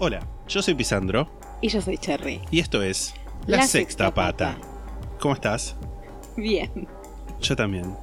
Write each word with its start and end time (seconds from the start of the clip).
Hola, 0.00 0.26
yo 0.48 0.62
soy 0.62 0.74
Pisandro 0.74 1.28
Y 1.60 1.68
yo 1.68 1.80
soy 1.80 1.98
Cherry. 1.98 2.40
y 2.50 2.60
esto 2.60 2.82
es 2.82 3.14
La, 3.46 3.58
La 3.58 3.62
Sexta, 3.64 3.78
Sexta 4.06 4.14
Pata. 4.14 4.56
Pata. 4.56 4.68
¿Cómo 5.20 5.34
estás? 5.34 5.76
Bien, 6.36 6.88
Yo 7.40 7.54
también. 7.56 7.94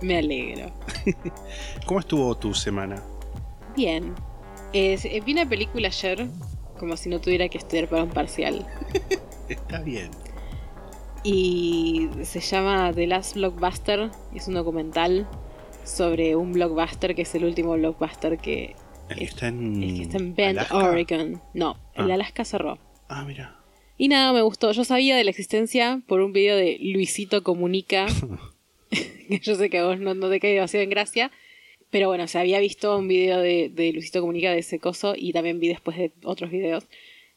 me 0.00 0.18
alegro. 0.18 0.70
¿Cómo 1.86 2.00
estuvo 2.00 2.34
tu 2.36 2.54
semana? 2.54 3.02
Bien. 3.76 4.14
Es- 4.72 5.04
eh, 5.04 5.20
vi 5.24 5.32
una 5.32 5.46
película 5.46 5.88
ayer, 5.88 6.26
como 6.78 6.96
si 6.96 7.08
no 7.10 7.20
tuviera 7.20 7.48
que 7.48 7.58
estudiar 7.58 7.88
para 7.88 8.04
un 8.04 8.10
parcial. 8.10 8.66
Está 9.48 9.80
bien. 9.80 10.10
Y 11.24 12.08
se 12.24 12.40
llama 12.40 12.90
The 12.94 13.06
Last 13.06 13.34
Blockbuster. 13.34 14.10
Es 14.34 14.48
un 14.48 14.54
documental 14.54 15.28
sobre 15.84 16.34
un 16.36 16.52
blockbuster 16.52 17.14
que 17.14 17.22
es 17.22 17.34
el 17.34 17.44
último 17.44 17.72
blockbuster 17.74 18.38
que, 18.38 18.74
El 19.12 19.18
que 19.18 19.24
es- 19.24 19.30
está 19.30 19.48
en. 19.48 19.82
el 19.82 19.94
que 19.96 20.02
está 20.02 20.16
en 20.18 20.34
Bend, 20.34 20.58
Alaska. 20.58 20.76
Oregon. 20.76 21.42
No, 21.54 21.78
el 21.94 22.06
de 22.06 22.12
Ah. 22.12 22.14
Alaska 22.16 22.44
cerró. 22.44 22.78
Ah, 23.08 23.24
mira. 23.26 23.58
Y 23.98 24.08
nada, 24.08 24.32
me 24.32 24.42
gustó. 24.42 24.72
Yo 24.72 24.84
sabía 24.84 25.16
de 25.16 25.24
la 25.24 25.30
existencia 25.30 26.00
por 26.06 26.20
un 26.20 26.32
video 26.32 26.56
de 26.56 26.78
Luisito 26.80 27.42
Comunica. 27.42 28.06
que 29.28 29.38
yo 29.42 29.54
sé 29.54 29.70
que 29.70 29.78
a 29.78 29.84
vos 29.86 29.98
no, 29.98 30.14
no 30.14 30.28
te 30.30 30.40
cae 30.40 30.54
demasiado 30.54 30.82
en 30.84 30.90
gracia. 30.90 31.30
Pero 31.90 32.08
bueno, 32.08 32.26
se 32.26 32.38
había 32.38 32.58
visto 32.58 32.96
un 32.96 33.06
video 33.06 33.38
de, 33.40 33.68
de 33.68 33.92
Luisito 33.92 34.20
Comunica 34.20 34.50
de 34.50 34.58
ese 34.60 34.78
coso 34.78 35.14
y 35.16 35.32
también 35.32 35.60
vi 35.60 35.68
después 35.68 35.96
de 35.98 36.10
otros 36.24 36.50
videos. 36.50 36.84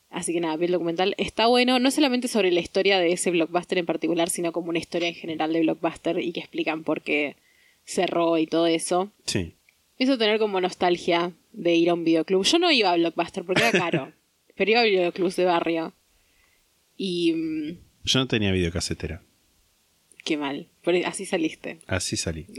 Así 0.09 0.31
que 0.31 0.39
nada, 0.39 0.55
vi 0.55 0.65
el 0.67 0.71
documental. 0.71 1.13
Está 1.17 1.47
bueno, 1.47 1.77
no 1.79 1.91
solamente 1.91 2.29
sobre 2.29 2.51
la 2.51 2.61
historia 2.61 2.99
de 2.99 3.11
ese 3.11 3.31
blockbuster 3.31 3.77
en 3.79 3.85
particular, 3.85 4.29
sino 4.29 4.53
como 4.53 4.69
una 4.69 4.79
historia 4.79 5.09
en 5.09 5.15
general 5.15 5.51
de 5.51 5.59
blockbuster 5.59 6.19
y 6.19 6.31
que 6.31 6.39
explican 6.39 6.83
por 6.85 7.01
qué 7.01 7.35
cerró 7.83 8.37
y 8.37 8.47
todo 8.47 8.65
eso. 8.67 9.11
Sí. 9.25 9.55
Me 9.99 10.05
hizo 10.05 10.17
tener 10.17 10.39
como 10.39 10.61
nostalgia 10.61 11.33
de 11.55 11.73
ir 11.75 11.89
a 11.89 11.93
un 11.93 12.03
videoclub. 12.03 12.43
Yo 12.43 12.59
no 12.59 12.71
iba 12.71 12.91
a 12.91 12.95
blockbuster 12.95 13.43
porque 13.43 13.63
era 13.63 13.71
caro, 13.71 14.13
pero 14.55 14.71
iba 14.71 14.81
a 14.81 14.83
videoclubs 14.83 15.35
de 15.35 15.45
barrio. 15.45 15.93
Y 16.97 17.33
mm, 17.33 17.77
Yo 18.03 18.19
no 18.19 18.27
tenía 18.27 18.51
videocasetera. 18.51 19.21
qué 20.23 20.37
mal, 20.37 20.67
Pero 20.83 21.07
así 21.07 21.25
saliste. 21.25 21.79
Así 21.87 22.17
salí. 22.17 22.45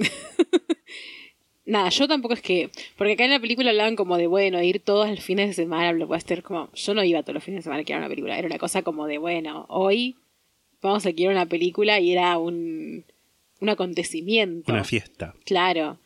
Nada, 1.65 1.89
yo 1.89 2.07
tampoco 2.07 2.35
es 2.35 2.43
que. 2.43 2.71
Porque 2.97 3.15
acá 3.15 3.25
en 3.25 3.31
la 3.33 3.41
película 3.41 3.71
hablaban 3.71 3.97
como 3.97 4.17
de, 4.17 4.29
bueno, 4.29 4.63
ir 4.63 4.79
todos 4.81 5.11
los 5.11 5.21
fines 5.21 5.49
de 5.49 5.55
semana 5.55 5.89
al 5.89 5.97
blockbuster. 5.97 6.43
Como, 6.45 6.71
yo 6.73 6.95
no 6.95 7.03
iba 7.03 7.23
todos 7.23 7.35
los 7.35 7.43
fines 7.45 7.59
de 7.59 7.63
semana 7.65 7.79
a 7.79 7.81
alquilar 7.81 8.01
una 8.03 8.09
película. 8.09 8.39
Era 8.39 8.47
una 8.47 8.59
cosa 8.59 8.83
como 8.83 9.07
de, 9.07 9.19
bueno, 9.19 9.67
hoy 9.69 10.17
vamos 10.81 11.05
a 11.05 11.09
alquilar 11.09 11.33
una 11.33 11.47
película 11.47 11.99
y 11.99 12.13
era 12.13 12.39
un, 12.39 13.05
un 13.61 13.69
acontecimiento. 13.69 14.71
Una 14.71 14.85
fiesta. 14.85 15.35
Claro, 15.45 15.99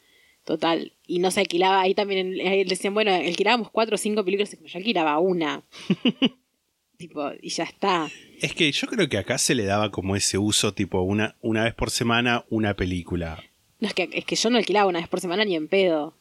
total. 0.44 0.94
Y 1.12 1.18
no 1.18 1.32
se 1.32 1.40
alquilaba, 1.40 1.80
ahí 1.80 1.92
también 1.94 2.34
decían, 2.68 2.94
bueno, 2.94 3.12
alquilábamos 3.12 3.70
cuatro 3.70 3.96
o 3.96 3.98
cinco 3.98 4.24
películas, 4.24 4.56
yo 4.64 4.78
alquilaba 4.78 5.18
una. 5.18 5.64
tipo, 6.96 7.30
y 7.42 7.48
ya 7.50 7.64
está. 7.64 8.08
Es 8.40 8.54
que 8.54 8.70
yo 8.70 8.86
creo 8.86 9.08
que 9.08 9.18
acá 9.18 9.38
se 9.38 9.54
le 9.54 9.64
daba 9.64 9.90
como 9.90 10.14
ese 10.16 10.38
uso, 10.38 10.72
tipo, 10.72 11.00
una, 11.00 11.36
una 11.40 11.64
vez 11.64 11.74
por 11.74 11.90
semana, 11.90 12.44
una 12.48 12.74
película. 12.74 13.42
No, 13.80 13.88
es 13.88 13.94
que, 13.94 14.08
es 14.12 14.24
que 14.24 14.36
yo 14.36 14.50
no 14.50 14.58
alquilaba 14.58 14.88
una 14.88 15.00
vez 15.00 15.08
por 15.08 15.20
semana 15.20 15.44
ni 15.44 15.56
en 15.56 15.66
pedo. 15.68 16.14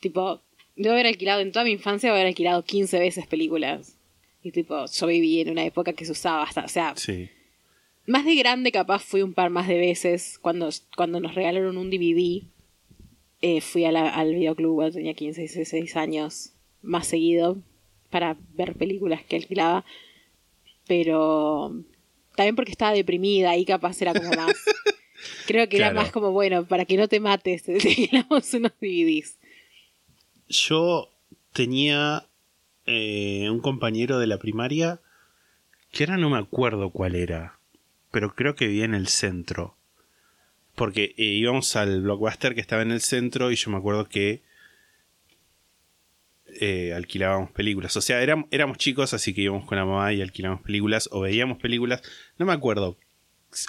Tipo, 0.00 0.42
debo 0.74 0.94
haber 0.94 1.06
alquilado 1.06 1.40
en 1.40 1.52
toda 1.52 1.64
mi 1.64 1.72
infancia, 1.72 2.08
debo 2.08 2.16
haber 2.16 2.26
alquilado 2.28 2.64
15 2.64 2.98
veces 2.98 3.26
películas. 3.26 3.96
Y 4.42 4.50
tipo, 4.52 4.86
yo 4.86 5.06
viví 5.06 5.40
en 5.40 5.50
una 5.50 5.64
época 5.64 5.92
que 5.92 6.04
se 6.04 6.12
usaba 6.12 6.42
hasta, 6.44 6.64
o 6.64 6.68
sea, 6.68 6.94
Sí. 6.96 7.28
más 8.06 8.24
de 8.24 8.34
grande 8.36 8.72
capaz 8.72 9.00
fui 9.04 9.22
un 9.22 9.34
par 9.34 9.50
más 9.50 9.68
de 9.68 9.76
veces. 9.78 10.38
Cuando, 10.40 10.68
cuando 10.96 11.20
nos 11.20 11.34
regalaron 11.34 11.76
un 11.76 11.90
DVD, 11.90 12.42
eh, 13.42 13.60
fui 13.60 13.84
a 13.84 13.92
la- 13.92 14.08
al 14.08 14.34
videoclub 14.34 14.76
cuando 14.76 14.94
tenía 14.94 15.14
15, 15.14 15.42
16 15.42 15.96
años, 15.96 16.52
más 16.82 17.06
seguido, 17.06 17.58
para 18.10 18.36
ver 18.54 18.74
películas 18.74 19.22
que 19.24 19.36
alquilaba. 19.36 19.84
Pero 20.86 21.74
también 22.36 22.54
porque 22.56 22.70
estaba 22.72 22.92
deprimida 22.92 23.56
y 23.56 23.64
capaz 23.64 24.00
era 24.02 24.12
como 24.14 24.34
más... 24.34 24.56
Creo 25.46 25.68
que 25.68 25.76
era 25.78 25.92
más 25.92 26.10
como, 26.12 26.30
bueno, 26.32 26.66
para 26.66 26.84
que 26.84 26.96
no 26.96 27.08
te 27.08 27.20
mates, 27.20 27.62
te 27.64 27.74
alquilamos 27.74 28.52
unos 28.54 28.72
DVDs. 28.80 29.38
Yo 30.48 31.10
tenía 31.52 32.26
eh, 32.86 33.48
un 33.50 33.60
compañero 33.60 34.18
de 34.18 34.26
la 34.26 34.38
primaria 34.38 35.00
que 35.90 36.04
ahora 36.04 36.16
no 36.18 36.30
me 36.30 36.38
acuerdo 36.38 36.90
cuál 36.90 37.14
era, 37.14 37.58
pero 38.12 38.34
creo 38.34 38.54
que 38.54 38.66
vivía 38.66 38.84
en 38.84 38.94
el 38.94 39.08
centro. 39.08 39.74
Porque 40.76 41.14
eh, 41.16 41.24
íbamos 41.24 41.74
al 41.74 42.02
blockbuster 42.02 42.54
que 42.54 42.60
estaba 42.60 42.82
en 42.82 42.92
el 42.92 43.00
centro 43.00 43.50
y 43.50 43.56
yo 43.56 43.70
me 43.72 43.78
acuerdo 43.78 44.08
que 44.08 44.42
eh, 46.60 46.92
alquilábamos 46.94 47.50
películas. 47.50 47.96
O 47.96 48.00
sea, 48.00 48.22
éramos, 48.22 48.46
éramos 48.50 48.78
chicos, 48.78 49.12
así 49.12 49.34
que 49.34 49.42
íbamos 49.42 49.66
con 49.66 49.76
la 49.76 49.84
mamá 49.84 50.12
y 50.12 50.22
alquilábamos 50.22 50.62
películas 50.62 51.08
o 51.12 51.20
veíamos 51.20 51.58
películas. 51.58 52.02
No 52.38 52.46
me 52.46 52.52
acuerdo. 52.52 52.96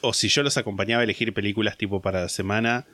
O 0.01 0.13
si 0.13 0.27
yo 0.27 0.43
los 0.43 0.57
acompañaba 0.57 1.01
a 1.01 1.03
elegir 1.03 1.33
películas 1.33 1.77
tipo 1.77 2.01
para 2.01 2.21
la 2.21 2.29
semana 2.29 2.85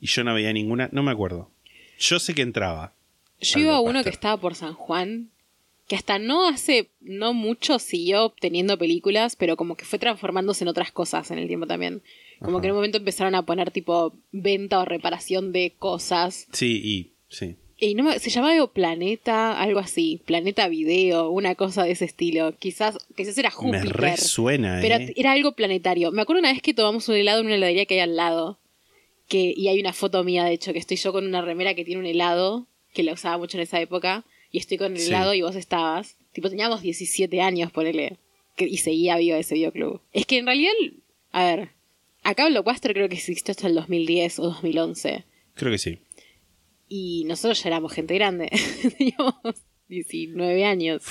y 0.00 0.06
yo 0.06 0.24
no 0.24 0.34
veía 0.34 0.52
ninguna, 0.52 0.88
no 0.92 1.02
me 1.02 1.12
acuerdo. 1.12 1.50
Yo 1.98 2.18
sé 2.18 2.34
que 2.34 2.42
entraba. 2.42 2.94
Yo 3.40 3.60
iba 3.60 3.76
a 3.76 3.80
uno 3.80 4.02
que 4.02 4.10
estaba 4.10 4.36
por 4.36 4.54
San 4.54 4.74
Juan, 4.74 5.30
que 5.88 5.96
hasta 5.96 6.18
no 6.18 6.48
hace, 6.48 6.90
no 7.00 7.34
mucho 7.34 7.78
siguió 7.78 8.24
obteniendo 8.24 8.78
películas, 8.78 9.36
pero 9.36 9.56
como 9.56 9.76
que 9.76 9.84
fue 9.84 9.98
transformándose 9.98 10.64
en 10.64 10.68
otras 10.68 10.92
cosas 10.92 11.30
en 11.30 11.38
el 11.38 11.48
tiempo 11.48 11.66
también. 11.66 12.02
Como 12.42 12.56
Ajá. 12.58 12.60
que 12.62 12.66
en 12.68 12.72
un 12.72 12.76
momento 12.78 12.98
empezaron 12.98 13.34
a 13.34 13.44
poner 13.46 13.70
tipo 13.70 14.14
venta 14.32 14.80
o 14.80 14.84
reparación 14.84 15.52
de 15.52 15.74
cosas. 15.78 16.46
Sí, 16.52 16.80
y 16.84 17.12
sí. 17.28 17.56
Y 17.78 17.94
no 17.94 18.04
me- 18.04 18.18
se 18.20 18.30
llamaba 18.30 18.72
Planeta, 18.72 19.60
algo 19.60 19.80
así, 19.80 20.20
Planeta 20.24 20.68
Video, 20.68 21.30
una 21.30 21.54
cosa 21.56 21.82
de 21.84 21.90
ese 21.92 22.04
estilo. 22.04 22.56
Quizás, 22.58 22.96
quizás 23.16 23.36
era 23.38 23.48
Me 23.50 23.54
Júpiter. 23.56 23.96
resuena, 23.96 24.78
Pero 24.80 24.96
¿eh? 24.96 25.12
era 25.16 25.32
algo 25.32 25.52
planetario. 25.52 26.12
Me 26.12 26.22
acuerdo 26.22 26.40
una 26.40 26.52
vez 26.52 26.62
que 26.62 26.74
tomamos 26.74 27.08
un 27.08 27.16
helado 27.16 27.40
en 27.40 27.46
una 27.46 27.56
heladería 27.56 27.86
que 27.86 27.94
hay 27.94 28.00
al 28.00 28.14
lado. 28.16 28.58
Que, 29.28 29.52
y 29.56 29.68
hay 29.68 29.80
una 29.80 29.92
foto 29.92 30.22
mía, 30.24 30.44
de 30.44 30.52
hecho, 30.52 30.72
que 30.72 30.78
estoy 30.78 30.96
yo 30.96 31.12
con 31.12 31.26
una 31.26 31.40
remera 31.42 31.74
que 31.74 31.84
tiene 31.84 32.00
un 32.00 32.06
helado, 32.06 32.66
que 32.92 33.02
la 33.02 33.14
usaba 33.14 33.38
mucho 33.38 33.56
en 33.56 33.62
esa 33.64 33.80
época. 33.80 34.24
Y 34.52 34.58
estoy 34.58 34.78
con 34.78 34.92
el 34.92 34.98
Sí. 34.98 35.08
helado 35.08 35.32
y 35.34 35.42
vos 35.42 35.56
estabas. 35.56 36.18
Tipo, 36.32 36.50
teníamos 36.50 36.82
17 36.82 37.40
años, 37.40 37.72
ponele. 37.72 38.18
Que, 38.56 38.66
y 38.66 38.76
seguía 38.76 39.16
vivo 39.16 39.36
ese 39.36 39.54
videoclub. 39.54 40.00
Es 40.12 40.26
que 40.26 40.38
en 40.38 40.46
realidad, 40.46 40.72
a 41.32 41.44
ver, 41.44 41.70
acá 42.22 42.48
Blockbuster 42.48 42.92
creo 42.94 43.08
que 43.08 43.14
existió 43.16 43.52
hasta 43.52 43.66
el 43.66 43.74
2010 43.74 44.38
o 44.38 44.42
2011. 44.44 45.24
Creo 45.54 45.72
que 45.72 45.78
sí. 45.78 45.98
Y 46.88 47.24
nosotros 47.26 47.62
ya 47.62 47.68
éramos 47.68 47.92
gente 47.92 48.14
grande. 48.14 48.50
Teníamos 48.98 49.34
19 49.88 50.64
años. 50.64 51.02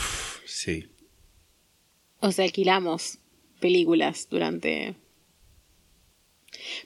Sí. 0.45 0.87
O 2.19 2.31
sea, 2.31 2.45
alquilamos 2.45 3.17
películas 3.59 4.27
durante. 4.29 4.95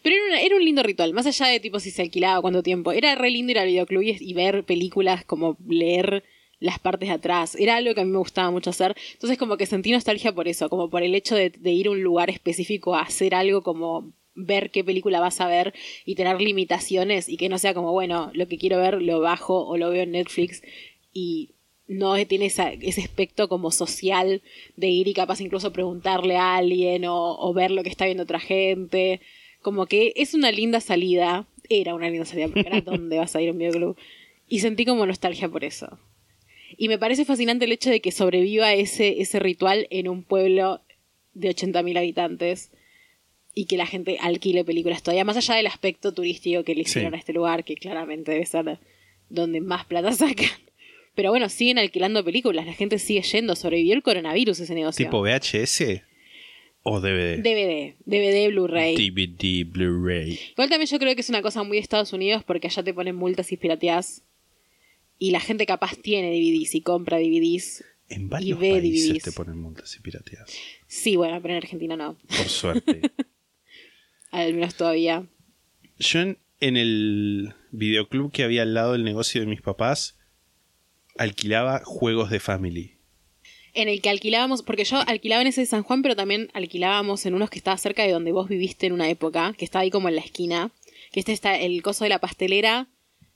Pero 0.01 0.15
era, 0.15 0.25
una- 0.27 0.41
era 0.41 0.55
un 0.55 0.63
lindo 0.63 0.83
ritual, 0.83 1.13
más 1.13 1.25
allá 1.25 1.47
de 1.47 1.59
tipo 1.59 1.79
si 1.79 1.91
se 1.91 2.01
alquilaba 2.03 2.41
cuánto 2.41 2.63
tiempo. 2.63 2.91
Era 2.91 3.15
re 3.15 3.29
lindo 3.31 3.51
ir 3.51 3.59
al 3.59 3.67
videoclub 3.67 4.01
y, 4.03 4.17
y 4.19 4.33
ver 4.33 4.63
películas, 4.63 5.25
como 5.25 5.57
leer 5.67 6.23
las 6.59 6.79
partes 6.79 7.09
de 7.09 7.15
atrás. 7.15 7.55
Era 7.55 7.75
algo 7.77 7.93
que 7.93 8.01
a 8.01 8.05
mí 8.05 8.11
me 8.11 8.17
gustaba 8.17 8.51
mucho 8.51 8.69
hacer. 8.69 8.95
Entonces 9.13 9.37
como 9.37 9.57
que 9.57 9.65
sentí 9.65 9.91
nostalgia 9.91 10.31
por 10.33 10.47
eso, 10.47 10.69
como 10.69 10.89
por 10.89 11.03
el 11.03 11.13
hecho 11.15 11.35
de, 11.35 11.49
de 11.49 11.71
ir 11.71 11.87
a 11.87 11.91
un 11.91 12.01
lugar 12.01 12.29
específico 12.29 12.95
a 12.95 13.01
hacer 13.01 13.35
algo 13.35 13.61
como 13.63 14.11
ver 14.35 14.69
qué 14.71 14.83
película 14.83 15.19
vas 15.21 15.39
a 15.39 15.47
ver 15.47 15.73
y 16.05 16.15
tener 16.15 16.41
limitaciones 16.41 17.29
y 17.29 17.37
que 17.37 17.47
no 17.49 17.57
sea 17.57 17.73
como, 17.73 17.91
bueno, 17.93 18.31
lo 18.33 18.47
que 18.47 18.57
quiero 18.57 18.77
ver 18.77 19.01
lo 19.01 19.19
bajo 19.21 19.65
o 19.65 19.77
lo 19.77 19.89
veo 19.91 20.03
en 20.03 20.11
Netflix 20.11 20.61
y 21.13 21.51
no 21.87 22.15
tiene 22.25 22.47
esa- 22.47 22.71
ese 22.73 23.01
aspecto 23.01 23.47
como 23.47 23.69
social 23.71 24.41
de 24.75 24.87
ir 24.87 25.07
y 25.07 25.13
capaz 25.13 25.39
incluso 25.39 25.71
preguntarle 25.71 26.35
a 26.35 26.55
alguien 26.57 27.05
o, 27.05 27.37
o 27.37 27.53
ver 27.53 27.71
lo 27.71 27.83
que 27.83 27.89
está 27.89 28.05
viendo 28.05 28.23
otra 28.23 28.39
gente. 28.39 29.21
Como 29.61 29.85
que 29.85 30.11
es 30.15 30.33
una 30.33 30.51
linda 30.51 30.79
salida. 30.81 31.47
Era 31.69 31.93
una 31.95 32.09
linda 32.09 32.25
salida 32.25 32.47
porque 32.47 32.67
era 32.67 32.81
donde 32.85 33.17
vas 33.17 33.35
a 33.35 33.41
ir 33.41 33.49
a 33.49 33.51
un 33.51 33.59
videoclub. 33.59 33.95
Y 34.49 34.59
sentí 34.59 34.83
como 34.85 35.05
nostalgia 35.05 35.47
por 35.47 35.63
eso. 35.63 35.99
Y 36.77 36.87
me 36.87 36.97
parece 36.97 37.25
fascinante 37.25 37.65
el 37.65 37.71
hecho 37.71 37.89
de 37.89 37.99
que 38.01 38.11
sobreviva 38.11 38.73
ese, 38.73 39.21
ese 39.21 39.39
ritual 39.39 39.87
en 39.89 40.07
un 40.07 40.23
pueblo 40.23 40.81
de 41.33 41.49
80.000 41.49 41.97
habitantes 41.97 42.71
y 43.53 43.65
que 43.65 43.77
la 43.77 43.85
gente 43.85 44.17
alquile 44.19 44.65
películas 44.65 45.01
todavía, 45.03 45.23
más 45.23 45.37
allá 45.37 45.55
del 45.55 45.67
aspecto 45.67 46.13
turístico 46.13 46.63
que 46.63 46.75
le 46.75 46.81
hicieron 46.81 47.11
Sí. 47.11 47.15
a 47.15 47.19
este 47.19 47.33
lugar, 47.33 47.63
que 47.63 47.75
claramente 47.75 48.31
debe 48.31 48.45
ser 48.45 48.79
donde 49.29 49.61
más 49.61 49.85
plata 49.85 50.11
sacan. 50.13 50.49
Pero 51.15 51.29
bueno, 51.29 51.47
siguen 51.47 51.77
alquilando 51.77 52.25
películas, 52.25 52.65
la 52.65 52.73
gente 52.73 52.99
sigue 52.99 53.21
yendo, 53.21 53.55
sobrevivió 53.55 53.93
el 53.93 54.03
coronavirus 54.03 54.59
ese 54.59 54.75
negocio. 54.75 55.05
¿Tipo 55.05 55.21
VHS 55.21 56.01
o 56.83 56.99
DVD? 56.99 57.37
DVD, 57.41 57.95
DVD, 58.05 58.49
Blu-ray. 58.49 58.95
DVD, 58.97 59.65
Blu-ray. 59.65 60.37
Igual 60.51 60.69
también 60.69 60.87
yo 60.91 60.99
creo 60.99 61.15
que 61.15 61.21
es 61.21 61.29
una 61.29 61.41
cosa 61.41 61.63
muy 61.63 61.77
de 61.77 61.81
Estados 61.81 62.11
Unidos 62.11 62.43
porque 62.43 62.67
allá 62.67 62.83
te 62.83 62.93
ponen 62.93 63.15
multas 63.15 63.49
y 63.53 63.57
pirateás. 63.57 64.23
Y 65.17 65.31
la 65.31 65.39
gente 65.39 65.65
capaz 65.65 65.95
tiene 65.97 66.29
DVDs 66.29 66.75
y 66.75 66.81
compra 66.81 67.17
DVDs. 67.17 67.83
En 68.09 68.29
varios 68.29 68.59
ve 68.59 68.71
países 68.71 69.09
DVDs. 69.09 69.23
te 69.23 69.31
ponen 69.31 69.57
multas 69.57 69.95
y 69.95 69.99
pirateas. 69.99 70.51
Sí, 70.87 71.15
bueno, 71.15 71.41
pero 71.41 71.53
en 71.53 71.57
Argentina 71.57 71.95
no. 71.95 72.17
Por 72.27 72.49
suerte. 72.49 73.01
Al 74.31 74.53
menos 74.53 74.75
todavía. 74.75 75.27
Yo 75.97 76.19
en, 76.19 76.37
en 76.59 76.77
el 76.77 77.53
videoclub 77.71 78.31
que 78.31 78.43
había 78.43 78.63
al 78.63 78.73
lado 78.73 78.93
del 78.93 79.03
negocio 79.03 79.41
de 79.41 79.47
mis 79.47 79.61
papás 79.61 80.17
alquilaba 81.17 81.81
juegos 81.85 82.29
de 82.29 82.39
family. 82.39 82.97
En 83.73 83.89
el 83.89 84.01
que 84.01 84.09
alquilábamos, 84.09 84.61
porque 84.61 84.85
yo 84.85 84.97
alquilaba 85.07 85.41
en 85.41 85.47
ese 85.47 85.61
de 85.61 85.67
San 85.67 85.83
Juan, 85.83 86.01
pero 86.01 86.15
también 86.15 86.49
alquilábamos 86.53 87.25
en 87.25 87.33
unos 87.33 87.49
que 87.49 87.57
estaba 87.57 87.77
cerca 87.77 88.03
de 88.03 88.11
donde 88.11 88.31
vos 88.31 88.47
viviste 88.47 88.87
en 88.87 88.93
una 88.93 89.09
época, 89.09 89.53
que 89.57 89.65
estaba 89.65 89.83
ahí 89.83 89.89
como 89.89 90.09
en 90.09 90.15
la 90.15 90.21
esquina. 90.21 90.71
Que 91.11 91.19
este 91.19 91.33
está 91.33 91.57
el 91.57 91.81
coso 91.81 92.03
de 92.03 92.09
la 92.09 92.19
pastelera 92.19 92.87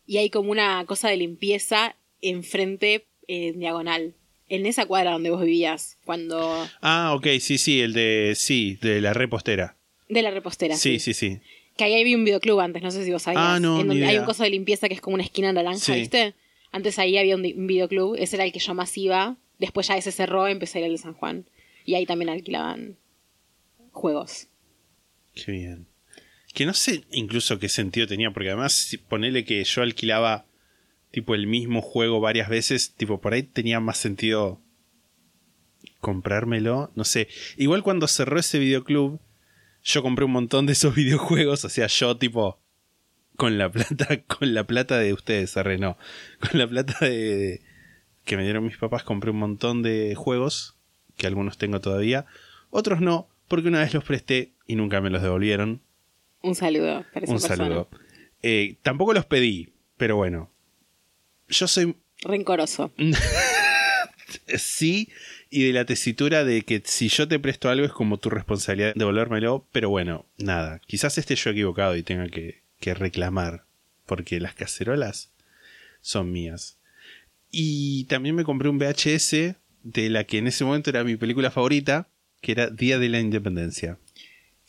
y 0.09 0.17
hay 0.17 0.31
como 0.31 0.49
una 0.49 0.83
cosa 0.87 1.07
de 1.07 1.17
limpieza 1.17 1.95
enfrente 2.19 3.05
en 3.27 3.59
diagonal. 3.59 4.15
En 4.47 4.65
esa 4.65 4.87
cuadra 4.87 5.11
donde 5.11 5.29
vos 5.29 5.43
vivías, 5.43 5.99
cuando. 6.03 6.67
Ah, 6.81 7.13
ok, 7.15 7.27
sí, 7.39 7.59
sí, 7.59 7.79
el 7.79 7.93
de. 7.93 8.33
Sí, 8.35 8.79
de 8.81 9.01
la 9.01 9.13
repostera. 9.13 9.77
De 10.09 10.23
la 10.23 10.31
repostera. 10.31 10.75
Sí, 10.77 10.97
sí, 10.97 11.13
sí. 11.13 11.41
Que 11.77 11.83
ahí 11.83 12.01
había 12.01 12.17
un 12.17 12.25
videoclub 12.25 12.59
antes, 12.59 12.81
no 12.81 12.89
sé 12.89 13.05
si 13.05 13.11
vos 13.11 13.21
sabías. 13.21 13.43
Ah, 13.45 13.59
no, 13.59 13.79
En 13.81 13.91
hay 14.03 14.17
un 14.17 14.25
coso 14.25 14.41
de 14.41 14.49
limpieza 14.49 14.87
que 14.87 14.95
es 14.95 15.01
como 15.01 15.13
una 15.13 15.23
esquina 15.23 15.53
naranja, 15.53 15.77
Sí. 15.77 15.91
¿viste? 15.93 16.33
Antes 16.71 16.97
ahí 16.97 17.15
había 17.19 17.35
un, 17.35 17.45
un 17.45 17.67
videoclub, 17.67 18.15
ese 18.15 18.35
era 18.37 18.45
el 18.45 18.51
que 18.51 18.57
yo 18.59 18.73
más 18.73 18.97
iba. 18.97 19.37
Después 19.59 19.87
ya 19.87 19.95
ese 19.95 20.11
cerró, 20.11 20.47
empecé 20.47 20.79
a 20.79 20.81
ir 20.81 20.85
al 20.85 20.91
de 20.93 20.97
San 20.97 21.13
Juan. 21.13 21.45
Y 21.85 21.93
ahí 21.93 22.07
también 22.07 22.29
alquilaban 22.29 22.97
juegos. 23.91 24.47
Qué 25.35 25.51
bien. 25.51 25.85
Que 26.53 26.65
no 26.65 26.73
sé 26.73 27.03
incluso 27.11 27.59
qué 27.59 27.69
sentido 27.69 28.07
tenía, 28.07 28.31
porque 28.31 28.49
además, 28.49 28.97
ponele 29.07 29.45
que 29.45 29.63
yo 29.63 29.81
alquilaba 29.81 30.45
tipo 31.11 31.35
el 31.35 31.47
mismo 31.47 31.81
juego 31.81 32.19
varias 32.19 32.49
veces, 32.49 32.93
tipo 32.95 33.21
por 33.21 33.33
ahí 33.33 33.43
tenía 33.43 33.79
más 33.79 33.97
sentido 33.97 34.61
comprármelo, 35.99 36.91
no 36.95 37.03
sé. 37.03 37.27
Igual 37.57 37.83
cuando 37.83 38.07
cerró 38.07 38.39
ese 38.39 38.59
videoclub, 38.59 39.19
yo 39.83 40.01
compré 40.01 40.25
un 40.25 40.31
montón 40.31 40.65
de 40.65 40.73
esos 40.73 40.95
videojuegos, 40.95 41.65
o 41.65 41.69
sea, 41.69 41.87
yo 41.87 42.17
tipo 42.17 42.59
con 43.35 43.57
la 43.57 43.71
plata, 43.71 44.21
con 44.27 44.53
la 44.53 44.65
plata 44.65 44.97
de 44.97 45.13
ustedes, 45.13 45.55
arre, 45.57 45.77
no, 45.77 45.97
con 46.39 46.59
la 46.59 46.67
plata 46.67 47.05
de 47.05 47.61
que 48.25 48.37
me 48.37 48.43
dieron 48.43 48.63
mis 48.63 48.77
papás 48.77 49.03
compré 49.03 49.31
un 49.31 49.39
montón 49.39 49.81
de 49.81 50.13
juegos, 50.15 50.75
que 51.17 51.25
algunos 51.25 51.57
tengo 51.57 51.81
todavía, 51.81 52.25
otros 52.69 53.01
no, 53.01 53.27
porque 53.47 53.69
una 53.69 53.79
vez 53.79 53.93
los 53.93 54.03
presté 54.03 54.53
y 54.67 54.75
nunca 54.75 55.01
me 55.01 55.09
los 55.09 55.21
devolvieron. 55.21 55.81
Un 56.41 56.55
saludo 56.55 57.05
para 57.13 57.25
esa 57.25 57.33
Un 57.33 57.39
persona. 57.39 57.57
saludo. 57.57 57.89
Eh, 58.41 58.77
tampoco 58.81 59.13
los 59.13 59.25
pedí, 59.25 59.73
pero 59.97 60.15
bueno. 60.15 60.49
Yo 61.47 61.67
soy 61.67 61.95
Rencoroso. 62.21 62.91
sí 64.57 65.09
y 65.49 65.63
de 65.63 65.73
la 65.73 65.85
tesitura 65.85 66.43
de 66.43 66.61
que 66.61 66.81
si 66.85 67.09
yo 67.09 67.27
te 67.27 67.39
presto 67.39 67.69
algo 67.69 67.85
es 67.85 67.91
como 67.91 68.17
tu 68.17 68.29
responsabilidad 68.29 68.93
devolvérmelo, 68.95 69.65
pero 69.71 69.89
bueno, 69.89 70.25
nada. 70.37 70.79
Quizás 70.85 71.17
esté 71.17 71.35
yo 71.35 71.49
equivocado 71.49 71.95
y 71.95 72.03
tenga 72.03 72.27
que, 72.27 72.61
que 72.79 72.93
reclamar, 72.93 73.65
porque 74.05 74.39
las 74.39 74.53
cacerolas 74.53 75.31
son 76.01 76.31
mías. 76.31 76.77
Y 77.51 78.03
también 78.05 78.35
me 78.35 78.43
compré 78.43 78.69
un 78.69 78.77
VHS 78.77 79.55
de 79.81 80.09
la 80.09 80.23
que 80.25 80.37
en 80.37 80.47
ese 80.47 80.63
momento 80.65 80.91
era 80.91 81.03
mi 81.03 81.15
película 81.15 81.49
favorita, 81.49 82.07
que 82.41 82.51
era 82.51 82.67
Día 82.69 82.99
de 82.99 83.09
la 83.09 83.19
Independencia, 83.19 83.97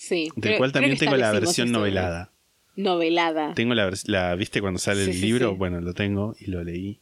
Sí. 0.00 0.31
del 0.35 0.56
cual 0.56 0.73
también 0.73 0.97
tengo 0.97 1.14
la 1.14 1.31
versión 1.31 1.70
novelada. 1.70 2.32
Novelada. 2.75 3.52
Tengo 3.55 3.75
la, 3.75 3.91
la 4.06 4.35
¿viste 4.35 4.62
cuando 4.62 4.79
sale 4.79 5.05
Sí, 5.05 5.11
el 5.11 5.17
sí, 5.17 5.23
libro? 5.26 5.50
sí. 5.50 5.56
Bueno, 5.58 5.82
lo 5.82 5.93
tengo 5.93 6.35
y 6.41 6.47
lo 6.47 6.64
leí. 6.64 7.00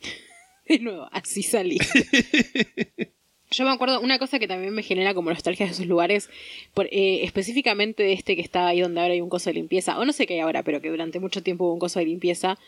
De 0.68 0.80
nuevo, 0.80 1.08
así 1.12 1.44
salí. 1.44 1.78
Yo 3.52 3.64
me 3.64 3.70
acuerdo, 3.70 4.00
una 4.00 4.18
cosa 4.18 4.40
que 4.40 4.48
también 4.48 4.74
me 4.74 4.82
genera 4.82 5.14
como 5.14 5.30
nostalgia 5.30 5.66
de 5.66 5.72
esos 5.72 5.86
lugares, 5.86 6.28
por, 6.74 6.86
eh, 6.86 7.22
específicamente 7.22 8.02
de 8.02 8.12
este 8.12 8.34
que 8.34 8.42
está 8.42 8.66
ahí 8.66 8.80
donde 8.80 9.00
ahora 9.00 9.14
hay 9.14 9.20
un 9.20 9.28
coso 9.30 9.48
de 9.48 9.54
limpieza, 9.54 9.98
o 10.00 10.04
no 10.04 10.12
sé 10.12 10.26
qué 10.26 10.34
hay 10.34 10.40
ahora, 10.40 10.64
pero 10.64 10.82
que 10.82 10.90
durante 10.90 11.20
mucho 11.20 11.44
tiempo 11.44 11.64
hubo 11.64 11.74
un 11.74 11.78
coso 11.78 12.00
de 12.00 12.06
limpieza, 12.06 12.58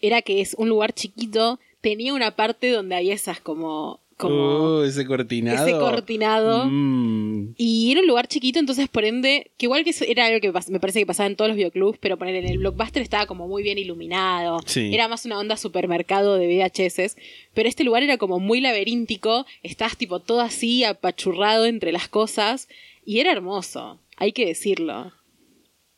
era 0.00 0.20
que 0.20 0.42
es 0.42 0.54
un 0.58 0.68
lugar 0.68 0.92
chiquito, 0.92 1.58
tenía 1.80 2.12
una 2.12 2.36
parte 2.36 2.70
donde 2.70 2.96
había 2.96 3.14
esas 3.14 3.40
como... 3.40 3.98
como 4.20 4.34
Oh, 4.36 4.84
ese 4.84 5.04
cortinado. 5.06 5.66
ese 5.66 5.76
cortinado. 5.78 6.66
Mm, 6.66 7.54
Y 7.56 7.90
era 7.90 8.00
un 8.02 8.06
lugar 8.06 8.28
chiquito, 8.28 8.58
entonces 8.60 8.88
por 8.88 9.04
ende, 9.04 9.50
que 9.56 9.66
igual 9.66 9.82
que 9.82 9.94
era 10.06 10.26
algo 10.26 10.40
que 10.40 10.52
me 10.70 10.78
parece 10.78 11.00
que 11.00 11.06
pasaba 11.06 11.26
en 11.26 11.34
todos 11.36 11.48
los 11.48 11.56
videoclubs, 11.56 11.98
pero 11.98 12.16
poner 12.18 12.34
en 12.36 12.46
el 12.48 12.58
blockbuster 12.58 13.02
estaba 13.02 13.26
como 13.26 13.48
muy 13.48 13.62
bien 13.62 13.78
iluminado. 13.78 14.58
Sí. 14.66 14.94
Era 14.94 15.08
más 15.08 15.24
una 15.24 15.38
onda 15.38 15.56
supermercado 15.56 16.36
de 16.36 16.46
VHS. 16.46 17.16
Pero 17.54 17.68
este 17.68 17.82
lugar 17.82 18.02
era 18.02 18.18
como 18.18 18.38
muy 18.38 18.60
laberíntico, 18.60 19.46
estabas 19.62 19.96
tipo 19.96 20.20
todo 20.20 20.40
así 20.42 20.84
apachurrado 20.84 21.66
entre 21.66 21.90
las 21.92 22.08
cosas. 22.08 22.68
Y 23.04 23.18
era 23.20 23.32
hermoso, 23.32 23.98
hay 24.16 24.32
que 24.32 24.46
decirlo. 24.46 25.12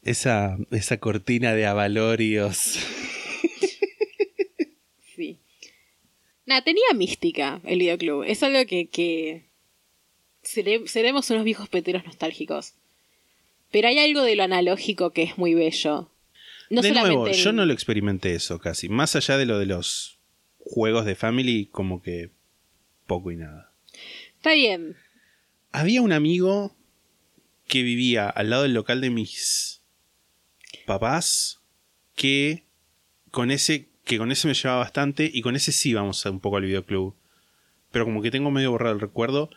esa, 0.05 0.57
esa 0.71 0.97
cortina 0.99 1.53
de 1.55 1.67
avalorios. 1.67 2.79
Sí. 5.15 5.39
Nada, 6.47 6.63
tenía 6.63 6.83
mística 6.95 7.61
el 7.65 7.79
videoclub. 7.79 8.25
Es 8.25 8.43
algo 8.43 8.65
que. 8.67 8.89
que 8.89 9.47
sere- 10.43 10.87
seremos 10.89 11.31
unos 11.31 11.45
viejos 11.45 11.69
peteros 11.69 12.05
nostálgicos. 12.05 12.75
Pero 13.71 13.89
hay 13.89 13.99
algo 13.99 14.23
de 14.23 14.37
lo 14.37 14.43
analógico 14.43 15.13
que 15.13 15.23
es 15.23 15.39
muy 15.39 15.55
bello. 15.55 16.11
No 16.69 16.83
de 16.83 16.91
nuevo, 16.93 17.29
yo 17.31 17.53
no 17.53 17.65
lo 17.67 17.73
experimenté 17.73 18.35
eso 18.35 18.59
casi. 18.59 18.89
Más 18.89 19.15
allá 19.17 19.37
de 19.39 19.47
lo 19.47 19.59
de 19.59 19.67
los 19.67 20.19
juegos 20.59 21.05
de 21.05 21.15
Family, 21.15 21.67
como 21.67 22.03
que 22.03 22.31
poco 23.07 23.31
y 23.31 23.37
nada. 23.37 23.73
Está 24.37 24.55
bien. 24.55 24.97
Había 25.71 26.03
un 26.03 26.13
amigo 26.13 26.75
que 27.67 27.83
vivía 27.83 28.29
al 28.29 28.51
lado 28.51 28.65
del 28.65 28.75
local 28.75 29.01
de 29.01 29.11
mis 29.11 29.81
papás 30.87 31.61
que 32.15 32.65
con 33.31 33.51
ese 33.51 33.89
que 34.05 34.19
con 34.19 34.33
ese 34.33 34.49
me 34.49 34.55
llevaba 34.55 34.81
bastante 34.81 35.31
y 35.33 35.43
con 35.43 35.57
ese 35.57 35.73
sí 35.73 35.91
íbamos 35.91 36.25
a 36.27 36.31
un 36.31 36.41
poco 36.41 36.57
al 36.57 36.65
videoclub. 36.65 37.15
Pero 37.91 38.05
como 38.05 38.23
que 38.23 38.31
tengo 38.31 38.51
medio 38.51 38.71
borrado 38.71 38.95
el 38.95 39.01
recuerdo 39.01 39.51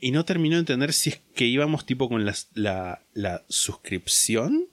y 0.00 0.12
no 0.12 0.24
terminó 0.24 0.56
de 0.56 0.60
entender 0.60 0.92
si 0.92 1.10
es 1.10 1.20
que 1.34 1.44
íbamos 1.46 1.84
tipo 1.86 2.08
con 2.08 2.24
las- 2.24 2.48
la, 2.54 3.02
la 3.12 3.44
suscripción 3.48 4.66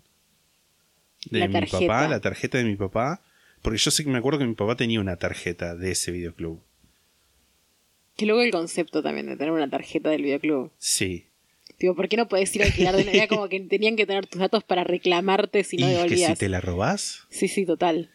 de 1.30 1.40
La 1.40 1.48
mi 1.48 1.54
tarjeta. 1.54 1.80
papá, 1.80 2.08
la 2.08 2.22
tarjeta 2.22 2.58
de 2.58 2.64
mi 2.64 2.76
papá. 2.76 3.22
Porque 3.62 3.80
yo 3.80 3.92
sé 3.92 4.04
que 4.04 4.10
me 4.10 4.20
acuerdo 4.20 4.40
que 4.40 4.46
mi 4.46 4.54
papá 4.54 4.76
tenía 4.78 5.02
una 5.02 5.18
tarjeta 5.18 5.76
de 5.76 5.92
ese 5.92 6.12
videoclub. 6.12 6.62
Que 8.16 8.26
luego 8.26 8.42
el 8.42 8.52
concepto 8.52 9.04
también 9.04 9.28
de 9.28 9.36
tener 9.36 9.52
una 9.52 9.70
tarjeta 9.70 10.10
del 10.10 10.24
videoclub. 10.24 10.72
Sí. 10.78 11.26
Digo, 11.80 11.96
¿por 11.96 12.08
qué 12.08 12.18
no 12.18 12.28
podés 12.28 12.56
ir 12.56 12.64
a 12.64 12.66
alquilar 12.66 12.96
de 12.96 13.04
una 13.04 13.12
Era 13.12 13.28
como 13.28 13.50
que 13.50 13.60
tenían 13.60 13.96
que 13.96 14.06
tener 14.06 14.26
tus 14.28 14.40
datos 14.40 14.64
para 14.64 14.84
reclamarte 14.84 15.64
si 15.64 15.78
no 15.78 15.88
y 15.88 15.90
es 15.92 15.96
que 15.98 16.04
devolvías. 16.04 16.32
si 16.34 16.40
te 16.40 16.50
la 16.50 16.62
robás, 16.62 17.28
Sí, 17.30 17.48
sí, 17.48 17.66
total. 17.66 18.10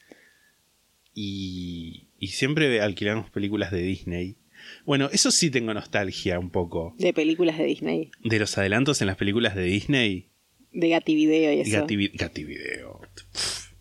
Y, 1.15 2.09
y 2.19 2.29
siempre 2.29 2.81
alquilamos 2.81 3.31
películas 3.31 3.71
de 3.71 3.83
Disney. 3.83 4.37
Bueno, 4.85 5.09
eso 5.13 5.31
sí 5.31 5.51
tengo 5.51 5.75
nostalgia 5.75 6.39
un 6.39 6.51
poco. 6.51 6.95
De 6.99 7.13
películas 7.13 7.59
de 7.59 7.65
Disney. 7.65 8.11
De 8.23 8.39
los 8.39 8.57
adelantos 8.59 9.01
en 9.01 9.09
las 9.09 9.17
películas 9.17 9.55
de 9.55 9.65
Disney. 9.65 10.29
De 10.73 10.89
Gativideo 10.89 11.53
y 11.53 11.61
eso. 11.61 11.71
Gativi- 11.87 12.13
Gativideo. 12.15 13.01
Pff. 13.33 13.73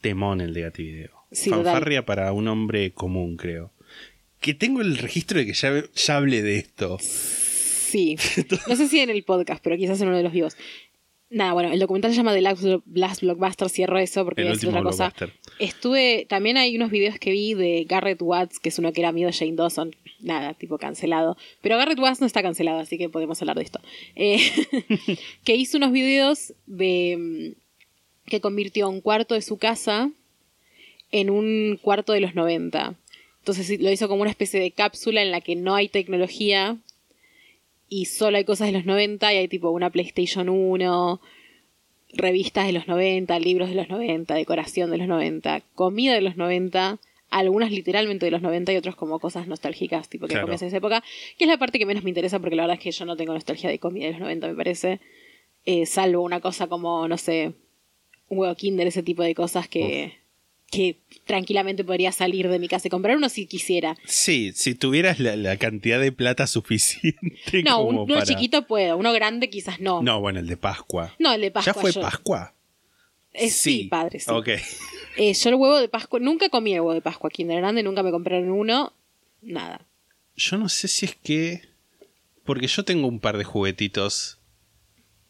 Temón 0.00 0.40
el 0.40 0.54
de 0.54 0.62
Gativideo. 0.62 1.10
Sí, 1.32 1.50
Fanfarria 1.50 2.04
para 2.06 2.32
un 2.32 2.48
hombre 2.48 2.92
común, 2.92 3.36
creo. 3.36 3.72
Que 4.40 4.54
tengo 4.54 4.80
el 4.80 4.96
registro 4.98 5.38
de 5.38 5.46
que 5.46 5.52
ya, 5.54 5.84
ya 5.94 6.16
hablé 6.16 6.42
de 6.42 6.56
esto. 6.56 6.98
Sí. 7.00 8.16
No 8.68 8.76
sé 8.76 8.88
si 8.88 9.00
en 9.00 9.10
el 9.10 9.22
podcast, 9.24 9.62
pero 9.62 9.76
quizás 9.76 10.00
en 10.00 10.08
uno 10.08 10.16
de 10.16 10.22
los 10.22 10.32
vivos. 10.32 10.56
Nada, 11.28 11.54
bueno, 11.54 11.72
el 11.72 11.80
documental 11.80 12.12
se 12.12 12.16
llama 12.16 12.32
The 12.34 12.40
Last, 12.40 13.22
Blockbuster, 13.22 13.68
cierro 13.68 13.98
eso 13.98 14.24
porque 14.24 14.42
El 14.42 14.46
voy 14.46 14.52
a 14.52 14.54
decir 14.54 14.68
último 14.68 14.88
otra 14.88 15.10
cosa. 15.10 15.30
Estuve, 15.58 16.24
también 16.28 16.56
hay 16.56 16.76
unos 16.76 16.90
videos 16.90 17.18
que 17.18 17.32
vi 17.32 17.54
de 17.54 17.84
Garrett 17.88 18.22
Watts, 18.22 18.60
que 18.60 18.68
es 18.68 18.78
uno 18.78 18.92
que 18.92 19.00
era 19.00 19.08
amigo 19.08 19.26
de 19.26 19.32
Jane 19.32 19.56
Dawson, 19.56 19.90
nada, 20.20 20.54
tipo 20.54 20.78
cancelado. 20.78 21.36
Pero 21.62 21.78
Garrett 21.78 21.98
Watts 21.98 22.20
no 22.20 22.26
está 22.26 22.42
cancelado, 22.42 22.78
así 22.78 22.96
que 22.96 23.08
podemos 23.08 23.40
hablar 23.42 23.56
de 23.56 23.64
esto. 23.64 23.80
Eh, 24.14 24.38
que 25.44 25.56
hizo 25.56 25.78
unos 25.78 25.90
videos 25.90 26.54
de 26.66 27.16
mm, 27.18 28.30
que 28.30 28.40
convirtió 28.40 28.88
un 28.88 29.00
cuarto 29.00 29.34
de 29.34 29.42
su 29.42 29.56
casa 29.56 30.10
en 31.10 31.30
un 31.30 31.78
cuarto 31.82 32.12
de 32.12 32.20
los 32.20 32.36
90. 32.36 32.94
Entonces 33.40 33.80
lo 33.80 33.90
hizo 33.90 34.08
como 34.08 34.22
una 34.22 34.30
especie 34.30 34.60
de 34.60 34.70
cápsula 34.70 35.22
en 35.22 35.32
la 35.32 35.40
que 35.40 35.56
no 35.56 35.74
hay 35.74 35.88
tecnología 35.88 36.76
y 37.88 38.06
solo 38.06 38.36
hay 38.36 38.44
cosas 38.44 38.66
de 38.68 38.72
los 38.72 38.84
90 38.84 39.32
y 39.32 39.36
hay 39.36 39.48
tipo 39.48 39.70
una 39.70 39.90
PlayStation 39.90 40.48
1, 40.48 41.20
revistas 42.14 42.66
de 42.66 42.72
los 42.72 42.88
90, 42.88 43.38
libros 43.38 43.68
de 43.68 43.74
los 43.74 43.88
90, 43.88 44.34
decoración 44.34 44.90
de 44.90 44.98
los 44.98 45.08
90, 45.08 45.60
comida 45.74 46.14
de 46.14 46.20
los 46.20 46.36
90, 46.36 46.98
algunas 47.30 47.70
literalmente 47.72 48.24
de 48.26 48.30
los 48.30 48.42
90 48.42 48.72
y 48.72 48.76
otros 48.76 48.96
como 48.96 49.18
cosas 49.18 49.46
nostálgicas, 49.48 50.08
tipo 50.08 50.26
que 50.26 50.32
Claro. 50.34 50.46
comías 50.46 50.62
en 50.62 50.68
esa 50.68 50.76
época, 50.78 51.02
que 51.36 51.44
es 51.44 51.48
la 51.48 51.58
parte 51.58 51.78
que 51.78 51.86
menos 51.86 52.04
me 52.04 52.10
interesa 52.10 52.38
porque 52.38 52.56
la 52.56 52.62
verdad 52.62 52.76
es 52.78 52.82
que 52.82 52.92
yo 52.92 53.04
no 53.04 53.16
tengo 53.16 53.34
nostalgia 53.34 53.68
de 53.68 53.78
comida 53.78 54.06
de 54.06 54.12
los 54.12 54.20
90, 54.20 54.48
me 54.48 54.54
parece, 54.54 55.00
Eh, 55.68 55.84
salvo 55.84 56.22
una 56.22 56.38
cosa 56.40 56.68
como, 56.68 57.08
no 57.08 57.18
sé, 57.18 57.52
un 58.28 58.38
huevo 58.38 58.54
kinder, 58.54 58.86
ese 58.86 59.02
tipo 59.02 59.24
de 59.24 59.34
cosas 59.34 59.66
que, 59.68 60.12
que 60.70 60.98
tranquilamente 61.24 61.84
podría 61.84 62.10
salir 62.12 62.48
de 62.48 62.58
mi 62.58 62.68
casa 62.68 62.88
y 62.88 62.90
comprar 62.90 63.16
uno 63.16 63.28
si 63.28 63.46
quisiera. 63.46 63.96
Sí, 64.04 64.52
si 64.54 64.74
tuvieras 64.74 65.20
la, 65.20 65.36
la 65.36 65.56
cantidad 65.56 66.00
de 66.00 66.12
plata 66.12 66.46
suficiente 66.46 67.62
No, 67.64 67.78
como 67.86 68.02
uno 68.02 68.14
para... 68.14 68.26
chiquito 68.26 68.66
puedo, 68.66 68.96
uno 68.96 69.12
grande 69.12 69.48
quizás 69.48 69.80
no. 69.80 70.02
No, 70.02 70.20
bueno, 70.20 70.40
el 70.40 70.46
de 70.46 70.56
Pascua. 70.56 71.14
No, 71.18 71.32
el 71.32 71.40
de 71.40 71.50
Pascua. 71.50 71.72
¿Ya 71.74 71.80
fue 71.80 71.92
yo- 71.92 72.00
Pascua? 72.00 72.52
Eh, 73.32 73.50
sí. 73.50 73.84
padre, 73.90 74.18
sí. 74.18 74.30
Ok. 74.30 74.48
Eh, 75.18 75.34
yo 75.34 75.48
el 75.50 75.54
huevo 75.56 75.78
de 75.78 75.88
Pascua, 75.88 76.18
nunca 76.20 76.48
comí 76.48 76.72
el 76.74 76.80
huevo 76.80 76.94
de 76.94 77.00
Pascua 77.02 77.30
Kinder 77.30 77.58
Grande, 77.58 77.82
nunca 77.82 78.02
me 78.02 78.10
compraron 78.10 78.50
uno, 78.50 78.92
nada. 79.42 79.86
Yo 80.36 80.56
no 80.58 80.68
sé 80.68 80.88
si 80.88 81.06
es 81.06 81.14
que... 81.16 81.62
Porque 82.44 82.66
yo 82.66 82.84
tengo 82.84 83.08
un 83.08 83.18
par 83.20 83.38
de 83.38 83.44
juguetitos. 83.44 84.38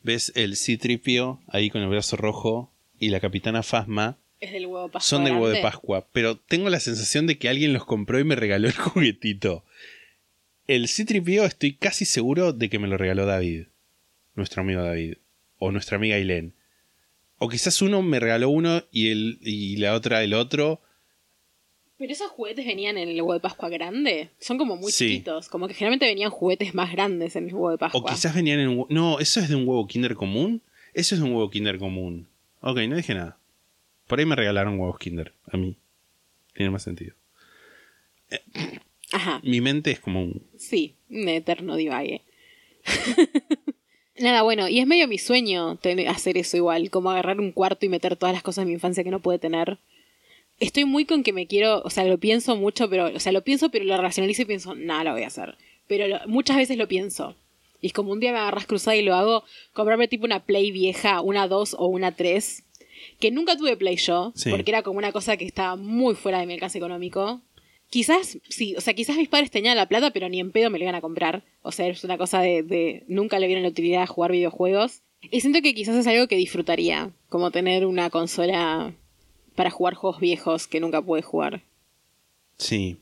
¿Ves? 0.03 0.33
El 0.37 0.57
Citripio 0.57 1.41
ahí 1.49 1.71
con 1.71 1.83
el 1.83 1.89
brazo 1.89 2.17
rojo 2.17 2.71
y 2.99 3.09
la 3.09 3.21
Capitana 3.21 3.63
Fasma. 3.63 4.19
Es 4.41 4.53
del 4.53 4.67
huevo 4.67 4.83
de 4.87 4.93
Pascua. 4.93 5.01
Son 5.09 5.25
de 5.25 5.31
huevo 5.33 5.49
de. 5.49 5.63
Pascua, 5.63 6.07
pero 6.13 6.37
tengo 6.37 6.69
la 6.69 6.81
sensación 6.81 7.27
de 7.27 7.39
que 7.39 7.49
alguien 7.49 7.73
los 7.73 7.85
compró 7.85 8.19
y 8.19 8.25
me 8.25 8.37
regaló 8.37 8.69
el 8.69 8.75
juguetito. 8.77 9.65
El 10.67 10.89
Citripio 10.89 11.45
estoy 11.45 11.75
casi 11.75 12.05
seguro 12.05 12.53
de 12.53 12.69
que 12.69 12.79
me 12.79 12.89
lo 12.89 12.97
regaló 12.99 13.25
David, 13.25 13.67
nuestro 14.35 14.63
amigo 14.63 14.83
David, 14.83 15.15
o 15.59 15.71
nuestra 15.73 15.97
amiga 15.97 16.17
Ailén. 16.17 16.55
O 17.39 17.49
quizás 17.49 17.81
uno 17.83 18.03
me 18.03 18.19
regaló 18.19 18.49
uno 18.49 18.83
y, 18.91 19.11
el, 19.11 19.39
y 19.43 19.77
la 19.77 19.95
otra 19.95 20.23
el 20.23 20.35
otro. 20.35 20.81
Pero 21.99 22.13
esos 22.13 22.31
juguetes 22.31 22.67
venían 22.67 22.99
en 22.99 23.09
el 23.09 23.17
huevo 23.23 23.35
de 23.35 23.41
Pascua 23.41 23.69
grande. 23.69 24.31
Son 24.41 24.59
como 24.59 24.77
muy 24.77 24.91
Sí. 24.93 25.09
chiquitos. 25.09 25.49
Como 25.49 25.69
que 25.69 25.75
generalmente 25.75 26.07
venían 26.07 26.31
juguetes 26.31 26.75
más 26.75 26.93
grandes 26.93 27.37
en 27.37 27.47
el 27.49 27.55
huevo 27.55 27.71
de 27.71 27.79
Pascua. 27.79 28.01
O 28.01 28.05
quizás 28.05 28.35
venían 28.35 28.59
en 28.61 28.69
un... 28.69 28.87
No, 28.91 29.19
eso 29.19 29.41
es 29.41 29.49
de 29.49 29.55
un 29.55 29.67
huevo 29.69 29.87
Kinder 29.87 30.15
común. 30.15 30.63
Eso 30.95 31.15
es 31.15 31.21
de 31.21 31.27
un 31.27 31.35
huevo 31.35 31.49
Kinder 31.51 31.79
común. 31.79 32.27
Ok, 32.61 32.79
no 32.89 32.97
dije 32.97 33.15
nada. 33.15 33.39
Por 34.07 34.19
ahí 34.19 34.27
me 34.27 34.37
regalaron 34.37 34.79
huevos 34.79 34.99
Kinder, 34.99 35.33
a 35.51 35.57
mí. 35.57 35.77
Tiene 36.55 36.71
más 36.71 36.83
sentido. 36.83 37.15
Ajá. 39.13 39.41
Mi 39.43 39.61
mente 39.61 39.91
es 39.91 40.01
como 40.01 40.23
un... 40.23 40.43
Sí, 40.59 40.95
un 41.11 41.29
eterno 41.29 41.77
divague. 41.77 42.23
Nada, 44.19 44.43
bueno, 44.43 44.69
y 44.69 44.81
es 44.81 44.87
medio 44.87 45.07
mi 45.09 45.19
sueño 45.19 45.77
tener- 45.77 46.09
hacer 46.09 46.39
eso 46.39 46.57
igual, 46.57 46.91
como 46.91 47.11
agarrar 47.11 47.39
un 47.39 47.53
cuarto 47.53 47.85
y 47.85 47.89
meter 47.91 48.17
todas 48.17 48.35
las 48.35 48.43
cosas 48.43 48.63
de 48.65 48.69
mi 48.69 48.73
infancia 48.75 49.05
que 49.05 49.11
no 49.11 49.21
pude 49.21 49.39
tener. 49.39 49.79
Estoy 50.59 50.87
muy 50.87 51.05
con 51.05 51.23
que 51.23 51.35
me 51.35 51.47
quiero, 51.47 51.83
o 51.83 51.91
sea, 51.91 52.05
lo 52.05 52.17
pienso 52.19 52.57
mucho, 52.57 52.89
pero, 52.89 53.15
o 53.15 53.21
sea, 53.21 53.33
lo 53.33 53.45
pienso, 53.45 53.71
pero 53.71 53.85
lo 53.85 53.97
racionalizo 54.01 54.43
y 54.43 54.47
pienso, 54.47 54.75
nada, 54.75 55.05
lo 55.05 55.13
voy 55.13 55.23
a 55.25 55.27
hacer. 55.27 55.57
Pero 55.87 56.09
lo- 56.09 56.21
muchas 56.29 56.57
veces 56.57 56.79
lo 56.79 56.89
pienso. 56.89 57.37
Y 57.83 57.89
es 57.89 57.93
como 57.93 58.11
un 58.11 58.21
día 58.21 58.33
me 58.33 58.39
agarras 58.39 58.67
cruzada 58.67 58.97
y 58.97 59.03
lo 59.03 59.15
hago, 59.15 59.45
comprarme 59.75 60.09
tipo 60.09 60.25
una 60.25 60.41
Play 60.45 60.71
vieja, 60.73 61.21
una 61.21 61.47
2 61.47 61.77
o 61.79 61.87
una 61.87 62.13
3, 62.13 62.65
que 63.21 63.31
nunca 63.31 63.57
tuve 63.57 63.77
Play 63.77 63.97
yo, 63.97 64.33
Sí. 64.35 64.51
porque 64.51 64.71
era 64.71 64.83
como 64.83 64.99
una 64.99 65.13
cosa 65.13 65.37
que 65.37 65.45
estaba 65.45 65.77
muy 65.77 66.15
fuera 66.15 66.39
de 66.41 66.47
mi 66.47 66.55
alcance 66.55 66.79
económico. 66.79 67.41
Quizás, 67.89 68.39
sí, 68.49 68.75
o 68.77 68.81
sea, 68.81 68.95
quizás 68.95 69.17
mis 69.17 69.29
padres 69.29 69.51
tenían 69.51 69.77
la 69.77 69.87
plata, 69.87 70.11
pero 70.11 70.29
ni 70.29 70.41
en 70.41 70.51
pedo 70.51 70.71
me 70.71 70.79
lo 70.79 70.85
iban 70.85 70.97
a 70.97 71.01
comprar. 71.01 71.45
O 71.63 71.71
sea, 71.73 71.87
es 71.87 72.03
una 72.05 72.19
cosa 72.19 72.41
de, 72.41 72.63
de 72.65 73.05
nunca 73.07 73.39
le 73.39 73.47
vieron 73.47 73.63
la 73.63 73.69
utilidad 73.69 74.03
a 74.03 74.07
jugar 74.09 74.33
videojuegos. 74.33 75.03
Y 75.31 75.41
siento 75.41 75.63
que 75.63 75.75
quizás 75.75 75.95
es 75.97 76.07
algo 76.07 76.27
que 76.27 76.37
disfrutaría, 76.37 77.11
como 77.29 77.51
tener 77.53 77.87
una 77.87 78.11
consola 78.11 78.93
para 79.55 79.71
jugar 79.71 79.95
juegos 79.95 80.21
viejos 80.21 80.67
que 80.67 80.81
nunca 80.81 81.01
pude 81.01 81.23
jugar. 81.23 81.63
Sí. 82.59 82.99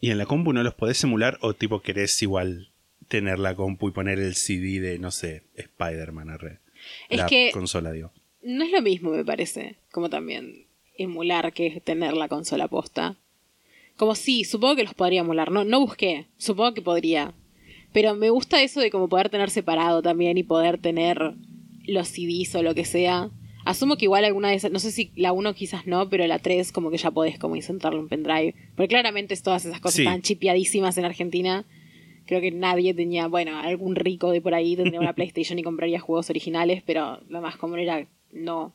¿Y 0.00 0.10
en 0.10 0.18
la 0.18 0.26
compu 0.26 0.52
no 0.52 0.62
los 0.62 0.74
podés 0.74 1.02
emular 1.04 1.38
o 1.40 1.54
tipo 1.54 1.80
querés 1.80 2.20
igual 2.22 2.70
tener 3.08 3.38
la 3.38 3.54
compu 3.56 3.88
y 3.88 3.92
poner 3.92 4.18
el 4.18 4.34
CD 4.34 4.80
de, 4.80 4.98
no 4.98 5.10
sé, 5.10 5.44
Spider-Man 5.54 6.30
a 6.30 6.36
red? 6.36 6.58
Es 7.08 7.18
la 7.18 7.26
que- 7.26 7.50
consola, 7.52 7.92
digo. 7.92 8.12
No 8.46 8.64
es 8.64 8.70
lo 8.70 8.80
mismo, 8.80 9.10
me 9.10 9.24
parece, 9.24 9.74
como 9.90 10.08
también 10.08 10.66
emular 10.96 11.52
que 11.52 11.80
tener 11.80 12.14
la 12.14 12.28
consola 12.28 12.68
posta. 12.68 13.16
Como 13.96 14.14
sí, 14.14 14.44
supongo 14.44 14.76
que 14.76 14.84
los 14.84 14.94
podría 14.94 15.20
emular. 15.20 15.50
No, 15.50 15.64
no 15.64 15.80
busqué, 15.80 16.26
supongo 16.38 16.72
que 16.74 16.82
podría. 16.82 17.34
Pero 17.92 18.14
me 18.14 18.30
gusta 18.30 18.62
eso 18.62 18.80
de 18.80 18.90
como 18.90 19.08
poder 19.08 19.30
tener 19.30 19.50
separado 19.50 20.00
también 20.00 20.38
y 20.38 20.42
poder 20.44 20.78
tener 20.78 21.34
los 21.86 22.08
CDs 22.08 22.54
o 22.54 22.62
lo 22.62 22.74
que 22.74 22.84
sea. 22.84 23.30
Asumo 23.64 23.96
que 23.96 24.04
igual 24.04 24.24
alguna 24.24 24.50
de 24.50 24.54
esas, 24.54 24.70
no 24.70 24.78
sé 24.78 24.92
si 24.92 25.10
la 25.16 25.32
1 25.32 25.54
quizás 25.54 25.86
no, 25.88 26.08
pero 26.08 26.24
la 26.28 26.38
3 26.38 26.70
como 26.70 26.90
que 26.90 26.98
ya 26.98 27.10
podés 27.10 27.38
como 27.38 27.56
insertarlo 27.56 27.98
en 27.98 28.08
pendrive. 28.08 28.54
Porque 28.76 28.88
claramente 28.88 29.34
todas 29.42 29.64
esas 29.64 29.80
cosas 29.80 29.96
Sí. 29.96 30.02
están 30.02 30.22
chipeadísimas 30.22 30.96
en 30.98 31.04
Argentina. 31.04 31.64
Creo 32.26 32.40
que 32.40 32.52
nadie 32.52 32.94
tenía, 32.94 33.26
bueno, 33.26 33.58
algún 33.58 33.96
rico 33.96 34.30
de 34.30 34.40
por 34.40 34.54
ahí 34.54 34.76
tendría 34.76 35.00
una 35.00 35.12
PlayStation 35.16 35.58
y 35.58 35.62
compraría 35.64 35.98
juegos 35.98 36.30
originales, 36.30 36.82
pero 36.86 37.20
lo 37.28 37.40
más 37.40 37.56
común 37.56 37.80
era 37.80 38.06
no. 38.32 38.74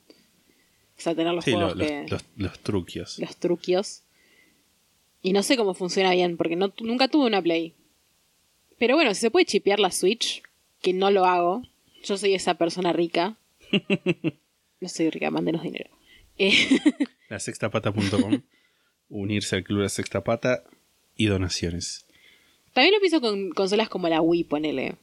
O 0.98 1.04
sea, 1.04 1.16
tener 1.16 1.34
los 1.34 1.44
Sí, 1.46 1.54
juegos 1.54 1.76
lo- 1.76 1.80
los, 1.84 1.88
que 1.88 2.06
los, 2.10 2.26
los 2.36 2.60
truquios. 2.60 3.20
los 3.20 3.36
truquios. 3.38 4.04
Y 5.24 5.34
no 5.34 5.44
sé 5.44 5.58
cómo 5.58 5.74
funciona 5.74 6.12
bien, 6.12 6.38
porque 6.38 6.56
no, 6.56 6.74
nunca 6.82 7.08
tuve 7.08 7.26
una 7.28 7.42
Play. 7.42 7.74
Pero 8.80 8.96
bueno, 8.96 9.14
si 9.14 9.22
se 9.22 9.32
puede 9.32 9.46
chipear 9.46 9.80
la 9.80 9.92
Switch, 9.92 10.42
que 10.82 10.94
no 10.94 11.12
lo 11.12 11.26
hago, 11.26 11.62
yo 12.04 12.18
soy 12.18 12.34
esa 12.34 12.56
persona 12.56 12.94
rica. 12.94 13.38
No 14.82 14.90
soy 14.90 15.12
rica, 15.12 15.30
mándenos 15.30 15.62
dinero. 15.62 15.92
Eh, 16.40 16.54
La 17.30 17.40
sextapata.com. 17.40 18.42
unirse 19.10 19.56
al 19.56 19.64
club 19.64 19.78
de 19.78 19.84
la 19.84 19.90
sexta 19.90 20.24
pata 20.24 20.64
y 21.16 21.28
donaciones. 21.28 22.08
también 22.74 22.96
lo 22.96 23.00
pienso 23.00 23.22
con 23.22 23.52
consolas 23.52 23.90
como 23.90 24.08
la 24.10 24.22
Wii, 24.22 24.46
ponele. 24.46 24.96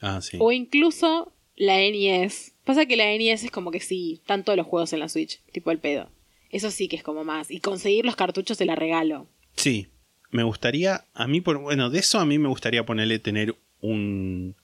Ah, 0.00 0.20
sí. 0.20 0.38
O 0.40 0.50
incluso 0.50 1.32
la 1.56 1.76
NES. 1.78 2.52
Pasa 2.64 2.86
que 2.86 2.96
la 2.96 3.04
NES 3.06 3.44
es 3.44 3.50
como 3.50 3.70
que 3.70 3.80
sí, 3.80 4.14
están 4.20 4.44
todos 4.44 4.56
los 4.56 4.66
juegos 4.66 4.92
en 4.92 5.00
la 5.00 5.08
Switch, 5.08 5.40
tipo 5.52 5.70
el 5.70 5.78
pedo. 5.78 6.08
Eso 6.50 6.70
sí 6.70 6.88
que 6.88 6.96
es 6.96 7.02
como 7.02 7.24
más. 7.24 7.50
Y 7.50 7.60
conseguir 7.60 8.04
los 8.04 8.16
cartuchos 8.16 8.56
se 8.58 8.64
la 8.66 8.74
regalo. 8.74 9.26
Sí. 9.56 9.88
Me 10.32 10.44
gustaría, 10.44 11.04
a 11.12 11.26
mí, 11.26 11.40
por, 11.40 11.58
bueno, 11.58 11.90
de 11.90 11.98
eso 11.98 12.20
a 12.20 12.24
mí 12.24 12.38
me 12.38 12.48
gustaría 12.48 12.86
ponerle 12.86 13.18
tener 13.18 13.56
un, 13.80 14.54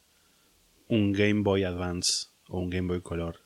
un 0.89 1.13
Game 1.13 1.43
Boy 1.43 1.65
Advance 1.65 2.29
o 2.49 2.61
un 2.61 2.71
Game 2.71 2.87
Boy 2.87 3.01
Color. 3.01 3.41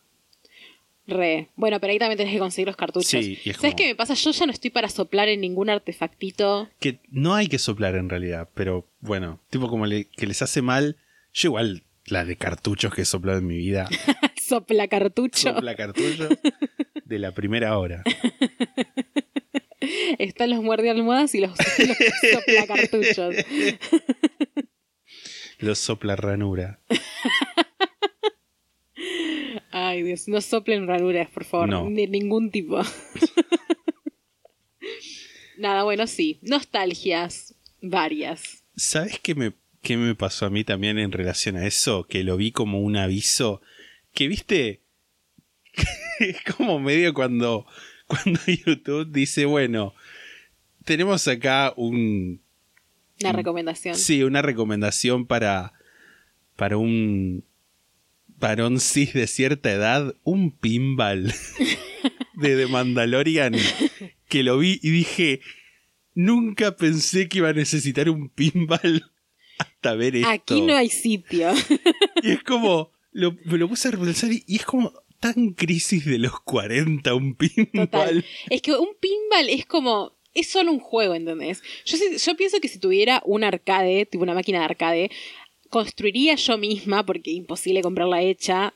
Re. 1.06 1.48
Bueno, 1.56 1.80
pero 1.80 1.92
ahí 1.92 1.98
también 1.98 2.18
tenés 2.18 2.32
que 2.34 2.38
conseguir 2.38 2.66
los 2.68 2.76
cartuchos. 2.76 3.08
Sí, 3.08 3.38
y 3.44 3.50
es 3.50 3.56
¿Sabes 3.56 3.72
como- 3.72 3.76
qué 3.76 3.86
me 3.88 3.94
pasa? 3.94 4.14
Yo 4.14 4.30
ya 4.30 4.46
no 4.46 4.52
estoy 4.52 4.70
para 4.70 4.88
soplar 4.88 5.28
en 5.28 5.40
ningún 5.40 5.70
artefactito. 5.70 6.68
Que 6.78 7.00
no 7.10 7.34
hay 7.34 7.48
que 7.48 7.58
soplar 7.58 7.96
en 7.96 8.08
realidad, 8.08 8.48
pero 8.54 8.86
bueno, 9.00 9.40
tipo 9.50 9.68
como 9.68 9.86
le- 9.86 10.04
que 10.04 10.26
les 10.26 10.40
hace 10.42 10.62
mal. 10.62 10.96
Yo 11.32 11.48
igual, 11.48 11.82
la 12.10 12.24
de 12.24 12.36
cartuchos 12.36 12.94
que 12.94 13.02
he 13.02 13.04
soplado 13.04 13.38
en 13.38 13.46
mi 13.46 13.56
vida, 13.56 13.88
Sopla 14.40 14.88
cartucho. 14.88 15.54
sopla 15.54 15.74
cartuchos 15.76 16.38
de 17.04 17.18
la 17.18 17.32
primera 17.32 17.78
hora. 17.78 18.02
Están 20.18 20.50
los 20.50 20.62
muerde 20.62 20.90
almohadas 20.90 21.34
y 21.34 21.40
los, 21.40 21.50
los 21.50 21.96
sopla 22.32 22.66
cartuchos. 22.66 23.34
Los 25.58 25.78
sopla 25.78 26.16
ranura. 26.16 26.80
Ay, 29.70 30.02
Dios, 30.02 30.26
no 30.26 30.40
soplen 30.40 30.86
ranuras, 30.86 31.28
por 31.28 31.44
favor. 31.44 31.68
No. 31.68 31.84
De 31.90 32.06
ningún 32.06 32.50
tipo. 32.50 32.80
Nada, 35.58 35.82
bueno, 35.84 36.06
sí. 36.06 36.38
Nostalgias. 36.40 37.54
Varias. 37.82 38.64
¿Sabes 38.74 39.18
qué 39.20 39.34
me, 39.34 39.52
qué 39.82 39.96
me 39.96 40.14
pasó 40.14 40.46
a 40.46 40.50
mí 40.50 40.64
también 40.64 40.98
en 40.98 41.12
relación 41.12 41.56
a 41.56 41.66
eso? 41.66 42.04
Que 42.04 42.24
lo 42.24 42.36
vi 42.36 42.52
como 42.52 42.80
un 42.80 42.96
aviso. 42.96 43.60
Que 44.12 44.28
viste. 44.28 44.80
es 46.20 46.42
como 46.56 46.80
medio 46.80 47.14
cuando, 47.14 47.66
cuando 48.06 48.40
YouTube 48.46 49.10
dice, 49.10 49.44
bueno, 49.44 49.94
tenemos 50.84 51.26
acá 51.28 51.72
un. 51.76 52.40
Una 53.20 53.32
recomendación. 53.32 53.94
Sí, 53.94 54.22
una 54.22 54.42
recomendación 54.42 55.26
para. 55.26 55.72
Para 56.56 56.76
un. 56.76 57.44
Varón 58.38 58.80
cis 58.80 59.12
de 59.12 59.26
cierta 59.26 59.70
edad. 59.70 60.14
Un 60.22 60.50
pinball. 60.50 61.32
de 62.34 62.56
The 62.56 62.66
Mandalorian. 62.66 63.54
Que 64.28 64.42
lo 64.42 64.58
vi 64.58 64.80
y 64.82 64.90
dije. 64.90 65.40
Nunca 66.12 66.76
pensé 66.76 67.28
que 67.28 67.38
iba 67.38 67.50
a 67.50 67.54
necesitar 67.54 68.10
un 68.10 68.28
pinball 68.28 69.09
hasta 69.60 69.94
ver 69.94 70.16
esto. 70.16 70.28
Aquí 70.28 70.60
no 70.62 70.74
hay 70.76 70.88
sitio. 70.88 71.50
Y 72.22 72.30
es 72.32 72.42
como. 72.42 72.90
lo- 73.12 73.36
me 73.44 73.58
lo 73.58 73.68
puse 73.68 73.88
a 73.88 73.90
repensar 73.92 74.30
y, 74.32 74.44
y 74.46 74.56
es 74.56 74.64
como 74.64 74.92
tan 75.20 75.50
crisis 75.52 76.04
de 76.06 76.18
los 76.18 76.40
40 76.40 77.14
un 77.14 77.34
pinball. 77.34 77.68
Total. 77.90 78.24
Es 78.48 78.62
que 78.62 78.72
un 78.72 78.90
pinball 79.00 79.48
es 79.48 79.66
como. 79.66 80.12
Es 80.32 80.48
solo 80.48 80.70
un 80.70 80.78
juego, 80.78 81.14
¿entendés? 81.14 81.60
Yo, 81.84 81.96
yo 82.16 82.36
pienso 82.36 82.60
que 82.60 82.68
si 82.68 82.78
tuviera 82.78 83.20
un 83.26 83.42
arcade, 83.42 84.06
tipo 84.06 84.22
una 84.22 84.32
máquina 84.34 84.60
de 84.60 84.64
arcade, 84.64 85.10
construiría 85.68 86.36
yo 86.36 86.56
misma, 86.56 87.04
porque 87.04 87.32
imposible 87.32 87.82
comprarla 87.82 88.22
hecha, 88.22 88.72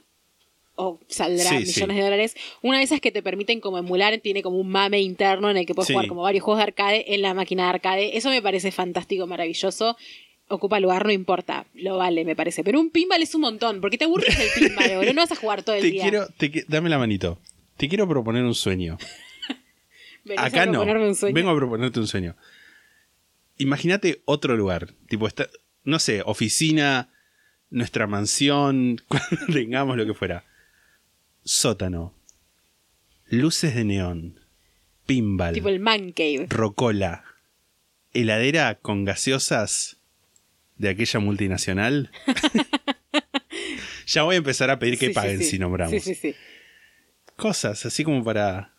o 0.75 0.99
saldrá 1.07 1.51
Sí, 1.51 1.57
millones 1.59 1.75
sí. 1.77 1.87
de 1.97 2.03
dólares. 2.03 2.37
Una 2.63 2.79
de 2.79 2.85
esas 2.85 3.01
que 3.01 3.13
te 3.13 3.23
permiten 3.23 3.61
como 3.61 3.79
emular, 3.79 4.19
tiene 4.19 4.43
como 4.43 4.59
un 4.59 4.69
mame 4.69 5.01
interno 5.01 5.49
en 5.49 5.57
el 5.57 5.65
que 5.67 5.75
puedes 5.75 5.87
Sí. 5.87 5.93
jugar 5.93 6.09
como 6.09 6.23
varios 6.23 6.43
juegos 6.43 6.59
de 6.59 6.65
arcade 6.65 7.15
en 7.15 7.23
la 7.23 7.35
máquina 7.35 7.63
de 7.65 7.69
arcade. 7.71 8.17
Eso 8.17 8.31
me 8.31 8.43
parece 8.43 8.73
fantástico, 8.73 9.29
maravilloso. 9.29 9.97
Ocupa 10.49 10.79
lugar, 10.79 11.07
no 11.07 11.13
importa, 11.13 11.67
lo 11.75 11.97
vale, 11.97 12.25
me 12.25 12.37
parece. 12.37 12.63
Pero 12.63 12.79
un 12.79 12.91
pinball 12.91 13.23
es 13.23 13.35
un 13.35 13.41
montón, 13.41 13.81
porque 13.81 13.97
te 13.99 14.05
aburres 14.05 14.37
del 14.39 14.49
pinball, 14.69 14.97
boludo. 14.97 15.13
No 15.15 15.23
vas 15.23 15.33
a 15.33 15.37
jugar 15.37 15.63
todo 15.63 15.75
el 15.77 15.83
Te 15.83 15.91
día. 15.91 16.03
quiero, 16.03 16.27
te 16.37 16.53
qui- 16.53 16.65
dame 16.69 16.91
la 16.91 16.99
manito. 16.99 17.41
Te 17.79 17.89
quiero 17.89 18.07
proponer 18.09 18.43
un 18.45 18.55
sueño. 18.55 18.99
Acá 20.37 20.67
no. 20.67 20.73
proponerme 20.73 21.09
un 21.09 21.15
sueño. 21.15 21.35
Vengo 21.35 21.51
a 21.51 21.57
proponerte 21.57 21.99
un 22.01 22.07
sueño. 22.07 22.37
Imagínate 23.59 24.23
otro 24.27 24.57
lugar. 24.57 24.93
Tipo, 25.09 25.27
esta- 25.27 25.49
no 25.83 25.99
sé, 25.99 26.23
oficina, 26.25 27.11
nuestra 27.71 28.07
mansión, 28.07 29.01
cuando 29.09 29.47
tengamos 29.53 29.97
lo 29.97 30.05
que 30.07 30.15
fuera. 30.15 30.45
Sótano. 31.45 32.15
Luces 33.27 33.75
de 33.75 33.85
neón. 33.85 34.41
Pinball. 35.07 35.55
Tipo 35.55 35.69
el 35.69 35.81
man 35.81 36.13
cave. 36.13 36.47
Rocola. 36.49 37.25
Heladera 38.13 38.77
con 38.77 39.05
gaseosas 39.05 39.99
de 40.77 40.89
aquella 40.89 41.21
multinacional. 41.21 42.11
ya 44.07 44.23
voy 44.23 44.35
a 44.35 44.39
empezar 44.39 44.71
a 44.71 44.79
pedir 44.79 44.99
que 44.99 45.09
Sí, 45.09 45.13
paguen 45.13 45.39
sí. 45.39 45.45
si 45.45 45.59
nombramos 45.59 45.93
Sí, 45.93 46.01
sí, 46.01 46.15
sí. 46.15 46.35
cosas, 47.37 47.85
así 47.87 48.05
como 48.05 48.23
para... 48.25 48.73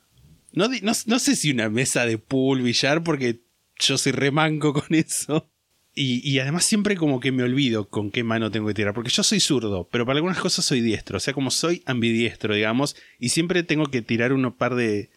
No, 0.53 0.67
no, 0.69 0.91
no 1.05 1.19
sé 1.19 1.35
si 1.35 1.51
una 1.51 1.69
mesa 1.69 2.05
de 2.05 2.17
pool, 2.17 2.61
billar, 2.61 3.03
porque 3.03 3.41
yo 3.77 3.97
soy 3.97 4.13
remanco 4.13 4.73
con 4.73 4.85
eso. 4.95 5.49
Y, 5.93 6.21
y 6.29 6.39
además 6.39 6.65
siempre 6.65 6.95
como 6.97 7.19
que 7.21 7.31
me 7.31 7.43
olvido 7.43 7.89
con 7.89 8.11
qué 8.11 8.23
mano 8.23 8.51
tengo 8.51 8.67
que 8.67 8.73
tirar, 8.73 8.93
porque 8.93 9.09
yo 9.09 9.23
soy 9.23 9.39
zurdo, 9.39 9.87
pero 9.89 10.05
para 10.05 10.17
algunas 10.17 10.39
cosas 10.39 10.65
soy 10.65 10.81
diestro, 10.81 11.17
o 11.17 11.19
sea, 11.21 11.33
como 11.33 11.51
soy 11.51 11.83
ambidiestro, 11.85 12.53
digamos, 12.53 12.97
y 13.17 13.29
siempre 13.29 13.63
tengo 13.63 13.85
que 13.85 14.01
tirar 14.01 14.33
un 14.33 14.51
par 14.53 14.75
de 14.75 15.09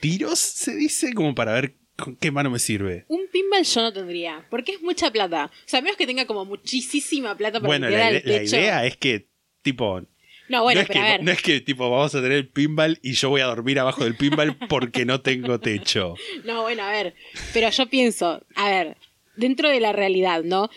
tiros, 0.00 0.38
se 0.38 0.76
dice, 0.76 1.12
como 1.12 1.34
para 1.34 1.52
ver 1.54 1.74
con 2.02 2.16
qué 2.16 2.30
mano 2.30 2.50
me 2.50 2.58
sirve. 2.58 3.04
Un 3.08 3.26
pinball 3.32 3.62
yo 3.64 3.82
no 3.82 3.92
tendría, 3.92 4.44
porque 4.50 4.72
es 4.72 4.82
mucha 4.82 5.10
plata. 5.10 5.50
O 5.52 5.68
sea, 5.68 5.78
a 5.78 5.82
menos 5.82 5.96
que 5.96 6.06
tenga 6.06 6.26
como 6.26 6.44
muchísima 6.44 7.36
plata 7.36 7.58
para 7.60 7.66
Bueno, 7.68 7.88
la, 7.88 8.06
al 8.08 8.14
ide- 8.16 8.22
la 8.24 8.38
techo. 8.40 8.56
idea 8.56 8.84
es 8.86 8.96
que, 8.96 9.26
tipo, 9.62 10.02
No, 10.48 10.62
bueno, 10.64 10.78
no, 10.78 10.82
es 10.82 10.88
pero 10.88 11.00
que, 11.00 11.06
a 11.06 11.10
ver. 11.12 11.22
no 11.24 11.30
es 11.30 11.42
que 11.42 11.60
tipo 11.60 11.88
vamos 11.88 12.14
a 12.14 12.18
tener 12.20 12.32
el 12.38 12.48
pinball 12.48 12.98
y 13.02 13.12
yo 13.12 13.30
voy 13.30 13.40
a 13.40 13.46
dormir 13.46 13.78
abajo 13.78 14.04
del 14.04 14.16
pinball 14.16 14.56
porque 14.68 15.04
no 15.04 15.20
tengo 15.20 15.60
techo. 15.60 16.14
No, 16.44 16.62
bueno, 16.62 16.82
a 16.82 16.90
ver. 16.90 17.14
Pero 17.54 17.70
yo 17.70 17.86
pienso, 17.86 18.44
a 18.56 18.68
ver, 18.68 18.96
dentro 19.36 19.68
de 19.68 19.80
la 19.80 19.92
realidad, 19.92 20.42
¿no? 20.42 20.68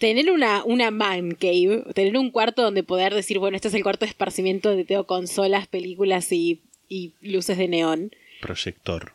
Tener 0.00 0.30
una, 0.30 0.62
una 0.64 0.90
man 0.90 1.30
cave, 1.32 1.84
tener 1.94 2.18
un 2.18 2.30
cuarto 2.30 2.60
donde 2.62 2.82
poder 2.82 3.14
decir, 3.14 3.38
bueno, 3.38 3.56
este 3.56 3.68
es 3.68 3.74
el 3.74 3.82
cuarto 3.82 4.04
de 4.04 4.10
esparcimiento 4.10 4.68
donde 4.68 4.84
tengo 4.84 5.06
consolas, 5.06 5.68
películas 5.68 6.30
y, 6.32 6.60
y 6.88 7.14
luces 7.22 7.56
de 7.56 7.68
neón. 7.68 8.10
Proyector. 8.42 9.12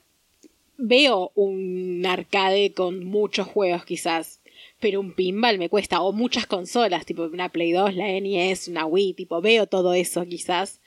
Veo 0.84 1.32
un 1.36 2.04
arcade 2.06 2.74
con 2.74 3.06
muchos 3.06 3.48
juegos 3.48 3.86
quizás, 3.86 4.40
pero 4.80 5.00
un 5.00 5.14
pinball 5.14 5.58
me 5.60 5.70
cuesta, 5.70 6.02
o 6.02 6.12
muchas 6.12 6.48
consolas, 6.48 7.06
tipo 7.06 7.24
una 7.24 7.50
Play 7.50 7.72
2, 7.72 7.94
la 7.96 8.08
NES, 8.20 8.68
una 8.68 8.86
Wii, 8.86 9.14
tipo, 9.14 9.42
veo 9.42 9.68
todo 9.68 9.94
eso 9.94 10.26
quizás. 10.26 10.80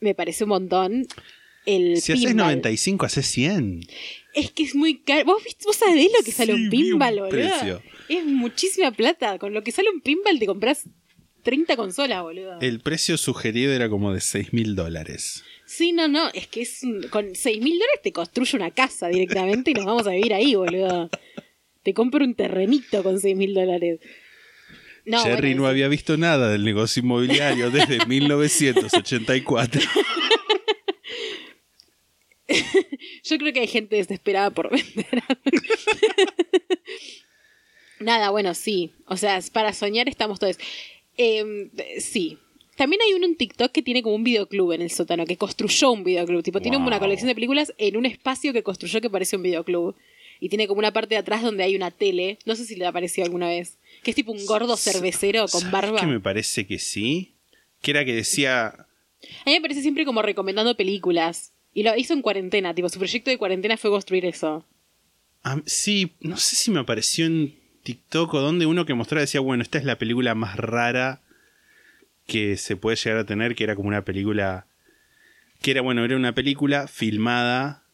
Me 0.00 0.14
parece 0.14 0.44
un 0.44 0.50
montón. 0.50 1.06
El 1.66 1.96
Si 2.00 2.12
haces 2.12 2.26
pinball. 2.26 2.46
95, 2.46 3.06
haces 3.06 3.26
100. 3.26 3.80
Es 4.34 4.50
que 4.50 4.64
es 4.64 4.74
muy 4.74 4.98
caro. 4.98 5.24
¿Vos, 5.24 5.42
viste- 5.44 5.64
vos 5.64 5.76
sabés 5.76 6.10
lo 6.18 6.24
que 6.24 6.32
sale 6.32 6.52
Sí, 6.54 6.58
un 6.64 6.70
vi 6.70 6.82
un 6.84 6.88
pinball, 6.90 7.14
boludo? 7.20 7.28
precio. 7.30 7.82
Es 8.08 8.24
muchísima 8.26 8.90
plata. 8.90 9.38
Con 9.38 9.54
lo 9.54 9.62
que 9.62 9.72
sale 9.72 9.88
un 9.90 10.00
pinball 10.02 10.38
te 10.38 10.44
compras 10.46 10.84
30 11.42 11.76
consolas, 11.76 12.22
boludo. 12.22 12.60
El 12.60 12.80
precio 12.80 13.16
sugerido 13.16 13.72
era 13.72 13.88
como 13.88 14.12
de 14.12 14.20
6 14.20 14.52
mil 14.52 14.74
dólares. 14.74 15.42
Sí, 15.76 15.92
no, 15.92 16.06
no. 16.08 16.28
Es 16.34 16.46
que 16.46 16.62
es 16.62 16.82
un- 16.82 17.02
con 17.08 17.34
6 17.34 17.60
mil 17.60 17.74
dólares 17.78 18.00
te 18.02 18.12
construye 18.12 18.56
una 18.56 18.70
casa 18.70 19.08
directamente 19.08 19.70
y 19.72 19.74
nos 19.74 19.84
vamos 19.86 20.06
a 20.06 20.10
vivir 20.10 20.32
ahí, 20.34 20.54
boludo. 20.54 21.10
Te 21.82 21.92
compro 21.94 22.24
un 22.24 22.34
terrenito 22.34 23.02
con 23.02 23.18
6 23.20 23.36
mil 23.36 23.54
dólares. 23.54 23.98
No, 25.04 25.22
Jerry 25.22 25.48
bueno, 25.48 25.62
no 25.62 25.66
es- 25.66 25.70
había 25.72 25.88
visto 25.88 26.16
nada 26.16 26.48
del 26.50 26.64
negocio 26.64 27.02
inmobiliario 27.02 27.70
desde 27.70 28.06
1984. 28.06 29.80
Yo 33.24 33.38
creo 33.38 33.52
que 33.52 33.60
hay 33.60 33.66
gente 33.66 33.96
desesperada 33.96 34.50
por 34.50 34.70
vender. 34.70 35.06
Nada, 38.00 38.30
bueno, 38.30 38.54
sí. 38.54 38.92
O 39.06 39.16
sea, 39.16 39.40
para 39.52 39.72
soñar 39.72 40.08
estamos 40.08 40.38
todos. 40.38 40.58
Eh, 41.16 41.70
sí. 42.00 42.38
También 42.76 43.02
hay 43.02 43.14
uno 43.14 43.26
en 43.26 43.36
TikTok 43.36 43.70
que 43.70 43.82
tiene 43.82 44.02
como 44.02 44.16
un 44.16 44.24
videoclub 44.24 44.72
en 44.72 44.82
el 44.82 44.90
sótano, 44.90 45.26
que 45.26 45.36
construyó 45.36 45.92
un 45.92 46.02
videoclub. 46.04 46.42
Tipo, 46.42 46.60
tiene 46.60 46.76
una 46.76 46.98
colección 46.98 47.28
de 47.28 47.34
películas 47.34 47.72
en 47.78 47.96
un 47.96 48.06
espacio 48.06 48.52
que 48.52 48.62
construyó 48.62 49.00
que 49.00 49.10
parece 49.10 49.36
un 49.36 49.42
videoclub. 49.42 49.94
Y 50.40 50.48
tiene 50.48 50.66
como 50.66 50.80
una 50.80 50.92
parte 50.92 51.14
de 51.14 51.18
atrás 51.20 51.42
donde 51.42 51.62
hay 51.62 51.76
una 51.76 51.90
tele. 51.90 52.38
No 52.44 52.56
sé 52.56 52.64
si 52.64 52.74
le 52.74 52.84
ha 52.84 52.88
aparecido 52.88 53.24
alguna 53.24 53.48
vez. 53.48 53.78
Que 54.02 54.10
es 54.10 54.16
tipo 54.16 54.32
un 54.32 54.44
gordo 54.46 54.76
cervecero 54.76 55.42
con 55.42 55.60
¿Sabes 55.60 55.70
barba. 55.70 56.00
que 56.00 56.06
me 56.06 56.20
parece 56.20 56.66
que 56.66 56.78
sí? 56.78 57.32
Que 57.80 57.92
era 57.92 58.04
que 58.04 58.14
decía... 58.14 58.66
A 58.66 59.46
mí 59.46 59.52
me 59.52 59.60
parece 59.60 59.80
siempre 59.80 60.04
como 60.04 60.20
recomendando 60.22 60.76
películas. 60.76 61.52
Y 61.72 61.84
lo 61.84 61.96
hizo 61.96 62.12
en 62.12 62.22
cuarentena. 62.22 62.74
Tipo, 62.74 62.88
su 62.88 62.98
proyecto 62.98 63.30
de 63.30 63.38
cuarentena 63.38 63.76
fue 63.76 63.90
construir 63.90 64.26
eso. 64.26 64.64
sí, 65.66 66.12
no 66.20 66.36
sé 66.36 66.56
si 66.56 66.70
me 66.72 66.80
apareció 66.80 67.26
en 67.26 67.54
TikTok 67.84 68.34
o 68.34 68.40
donde 68.40 68.66
uno 68.66 68.84
que 68.84 68.94
mostraba 68.94 69.20
decía, 69.20 69.40
bueno, 69.40 69.62
esta 69.62 69.78
es 69.78 69.84
la 69.84 69.98
película 69.98 70.34
más 70.34 70.56
rara 70.56 71.23
que 72.26 72.56
se 72.56 72.76
puede 72.76 72.96
llegar 72.96 73.18
a 73.18 73.26
tener, 73.26 73.54
que 73.54 73.64
era 73.64 73.76
como 73.76 73.88
una 73.88 74.04
película... 74.04 74.66
Que 75.60 75.70
era, 75.70 75.80
bueno, 75.80 76.04
era 76.04 76.16
una 76.16 76.34
película 76.34 76.88
filmada 76.88 77.84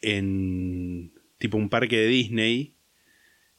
en 0.00 1.12
tipo 1.38 1.56
un 1.56 1.68
parque 1.68 1.96
de 1.96 2.06
Disney 2.06 2.74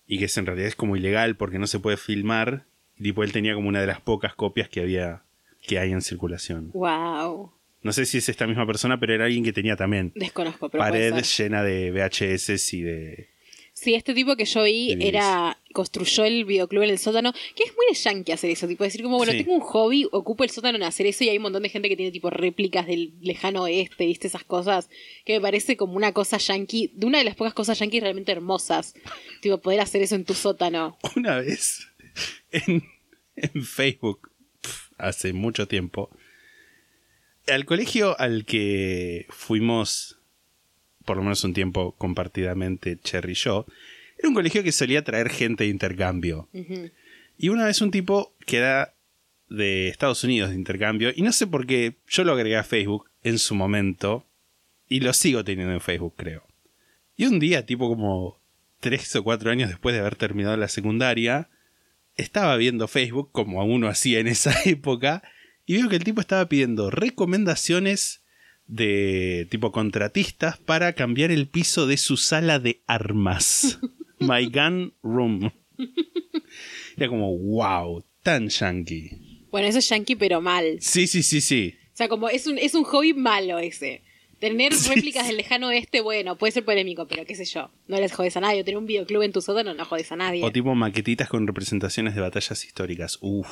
y 0.08 0.18
que 0.18 0.26
es, 0.26 0.38
en 0.38 0.46
realidad 0.48 0.68
es 0.68 0.76
como 0.76 0.96
ilegal 0.96 1.36
porque 1.36 1.60
no 1.60 1.68
se 1.68 1.80
puede 1.80 1.98
filmar. 1.98 2.66
Y 2.98 3.04
tipo, 3.04 3.24
él 3.24 3.32
tenía 3.32 3.54
como 3.54 3.70
una 3.70 3.80
de 3.80 3.88
las 3.88 4.02
pocas 4.02 4.34
copias 4.34 4.68
que 4.68 4.82
había 4.82 5.24
que 5.66 5.78
hay 5.78 5.92
en 5.92 6.02
circulación. 6.02 6.72
Wow. 6.74 7.54
No 7.82 7.94
sé 7.94 8.06
si 8.06 8.18
es 8.18 8.28
esta 8.28 8.48
misma 8.48 8.66
persona, 8.66 9.00
pero 9.00 9.14
era 9.14 9.26
alguien 9.26 9.44
que 9.44 9.54
tenía 9.54 9.76
también 9.76 10.12
Desconozco, 10.16 10.70
pero 10.70 10.84
pared 10.84 11.14
llena 11.14 11.64
de 11.64 11.92
VHS 11.92 12.74
y 12.74 12.82
de... 12.82 13.30
Sí, 13.82 13.94
este 13.96 14.14
tipo 14.14 14.36
que 14.36 14.44
yo 14.44 14.64
vi 14.64 14.98
era 15.00 15.58
construyó 15.74 16.26
el 16.26 16.44
videoclub 16.44 16.84
en 16.84 16.90
el 16.90 16.98
sótano, 17.00 17.32
que 17.56 17.64
es 17.64 17.74
muy 17.78 17.86
de 17.90 17.94
yankee 17.94 18.32
hacer 18.34 18.50
eso, 18.50 18.68
tipo 18.68 18.84
decir 18.84 19.02
como, 19.04 19.16
bueno, 19.18 19.32
Sí. 19.32 19.38
tengo 19.40 19.54
un 19.54 19.62
hobby, 19.62 20.06
ocupo 20.12 20.44
el 20.44 20.50
sótano 20.50 20.76
en 20.78 20.84
hacer 20.84 21.06
eso 21.06 21.24
y 21.24 21.30
hay 21.30 21.38
un 21.38 21.44
montón 21.44 21.64
de 21.64 21.70
gente 21.70 21.88
que 21.88 21.96
tiene 21.96 22.12
tipo 22.12 22.30
réplicas 22.30 22.88
del 22.88 23.14
lejano 23.22 23.62
oeste, 23.64 24.06
viste 24.06 24.28
esas 24.28 24.44
cosas, 24.44 24.90
que 25.24 25.34
me 25.34 25.40
parece 25.42 25.78
como 25.78 25.94
una 25.94 26.12
cosa 26.12 26.38
yankee, 26.38 26.92
de 26.94 27.06
una 27.06 27.20
de 27.20 27.24
las 27.24 27.36
pocas 27.36 27.54
cosas 27.54 27.80
yankees 27.80 28.02
realmente 28.02 28.34
hermosas, 28.34 28.96
tipo 29.42 29.60
poder 29.62 29.80
hacer 29.80 30.02
eso 30.02 30.16
en 30.16 30.26
tu 30.26 30.34
sótano. 30.34 30.98
Una 31.16 31.38
vez 31.40 31.88
en, 32.52 32.84
en 33.38 33.64
Facebook, 33.64 34.30
hace 34.98 35.32
mucho 35.32 35.68
tiempo, 35.70 36.10
al 37.48 37.66
colegio 37.66 38.20
al 38.20 38.44
que 38.46 39.26
fuimos, 39.30 40.19
por 41.10 41.18
lo 41.18 41.24
menos 41.24 41.44
un 41.44 41.56
tiempo 41.56 41.96
compartidamente, 41.98 43.00
Cherry 43.00 43.32
y 43.32 43.36
yo, 43.36 43.66
era 44.20 44.30
un 44.30 44.36
colegio 44.36 44.62
que 44.62 44.72
solía 44.72 45.04
traer 45.04 45.32
gente 45.32 45.64
de 45.64 45.72
intercambio. 45.72 46.48
Y 47.36 47.50
una 47.50 47.66
vez 47.66 47.82
un 47.82 47.90
tipo 47.90 48.36
que 48.46 48.58
era 48.58 48.94
de 49.50 49.88
Estados 49.88 50.24
Unidos 50.24 50.52
de 50.52 50.56
intercambio, 50.56 51.12
y 51.16 51.24
no 51.24 51.32
sé 51.32 51.48
por 51.48 51.66
qué, 51.66 51.96
yo 52.08 52.24
lo 52.24 52.34
agregué 52.34 52.58
a 52.58 52.64
Facebook 52.64 53.10
en 53.24 53.40
su 53.40 53.56
momento, 53.56 54.28
y 54.88 55.00
lo 55.00 55.12
sigo 55.14 55.44
teniendo 55.44 55.74
en 55.74 55.82
Facebook, 55.82 56.14
creo. 56.16 56.46
Y 57.18 57.26
un 57.26 57.40
día, 57.40 57.66
tipo 57.66 57.90
como 57.90 58.40
tres 58.80 59.16
o 59.16 59.24
cuatro 59.24 59.50
años 59.50 59.70
después 59.70 59.96
de 59.96 60.02
haber 60.02 60.16
terminado 60.16 60.58
la 60.58 60.68
secundaria, 60.68 61.50
estaba 62.18 62.56
viendo 62.56 62.88
Facebook, 62.88 63.32
como 63.32 63.66
uno 63.66 63.88
hacía 63.88 64.20
en 64.20 64.28
esa 64.28 64.54
época, 64.66 65.24
y 65.66 65.78
veo 65.78 65.90
que 65.90 65.96
el 65.96 66.04
tipo 66.04 66.22
estaba 66.22 66.48
pidiendo 66.48 66.92
recomendaciones 66.92 68.22
de 68.70 69.48
tipo 69.50 69.72
contratistas 69.72 70.58
para 70.60 70.94
cambiar 70.94 71.32
el 71.32 71.48
piso 71.50 71.88
de 71.88 71.98
su 71.98 72.16
sala 72.18 72.60
de 72.60 72.82
armas. 72.88 73.80
My 74.20 74.46
Gun 74.48 74.94
Room. 75.04 75.52
Era 76.98 77.08
como, 77.10 77.38
wow, 77.38 78.04
tan 78.24 78.50
yankee. 78.50 79.48
Bueno, 79.52 79.68
eso 79.68 79.80
es 79.80 79.90
yankee 79.90 80.16
pero 80.16 80.40
mal. 80.42 80.78
Sí, 80.82 81.08
sí, 81.08 81.24
sí, 81.24 81.42
sí. 81.42 81.76
O 81.94 81.98
sea, 82.00 82.08
como 82.08 82.30
es 82.30 82.48
un, 82.48 82.58
es 82.58 82.76
un 82.76 82.84
hobby 82.84 83.14
malo 83.14 83.60
ese. 83.60 84.04
Tener 84.40 84.74
Sí, 84.74 84.94
réplicas 84.94 85.24
sí. 85.24 85.30
del 85.30 85.38
lejano 85.38 85.68
oeste, 85.68 86.00
bueno, 86.00 86.38
puede 86.38 86.52
ser 86.52 86.64
polémico, 86.64 87.08
pero 87.08 87.26
qué 87.26 87.36
sé 87.36 87.44
yo. 87.44 87.72
No 87.88 87.98
les 88.00 88.14
jodes 88.14 88.38
a 88.38 88.40
nadie. 88.40 88.62
O 88.62 88.64
tener 88.64 88.78
un 88.78 88.86
videoclub 88.86 89.24
en 89.24 89.34
tu 89.34 89.42
sótano 89.42 89.74
no 89.74 89.84
jodes 89.84 90.10
a 90.14 90.16
nadie. 90.16 90.44
O 90.46 90.52
tipo 90.52 90.74
maquetitas 90.76 91.28
con 91.28 91.46
representaciones 91.46 92.16
de 92.16 92.22
batallas 92.22 92.64
históricas. 92.64 93.18
Uf. 93.22 93.50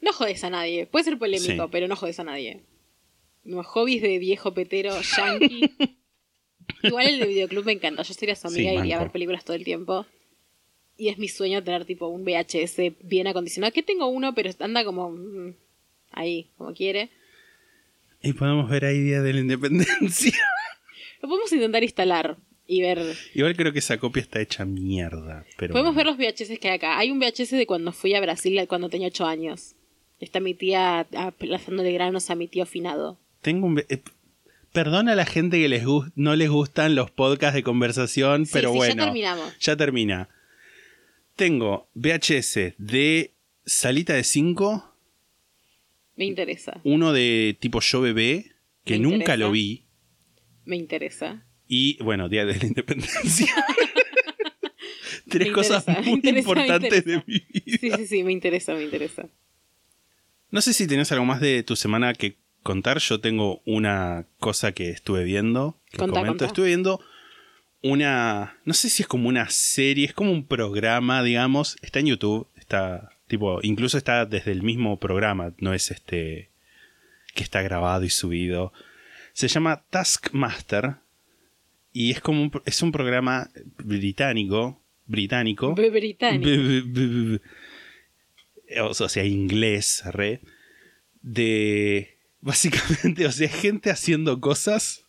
No 0.00 0.12
jodes 0.12 0.44
a 0.44 0.50
nadie. 0.50 0.86
Puede 0.86 1.04
ser 1.06 1.18
polémico, 1.18 1.64
Sí. 1.64 1.68
pero 1.72 1.88
no 1.88 1.96
jodes 1.96 2.20
a 2.20 2.24
nadie. 2.24 2.60
Los 3.44 3.66
hobbies 3.66 4.02
de 4.02 4.18
viejo 4.18 4.52
petero 4.54 4.92
yankee. 5.16 5.70
Igual 6.82 7.06
el 7.08 7.20
de 7.20 7.26
videoclub 7.26 7.64
me 7.64 7.72
encanta. 7.72 8.02
Yo 8.02 8.14
sería 8.14 8.36
su 8.36 8.48
amiga 8.48 8.72
y 8.72 8.78
iría 8.78 8.98
a 8.98 9.02
ver 9.02 9.10
películas 9.10 9.44
todo 9.44 9.56
el 9.56 9.64
tiempo. 9.64 10.06
Y 10.96 11.08
es 11.08 11.18
mi 11.18 11.28
sueño 11.28 11.64
tener 11.64 11.84
tipo 11.84 12.08
un 12.08 12.24
VHS 12.24 12.76
bien 13.02 13.26
acondicionado. 13.26 13.72
Que 13.72 13.82
tengo 13.82 14.06
uno, 14.06 14.34
pero 14.34 14.50
anda 14.60 14.84
como. 14.84 15.10
mm, 15.10 15.54
ahí, 16.12 16.50
como 16.56 16.72
quiere. 16.74 17.10
Y 18.22 18.34
podemos 18.34 18.68
ver 18.68 18.84
ahí 18.84 19.00
Día 19.00 19.22
de 19.22 19.32
la 19.32 19.40
Independencia. 19.40 20.32
Lo 21.22 21.28
podemos 21.28 21.52
intentar 21.52 21.82
instalar 21.82 22.36
y 22.66 22.82
ver. 22.82 22.98
Igual 23.34 23.56
creo 23.56 23.72
que 23.72 23.78
esa 23.78 23.98
copia 23.98 24.20
está 24.20 24.40
hecha 24.40 24.64
mierda. 24.64 25.44
Pero 25.56 25.72
Podemos 25.72 25.94
ver 25.94 26.06
los 26.06 26.16
VHS 26.18 26.58
que 26.58 26.68
hay 26.68 26.74
acá. 26.76 26.98
Hay 26.98 27.10
un 27.10 27.18
VHS 27.18 27.50
de 27.50 27.66
cuando 27.66 27.92
fui 27.92 28.14
a 28.14 28.20
Brasil 28.20 28.62
cuando 28.68 28.88
tenía 28.88 29.08
8 29.08 29.26
años. 29.26 29.74
Está 30.18 30.40
mi 30.40 30.54
tía 30.54 31.00
aplazándole 31.16 31.92
granos 31.92 32.28
a 32.30 32.34
mi 32.34 32.46
tío 32.46 32.66
finado. 32.66 33.18
Tengo 33.42 33.66
un... 33.66 33.78
eh, 33.88 34.02
Perdona 34.72 35.12
a 35.12 35.16
la 35.16 35.26
gente 35.26 35.58
que 35.60 35.68
les 35.68 35.82
no 36.14 36.36
les 36.36 36.48
gustan 36.48 36.94
los 36.94 37.10
podcasts 37.10 37.54
de 37.56 37.64
conversación, 37.64 38.46
Sí, 38.46 38.52
pero 38.52 38.68
sí, 38.70 38.74
ya 38.74 38.78
bueno. 38.78 39.04
terminamos. 39.06 39.58
Ya 39.58 39.76
termina. 39.76 40.28
Tengo 41.34 41.88
VHS 41.94 42.74
de 42.78 43.32
Salita 43.64 44.12
de 44.14 44.22
5, 44.22 44.94
Me 46.16 46.24
interesa. 46.26 46.80
uno 46.84 47.12
de 47.12 47.56
tipo 47.58 47.80
Yo 47.80 48.00
Bebé, 48.00 48.52
que 48.84 48.94
Me 48.94 49.00
nunca 49.00 49.16
interesa. 49.16 49.36
lo 49.38 49.50
vi, 49.50 49.84
Me 50.64 50.76
interesa. 50.76 51.44
y 51.66 52.00
bueno, 52.02 52.28
Día 52.28 52.44
de 52.44 52.56
la 52.56 52.66
Independencia. 52.66 53.52
Tres 55.28 55.52
cosas 55.52 55.86
muy 56.04 56.14
interesa, 56.14 56.38
importantes 56.48 57.04
de 57.04 57.22
mi 57.26 57.38
vida. 57.38 57.78
Sí, 57.80 57.90
sí, 57.90 58.06
sí, 58.06 58.24
me 58.24 58.32
interesa, 58.32 58.74
me 58.74 58.82
interesa. 58.84 59.28
No 60.50 60.60
sé 60.60 60.72
si 60.72 60.86
tenés 60.86 61.10
algo 61.12 61.24
más 61.24 61.40
de 61.40 61.62
tu 61.62 61.76
semana 61.76 62.12
que 62.14 62.36
contar. 62.62 62.98
Yo 62.98 63.20
tengo 63.20 63.60
una 63.64 64.26
cosa 64.38 64.72
que 64.72 64.90
estuve 64.90 65.24
viendo. 65.24 65.76
Que 65.90 65.98
Contá, 65.98 66.20
comento. 66.20 66.30
contá. 66.32 66.46
Estuve 66.46 66.66
viendo 66.68 67.00
una. 67.82 68.58
No 68.64 68.74
sé 68.74 68.88
si 68.90 69.02
es 69.02 69.08
como 69.08 69.28
una 69.28 69.48
serie, 69.50 70.06
es 70.06 70.14
como 70.14 70.32
un 70.32 70.46
programa, 70.46 71.22
digamos. 71.22 71.76
Está 71.82 72.00
en 72.00 72.06
YouTube. 72.06 72.46
Está. 72.56 73.10
Tipo, 73.26 73.60
incluso 73.62 73.96
está 73.98 74.26
desde 74.26 74.52
el 74.52 74.62
mismo 74.62 74.98
programa. 74.98 75.52
No 75.58 75.72
es 75.74 75.90
este. 75.90 76.50
que 77.34 77.42
está 77.42 77.62
grabado 77.62 78.04
y 78.04 78.10
subido. 78.10 78.72
Se 79.32 79.48
llama 79.48 79.84
Taskmaster. 79.90 80.96
Y 81.92 82.10
es 82.12 82.20
como 82.20 82.42
un, 82.42 82.52
es 82.66 82.82
un 82.82 82.92
programa 82.92 83.50
británico. 83.78 84.80
Británico. 85.06 85.74
B- 85.74 85.90
británico. 85.90 86.44
B- 86.46 86.82
b- 86.86 87.40
o 88.80 88.94
sea, 88.94 89.24
inglés, 89.24 90.02
re, 90.06 90.40
de 91.22 92.16
básicamente, 92.42 93.26
o 93.26 93.32
sea, 93.32 93.48
gente 93.48 93.90
haciendo 93.90 94.40
cosas 94.40 95.04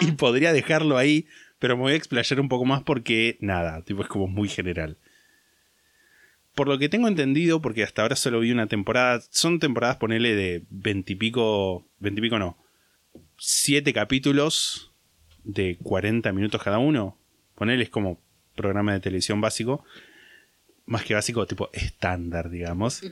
y, 0.00 0.12
podría 0.12 0.52
dejarlo 0.52 0.98
ahí, 0.98 1.26
pero 1.58 1.76
me 1.76 1.82
voy 1.82 1.92
a 1.92 1.96
explayar 1.96 2.40
un 2.40 2.48
poco 2.48 2.64
más 2.64 2.82
porque 2.82 3.36
nada, 3.40 3.82
tipo 3.82 4.02
es 4.02 4.08
como 4.08 4.26
muy 4.26 4.48
general. 4.48 4.98
Por 6.54 6.68
lo 6.68 6.78
que 6.78 6.90
tengo 6.90 7.08
entendido, 7.08 7.62
porque 7.62 7.82
hasta 7.82 8.02
ahora 8.02 8.16
solo 8.16 8.40
vi 8.40 8.52
una 8.52 8.66
temporada, 8.66 9.22
son 9.30 9.58
temporadas, 9.58 9.96
ponele 9.96 10.34
de 10.34 10.64
veintipico, 10.68 11.86
veintipico 11.98 12.38
no, 12.38 12.58
siete 13.38 13.92
capítulos 13.94 14.92
de 15.44 15.78
40 15.82 16.30
minutos 16.32 16.62
cada 16.62 16.78
uno. 16.78 17.16
Ponele 17.54 17.84
es 17.84 17.90
como 17.90 18.20
programa 18.54 18.92
de 18.92 19.00
televisión 19.00 19.40
básico, 19.40 19.84
más 20.84 21.04
que 21.04 21.14
básico, 21.14 21.46
tipo 21.46 21.70
estándar, 21.72 22.50
digamos. 22.50 23.02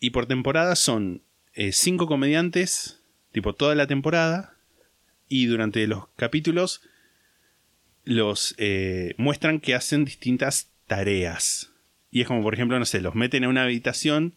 Y 0.00 0.10
por 0.10 0.26
temporada 0.26 0.74
son 0.74 1.22
eh, 1.58 1.72
cinco 1.72 2.06
comediantes, 2.06 3.02
tipo 3.32 3.52
toda 3.52 3.74
la 3.74 3.88
temporada, 3.88 4.54
y 5.28 5.46
durante 5.46 5.84
los 5.88 6.06
capítulos 6.14 6.82
los 8.04 8.54
eh, 8.58 9.16
muestran 9.18 9.58
que 9.58 9.74
hacen 9.74 10.04
distintas 10.04 10.70
tareas. 10.86 11.72
Y 12.12 12.20
es 12.20 12.28
como, 12.28 12.44
por 12.44 12.54
ejemplo, 12.54 12.78
no 12.78 12.84
sé, 12.84 13.00
los 13.00 13.16
meten 13.16 13.42
en 13.42 13.50
una 13.50 13.64
habitación 13.64 14.36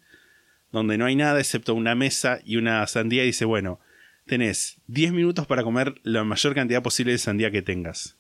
donde 0.72 0.98
no 0.98 1.06
hay 1.06 1.16
nada 1.16 1.40
excepto 1.40 1.76
una 1.76 1.94
mesa 1.94 2.40
y 2.44 2.56
una 2.56 2.88
sandía 2.88 3.22
y 3.22 3.28
dice, 3.28 3.46
bueno, 3.46 3.80
tenés 4.26 4.82
10 4.88 5.14
minutos 5.14 5.46
para 5.46 5.62
comer 5.62 6.02
la 6.02 6.24
mayor 6.24 6.56
cantidad 6.56 6.82
posible 6.82 7.12
de 7.12 7.20
sandía 7.20 7.52
que 7.52 7.62
tengas, 7.62 8.18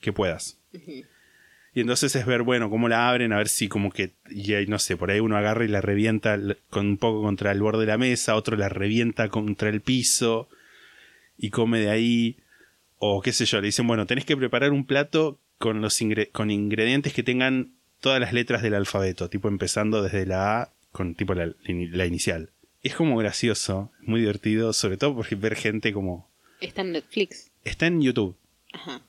que 0.00 0.14
puedas. 0.14 0.58
Y 1.74 1.80
entonces 1.82 2.14
es 2.16 2.26
ver, 2.26 2.42
bueno, 2.42 2.70
cómo 2.70 2.88
la 2.88 3.08
abren, 3.08 3.32
a 3.32 3.36
ver 3.36 3.48
si 3.48 3.68
como 3.68 3.90
que, 3.90 4.12
y 4.30 4.54
ahí, 4.54 4.66
no 4.66 4.78
sé, 4.78 4.96
por 4.96 5.10
ahí 5.10 5.20
uno 5.20 5.36
agarra 5.36 5.64
y 5.64 5.68
la 5.68 5.80
revienta 5.80 6.38
con 6.70 6.86
un 6.86 6.96
poco 6.96 7.22
contra 7.22 7.52
el 7.52 7.60
borde 7.60 7.80
de 7.80 7.86
la 7.86 7.98
mesa, 7.98 8.34
otro 8.36 8.56
la 8.56 8.68
revienta 8.68 9.28
contra 9.28 9.68
el 9.68 9.80
piso 9.80 10.48
y 11.36 11.50
come 11.50 11.78
de 11.80 11.90
ahí. 11.90 12.36
O 12.98 13.22
qué 13.22 13.32
sé 13.32 13.44
yo, 13.44 13.60
le 13.60 13.66
dicen, 13.66 13.86
bueno, 13.86 14.06
tenés 14.06 14.24
que 14.24 14.36
preparar 14.36 14.72
un 14.72 14.84
plato 14.84 15.38
con, 15.58 15.80
los 15.80 16.00
ingre- 16.02 16.30
con 16.32 16.50
ingredientes 16.50 17.12
que 17.12 17.22
tengan 17.22 17.72
todas 18.00 18.18
las 18.20 18.32
letras 18.32 18.62
del 18.62 18.74
alfabeto, 18.74 19.28
tipo 19.28 19.46
empezando 19.48 20.02
desde 20.02 20.26
la 20.26 20.62
A 20.62 20.72
con 20.90 21.14
tipo 21.14 21.34
la, 21.34 21.52
la 21.66 22.06
inicial. 22.06 22.50
Es 22.82 22.94
como 22.94 23.16
gracioso, 23.18 23.92
muy 24.00 24.20
divertido, 24.20 24.72
sobre 24.72 24.96
todo 24.96 25.14
porque 25.14 25.34
ver 25.36 25.54
gente 25.54 25.92
como... 25.92 26.28
Está 26.60 26.82
en 26.82 26.92
Netflix. 26.92 27.50
Está 27.64 27.86
en 27.86 28.00
YouTube, 28.00 28.36
Ajá. 28.72 29.02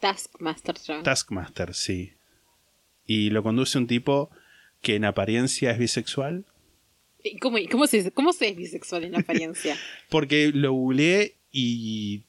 Taskmaster 0.00 0.76
John. 0.84 1.02
Taskmaster, 1.02 1.74
sí. 1.74 2.14
Y 3.06 3.30
lo 3.30 3.42
conduce 3.42 3.78
un 3.78 3.86
tipo 3.86 4.30
que 4.80 4.96
en 4.96 5.04
apariencia 5.04 5.70
es 5.70 5.78
bisexual. 5.78 6.46
¿Y 7.22 7.38
¿Cómo, 7.38 7.58
cómo, 7.70 7.86
se, 7.86 8.10
¿Cómo 8.12 8.32
se 8.32 8.48
es 8.48 8.56
bisexual 8.56 9.04
en 9.04 9.16
apariencia? 9.16 9.76
Porque 10.08 10.50
lo 10.54 10.72
googleé 10.72 11.36
y 11.52 12.24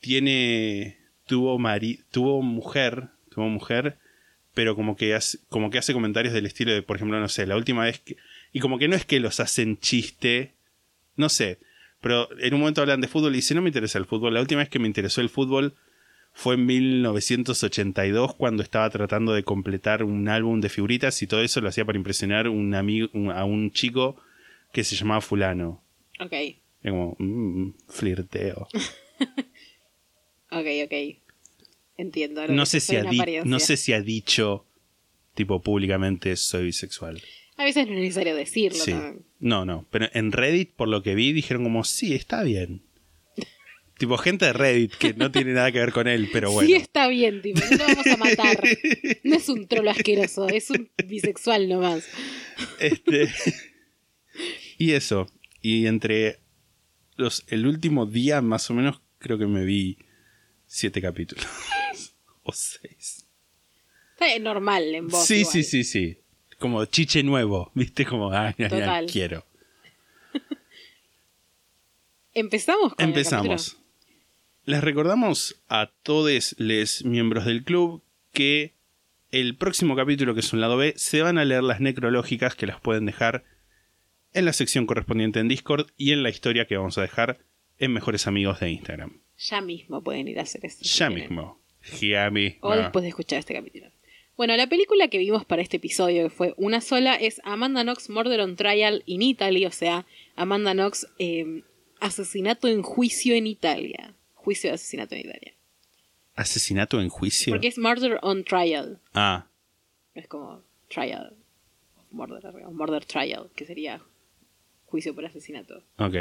tiene. 0.00 0.98
tuvo 1.26 1.58
mari, 1.58 2.00
tuvo 2.10 2.40
mujer. 2.42 3.08
Tuvo 3.30 3.48
mujer. 3.48 3.98
Pero 4.54 4.74
como 4.76 4.96
que 4.96 5.14
hace, 5.14 5.38
como 5.48 5.70
que 5.70 5.78
hace 5.78 5.92
comentarios 5.92 6.32
del 6.32 6.46
estilo 6.46 6.72
de, 6.72 6.82
por 6.82 6.96
ejemplo, 6.96 7.18
no 7.20 7.28
sé, 7.28 7.46
la 7.46 7.56
última 7.56 7.84
vez 7.84 8.00
que. 8.00 8.16
Y 8.52 8.60
como 8.60 8.78
que 8.78 8.88
no 8.88 8.96
es 8.96 9.04
que 9.04 9.20
los 9.20 9.40
hacen 9.40 9.78
chiste. 9.78 10.54
No 11.16 11.28
sé. 11.28 11.58
Pero 12.00 12.28
en 12.38 12.54
un 12.54 12.60
momento 12.60 12.80
hablan 12.80 13.00
de 13.00 13.08
fútbol 13.08 13.32
y 13.32 13.36
dice, 13.36 13.54
no 13.54 13.62
me 13.62 13.70
interesa 13.70 13.98
el 13.98 14.06
fútbol. 14.06 14.34
La 14.34 14.40
última 14.40 14.60
vez 14.60 14.68
que 14.68 14.78
me 14.78 14.86
interesó 14.86 15.20
el 15.20 15.28
fútbol 15.28 15.74
fue 16.38 16.54
en 16.56 16.66
1982 16.66 18.34
cuando 18.34 18.62
estaba 18.62 18.90
tratando 18.90 19.32
de 19.32 19.42
completar 19.42 20.02
un 20.04 20.28
álbum 20.28 20.60
de 20.60 20.68
figuritas 20.68 21.22
y 21.22 21.26
todo 21.26 21.40
eso 21.40 21.62
lo 21.62 21.68
hacía 21.70 21.86
para 21.86 21.96
impresionar 21.96 22.46
un 22.50 22.74
amigo, 22.74 23.08
un- 23.14 23.30
a 23.30 23.44
un 23.46 23.70
chico 23.70 24.16
que 24.70 24.84
se 24.84 24.96
llamaba 24.96 25.22
fulano. 25.22 25.82
Ok, 26.20 26.32
Era 26.82 26.90
como, 26.90 27.16
mm, 27.18 27.72
flirteo. 27.88 28.68
ok, 30.50 30.66
ok. 30.84 30.94
Entiendo. 31.96 32.46
No 32.48 32.66
sé, 32.66 32.80
si 32.80 32.96
ha 32.96 33.02
no 33.44 33.58
sé 33.58 33.76
si 33.78 33.94
ha 33.94 34.02
dicho, 34.02 34.66
tipo, 35.34 35.62
públicamente 35.62 36.36
soy 36.36 36.66
bisexual. 36.66 37.22
A 37.56 37.64
veces 37.64 37.86
no 37.86 37.94
es 37.94 38.00
necesario 38.00 38.36
decirlo 38.36 38.78
Sí. 38.84 38.92
No, 39.40 39.64
no. 39.64 39.86
Pero 39.90 40.08
en 40.12 40.32
Reddit, 40.32 40.72
por 40.74 40.88
lo 40.88 41.02
que 41.02 41.14
vi, 41.14 41.32
dijeron 41.32 41.62
como, 41.62 41.82
sí, 41.84 42.14
está 42.14 42.42
bien. 42.42 42.82
Tipo, 43.98 44.16
gente 44.18 44.46
de 44.46 44.52
Reddit 44.52 44.94
que 44.94 45.14
no 45.14 45.30
tiene 45.30 45.52
nada 45.52 45.72
que 45.72 45.78
ver 45.78 45.92
con 45.92 46.06
él, 46.08 46.28
pero 46.32 46.50
bueno. 46.50 46.66
Sí 46.66 46.74
está 46.74 47.08
bien, 47.08 47.42
tipo, 47.42 47.60
no 47.70 47.76
lo 47.76 47.84
vamos 47.84 48.06
a 48.06 48.16
matar. 48.16 48.60
No 49.24 49.36
es 49.36 49.48
un 49.48 49.66
trolo 49.66 49.90
asqueroso, 49.90 50.48
es 50.48 50.70
un 50.70 50.90
bisexual 51.06 51.68
nomás. 51.68 52.06
Este. 52.78 53.28
y 54.78 54.92
eso. 54.92 55.26
Y 55.62 55.86
entre 55.86 56.40
los. 57.16 57.44
El 57.48 57.66
último 57.66 58.06
día, 58.06 58.40
más 58.42 58.70
o 58.70 58.74
menos, 58.74 59.00
creo 59.18 59.38
que 59.38 59.46
me 59.46 59.64
vi 59.64 59.98
siete 60.66 61.00
capítulos. 61.00 61.46
o 62.42 62.52
seis. 62.52 63.26
Está 64.12 64.38
normal 64.38 64.94
en 64.94 65.08
vos. 65.08 65.26
sí, 65.26 65.40
igual. 65.40 65.52
sí, 65.52 65.62
sí, 65.62 65.84
sí. 65.84 66.18
Como 66.58 66.84
chiche 66.86 67.22
nuevo, 67.22 67.70
¿viste? 67.74 68.06
Como, 68.06 68.32
ay, 68.32 68.54
ay, 68.58 68.64
ay, 68.64 68.68
Total. 68.68 69.06
quiero. 69.06 69.46
Empezamos 72.32 72.94
con 72.94 73.04
Empezamos. 73.04 73.78
Les 74.66 74.82
recordamos 74.82 75.62
a 75.68 75.92
todos 76.02 76.56
los 76.58 77.04
miembros 77.04 77.44
del 77.44 77.62
club 77.62 78.02
que 78.32 78.74
el 79.30 79.54
próximo 79.54 79.94
capítulo, 79.94 80.34
que 80.34 80.40
es 80.40 80.52
un 80.52 80.60
lado 80.60 80.76
B, 80.76 80.92
se 80.96 81.22
van 81.22 81.38
a 81.38 81.44
leer 81.44 81.62
las 81.62 81.80
necrológicas 81.80 82.56
que 82.56 82.66
las 82.66 82.80
pueden 82.80 83.06
dejar 83.06 83.44
en 84.32 84.44
la 84.44 84.52
sección 84.52 84.86
correspondiente 84.86 85.38
en 85.38 85.46
Discord 85.46 85.86
y 85.96 86.10
en 86.10 86.24
la 86.24 86.30
historia 86.30 86.66
que 86.66 86.76
vamos 86.76 86.98
a 86.98 87.02
dejar 87.02 87.38
en 87.78 87.92
Mejores 87.92 88.26
Amigos 88.26 88.58
de 88.58 88.72
Instagram. 88.72 89.20
Ya 89.38 89.60
mismo 89.60 90.02
pueden 90.02 90.26
ir 90.26 90.40
a 90.40 90.42
hacer 90.42 90.68
si 90.68 90.84
Ya 90.84 91.10
mismo. 91.10 91.60
Ya 92.00 92.28
mismo. 92.30 92.68
O 92.68 92.74
después 92.74 93.04
de 93.04 93.10
escuchar 93.10 93.38
este 93.38 93.54
capítulo. 93.54 93.86
Bueno, 94.36 94.56
la 94.56 94.66
película 94.66 95.06
que 95.06 95.18
vimos 95.18 95.44
para 95.44 95.62
este 95.62 95.76
episodio, 95.76 96.24
que 96.24 96.30
fue 96.30 96.54
una 96.56 96.80
sola, 96.80 97.14
es 97.14 97.40
Amanda 97.44 97.84
Knox 97.84 98.10
Murder 98.10 98.40
on 98.40 98.56
Trial 98.56 99.04
in 99.06 99.22
Italy, 99.22 99.64
o 99.64 99.70
sea, 99.70 100.06
Amanda 100.34 100.72
Knox 100.72 101.06
eh, 101.20 101.62
Asesinato 102.00 102.66
en 102.66 102.82
Juicio 102.82 103.36
en 103.36 103.46
Italia. 103.46 104.15
Juicio 104.46 104.70
de 104.70 104.74
asesinato 104.74 105.16
en 105.16 105.22
Italia. 105.22 105.52
¿Asesinato 106.36 107.00
en 107.00 107.08
juicio? 107.08 107.52
Porque 107.52 107.66
es 107.66 107.78
Murder 107.78 108.20
on 108.22 108.44
Trial. 108.44 109.00
Ah, 109.12 109.48
es 110.14 110.28
como 110.28 110.62
Trial. 110.88 111.34
Murder, 112.12 112.52
murder 112.70 113.04
Trial, 113.04 113.50
que 113.56 113.66
sería 113.66 114.00
juicio 114.86 115.14
por 115.16 115.24
asesinato. 115.26 115.82
ok. 115.98 116.14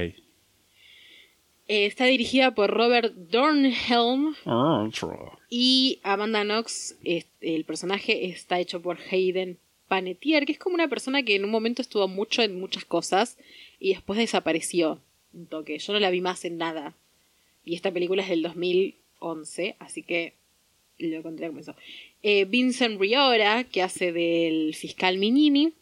Eh, 1.67 1.85
está 1.87 2.05
dirigida 2.05 2.53
por 2.55 2.69
Robert 2.71 3.13
Dornhelm 3.15 4.35
y 5.49 5.99
Amanda 6.03 6.43
Knox, 6.43 6.95
es- 7.03 7.27
el 7.41 7.63
personaje 7.65 8.25
está 8.27 8.59
hecho 8.59 8.81
por 8.81 8.97
Hayden 9.11 9.57
Panettiere, 9.87 10.45
que 10.47 10.51
es 10.53 10.59
como 10.59 10.73
una 10.75 10.87
persona 10.87 11.21
que 11.23 11.35
en 11.35 11.43
un 11.45 11.51
momento 11.51 11.81
estuvo 11.83 12.07
mucho 12.07 12.41
en 12.41 12.59
muchas 12.59 12.85
cosas 12.85 13.37
y 13.79 13.93
después 13.93 14.17
desapareció 14.17 14.99
un 15.33 15.45
toque. 15.47 15.77
Yo 15.79 15.93
no 15.93 15.99
la 15.99 16.09
vi 16.11 16.21
más 16.21 16.43
en 16.45 16.57
nada. 16.57 16.95
Y 17.65 17.75
esta 17.75 17.91
película 17.91 18.21
es 18.23 18.29
del 18.29 18.43
2011, 18.43 19.75
así 19.79 20.03
que 20.03 20.33
lo 20.97 21.21
conté 21.23 21.47
como 21.47 21.59
eso. 21.59 21.75
Eh, 22.23 22.45
Vincent 22.45 22.99
Riora, 22.99 23.63
que 23.65 23.81
hace 23.81 24.11
del 24.11 24.73
fiscal 24.75 25.17
Minini. 25.17 25.73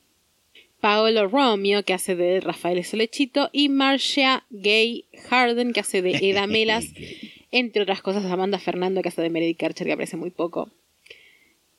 Paolo 0.80 1.30
Romeo, 1.30 1.84
que 1.84 1.94
hace 1.94 2.16
de 2.16 2.42
Rafael 2.42 2.84
Solechito. 2.84 3.50
Y 3.54 3.70
Marcia 3.70 4.44
Gay 4.50 5.06
Harden, 5.30 5.72
que 5.72 5.80
hace 5.80 6.02
de 6.02 6.18
Eda 6.22 6.48
Melas. 6.48 6.86
entre 7.54 7.84
otras 7.84 8.02
cosas, 8.02 8.26
Amanda 8.26 8.58
Fernando, 8.58 9.02
que 9.02 9.10
hace 9.10 9.22
de 9.22 9.30
Meredith 9.30 9.58
Kercher, 9.58 9.86
que 9.86 9.94
aparece 9.94 10.18
muy 10.18 10.32
poco. 10.32 10.72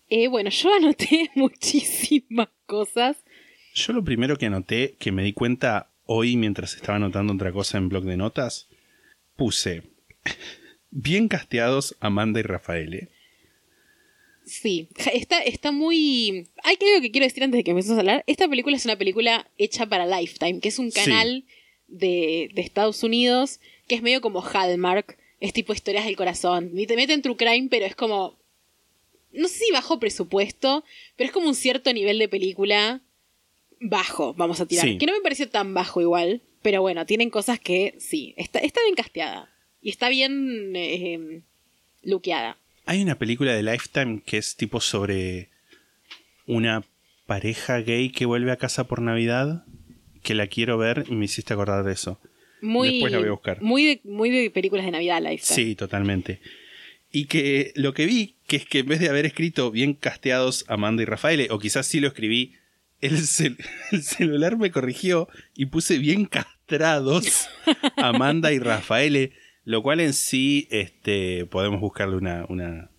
Eh, 0.08 0.28
bueno, 0.28 0.48
yo 0.50 0.72
anoté 0.72 1.30
muchísimas 1.34 2.48
cosas. 2.66 3.16
Yo 3.74 3.92
lo 3.92 4.04
primero 4.04 4.36
que 4.36 4.46
anoté, 4.46 4.94
que 5.00 5.10
me 5.10 5.24
di 5.24 5.32
cuenta 5.32 5.90
hoy 6.06 6.36
mientras 6.36 6.76
estaba 6.76 6.96
anotando 6.96 7.32
otra 7.32 7.52
cosa 7.52 7.76
en 7.76 7.88
blog 7.88 8.04
de 8.04 8.16
notas, 8.16 8.68
puse 9.34 9.82
bien 10.90 11.28
casteados 11.28 11.96
Amanda 12.00 12.40
y 12.40 12.42
Rafael. 12.42 13.10
Sí, 14.44 14.88
está, 15.12 15.40
está 15.40 15.72
muy... 15.72 16.48
Hay 16.62 16.76
algo 16.80 17.00
que 17.00 17.10
quiero 17.10 17.26
decir 17.26 17.42
antes 17.42 17.58
de 17.58 17.64
que 17.64 17.70
empecemos 17.70 17.96
a 17.96 18.00
hablar. 18.00 18.24
Esta 18.26 18.46
película 18.48 18.76
es 18.76 18.84
una 18.84 18.96
película 18.96 19.50
hecha 19.56 19.86
para 19.86 20.06
Lifetime, 20.06 20.60
que 20.60 20.68
es 20.68 20.78
un 20.78 20.90
canal 20.90 21.44
de, 21.88 22.50
de 22.54 22.62
Estados 22.62 23.02
Unidos 23.02 23.60
que 23.88 23.94
es 23.94 24.02
medio 24.02 24.20
como 24.20 24.42
Hallmark. 24.42 25.18
Es 25.40 25.52
tipo 25.52 25.72
historias 25.72 26.04
del 26.04 26.16
corazón. 26.16 26.70
Ni 26.74 26.86
te 26.86 26.96
meten 26.96 27.22
true 27.22 27.36
crime, 27.36 27.68
pero 27.70 27.86
es 27.86 27.96
como... 27.96 28.38
No 29.32 29.48
sé 29.48 29.64
si 29.64 29.72
bajo 29.72 29.98
presupuesto, 29.98 30.84
pero 31.16 31.26
es 31.26 31.32
como 31.32 31.48
un 31.48 31.54
cierto 31.54 31.92
nivel 31.92 32.18
de 32.18 32.28
película 32.28 33.02
bajo, 33.80 34.34
vamos 34.34 34.60
a 34.60 34.66
tirar. 34.66 34.86
Sí. 34.86 34.98
Que 34.98 35.06
no 35.06 35.12
me 35.12 35.20
pareció 35.20 35.48
tan 35.48 35.74
bajo 35.74 36.00
igual, 36.00 36.42
pero 36.62 36.80
bueno, 36.82 37.04
tienen 37.06 37.30
cosas 37.30 37.58
que 37.60 37.94
sí, 37.98 38.34
está, 38.36 38.58
está 38.60 38.80
bien 38.82 38.94
casteada. 38.94 39.53
Y 39.84 39.90
está 39.90 40.08
bien 40.08 40.72
eh, 40.74 41.42
luqueada. 42.02 42.56
Hay 42.86 43.00
una 43.02 43.16
película 43.18 43.52
de 43.54 43.62
Lifetime 43.62 44.22
que 44.26 44.38
es 44.38 44.56
tipo 44.56 44.80
sobre 44.80 45.50
una 46.46 46.82
pareja 47.26 47.78
gay 47.78 48.10
que 48.10 48.26
vuelve 48.26 48.50
a 48.50 48.56
casa 48.56 48.84
por 48.88 49.00
Navidad, 49.00 49.64
que 50.22 50.34
la 50.34 50.46
quiero 50.46 50.76
ver 50.78 51.04
y 51.08 51.14
me 51.14 51.26
hiciste 51.26 51.52
acordar 51.54 51.84
de 51.84 51.92
eso. 51.92 52.18
Muy, 52.60 52.92
Después 52.92 53.12
la 53.12 53.18
voy 53.18 53.28
a 53.28 53.32
buscar. 53.32 53.62
Muy 53.62 53.84
de, 53.84 54.00
muy 54.04 54.30
de 54.30 54.50
películas 54.50 54.86
de 54.86 54.90
Navidad, 54.92 55.20
Lifetime. 55.22 55.54
Sí, 55.54 55.74
totalmente. 55.74 56.40
Y 57.12 57.26
que 57.26 57.72
lo 57.76 57.92
que 57.94 58.06
vi, 58.06 58.36
que 58.46 58.56
es 58.56 58.66
que 58.66 58.80
en 58.80 58.86
vez 58.86 59.00
de 59.00 59.08
haber 59.10 59.26
escrito 59.26 59.70
bien 59.70 59.94
casteados 59.94 60.64
Amanda 60.68 61.02
y 61.02 61.06
Rafael, 61.06 61.46
o 61.50 61.58
quizás 61.58 61.86
sí 61.86 62.00
lo 62.00 62.08
escribí, 62.08 62.54
el, 63.00 63.18
cel- 63.18 63.58
el 63.92 64.02
celular 64.02 64.56
me 64.56 64.70
corrigió 64.70 65.28
y 65.54 65.66
puse 65.66 65.98
bien 65.98 66.24
castrados 66.24 67.48
Amanda 67.96 68.50
y 68.52 68.58
Rafael, 68.58 69.32
lo 69.64 69.82
cual 69.82 70.00
en 70.00 70.12
sí 70.12 70.68
este, 70.70 71.46
podemos 71.46 71.80
buscarle 71.80 72.16
una, 72.16 72.46
una, 72.48 72.90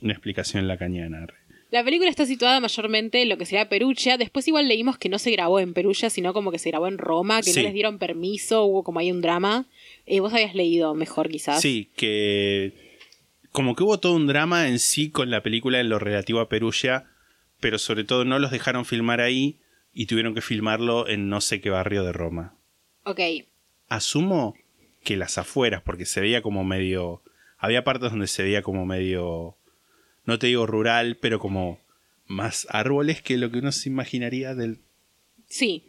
una 0.00 0.12
explicación 0.12 0.66
lacaniana. 0.68 1.26
La 1.70 1.82
película 1.82 2.10
está 2.10 2.26
situada 2.26 2.60
mayormente 2.60 3.22
en 3.22 3.30
lo 3.30 3.38
que 3.38 3.46
sería 3.46 3.68
Perugia. 3.70 4.18
Después 4.18 4.46
igual 4.46 4.68
leímos 4.68 4.98
que 4.98 5.08
no 5.08 5.18
se 5.18 5.30
grabó 5.30 5.58
en 5.58 5.72
Perugia, 5.72 6.10
sino 6.10 6.34
como 6.34 6.52
que 6.52 6.58
se 6.58 6.68
grabó 6.70 6.86
en 6.86 6.98
Roma, 6.98 7.38
que 7.40 7.50
Sí. 7.50 7.60
no 7.60 7.62
les 7.64 7.72
dieron 7.72 7.98
permiso, 7.98 8.64
hubo 8.64 8.84
como 8.84 9.00
ahí 9.00 9.10
un 9.10 9.22
drama. 9.22 9.66
Eh, 10.04 10.20
vos 10.20 10.34
habías 10.34 10.54
leído 10.54 10.94
mejor 10.94 11.30
quizás. 11.30 11.62
Sí, 11.62 11.90
que 11.96 12.92
como 13.52 13.74
que 13.74 13.84
hubo 13.84 13.98
todo 14.00 14.14
un 14.14 14.26
drama 14.26 14.68
en 14.68 14.78
sí 14.78 15.10
con 15.10 15.30
la 15.30 15.42
película 15.42 15.80
en 15.80 15.88
lo 15.88 15.98
relativo 15.98 16.40
a 16.40 16.48
Perugia, 16.50 17.06
pero 17.60 17.78
sobre 17.78 18.04
todo 18.04 18.24
no 18.26 18.38
los 18.38 18.50
dejaron 18.50 18.84
filmar 18.84 19.20
ahí 19.22 19.58
y 19.94 20.06
tuvieron 20.06 20.34
que 20.34 20.40
filmarlo 20.42 21.08
en 21.08 21.28
no 21.30 21.40
sé 21.40 21.60
qué 21.62 21.70
barrio 21.70 22.02
de 22.04 22.12
Roma. 22.12 22.54
Ok, 23.04 23.20
Asumo 23.88 24.54
que 25.02 25.16
las 25.16 25.38
afueras, 25.38 25.82
porque 25.82 26.06
se 26.06 26.20
veía 26.20 26.42
como 26.42 26.64
medio... 26.64 27.22
Había 27.58 27.84
partes 27.84 28.10
donde 28.10 28.26
se 28.26 28.42
veía 28.42 28.62
como 28.62 28.86
medio... 28.86 29.56
No 30.24 30.38
te 30.38 30.46
digo 30.48 30.66
rural, 30.66 31.16
pero 31.20 31.38
como 31.38 31.80
más 32.26 32.66
árboles 32.70 33.22
que 33.22 33.36
lo 33.36 33.50
que 33.50 33.58
uno 33.58 33.72
se 33.72 33.88
imaginaría 33.88 34.54
del... 34.54 34.80
sí. 35.46 35.88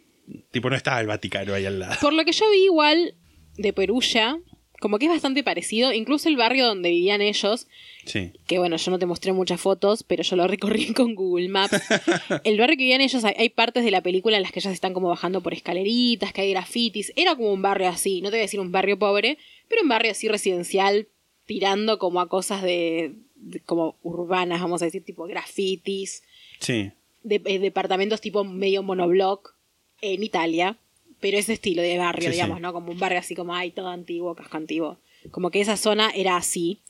Tipo, 0.52 0.69
no 0.69 0.78
estaba 0.78 1.02
el 1.02 1.08
Vaticano 1.08 1.54
ahí 1.54 1.65
al 1.65 1.80
lado. 1.80 1.95
Por 1.99 2.13
lo 2.13 2.23
que 2.23 2.32
yo 2.32 2.49
vi 2.49 2.63
igual 2.63 3.15
de 3.58 3.73
Perugia, 3.73 4.39
como 4.83 4.99
que 4.99 5.05
es 5.05 5.11
bastante 5.11 5.43
parecido. 5.43 5.93
Incluso 5.93 6.27
el 6.27 6.35
barrio 6.35 6.67
donde 6.67 6.89
vivían 6.89 7.21
ellos, 7.21 7.67
Sí. 8.05 8.33
que 8.47 8.59
bueno, 8.59 8.75
yo 8.75 8.91
no 8.91 8.99
te 8.99 9.05
mostré 9.05 9.31
muchas 9.31 9.61
fotos, 9.61 10.03
pero 10.03 10.23
yo 10.23 10.35
lo 10.35 10.45
recorrí 10.45 10.87
con 10.93 11.15
Google 11.15 11.47
Maps. 11.47 11.79
El 12.43 12.57
barrio 12.59 12.75
que 12.75 12.83
vivían 12.83 12.99
ellos, 12.99 13.23
hay, 13.23 13.33
hay 13.37 13.47
partes 13.49 13.85
de 13.85 13.91
la 13.91 14.01
película 14.01 14.35
en 14.35 14.43
las 14.43 14.51
que 14.51 14.59
ellos 14.59 14.73
están 14.73 14.93
como 14.93 15.07
bajando 15.07 15.39
por 15.41 15.53
escaleritas, 15.53 16.33
que 16.33 16.41
hay 16.41 16.51
grafitis. 16.51 17.13
Era 17.15 17.33
como 17.37 17.53
un 17.53 17.61
barrio 17.61 17.87
así, 17.87 18.19
no 18.21 18.27
te 18.29 18.35
voy 18.35 18.39
a 18.39 18.41
decir 18.41 18.59
un 18.59 18.73
barrio 18.73 18.99
pobre, 18.99 19.37
pero 19.69 19.83
un 19.83 19.87
barrio 19.87 20.11
así 20.11 20.27
residencial, 20.27 21.07
tirando 21.45 21.97
como 21.97 22.19
a 22.19 22.27
cosas 22.27 22.61
de, 22.61 23.13
de- 23.35 23.61
como 23.61 23.95
urbanas, 24.03 24.59
vamos 24.61 24.81
a 24.81 24.85
decir, 24.85 25.03
tipo 25.05 25.23
grafitis, 25.25 26.23
Sí. 26.59 26.91
de, 27.23 27.41
eh, 27.45 27.59
departamentos 27.59 28.19
tipo 28.19 28.43
medio 28.43 28.83
monoblock 28.83 29.55
en 30.01 30.23
Italia, 30.23 30.77
pero 31.23 31.38
ese 31.38 31.53
estilo 31.53 31.81
de 31.81 31.97
barrio, 31.97 32.27
Sí, 32.29 32.33
digamos, 32.33 32.57
sí. 32.57 32.62
¿no? 32.62 32.73
Como 32.73 32.91
un 32.91 32.99
barrio 32.99 33.19
así 33.19 33.33
como, 33.33 33.55
ay, 33.55 33.71
todo 33.71 33.88
antiguo, 33.88 34.36
casco 34.36 34.57
antiguo. 34.57 34.97
Como 35.31 35.51
que 35.51 35.62
esa 35.62 35.77
zona 35.77 36.12
era 36.13 36.36
así. 36.36 36.81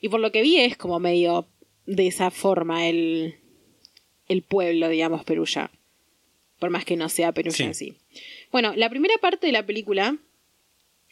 Y 0.00 0.08
por 0.08 0.20
lo 0.20 0.32
que 0.32 0.40
vi 0.40 0.56
es 0.58 0.78
como 0.78 0.98
medio 1.00 1.46
de 1.84 2.06
esa 2.06 2.30
forma 2.30 2.88
el, 2.88 3.34
el 4.26 4.40
pueblo, 4.42 4.88
digamos, 4.88 5.22
Perugia. 5.24 5.70
Por 6.58 6.70
más 6.70 6.86
que 6.86 6.96
no 6.96 7.10
sea 7.10 7.32
Perugia 7.32 7.56
Sí. 7.58 7.62
en 7.64 7.74
sí. 7.74 7.94
Bueno, 8.50 8.72
la 8.74 8.88
primera 8.88 9.14
parte 9.20 9.46
de 9.46 9.52
la 9.52 9.66
película 9.66 10.16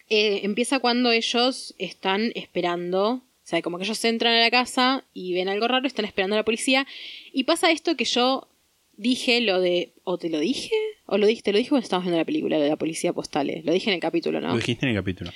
eh, 0.09 0.41
empieza 0.45 0.79
cuando 0.79 1.11
ellos 1.13 1.75
están 1.79 2.33
esperando. 2.35 3.11
O 3.17 3.23
sea, 3.45 3.61
como 3.61 3.77
que 3.77 3.85
ellos 3.85 4.03
entran 4.07 4.33
a 4.35 4.41
la 4.41 4.51
casa 4.51 5.05
y 5.13 5.35
ven 5.35 5.49
algo 5.51 5.69
raro, 5.69 5.87
están 5.87 6.07
esperando 6.07 6.37
a 6.37 6.39
la 6.39 6.45
policía. 6.45 6.87
Y 7.35 7.45
pasa 7.45 7.71
esto 7.71 7.97
que 7.97 8.05
yo 8.07 8.49
dije, 8.97 9.41
lo 9.41 9.61
de. 9.61 9.93
¿O 10.05 10.19
te 10.19 10.29
lo 10.31 10.39
dije? 10.41 10.75
¿O 11.07 11.19
lo 11.19 11.27
dije? 11.27 11.43
Te 11.43 11.53
lo 11.53 11.59
dije 11.59 11.71
cuando 11.71 11.85
estábamos 11.85 12.07
viendo 12.07 12.19
la 12.19 12.25
película, 12.25 12.57
lo 12.59 12.63
de 12.65 12.69
la 12.71 12.77
policía 12.77 13.13
postales. 13.13 13.65
Lo 13.65 13.73
dije 13.73 13.91
en 13.91 13.95
el 13.95 14.01
capítulo, 14.01 14.41
¿no? 14.41 14.49
Lo 14.49 14.57
dijiste 14.57 14.87
en 14.87 14.91
el 14.91 14.97
capítulo. 14.97 15.31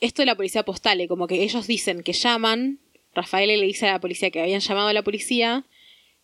esto 0.00 0.22
de 0.22 0.26
la 0.26 0.34
policía 0.36 0.64
postale, 0.64 1.08
como 1.08 1.26
que 1.26 1.42
ellos 1.42 1.66
dicen 1.66 2.02
que 2.02 2.12
llaman, 2.12 2.78
Rafael 3.14 3.48
le 3.48 3.64
dice 3.66 3.86
a 3.88 3.92
la 3.92 4.00
policía 4.00 4.30
que 4.30 4.40
habían 4.40 4.60
llamado 4.60 4.88
a 4.88 4.92
la 4.92 5.02
policía, 5.02 5.64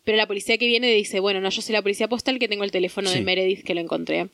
pero 0.05 0.17
la 0.17 0.27
policía 0.27 0.59
que 0.59 0.67
viene 0.67 0.91
dice, 0.93 1.21
bueno, 1.21 1.41
no, 1.41 1.51
yo 1.51 1.63
soy 1.63 1.73
la 1.73 1.83
policía 1.83 2.09
postal 2.09 2.39
que 2.39 2.49
tengo 2.49 2.65
el 2.65 2.71
teléfono 2.73 3.11
de. 3.11 3.21
Meredith 3.23 3.63
que 3.63 3.75
lo 3.75 3.81
encontré. 3.81 4.29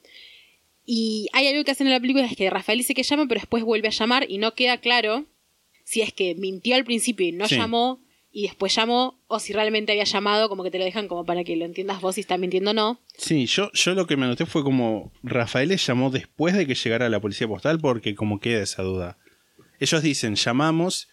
Y 0.85 1.29
hay 1.33 1.49
algo 1.49 1.64
que 1.64 1.72
hacen 1.72 1.87
en 1.88 1.92
la 1.92 2.01
película 2.01 2.25
es 2.25 2.37
que 2.37 2.49
Rafael 2.49 2.79
dice 2.79 2.94
que 2.94 3.03
llama, 3.03 3.27
pero 3.29 3.40
después 3.40 3.64
vuelve 3.64 3.88
a 3.88 3.92
llamar 3.92 4.27
y 4.29 4.38
no 4.38 4.55
queda 4.55 4.79
claro 4.79 5.27
si 5.85 6.01
es 6.01 6.12
que 6.12 6.35
mintió 6.37 6.75
al 6.77 6.85
principio 6.85 7.27
y 7.27 7.33
no 7.33 7.46
Sí. 7.49 7.57
llamó 7.57 8.01
y 8.37 8.42
después 8.42 8.75
llamó, 8.75 9.18
o 9.29 9.38
si 9.38 9.55
realmente 9.55 9.92
había 9.92 10.05
llamado, 10.05 10.51
como 10.51 10.62
que 10.62 10.70
te 10.70 10.77
lo 10.77 10.85
dejan 10.85 11.09
como 11.09 11.25
para 11.25 11.42
que 11.42 11.57
lo 11.57 11.64
entiendas 11.64 12.03
vos 12.03 12.16
si 12.16 12.20
está 12.20 12.37
mintiendo 12.37 12.72
o 12.72 12.75
no. 12.75 13.01
Sí, 13.16 13.46
yo, 13.46 13.70
yo 13.72 13.94
lo 13.94 14.07
que 14.07 14.18
me 14.18 14.27
noté 14.27 14.44
fue 14.44 14.62
como 14.62 15.11
Rafael 15.22 15.70
les 15.70 15.87
llamó 15.87 16.11
después 16.11 16.55
de 16.55 16.66
que 16.66 16.75
llegara 16.75 17.09
la 17.09 17.18
policía 17.18 17.49
postal 17.49 17.81
porque 17.81 18.14
como 18.14 18.38
queda 18.38 18.62
esa 18.62 18.83
duda. 18.83 19.16
Ellos 19.81 20.03
dicen 20.03 20.35
llamamos 20.35 21.09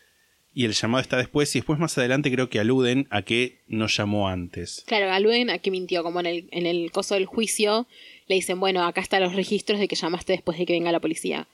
y 0.54 0.66
el 0.66 0.74
llamado 0.74 1.02
está 1.02 1.16
después 1.16 1.56
y 1.56 1.60
después 1.60 1.80
más 1.80 1.98
adelante 1.98 2.30
creo 2.30 2.50
que 2.50 2.60
aluden 2.60 3.08
a 3.10 3.22
que 3.22 3.62
nos 3.68 3.96
llamó 3.96 4.28
antes. 4.28 4.84
Claro, 4.86 5.10
aluden 5.10 5.50
a 5.50 5.60
que 5.60 5.72
mintió, 5.72 6.04
como 6.04 6.20
en 6.20 6.26
el, 6.26 6.50
en 6.52 6.66
el 6.66 6.92
coso 6.92 7.14
del 7.14 7.26
juicio 7.26 7.88
le 8.28 8.36
dicen, 8.36 8.60
bueno, 8.60 8.84
acá 8.84 9.00
están 9.00 9.24
los 9.24 9.34
registros 9.34 9.80
de 9.80 9.88
que 9.88 9.96
llamaste 9.96 10.34
después 10.34 10.58
de 10.58 10.66
que 10.66 10.74
venga 10.74 10.92
la 10.92 11.00
policía. 11.00 11.48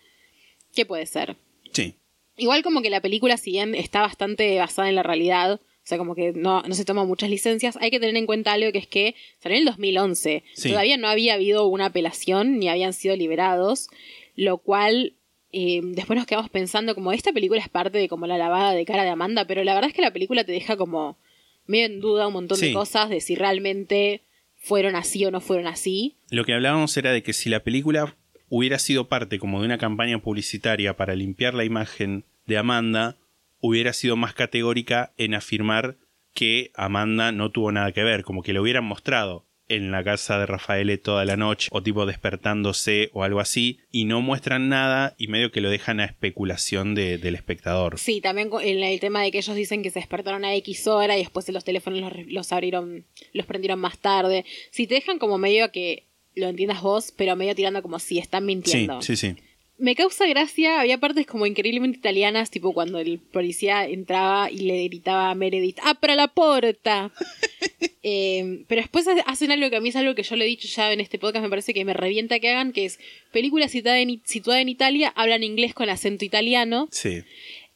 ¿Qué 0.73 0.87
puede 0.87 1.05
ser? 1.05 1.37
Igual 2.39 2.63
como 2.63 2.81
que 2.81 2.89
la 2.89 3.01
película, 3.01 3.37
si 3.37 3.51
bien 3.51 3.75
está 3.75 4.01
bastante 4.01 4.57
basada 4.57 4.89
en 4.89 4.95
la 4.95 5.03
realidad, 5.03 5.53
o 5.61 5.87
sea, 5.89 5.97
como 5.97 6.15
que 6.15 6.33
no, 6.33 6.61
no 6.63 6.75
se 6.75 6.85
toman 6.85 7.07
muchas 7.07 7.29
licencias, 7.29 7.77
hay 7.81 7.91
que 7.91 7.99
tener 7.99 8.15
en 8.15 8.25
cuenta 8.25 8.53
algo 8.53 8.71
que 8.71 8.77
es 8.79 8.87
que 8.87 9.15
salió 9.39 9.57
en 9.57 9.61
el 9.61 9.65
2011. 9.65 10.43
Sí. 10.53 10.69
Todavía 10.69 10.97
no 10.97 11.07
había 11.07 11.33
habido 11.33 11.67
una 11.67 11.87
apelación 11.87 12.59
ni 12.59 12.69
habían 12.69 12.93
sido 12.93 13.15
liberados, 13.15 13.89
lo 14.35 14.57
cual 14.59 15.13
eh, 15.51 15.81
después 15.83 16.17
nos 16.17 16.27
quedamos 16.27 16.49
pensando 16.49 16.93
como 16.93 17.11
esta 17.11 17.33
película 17.33 17.59
es 17.59 17.69
parte 17.69 17.97
de 17.97 18.07
como 18.07 18.27
la 18.27 18.37
lavada 18.37 18.73
de 18.73 18.85
cara 18.85 19.03
de 19.03 19.09
Amanda, 19.09 19.45
pero 19.45 19.63
la 19.63 19.73
verdad 19.73 19.89
es 19.89 19.95
que 19.95 20.01
la 20.01 20.13
película 20.13 20.43
te 20.43 20.51
deja 20.51 20.77
como 20.77 21.17
medio 21.65 21.85
en 21.87 21.99
duda 21.99 22.27
un 22.27 22.33
montón 22.33 22.59
de 22.59 22.71
cosas 22.73 23.09
de 23.09 23.19
si 23.19 23.35
realmente 23.35 24.21
fueron 24.55 24.95
así 24.95 25.25
o 25.25 25.31
no 25.31 25.41
fueron 25.41 25.67
así. 25.67 26.17
lo 26.29 26.43
que 26.45 26.53
hablábamos 26.53 26.95
era 26.97 27.11
de 27.11 27.23
que 27.23 27.33
si 27.33 27.49
la 27.49 27.63
película 27.63 28.15
hubiera 28.49 28.79
sido 28.79 29.07
parte 29.07 29.39
como 29.39 29.59
de 29.59 29.65
una 29.65 29.77
campaña 29.77 30.19
publicitaria 30.19 30.95
para 30.97 31.15
limpiar 31.15 31.53
la 31.53 31.63
imagen 31.65 32.25
de 32.45 32.57
Amanda, 32.57 33.15
hubiera 33.59 33.93
sido 33.93 34.15
más 34.15 34.33
categórica 34.33 35.13
en 35.17 35.33
afirmar 35.35 35.97
que 36.33 36.71
Amanda 36.75 37.31
no 37.31 37.51
tuvo 37.51 37.71
nada 37.71 37.91
que 37.91 38.03
ver, 38.03 38.23
como 38.23 38.43
que 38.43 38.53
lo 38.53 38.61
hubieran 38.61 38.85
mostrado. 38.85 39.45
en 39.71 39.91
la 39.91 40.03
casa 40.03 40.39
de 40.39 40.47
Rafael 40.47 40.99
toda 40.99 41.25
la 41.25 41.37
noche 41.37 41.67
o 41.71 41.83
tipo 41.83 42.07
despertándose 42.07 43.11
o 43.13 43.23
algo 43.23 43.39
así 43.39 43.77
y 43.91 44.05
no 44.05 44.19
muestran 44.19 44.67
nada 44.67 45.13
y 45.19 45.27
medio 45.27 45.51
que 45.51 45.61
lo 45.61 45.69
dejan 45.69 45.99
a 45.99 46.05
especulación 46.05 46.95
de- 46.95 47.19
del 47.19 47.35
espectador. 47.35 47.99
Sí, 47.99 48.19
también 48.19 48.49
el, 48.63 48.81
el 48.81 48.99
tema 48.99 49.21
de 49.21 49.29
que 49.31 49.37
ellos 49.37 49.55
dicen 49.55 49.83
que 49.83 49.91
se 49.91 49.99
despertaron 49.99 50.43
a 50.43 50.55
X 50.55 50.87
hora 50.87 51.15
y 51.17 51.19
después 51.21 51.47
los 51.49 51.63
teléfonos 51.63 52.11
los, 52.27 52.51
abrieron, 52.51 53.05
los 53.31 53.45
prendieron 53.45 53.77
más 53.79 53.99
tarde. 53.99 54.43
Si 54.71 54.87
te 54.87 54.95
dejan 54.95 55.19
como 55.19 55.37
medio 55.37 55.71
que 55.71 56.07
lo 56.39 56.47
entiendas 56.47 56.81
vos, 56.81 57.13
pero 57.15 57.35
medio 57.35 57.53
tirando 57.55 57.81
como 57.81 57.99
si 57.99 58.17
están 58.17 58.45
mintiendo. 58.45 59.01
sí, 59.01 59.15
sí. 59.15 59.35
Me 59.81 59.95
causa 59.95 60.27
gracia, 60.27 60.81
había 60.81 60.97
partes 60.97 61.25
como 61.25 61.45
increíblemente 61.45 61.99
italianas, 61.99 62.51
tipo 62.51 62.73
cuando 62.73 62.99
el 62.99 63.17
policía 63.19 63.85
entraba 63.85 64.51
y 64.51 64.57
le 64.59 64.83
gritaba 64.89 65.29
a 65.31 65.35
Meredith, 65.35 65.77
¡abra 65.83 66.15
la 66.15 66.27
puerta! 66.27 67.11
Eh, 68.01 68.63
pero 68.69 68.79
después 68.81 69.05
ha- 69.09 69.21
hacen 69.29 69.51
algo 69.51 69.69
que 69.69 69.75
a 69.75 69.81
mí 69.81 69.89
es 69.89 69.95
algo 69.97 70.15
que 70.15 70.23
yo 70.23 70.37
le 70.37 70.45
he 70.45 70.47
dicho 70.47 70.69
ya 70.69 70.93
en 70.93 71.01
este 71.01 71.19
podcast, 71.19 71.43
me 71.43 71.49
parece 71.49 71.73
que 71.73 71.83
me 71.83 71.93
revienta 71.93 72.39
que 72.39 72.49
hagan, 72.49 72.71
que 72.71 72.85
es 72.85 72.97
película 73.33 73.67
situada 73.67 73.99
en, 73.99 74.21
situada 74.25 74.61
en 74.61 74.69
Italia, 74.69 75.11
hablan 75.17 75.43
inglés 75.43 75.73
con 75.73 75.89
acento 75.89 76.23
italiano, 76.23 76.87
Sí. 76.91 77.23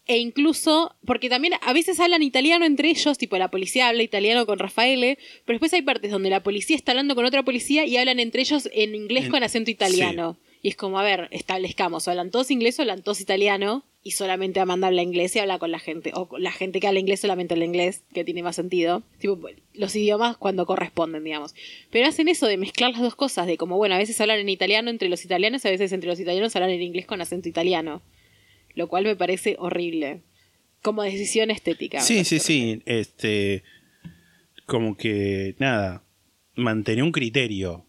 E 0.06 0.18
incluso, 0.18 0.96
porque 1.06 1.30
también 1.30 1.54
a 1.62 1.74
veces 1.74 2.00
hablan 2.00 2.24
italiano 2.24 2.66
entre 2.66 2.90
ellos, 2.90 3.18
tipo 3.18 3.38
la 3.38 3.50
policía 3.50 3.88
habla 3.88 4.04
italiano 4.04 4.46
con 4.46 4.60
Rafaele, 4.60 5.18
pero 5.46 5.56
después 5.56 5.74
hay 5.74 5.82
partes 5.82 6.12
donde 6.12 6.30
la 6.30 6.44
policía 6.44 6.76
está 6.76 6.92
hablando 6.92 7.16
con 7.16 7.26
otra 7.26 7.44
policía 7.44 7.86
y 7.86 7.96
hablan 7.98 8.20
entre 8.20 8.42
ellos 8.42 8.70
en 8.74 8.96
inglés 8.96 9.26
En- 9.26 9.32
con 9.32 9.44
acento 9.44 9.72
italiano. 9.72 10.38
Y 10.62 10.70
es 10.70 10.76
como, 10.78 10.98
a 10.98 11.04
ver, 11.04 11.28
establezcamos, 11.32 12.08
hablan 12.08 12.32
todos 12.32 12.50
inglés 12.50 12.80
o 12.80 12.84
hablan 12.84 13.04
todos 13.04 13.20
italiano, 13.20 13.84
y 14.02 14.12
solamente 14.12 14.60
Amanda 14.60 14.88
habla 14.88 15.02
inglés 15.02 15.34
y 15.36 15.40
habla 15.40 15.60
con 15.60 15.72
la 15.72 15.80
gente, 15.80 16.12
o 16.14 16.28
la 16.38 16.52
gente 16.52 16.80
que 16.82 16.88
habla 16.88 17.00
inglés 17.00 17.20
solamente 17.22 17.54
habla 17.54 17.66
inglés, 17.66 18.04
que 18.14 18.24
tiene 18.26 18.44
más 18.44 18.56
sentido. 18.58 19.04
Tipo, 19.20 19.38
los 19.74 19.96
idiomas 19.96 20.36
cuando 20.38 20.66
corresponden, 20.66 21.24
digamos. 21.24 21.54
Pero 21.92 22.08
hacen 22.08 22.28
eso 22.30 22.48
de 22.48 22.58
mezclar 22.58 22.92
las 22.92 23.02
dos 23.02 23.16
cosas, 23.16 23.46
de 23.48 23.58
como, 23.58 23.78
bueno, 23.78 23.96
a 23.96 23.98
veces 23.98 24.20
hablan 24.22 24.40
en 24.40 24.50
italiano 24.50 24.90
entre 24.90 25.08
los 25.10 25.24
italianos, 25.26 25.66
a 25.66 25.70
veces 25.70 25.92
entre 25.94 26.10
los 26.10 26.20
italianos 26.20 26.54
hablan 26.56 26.72
en 26.72 26.82
inglés 26.82 27.06
con 27.06 27.20
acento 27.22 27.48
italiano. 27.50 28.02
Lo 28.76 28.88
cual 28.88 29.04
me 29.04 29.16
parece 29.16 29.56
horrible. 29.60 30.22
Como 30.82 31.04
decisión 31.04 31.52
estética. 31.52 32.02
Sí, 32.02 32.24
sí, 32.26 32.40
sí. 32.40 32.82
Este. 32.86 33.64
Como 34.66 34.98
que. 34.98 35.56
Nada. 35.60 36.04
Mantener 36.56 37.04
un 37.04 37.12
criterio. 37.12 37.86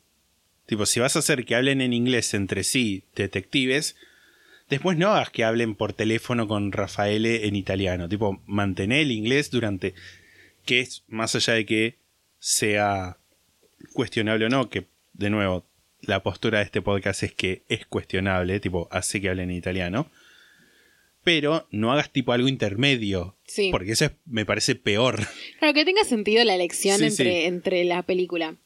Tipo, 0.67 0.87
si 0.87 1.01
vas 1.01 1.17
a 1.17 1.19
hacer 1.19 1.45
que 1.45 1.55
hablen 1.55 1.81
en 1.81 1.93
inglés 1.93 2.33
entre 2.33 2.65
sí, 2.65 3.05
detectives, 3.15 3.97
después 4.71 4.97
no 4.97 5.13
hagas 5.13 5.29
que 5.29 5.45
hablen 5.45 5.75
por 5.75 5.93
teléfono 5.93 6.49
con 6.49 6.73
Rafael 6.73 7.27
en 7.27 7.57
italiano. 7.57 8.09
Tipo, 8.09 8.43
mantener 8.47 9.01
el 9.01 9.13
inglés 9.13 9.51
durante. 9.51 9.95
Que 10.65 10.81
es 10.81 11.05
más 11.09 11.35
allá 11.35 11.55
de 11.55 11.67
que 11.67 11.99
sea 12.39 13.19
cuestionable 13.93 14.47
o 14.47 14.49
no, 14.49 14.71
que 14.71 14.87
de 15.13 15.31
nuevo, 15.31 15.65
la 16.01 16.23
postura 16.23 16.59
de 16.59 16.65
este 16.65 16.83
podcast 16.83 17.23
es 17.23 17.33
que 17.33 17.63
es 17.69 17.87
cuestionable, 17.87 18.61
tipo, 18.61 18.89
hace 18.91 19.21
que 19.21 19.31
hablen 19.31 19.51
en 19.51 19.57
italiano. 19.57 20.11
Pero 21.25 21.67
no 21.71 21.91
hagas 21.93 22.11
tipo 22.13 22.33
algo 22.33 22.49
intermedio. 22.49 23.37
Sí. 23.47 23.71
Porque 23.71 23.93
eso 23.93 24.05
es- 24.05 24.13
me 24.27 24.45
parece 24.47 24.75
peor. 24.75 25.21
Claro, 25.59 25.75
que 25.75 25.85
tenga 25.85 26.05
sentido 26.05 26.45
la 26.45 26.55
elección 26.55 26.99
Sí, 26.99 27.05
entre, 27.07 27.41
sí. 27.41 27.47
entre 27.47 27.85
la 27.85 28.03
película. 28.03 28.57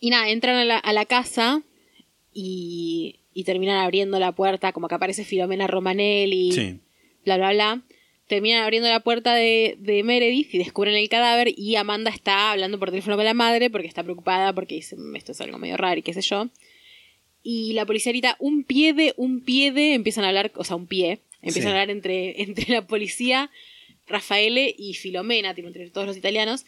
Y 0.00 0.10
nada, 0.10 0.28
entran 0.30 0.56
a 0.56 0.64
la, 0.64 0.78
a 0.78 0.92
la 0.92 1.04
casa 1.06 1.62
y, 2.32 3.20
y 3.34 3.44
terminan 3.44 3.78
abriendo 3.78 4.18
la 4.18 4.32
puerta, 4.32 4.72
como 4.72 4.88
que 4.88 4.94
aparece 4.94 5.24
Filomena 5.24 5.66
Romanelli, 5.66 6.52
Sí. 6.52 6.80
bla, 7.24 7.36
bla, 7.36 7.52
bla. 7.52 7.82
Terminan 8.26 8.62
abriendo 8.62 8.88
la 8.90 9.00
puerta 9.00 9.34
de, 9.34 9.76
de 9.80 10.02
Meredith 10.02 10.54
y 10.54 10.58
descubren 10.58 10.94
el 10.94 11.08
cadáver 11.08 11.52
y 11.56 11.76
Amanda 11.76 12.10
está 12.10 12.50
hablando 12.52 12.78
por 12.78 12.90
teléfono 12.90 13.16
con 13.16 13.24
la 13.24 13.32
madre 13.34 13.70
porque 13.70 13.88
está 13.88 14.02
preocupada 14.02 14.52
porque 14.52 14.74
dice, 14.76 14.96
"Mm, 14.96 15.16
esto 15.16 15.32
es 15.32 15.40
algo 15.40 15.56
medio 15.58 15.76
raro 15.78 15.98
y 15.98 16.02
qué 16.02 16.12
sé 16.12 16.20
yo. 16.20 16.48
Y 17.42 17.72
la 17.72 17.86
policía 17.86 18.12
grita, 18.12 18.36
un 18.40 18.64
pie 18.64 18.92
de, 18.92 19.14
un 19.16 19.40
pie 19.40 19.72
de, 19.72 19.94
empiezan 19.94 20.24
a 20.24 20.28
hablar, 20.28 20.52
o 20.56 20.64
sea, 20.64 20.76
un 20.76 20.86
pie, 20.86 21.20
empiezan 21.40 21.62
Sí. 21.62 21.68
a 21.68 21.70
hablar 21.70 21.90
entre, 21.90 22.42
entre 22.42 22.72
la 22.72 22.86
policía, 22.86 23.50
Rafaele 24.06 24.74
y 24.76 24.94
Filomena, 24.94 25.54
tipo, 25.54 25.68
entre 25.68 25.88
todos 25.90 26.06
los 26.06 26.16
italianos. 26.16 26.64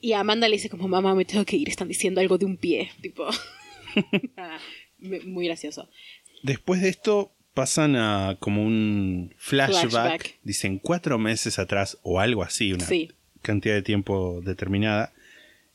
Y 0.00 0.12
Amanda 0.12 0.48
le 0.48 0.56
dice 0.56 0.68
como, 0.68 0.88
mamá, 0.88 1.14
me 1.14 1.24
tengo 1.24 1.44
que 1.44 1.56
ir, 1.56 1.68
están 1.68 1.88
diciendo 1.88 2.20
algo 2.20 2.36
de 2.38 2.44
un 2.46 2.56
pie, 2.56 2.90
tipo. 3.00 3.26
Nada, 4.36 4.58
muy 4.98 5.46
gracioso. 5.46 5.88
Después 6.42 6.80
de 6.82 6.88
esto 6.88 7.32
pasan 7.54 7.96
a 7.96 8.36
como 8.38 8.62
un 8.62 9.34
flashback, 9.38 9.90
Flashback. 9.90 10.38
dicen 10.42 10.78
cuatro 10.78 11.18
meses 11.18 11.58
atrás 11.58 11.98
o 12.02 12.20
algo 12.20 12.42
así, 12.42 12.72
una 12.74 12.84
Sí. 12.86 13.10
cantidad 13.40 13.74
de 13.74 13.82
tiempo 13.82 14.40
determinada, 14.44 15.14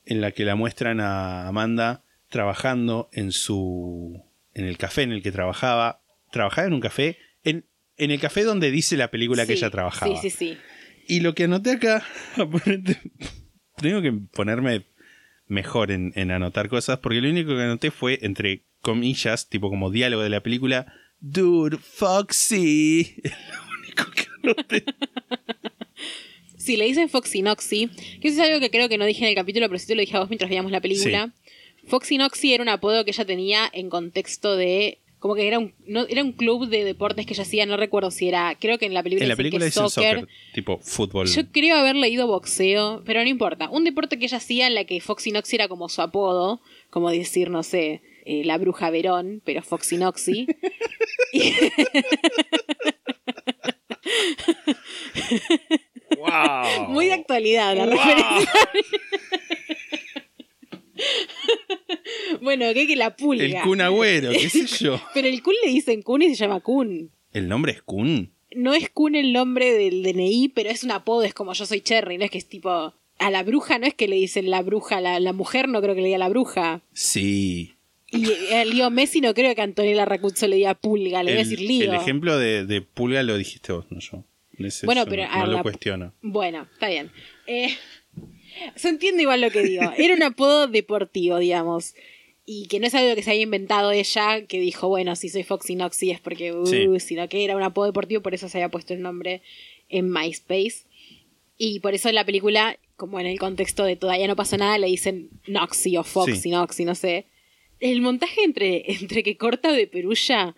en 0.06 0.20
la 0.20 0.30
que 0.32 0.44
la 0.44 0.54
muestran 0.54 1.00
a 1.00 1.48
Amanda 1.48 2.01
trabajando 2.32 3.08
en 3.12 3.30
su 3.30 4.24
en 4.54 4.64
el 4.64 4.78
café 4.78 5.02
en 5.02 5.12
el 5.12 5.22
que 5.22 5.30
trabajaba, 5.30 6.02
trabajaba 6.32 6.66
en 6.66 6.72
un 6.72 6.80
café 6.80 7.18
en, 7.44 7.66
en 7.96 8.10
el 8.10 8.18
café 8.18 8.42
donde 8.42 8.70
dice 8.70 8.96
la 8.96 9.10
película 9.10 9.46
que 9.46 9.52
Sí, 9.52 9.58
ella 9.58 9.70
trabajaba. 9.70 10.20
Sí, 10.20 10.30
sí, 10.30 10.36
sí. 10.36 10.58
Y 11.06 11.20
lo 11.20 11.34
que 11.34 11.44
anoté 11.44 11.72
acá, 11.72 12.04
tengo 13.76 14.02
que 14.02 14.12
ponerme 14.32 14.86
mejor 15.46 15.90
en, 15.90 16.12
en 16.16 16.30
anotar 16.30 16.68
cosas, 16.68 16.98
porque 16.98 17.20
lo 17.20 17.28
único 17.28 17.50
que 17.54 17.62
anoté 17.62 17.90
fue, 17.90 18.18
entre 18.22 18.62
comillas, 18.80 19.48
tipo 19.48 19.68
como 19.68 19.90
diálogo 19.90 20.22
de 20.22 20.30
la 20.30 20.42
película, 20.42 20.92
Dude, 21.20 21.76
Foxy. 21.78 23.16
Es 23.22 23.32
lo 23.32 23.78
único 23.78 24.10
que 24.10 24.26
anoté. 24.42 24.84
Sí, 26.56 26.76
le 26.76 26.84
dicen 26.84 27.08
Foxy 27.08 27.42
Noxy, 27.42 27.88
que 28.20 28.28
eso 28.28 28.40
es 28.40 28.48
algo 28.48 28.60
que 28.60 28.70
creo 28.70 28.88
que 28.88 28.96
no 28.96 29.04
dije 29.04 29.24
en 29.24 29.30
el 29.30 29.34
capítulo, 29.34 29.66
pero 29.66 29.80
sí 29.80 29.88
te 29.88 29.96
lo 29.96 30.00
dije 30.00 30.16
a 30.16 30.20
vos 30.20 30.28
mientras 30.28 30.48
veíamos 30.48 30.70
la 30.70 30.80
película. 30.80 31.32
Foxy 31.86 32.16
Noxy 32.18 32.54
era 32.54 32.62
un 32.62 32.68
apodo 32.68 33.04
que 33.04 33.10
ella 33.10 33.24
tenía 33.24 33.68
en 33.72 33.90
contexto 33.90 34.56
de... 34.56 34.98
Como 35.18 35.36
que 35.36 35.46
era 35.46 35.60
un, 35.60 35.72
no, 35.86 36.04
era 36.08 36.20
un 36.24 36.32
club 36.32 36.66
de 36.68 36.82
deportes 36.84 37.26
que 37.26 37.34
ella 37.34 37.44
hacía, 37.44 37.64
no 37.64 37.76
recuerdo 37.76 38.10
si 38.10 38.26
era... 38.26 38.56
Creo 38.60 38.78
que 38.78 38.86
en 38.86 38.94
la 38.94 39.04
película, 39.04 39.24
En 39.24 39.28
la 39.28 39.36
película 39.36 39.64
dicen 39.64 39.88
soccer. 39.88 40.20
soccer, 40.20 40.34
tipo 40.52 40.78
fútbol. 40.78 41.28
Yo 41.28 41.42
creo 41.52 41.76
haber 41.76 41.94
leído 41.94 42.26
boxeo, 42.26 43.02
pero 43.06 43.22
no 43.22 43.28
importa. 43.28 43.68
Un 43.70 43.84
deporte 43.84 44.18
que 44.18 44.24
ella 44.24 44.38
hacía 44.38 44.66
en 44.66 44.74
la 44.74 44.84
que 44.84 45.00
Foxy 45.00 45.30
Noxy 45.30 45.54
era 45.56 45.68
como 45.68 45.88
su 45.88 46.02
apodo, 46.02 46.60
como 46.90 47.08
decir, 47.10 47.50
no 47.50 47.62
sé, 47.62 48.02
eh, 48.24 48.42
la 48.44 48.58
bruja 48.58 48.90
Verón, 48.90 49.42
pero 49.44 49.62
Foxy 49.62 49.96
Noxy. 49.96 50.46
Y- 51.32 51.54
¡Wow! 56.18 56.88
Muy 56.88 57.06
de 57.06 57.12
actualidad 57.14 57.76
la 57.76 57.84
Wow. 57.86 57.94
referencia. 57.94 58.52
bueno, 62.40 62.72
que 62.74 62.86
que 62.86 62.96
la 62.96 63.16
pulga. 63.16 63.44
El 63.44 63.60
Kun 63.62 63.80
Agüero, 63.80 64.30
qué 64.32 64.48
sé 64.48 64.66
yo. 64.84 65.00
Pero 65.14 65.28
el 65.28 65.42
Kun 65.42 65.54
le 65.64 65.70
dicen 65.70 66.02
Kun 66.02 66.22
y 66.22 66.28
se 66.34 66.36
llama 66.36 66.60
Kun. 66.60 67.10
¿El 67.32 67.48
nombre 67.48 67.72
es 67.72 67.82
Kun? 67.82 68.30
No 68.54 68.74
es 68.74 68.88
Kun 68.90 69.14
el 69.14 69.32
nombre 69.32 69.72
del 69.72 70.02
DNI, 70.02 70.50
pero 70.54 70.68
es 70.70 70.84
un 70.84 70.90
apodo, 70.90 71.22
es 71.22 71.32
como 71.34 71.52
yo 71.54 71.64
soy 71.64 71.80
Cherry, 71.80 72.18
no 72.18 72.24
es 72.24 72.30
que 72.30 72.38
es 72.38 72.46
tipo... 72.46 72.94
A 73.18 73.30
la 73.30 73.42
bruja 73.44 73.78
no 73.78 73.86
es 73.86 73.94
que 73.94 74.08
le 74.08 74.16
dicen 74.16 74.50
la 74.50 74.62
bruja, 74.62 75.00
la, 75.00 75.20
la 75.20 75.32
mujer 75.32 75.68
no 75.68 75.80
creo 75.80 75.94
que 75.94 76.00
le 76.00 76.08
diga 76.08 76.18
la 76.18 76.28
bruja. 76.28 76.82
Sí. 76.92 77.74
Y 78.10 78.26
a 78.52 78.64
Leo 78.64 78.90
Messi 78.90 79.20
no 79.22 79.32
creo 79.32 79.54
que 79.54 79.62
Antonella 79.62 80.04
Racuzzo 80.04 80.46
le 80.48 80.56
diga 80.56 80.74
pulga, 80.74 81.22
le 81.22 81.30
voy 81.32 81.38
a 81.38 81.42
El, 81.42 81.48
decir 81.48 81.66
Lío. 81.66 81.92
el 81.92 81.94
ejemplo 81.98 82.36
de, 82.36 82.66
de 82.66 82.82
Pulga 82.82 83.22
lo 83.22 83.38
dijiste 83.38 83.72
vos, 83.72 83.86
no 83.90 84.00
yo. 84.00 84.24
Bueno, 84.84 85.04
pero 85.08 85.24
no, 85.24 85.32
a 85.32 85.46
lo 85.46 85.52
la- 85.54 85.62
cuestiono. 85.62 86.12
Bueno, 86.20 86.66
está 86.74 86.88
bien. 86.88 87.10
Eh, 87.46 87.68
se 88.76 88.88
entiende 88.90 89.22
igual 89.22 89.40
lo 89.40 89.50
que 89.50 89.62
digo. 89.62 89.82
Era 89.96 90.14
un 90.14 90.22
apodo 90.22 90.66
deportivo, 90.66 91.38
digamos. 91.38 91.94
Y 92.44 92.66
que 92.66 92.80
no 92.80 92.86
es 92.88 92.94
algo 92.94 93.14
que 93.14 93.22
se 93.22 93.30
haya 93.30 93.42
inventado 93.42 93.92
ella, 93.92 94.46
que 94.46 94.58
dijo, 94.58 94.88
bueno, 94.88 95.14
si 95.14 95.28
soy 95.28 95.44
Foxy 95.44 95.76
Noxy 95.76 96.10
es 96.10 96.20
porque, 96.20 96.52
uh, 96.52 96.66
Sí. 96.66 96.86
sino 96.98 97.28
que 97.28 97.44
era 97.44 97.56
un 97.56 97.62
apodo 97.62 97.86
deportivo, 97.86 98.20
por 98.22 98.34
eso 98.34 98.48
se 98.48 98.58
había 98.58 98.68
puesto 98.68 98.94
el 98.94 99.00
nombre 99.02 99.42
en 99.88 100.10
MySpace. 100.10 100.86
Y 101.56 101.78
por 101.80 101.94
eso 101.94 102.08
en 102.08 102.16
la 102.16 102.24
película, 102.24 102.76
como 102.96 103.20
en 103.20 103.26
el 103.26 103.38
contexto 103.38 103.84
de 103.84 103.94
todavía 103.94 104.26
no 104.26 104.34
pasó 104.36 104.56
nada, 104.56 104.76
le 104.78 104.88
dicen 104.88 105.30
Noxy 105.46 105.96
o 105.96 106.02
Foxy, 106.02 106.36
Sí. 106.36 106.50
Noxy, 106.50 106.84
no 106.84 106.94
sé. 106.96 107.26
El 107.78 108.00
montaje 108.00 108.42
entre, 108.44 108.90
entre 108.92 109.22
que 109.22 109.36
corta 109.36 109.72
de 109.72 109.86
Perulla 109.86 110.56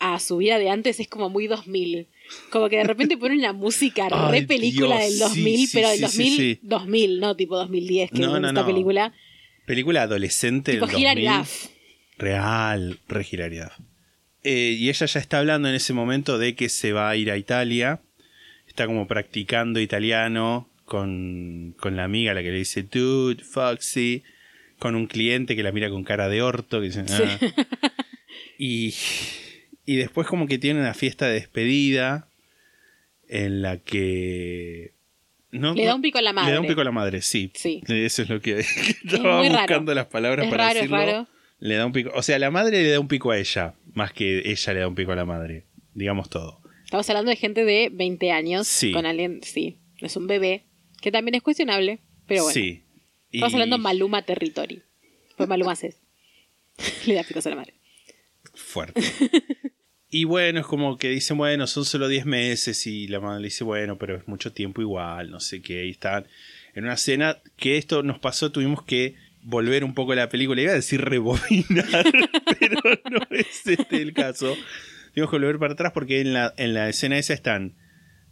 a 0.00 0.18
su 0.18 0.38
vida 0.38 0.58
de 0.58 0.68
antes 0.70 0.98
es 0.98 1.06
como 1.08 1.30
muy 1.30 1.46
2000. 1.46 2.08
Como 2.50 2.68
que 2.68 2.78
de 2.78 2.84
repente 2.84 3.16
ponen 3.16 3.38
una 3.38 3.52
música 3.52 4.08
Ay, 4.10 4.40
re 4.40 4.46
película 4.46 4.98
Dios, 4.98 5.10
del 5.10 5.18
2000, 5.20 5.56
sí, 5.58 5.66
sí, 5.66 5.70
pero 5.76 5.88
del 5.90 5.96
sí, 5.98 6.02
2000, 6.02 6.26
sí, 6.32 6.36
sí. 6.54 6.58
2000, 6.62 7.20
no 7.20 7.36
tipo 7.36 7.56
2010, 7.56 8.10
que 8.10 8.18
No, 8.18 8.34
es 8.34 8.40
no, 8.42 8.48
esta 8.48 8.60
no. 8.62 8.66
película. 8.66 9.14
Película 9.66 10.02
adolescente 10.02 10.72
Tipo 10.72 10.86
del 10.86 10.98
Hilary 10.98 11.24
2000. 11.24 11.38
Duff. 11.38 11.66
Real, 12.18 12.98
re. 13.08 13.26
Eh, 14.42 14.76
y 14.78 14.88
ella 14.88 15.06
ya 15.06 15.20
está 15.20 15.38
hablando 15.38 15.68
en 15.68 15.74
ese 15.74 15.92
momento 15.92 16.38
de 16.38 16.54
que 16.54 16.68
se 16.68 16.92
va 16.92 17.08
a 17.10 17.16
ir 17.16 17.30
a 17.30 17.36
Italia. 17.36 18.00
Está 18.68 18.86
como 18.86 19.06
practicando 19.06 19.80
italiano 19.80 20.68
con, 20.84 21.74
con 21.78 21.96
la 21.96 22.04
amiga, 22.04 22.34
la 22.34 22.42
que 22.42 22.50
le 22.50 22.58
dice, 22.58 22.82
dude, 22.82 23.42
Foxy. 23.42 24.22
Con 24.78 24.96
un 24.96 25.06
cliente 25.06 25.56
que 25.56 25.62
la 25.62 25.72
mira 25.72 25.88
con 25.88 26.04
cara 26.04 26.28
de 26.28 26.42
orto. 26.42 26.80
Que 26.80 26.86
dice, 26.86 27.04
"Ah". 27.08 27.38
y, 28.58 28.94
y 29.86 29.96
después 29.96 30.26
como 30.26 30.46
que 30.46 30.58
tiene 30.58 30.80
una 30.80 30.94
fiesta 30.94 31.26
de 31.26 31.34
despedida 31.34 32.28
en 33.28 33.62
la 33.62 33.78
que 33.78 34.93
No, 35.54 35.74
Le 35.74 35.84
da 35.84 35.94
un 35.94 36.02
pico 36.02 36.18
a 36.18 36.22
la 36.22 36.32
madre. 36.32 36.50
Le 36.50 36.54
da 36.54 36.60
un 36.60 36.66
pico 36.66 36.80
a 36.80 36.84
la 36.84 36.90
madre, 36.92 37.22
sí. 37.22 37.50
Sí. 37.54 37.82
Eso 37.88 38.22
es 38.22 38.28
lo 38.28 38.40
que 38.40 38.58
estaba 39.04 39.38
muy 39.38 39.48
raro. 39.48 39.60
buscando 39.62 39.94
las 39.94 40.06
palabras 40.06 40.44
Es 40.46 40.50
para 40.50 40.64
raro, 40.64 40.74
es 40.80 40.82
decirlo. 40.90 40.96
raro. 40.96 41.28
Le 41.60 41.74
da 41.76 41.86
un 41.86 41.92
pico. 41.92 42.10
O 42.14 42.22
sea, 42.22 42.38
la 42.38 42.50
madre 42.50 42.82
le 42.82 42.90
da 42.90 43.00
un 43.00 43.08
pico 43.08 43.30
a 43.30 43.38
ella, 43.38 43.74
más 43.94 44.12
que 44.12 44.42
ella 44.50 44.72
le 44.74 44.80
da 44.80 44.88
un 44.88 44.94
pico 44.94 45.12
a 45.12 45.16
la 45.16 45.24
madre. 45.24 45.64
Digamos 45.94 46.28
todo. 46.28 46.60
Estamos 46.84 47.08
hablando 47.08 47.30
de 47.30 47.36
gente 47.36 47.64
de 47.64 47.88
20 47.92 48.30
años. 48.32 48.66
Sí. 48.68 48.92
Con 48.92 49.06
alguien, 49.06 49.40
sí. 49.42 49.78
Es 50.00 50.16
un 50.16 50.26
bebé. 50.26 50.64
Que 51.00 51.10
también 51.12 51.34
es 51.36 51.42
cuestionable. 51.42 52.00
Pero 52.26 52.42
bueno. 52.42 52.54
Sí. 52.54 52.84
Y- 53.30 53.38
Estamos 53.38 53.54
hablando 53.54 53.78
Maluma 53.78 54.22
Territory. 54.22 54.82
Pues 55.36 55.48
Maluma 55.48 55.72
es. 55.82 56.00
Le 57.06 57.14
da 57.14 57.22
picos 57.22 57.46
a 57.46 57.50
la 57.50 57.56
madre. 57.56 57.74
fuerte. 58.54 59.00
Y 60.14 60.22
bueno, 60.26 60.60
es 60.60 60.66
como 60.66 60.96
que 60.96 61.08
dicen, 61.08 61.36
bueno, 61.36 61.66
son 61.66 61.84
solo 61.84 62.06
10 62.06 62.24
meses 62.24 62.86
y 62.86 63.08
la 63.08 63.18
madre 63.18 63.40
le 63.40 63.46
dice, 63.46 63.64
bueno, 63.64 63.98
pero 63.98 64.14
es 64.14 64.28
mucho 64.28 64.52
tiempo 64.52 64.80
igual, 64.80 65.28
no 65.28 65.40
sé 65.40 65.60
qué. 65.60 65.86
Y 65.86 65.90
están 65.90 66.28
en 66.76 66.84
una 66.84 66.94
escena 66.94 67.38
que 67.56 67.78
esto 67.78 68.04
nos 68.04 68.20
pasó, 68.20 68.52
tuvimos 68.52 68.84
que 68.84 69.16
volver 69.42 69.82
un 69.82 69.92
poco 69.92 70.12
a 70.12 70.14
la 70.14 70.28
película. 70.28 70.62
Iba 70.62 70.70
a 70.70 70.76
decir 70.76 71.00
rebobinar, 71.00 72.04
pero 72.60 72.80
no 73.10 73.26
es 73.30 73.66
este 73.66 74.02
el 74.02 74.12
caso. 74.12 74.56
Tuvimos 75.14 75.32
que 75.32 75.36
volver 75.36 75.58
para 75.58 75.72
atrás 75.72 75.90
porque 75.92 76.20
en 76.20 76.32
la, 76.32 76.54
en 76.58 76.74
la 76.74 76.88
escena 76.88 77.18
esa 77.18 77.34
están 77.34 77.74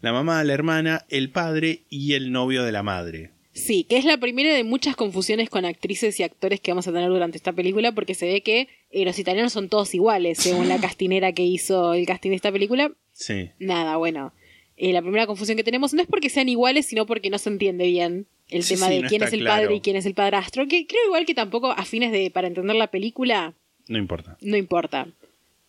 la 0.03 0.12
mamá, 0.12 0.45
la 0.45 0.53
hermana, 0.53 1.05
el 1.09 1.30
padre 1.30 1.83
y 1.91 2.12
el 2.12 2.30
novio 2.30 2.62
de 2.62 2.70
la 2.70 2.85
madre. 2.85 3.33
Sí, 3.55 3.84
que 3.84 3.98
es 3.98 4.05
la 4.07 4.16
primera 4.18 4.53
de 4.55 4.64
muchas 4.64 4.96
confusiones 4.96 5.50
con 5.50 5.64
actrices 5.66 6.18
y 6.18 6.22
actores 6.22 6.61
que 6.61 6.70
vamos 6.70 6.88
a 6.88 6.92
tener 6.92 7.09
durante 7.11 7.36
esta 7.36 7.53
película, 7.53 7.92
porque 7.92 8.14
se 8.14 8.26
ve 8.26 8.40
que 8.42 8.68
eh, 8.90 9.05
los 9.05 9.18
italianos 9.18 9.53
son 9.53 9.68
todos 9.68 9.94
iguales, 9.94 10.38
según 10.38 10.68
la 10.68 10.78
castinera 10.80 11.32
que 11.32 11.44
hizo 11.44 11.92
el 11.94 12.07
casting 12.07 12.30
de 12.30 12.36
esta 12.36 12.50
película. 12.50 12.92
Sí. 13.12 13.50
Nada, 13.59 13.96
bueno. 13.98 14.32
Eh, 14.78 14.92
la 14.94 15.03
primera 15.03 15.26
confusión 15.26 15.57
que 15.59 15.64
tenemos 15.64 15.92
no 15.92 16.00
es 16.00 16.09
porque 16.09 16.30
sean 16.30 16.48
iguales, 16.48 16.86
sino 16.86 17.05
porque 17.05 17.28
no 17.28 17.36
se 17.38 17.50
entiende 17.50 17.86
bien 17.86 18.26
el 18.48 18.62
Sí, 18.62 18.74
tema 18.74 18.88
sí, 18.88 18.94
de 18.94 19.00
no 19.03 19.09
quién 19.09 19.22
es 19.22 19.32
el 19.34 19.40
claro. 19.40 19.62
padre 19.64 19.76
y 19.76 19.80
quién 19.80 19.96
es 19.96 20.07
el 20.07 20.14
padrastro. 20.14 20.66
Que 20.66 20.86
creo 20.86 21.05
igual 21.07 21.26
que 21.26 21.34
tampoco 21.34 21.70
a 21.72 21.84
fines 21.84 22.11
de 22.11 22.30
para 22.30 22.48
entender 22.48 22.74
la 22.76 22.86
película 22.90 23.55
No 23.86 23.98
importa. 23.98 24.38
no 24.40 24.57
importa. 24.57 25.09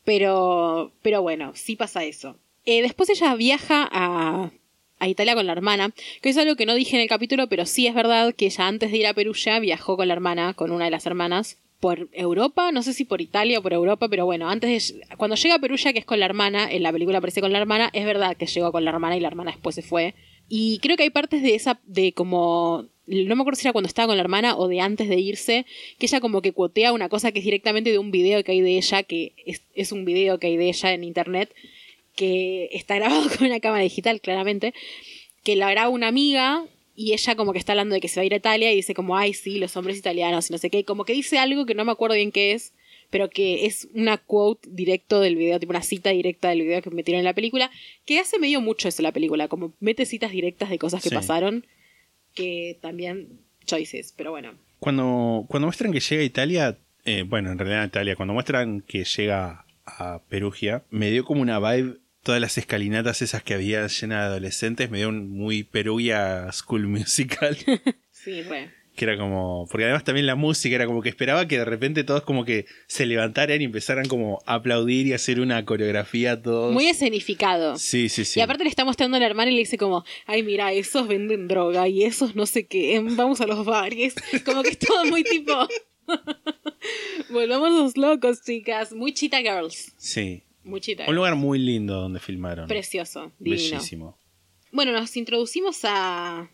Pero, 0.06 0.92
pero 1.02 1.22
bueno, 1.22 1.52
sí 1.56 1.76
pasa 1.76 2.04
eso. 2.04 2.38
Eh, 2.66 2.82
después 2.82 3.10
ella 3.10 3.36
viaja 3.36 3.88
a, 3.92 4.52
a 5.04 5.08
Italia 5.10 5.36
con 5.36 5.46
la 5.46 5.52
hermana, 5.52 5.94
que 6.22 6.30
es 6.30 6.38
algo 6.38 6.56
que 6.56 6.66
no 6.66 6.76
dije 6.76 6.96
en 6.96 7.02
el 7.02 7.10
capítulo, 7.10 7.48
pero 7.48 7.66
sí 7.66 7.88
es 7.88 7.94
verdad 7.94 8.34
que 8.34 8.46
ella 8.46 8.68
antes 8.68 8.92
de 8.92 8.98
ir 8.98 9.08
a 9.08 9.14
Perugia 9.14 9.60
viajó 9.60 9.98
con 9.98 10.08
la 10.08 10.14
hermana, 10.14 10.54
con 10.54 10.72
una 10.72 10.86
de 10.86 10.92
las 10.92 11.06
hermanas, 11.06 11.58
por 11.82 12.08
Europa, 12.14 12.72
no 12.72 12.82
sé 12.82 12.94
si 12.94 13.04
por 13.04 13.20
Italia 13.20 13.60
o 13.60 13.62
por 13.62 13.74
Europa, 13.74 14.08
pero 14.08 14.26
bueno, 14.26 14.50
antes 14.50 14.94
de, 14.94 15.16
cuando 15.18 15.36
llega 15.36 15.56
a 15.56 15.60
Perugia, 15.60 15.92
que 15.92 16.00
es 16.00 16.06
con 16.06 16.22
la 16.22 16.26
hermana, 16.26 16.72
en 16.72 16.82
la 16.82 16.94
película 16.94 17.18
aparece 17.18 17.42
con 17.42 17.52
la 17.52 17.60
hermana, 17.60 17.90
es 17.92 18.06
verdad 18.06 18.38
que 18.38 18.46
llegó 18.46 18.72
con 18.72 18.86
la 18.86 18.92
hermana 18.92 19.18
y 19.18 19.20
la 19.20 19.28
hermana 19.28 19.52
después 19.52 19.76
se 19.76 19.82
fue. 19.82 20.16
Y 20.48 20.80
creo 20.80 20.96
que 20.96 21.04
hay 21.04 21.10
partes 21.10 21.42
de 21.44 21.56
esa, 21.56 21.82
de 21.86 22.14
como, 22.14 22.86
no 23.06 23.36
me 23.36 23.42
acuerdo 23.42 23.60
si 23.60 23.68
era 23.68 23.74
cuando 23.74 23.90
estaba 23.90 24.08
con 24.08 24.16
la 24.16 24.24
hermana 24.24 24.56
o 24.56 24.70
de 24.70 24.80
antes 24.80 25.10
de 25.10 25.20
irse, 25.20 25.66
que 26.00 26.06
ella 26.06 26.22
como 26.22 26.42
que 26.42 26.54
cuotea 26.54 26.94
una 26.94 27.10
cosa 27.10 27.34
que 27.34 27.40
es 27.40 27.46
directamente 27.46 27.92
de 27.92 27.98
un 27.98 28.12
video 28.12 28.42
que 28.46 28.54
hay 28.54 28.62
de 28.62 28.78
ella, 28.78 29.04
que 29.04 29.34
es 29.76 29.92
un 29.92 30.06
video 30.06 30.40
que 30.40 30.48
hay 30.48 30.56
de 30.56 30.70
ella 30.70 30.94
en 30.94 31.04
internet, 31.04 31.54
que 32.16 32.70
está 32.72 32.96
grabado 32.96 33.28
con 33.38 33.48
una 33.48 33.60
cámara 33.60 33.84
digital, 33.84 34.22
claramente, 34.22 34.74
que 35.44 35.56
la 35.56 35.70
graba 35.72 35.90
una 35.90 36.08
amiga 36.08 36.64
y 36.96 37.14
ella 37.14 37.36
como 37.36 37.54
que 37.54 37.60
está 37.60 37.72
hablando 37.74 37.96
de 37.96 38.02
que 38.02 38.08
se 38.08 38.20
va 38.20 38.22
a 38.22 38.26
ir 38.26 38.34
a 38.34 38.38
Italia 38.38 38.72
y 38.72 38.76
dice 38.76 38.94
como, 38.94 39.18
ay, 39.18 39.34
sí, 39.34 39.58
los 39.58 39.76
hombres 39.78 39.98
italianos 39.98 40.50
y 40.50 40.54
no 40.54 40.60
sé 40.60 40.70
qué, 40.70 40.84
como 40.86 41.06
que 41.06 41.14
dice 41.14 41.40
algo 41.40 41.66
que 41.66 41.74
no 41.76 41.86
me 41.86 41.92
acuerdo 41.92 42.16
bien 42.16 42.32
qué 42.32 42.52
es, 42.52 42.74
pero 43.10 43.30
que 43.30 43.66
es 43.66 43.88
una 43.94 44.18
quote 44.18 44.70
directo 44.72 45.20
del 45.20 45.36
video, 45.36 45.60
tipo 45.60 45.72
una 45.72 45.82
cita 45.82 46.12
directa 46.12 46.50
del 46.50 46.62
video 46.62 46.82
que 46.82 46.90
metieron 46.92 47.20
en 47.20 47.26
la 47.26 47.34
película, 47.34 47.72
que 48.06 48.20
hace 48.20 48.38
medio 48.40 48.62
mucho 48.62 48.88
eso 48.88 49.02
la 49.02 49.12
película, 49.12 49.48
como 49.48 49.74
mete 49.80 50.06
citas 50.06 50.32
directas 50.32 50.70
de 50.70 50.78
cosas 50.80 51.02
que 51.02 51.10
Sí. 51.10 51.16
pasaron, 51.16 51.66
que 52.36 52.78
también 52.82 53.40
choices, 53.66 54.14
pero 54.16 54.32
bueno. 54.32 54.54
Cuando, 54.80 55.46
cuando 55.48 55.68
muestran 55.68 55.92
que 55.94 56.00
llega 56.00 56.22
a 56.22 56.26
Italia, 56.26 56.78
eh, 57.06 57.24
bueno, 57.28 57.52
en 57.52 57.58
realidad 57.60 57.84
a 57.84 57.88
Italia, 57.88 58.16
cuando 58.16 58.34
muestran 58.34 58.82
que 58.82 59.04
llega 59.04 59.66
a 59.86 60.20
Perugia, 60.30 60.84
me 60.90 61.10
dio 61.12 61.24
como 61.26 61.42
una 61.42 61.60
vibe, 61.60 61.98
todas 62.24 62.40
las 62.42 62.58
escalinatas 62.58 63.22
esas 63.22 63.44
que 63.44 63.54
había 63.54 63.86
llenas 63.88 64.20
de 64.22 64.26
adolescentes, 64.26 64.90
me 64.90 65.00
dio 65.00 65.10
un 65.10 65.30
muy 65.30 65.64
Perugia 65.64 66.50
School 66.52 66.88
Musical, 66.88 67.58
Sí, 68.12 68.42
re. 68.44 68.72
que 68.96 69.04
era 69.06 69.18
como, 69.18 69.68
porque 69.70 69.84
además 69.84 70.06
también 70.06 70.26
la 70.26 70.36
música 70.36 70.76
era 70.76 70.86
como 70.86 71.02
que 71.02 71.10
esperaba 71.10 71.48
que 71.48 71.58
de 71.58 71.66
repente 71.66 72.04
todos 72.06 72.22
como 72.24 72.46
que 72.46 72.66
se 72.88 73.06
levantaran 73.06 73.62
y 73.62 73.66
empezaran 73.66 74.06
como 74.08 74.40
a 74.46 74.54
aplaudir 74.56 75.08
y 75.08 75.14
hacer 75.14 75.42
una 75.42 75.66
coreografía 75.66 76.42
todos. 76.42 76.72
Muy 76.72 76.88
escenificado. 76.88 77.78
Sí, 77.78 78.08
sí, 78.08 78.24
sí. 78.24 78.40
Y 78.40 78.44
aparte 78.44 78.64
le 78.64 78.70
está 78.70 78.86
mostrando 78.86 79.18
a 79.18 79.20
la 79.20 79.26
hermana 79.26 79.52
y 79.52 79.56
le 79.56 79.60
dice 79.60 79.78
como, 79.78 80.06
ay, 80.26 80.44
mira, 80.44 80.72
esos 80.72 81.08
venden 81.10 81.50
droga 81.50 81.88
y 81.90 82.04
esos 82.04 82.36
no 82.36 82.46
sé 82.46 82.66
qué, 82.66 83.02
vamos 83.04 83.42
a 83.42 83.48
los 83.48 83.66
bares. 83.66 84.16
Como 84.46 84.64
que 84.64 84.70
es 84.70 84.80
todo 84.80 85.04
muy 85.06 85.24
tipo... 85.24 85.68
Volvamos 87.30 87.72
los 87.72 87.98
locos, 87.98 88.42
chicas. 88.44 88.94
Muy 88.94 89.14
Cheetah 89.14 89.42
Girls. 89.42 89.94
Sí. 89.98 90.44
Muy 90.64 90.80
Cheetah 90.82 91.10
Un 91.10 91.16
lugar 91.16 91.36
muy 91.36 91.60
lindo 91.60 91.94
donde 92.02 92.20
filmaron. 92.20 92.68
Precioso, 92.68 93.32
divino. 93.40 93.62
Bellísimo. 93.78 94.18
Bueno, 94.72 94.92
nos 94.92 95.16
introducimos 95.18 95.80
a 95.84 96.50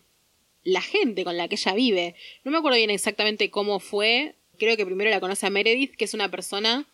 la 0.64 0.80
gente 0.82 1.24
con 1.24 1.36
la 1.36 1.48
que 1.48 1.54
ella 1.54 1.74
vive. 1.74 2.14
No 2.44 2.50
me 2.50 2.58
acuerdo 2.58 2.76
bien 2.76 2.90
exactamente 2.90 3.50
cómo 3.50 3.80
fue. 3.80 4.34
Creo 4.58 4.76
que 4.76 4.84
primero 4.84 5.08
la 5.10 5.20
conoce 5.20 5.46
a 5.46 5.50
Meredith, 5.50 5.94
que 5.96 6.04
es 6.04 6.12
una 6.14 6.30
persona 6.30 6.86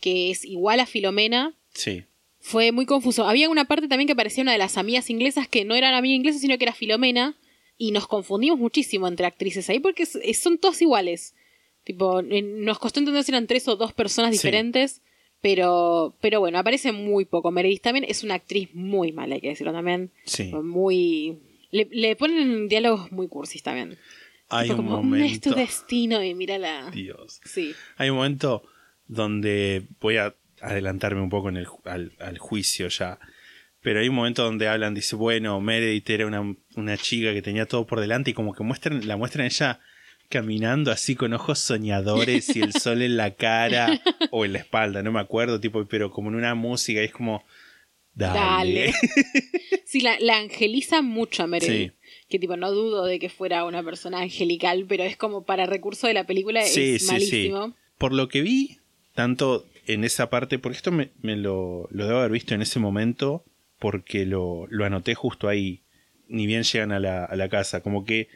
que 0.00 0.30
es 0.30 0.44
igual 0.44 0.80
a 0.80 0.86
Filomena, 0.86 1.54
Sí. 1.72 2.04
fue 2.40 2.72
muy 2.72 2.84
confuso. 2.84 3.26
Había 3.26 3.48
una 3.48 3.64
parte 3.64 3.88
también 3.88 4.06
que 4.06 4.14
parecía 4.14 4.42
una 4.42 4.52
de 4.52 4.58
las 4.58 4.76
amigas 4.76 5.08
inglesas 5.08 5.48
que 5.48 5.64
no 5.64 5.74
eran 5.74 5.94
amigas 5.94 6.16
inglesas, 6.16 6.40
sino 6.42 6.58
que 6.58 6.64
era 6.64 6.74
Filomena. 6.74 7.36
Y 7.78 7.92
nos 7.92 8.06
confundimos 8.06 8.58
muchísimo 8.58 9.06
entre 9.08 9.26
actrices 9.26 9.68
ahí 9.70 9.78
porque 9.80 10.04
son 10.06 10.58
todas 10.58 10.80
iguales. 10.82 11.34
Tipo, 11.84 12.20
nos 12.22 12.78
costó 12.78 13.00
entender 13.00 13.22
si 13.24 13.30
eran 13.30 13.46
tres 13.46 13.66
o 13.68 13.76
dos 13.76 13.92
personas 13.92 14.32
Sí. 14.38 14.48
Pero, 15.46 16.16
pero 16.20 16.40
bueno, 16.40 16.58
aparece 16.58 16.90
muy 16.90 17.24
poco. 17.24 17.52
Meredith 17.52 17.80
también 17.82 18.04
es 18.08 18.24
una 18.24 18.34
actriz 18.34 18.68
muy 18.74 19.12
mala, 19.12 19.36
hay 19.36 19.40
que 19.40 19.50
decirlo 19.50 19.72
también. 19.72 20.10
Sí. 20.24 20.52
Muy. 20.52 21.38
Le, 21.70 21.86
le 21.92 22.16
ponen 22.16 22.66
diálogos 22.66 23.12
muy 23.12 23.28
cursis 23.28 23.62
también. 23.62 23.96
Hay 24.48 24.70
un 24.70 24.76
como, 24.76 25.04
"Mm, 25.04 25.14
es 25.14 25.40
tu 25.40 25.50
momento. 25.50 25.54
destino 25.54 26.24
y 26.24 26.34
mírala. 26.34 26.90
Dios. 26.90 27.40
Sí. 27.44 27.72
Hay 27.96 28.10
un 28.10 28.16
momento 28.16 28.64
donde 29.06 29.84
voy 30.00 30.16
a 30.16 30.34
adelantarme 30.62 31.20
un 31.20 31.30
poco 31.30 31.48
en 31.48 31.58
el, 31.58 31.66
al, 31.84 32.10
al 32.18 32.38
juicio 32.38 32.88
ya. 32.88 33.20
Pero 33.82 34.00
hay 34.00 34.08
un 34.08 34.16
momento 34.16 34.42
donde 34.42 34.66
hablan, 34.66 34.94
dice, 34.94 35.14
bueno, 35.14 35.60
Meredith 35.60 36.10
era 36.10 36.26
una, 36.26 36.56
una 36.74 36.96
chica 36.96 37.32
que 37.32 37.40
tenía 37.42 37.66
todo 37.66 37.86
por 37.86 38.00
delante 38.00 38.32
y 38.32 38.34
como 38.34 38.52
que 38.52 38.64
muestran, 38.64 39.06
la 39.06 39.16
muestran 39.16 39.46
ella 39.46 39.78
caminando 40.28 40.90
así 40.90 41.14
con 41.16 41.32
ojos 41.32 41.58
soñadores 41.58 42.54
y 42.54 42.60
el 42.60 42.72
sol 42.72 43.02
en 43.02 43.16
la 43.16 43.34
cara 43.34 44.00
o 44.30 44.44
en 44.44 44.52
la 44.52 44.58
espalda, 44.60 45.02
no 45.02 45.12
me 45.12 45.20
acuerdo, 45.20 45.60
tipo, 45.60 45.84
pero 45.86 46.10
como 46.10 46.28
en 46.30 46.36
una 46.36 46.54
música 46.54 47.00
y 47.00 47.04
es 47.06 47.12
como, 47.12 47.44
dale. 48.14 48.38
Dale. 48.38 48.94
Sí, 49.84 50.00
la, 50.00 50.18
la 50.18 50.38
angeliza 50.38 51.00
mucho 51.00 51.44
a 51.44 51.46
Meredith. 51.46 51.92
Sí. 51.92 51.96
Que 52.28 52.38
tipo, 52.40 52.56
no 52.56 52.72
dudo 52.72 53.04
de 53.04 53.20
que 53.20 53.28
fuera 53.28 53.64
una 53.64 53.84
persona 53.84 54.20
angelical, 54.20 54.84
pero 54.88 55.04
es 55.04 55.16
como 55.16 55.44
para 55.44 55.64
recurso 55.64 56.08
de 56.08 56.14
la 56.14 56.26
película 56.26 56.62
Sí, 56.62 56.96
es 56.96 57.02
sí, 57.02 57.06
sí. 57.06 57.12
malísimo. 57.12 57.74
Por 57.96 58.12
lo 58.12 58.26
que 58.28 58.42
vi, 58.42 58.78
tanto 59.14 59.64
en 59.86 60.02
esa 60.02 60.28
parte, 60.28 60.58
porque 60.58 60.76
esto 60.76 60.90
me, 60.90 61.10
me 61.22 61.36
lo, 61.36 61.86
lo 61.92 62.06
debo 62.06 62.18
haber 62.18 62.32
visto 62.32 62.52
en 62.54 62.62
ese 62.62 62.80
momento, 62.80 63.44
porque 63.78 64.26
lo, 64.26 64.66
lo 64.70 64.84
anoté 64.84 65.14
justo 65.14 65.48
ahí, 65.48 65.82
ni 66.26 66.46
bien 66.46 66.64
llegan 66.64 66.90
a 66.90 66.98
la, 66.98 67.24
a 67.24 67.36
la 67.36 67.48
casa, 67.48 67.80
como 67.80 68.04
que 68.04 68.28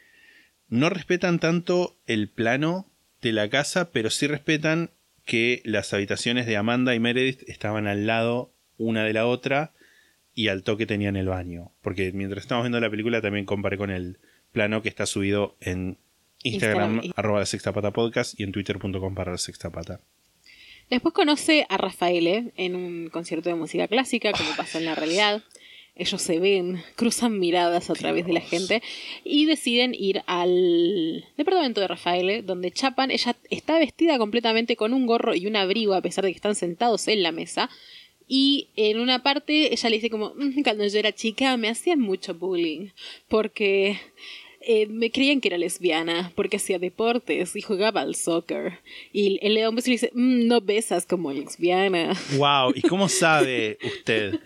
no 0.71 0.89
respetan 0.89 1.39
tanto 1.39 1.99
el 2.07 2.29
plano 2.29 2.87
de 3.21 3.33
la 3.33 3.51
casa, 3.51 3.91
pero 3.91 4.09
sí 4.09 4.27
respetan 4.27 4.91
que 5.27 5.61
las 5.65 5.93
habitaciones 5.93 6.47
de 6.47 6.57
Amanda 6.57 6.95
y 6.95 7.01
Meredith 7.01 7.43
estaban 7.49 7.87
al 7.87 8.07
lado 8.07 8.53
una 8.79 9.05
de 9.05 9.13
la 9.13 9.27
otra 9.27 9.73
y 10.35 10.49
al 10.49 10.63
toque 10.63 10.87
tenían 10.87 11.17
el 11.17 11.27
baño. 11.27 11.73
Porque 11.83 12.13
mientras 12.13 12.45
estamos 12.45 12.65
viendo 12.65 12.81
la 12.81 12.91
película 12.91 13.21
también 13.21 13.45
comparé 13.45 13.77
con 13.77 13.91
el 13.91 14.19
plano 14.53 14.81
que 14.81 14.89
está 14.89 15.07
subido 15.07 15.57
en 15.61 15.99
Instagram, 16.43 16.95
Instagram. 16.95 17.13
arroba 17.17 17.41
la 17.41 17.47
sexta 17.47 17.73
pata 17.73 17.93
podcast 17.93 18.39
y 18.39 18.45
en 18.45 18.53
twitter.com 18.53 19.15
para 19.15 19.33
la 19.33 19.39
sexta 19.39 19.71
pata. 19.71 20.01
Después 20.89 21.15
conoce 21.15 21.67
a 21.69 21.77
Rafaele 21.77 22.53
en 22.57 22.75
un 22.75 23.11
concierto 23.11 23.49
de 23.49 23.55
música 23.55 23.87
clásica, 23.87 24.33
como 24.33 24.57
pasa 24.57 24.79
en 24.79 24.87
la 24.87 24.95
realidad. 24.97 25.43
Ellos 25.97 26.23
se 26.23 26.39
ven, 26.39 26.83
cruzan 26.97 27.39
miradas 27.39 27.91
a 27.91 27.95
través 27.95 28.27
de 28.27 28.33
la 28.33 28.41
gente 28.41 28.83
y 29.23 29.45
deciden 29.45 29.95
ir 29.95 30.23
al 30.27 31.27
departamento 31.37 31.81
de 31.81 31.89
Rafaele, 31.89 32.43
donde 32.43 32.71
chapan. 32.71 33.11
Ella 33.11 33.37
está 33.51 33.79
vestida 33.79 34.17
completamente 34.17 34.77
con 34.77 34.95
un 34.95 35.07
gorro 35.07 35.35
y 35.35 35.47
un 35.47 35.57
abrigo, 35.57 35.95
a 35.95 36.01
pesar 36.01 36.25
de 36.25 36.31
que 36.31 36.37
están 36.37 36.55
sentados 36.55 37.07
en 37.09 37.23
la 37.23 37.33
mesa. 37.33 37.69
Y 38.29 38.69
en 38.77 39.01
una 39.01 39.23
parte 39.23 39.73
ella 39.75 39.91
le 39.91 39.97
dice 39.97 40.09
como, 40.09 40.33
"Mm, 40.37 40.63
cuando 40.63 40.87
yo 40.87 40.99
era 40.99 41.13
chica 41.13 41.57
me 41.57 41.69
hacían 41.69 42.01
mucho 42.01 42.35
bullying, 42.35 42.91
porque 43.29 43.99
eh, 44.61 44.87
me 44.87 45.11
creían 45.11 45.41
que 45.41 45.49
era 45.49 45.59
lesbiana, 45.59 46.33
porque 46.35 46.59
hacía 46.59 46.79
deportes 46.79 47.57
y 47.57 47.63
jugaba 47.63 48.03
al 48.03 48.15
soccer. 48.15 48.79
Y 49.13 49.39
da 49.59 49.69
un 49.71 49.77
beso 49.77 49.89
y 49.89 49.93
le 49.93 49.95
dice, 49.95 50.11
"Mm, 50.15 50.47
no 50.47 50.61
besas 50.61 51.07
como 51.07 51.33
lesbiana. 51.33 52.13
¡Wow! 52.37 52.73
¿Y 52.75 52.83
cómo 52.83 53.09
sabe 53.09 53.79
usted? 53.83 54.39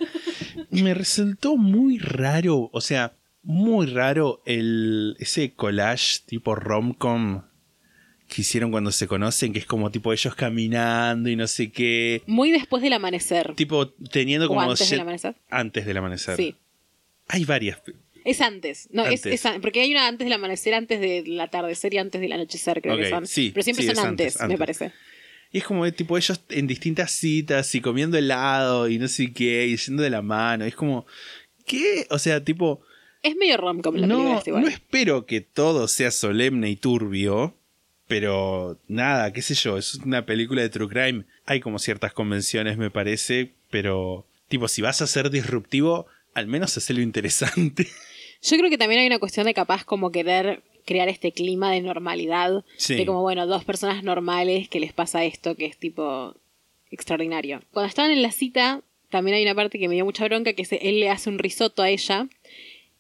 Me 0.71 0.95
resultó 0.95 1.57
muy 1.57 1.99
raro. 1.99 2.71
O 2.73 2.81
sea, 2.81 3.15
muy 3.43 3.87
raro 3.87 4.41
el 4.47 5.17
ese 5.19 5.53
collage 5.53 6.21
tipo 6.27 6.55
romcom 6.55 7.43
que 8.29 8.41
hicieron 8.41 8.71
cuando 8.71 8.91
se 8.91 9.07
conocen, 9.07 9.53
que 9.53 9.59
es 9.59 9.67
como 9.67 9.91
tipo 9.91 10.13
ellos 10.13 10.35
caminando 10.35 11.29
y 11.29 11.37
no 11.37 11.47
sé 11.47 11.71
qué. 11.71 12.23
Muy 12.27 12.51
después 12.53 12.83
del 12.83 12.95
amanecer. 12.95 13.55
Tipo 13.55 13.89
teniendo 13.91 14.47
¿O 14.47 14.49
como... 14.49 14.63
antes 14.63 14.89
del 14.89 15.01
amanecer? 15.01 15.37
Antes 15.51 15.87
del 15.87 15.97
amanecer. 15.97 16.37
Sí. 16.37 16.57
Hay 17.29 17.45
varias. 17.45 17.83
Es 18.25 18.41
antes. 18.41 18.89
No, 18.91 19.05
es- 19.07 19.25
Antes. 19.27 19.45
Es, 19.45 19.53
porque 19.61 19.83
hay 19.83 19.91
una 19.93 20.09
antes 20.09 20.25
del 20.25 20.33
amanecer, 20.33 20.75
antes 20.75 21.01
del 21.01 21.39
atardecer 21.41 21.93
y 21.95 21.99
antes 21.99 22.21
del 22.21 22.33
anochecer, 22.33 22.81
creo 22.83 22.97
que 22.97 23.11
son. 23.11 23.27
sí, 23.27 23.51
Pero 23.53 23.63
siempre 23.63 23.83
sí, 23.85 23.89
son 23.89 23.99
es 23.99 24.05
antes, 24.05 24.41
antes, 24.41 24.49
me 24.55 24.59
parece. 24.59 24.93
Y 25.53 25.59
es 25.59 25.65
como 25.65 25.91
tipo 25.93 26.17
ellos 26.19 26.41
en 26.49 26.67
distintas 26.67 27.13
citas 27.13 27.73
y 27.75 27.81
comiendo 27.81 28.17
helado 28.19 28.89
y 28.89 28.99
no 28.99 29.07
sé 29.09 29.33
qué, 29.33 29.67
y 29.67 29.77
yendo 29.77 30.03
de 30.03 30.11
la 30.11 30.23
mano. 30.23 30.65
Es 30.65 30.75
como, 30.75 31.07
¿qué? 31.67 32.07
O 32.11 32.19
sea, 32.19 32.43
tipo, 32.43 32.81
Es 33.23 33.37
medio 33.37 33.57
rom-com 33.59 33.95
la 33.95 34.01
película 34.07 34.25
no, 34.33 34.39
esta 34.39 34.51
igual. 34.51 34.63
no 34.65 34.69
espero 34.71 35.27
que 35.27 35.41
todo 35.43 35.87
sea 35.87 36.11
solemne 36.11 36.71
y 36.71 36.77
turbio, 36.77 37.55
pero 38.09 38.79
nada, 38.89 39.33
qué 39.33 39.43
sé 39.43 39.55
yo, 39.55 39.79
es 39.79 39.95
una 39.97 40.27
película 40.27 40.63
de 40.63 40.71
True 40.71 40.89
Crime. 40.89 41.25
Hay 41.47 41.61
como 41.61 41.79
ciertas 41.79 42.13
convenciones, 42.13 42.77
me 42.77 42.91
parece, 42.91 43.53
pero 43.71 44.27
tipo, 44.49 44.67
si 44.69 44.83
vas 44.83 45.03
a 45.03 45.07
ser 45.07 45.31
disruptivo, 45.31 46.07
al 46.35 46.47
menos 46.49 46.77
hacerlo 46.77 47.03
interesante. 47.03 47.87
Yo 48.45 48.57
creo 48.59 48.71
que 48.71 48.79
también 48.79 49.01
hay 49.01 49.07
una 49.07 49.19
cuestión 49.19 49.47
de 49.47 49.55
capaz 49.55 49.85
como 49.85 50.13
querer 50.13 50.63
crear 50.85 51.09
este 51.09 51.33
clima 51.33 51.73
de 51.73 51.81
normalidad. 51.81 52.65
Sí. 52.77 52.95
De 52.95 53.07
como, 53.07 53.23
bueno, 53.23 53.47
dos 53.47 53.65
personas 53.65 54.05
normales 54.05 54.69
que 54.69 54.81
les 54.81 54.93
pasa 54.93 55.25
esto 55.25 55.57
que 55.57 55.67
es 55.67 55.79
tipo 55.79 56.37
extraordinario. 56.91 57.63
Cuando 57.73 57.89
estaban 57.89 58.11
en 58.11 58.23
la 58.23 58.33
cita, 58.33 58.83
también 59.11 59.37
hay 59.37 59.43
una 59.45 59.55
parte 59.55 59.79
que 59.79 59.89
me 59.89 59.95
dio 59.95 60.05
mucha 60.05 60.25
bronca, 60.25 60.53
que 60.53 60.63
es 60.63 60.73
él 60.73 61.01
le 61.01 61.11
hace 61.11 61.31
un 61.31 61.39
risotto 61.39 61.83
a 61.83 61.89
ella 61.89 62.29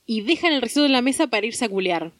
y 0.07 0.22
dejan 0.22 0.53
el 0.53 0.62
risotto 0.62 0.86
en 0.86 0.92
la 0.92 1.03
mesa 1.03 1.26
para 1.26 1.47
irse 1.47 1.64
a 1.64 1.68
culear. 1.68 2.12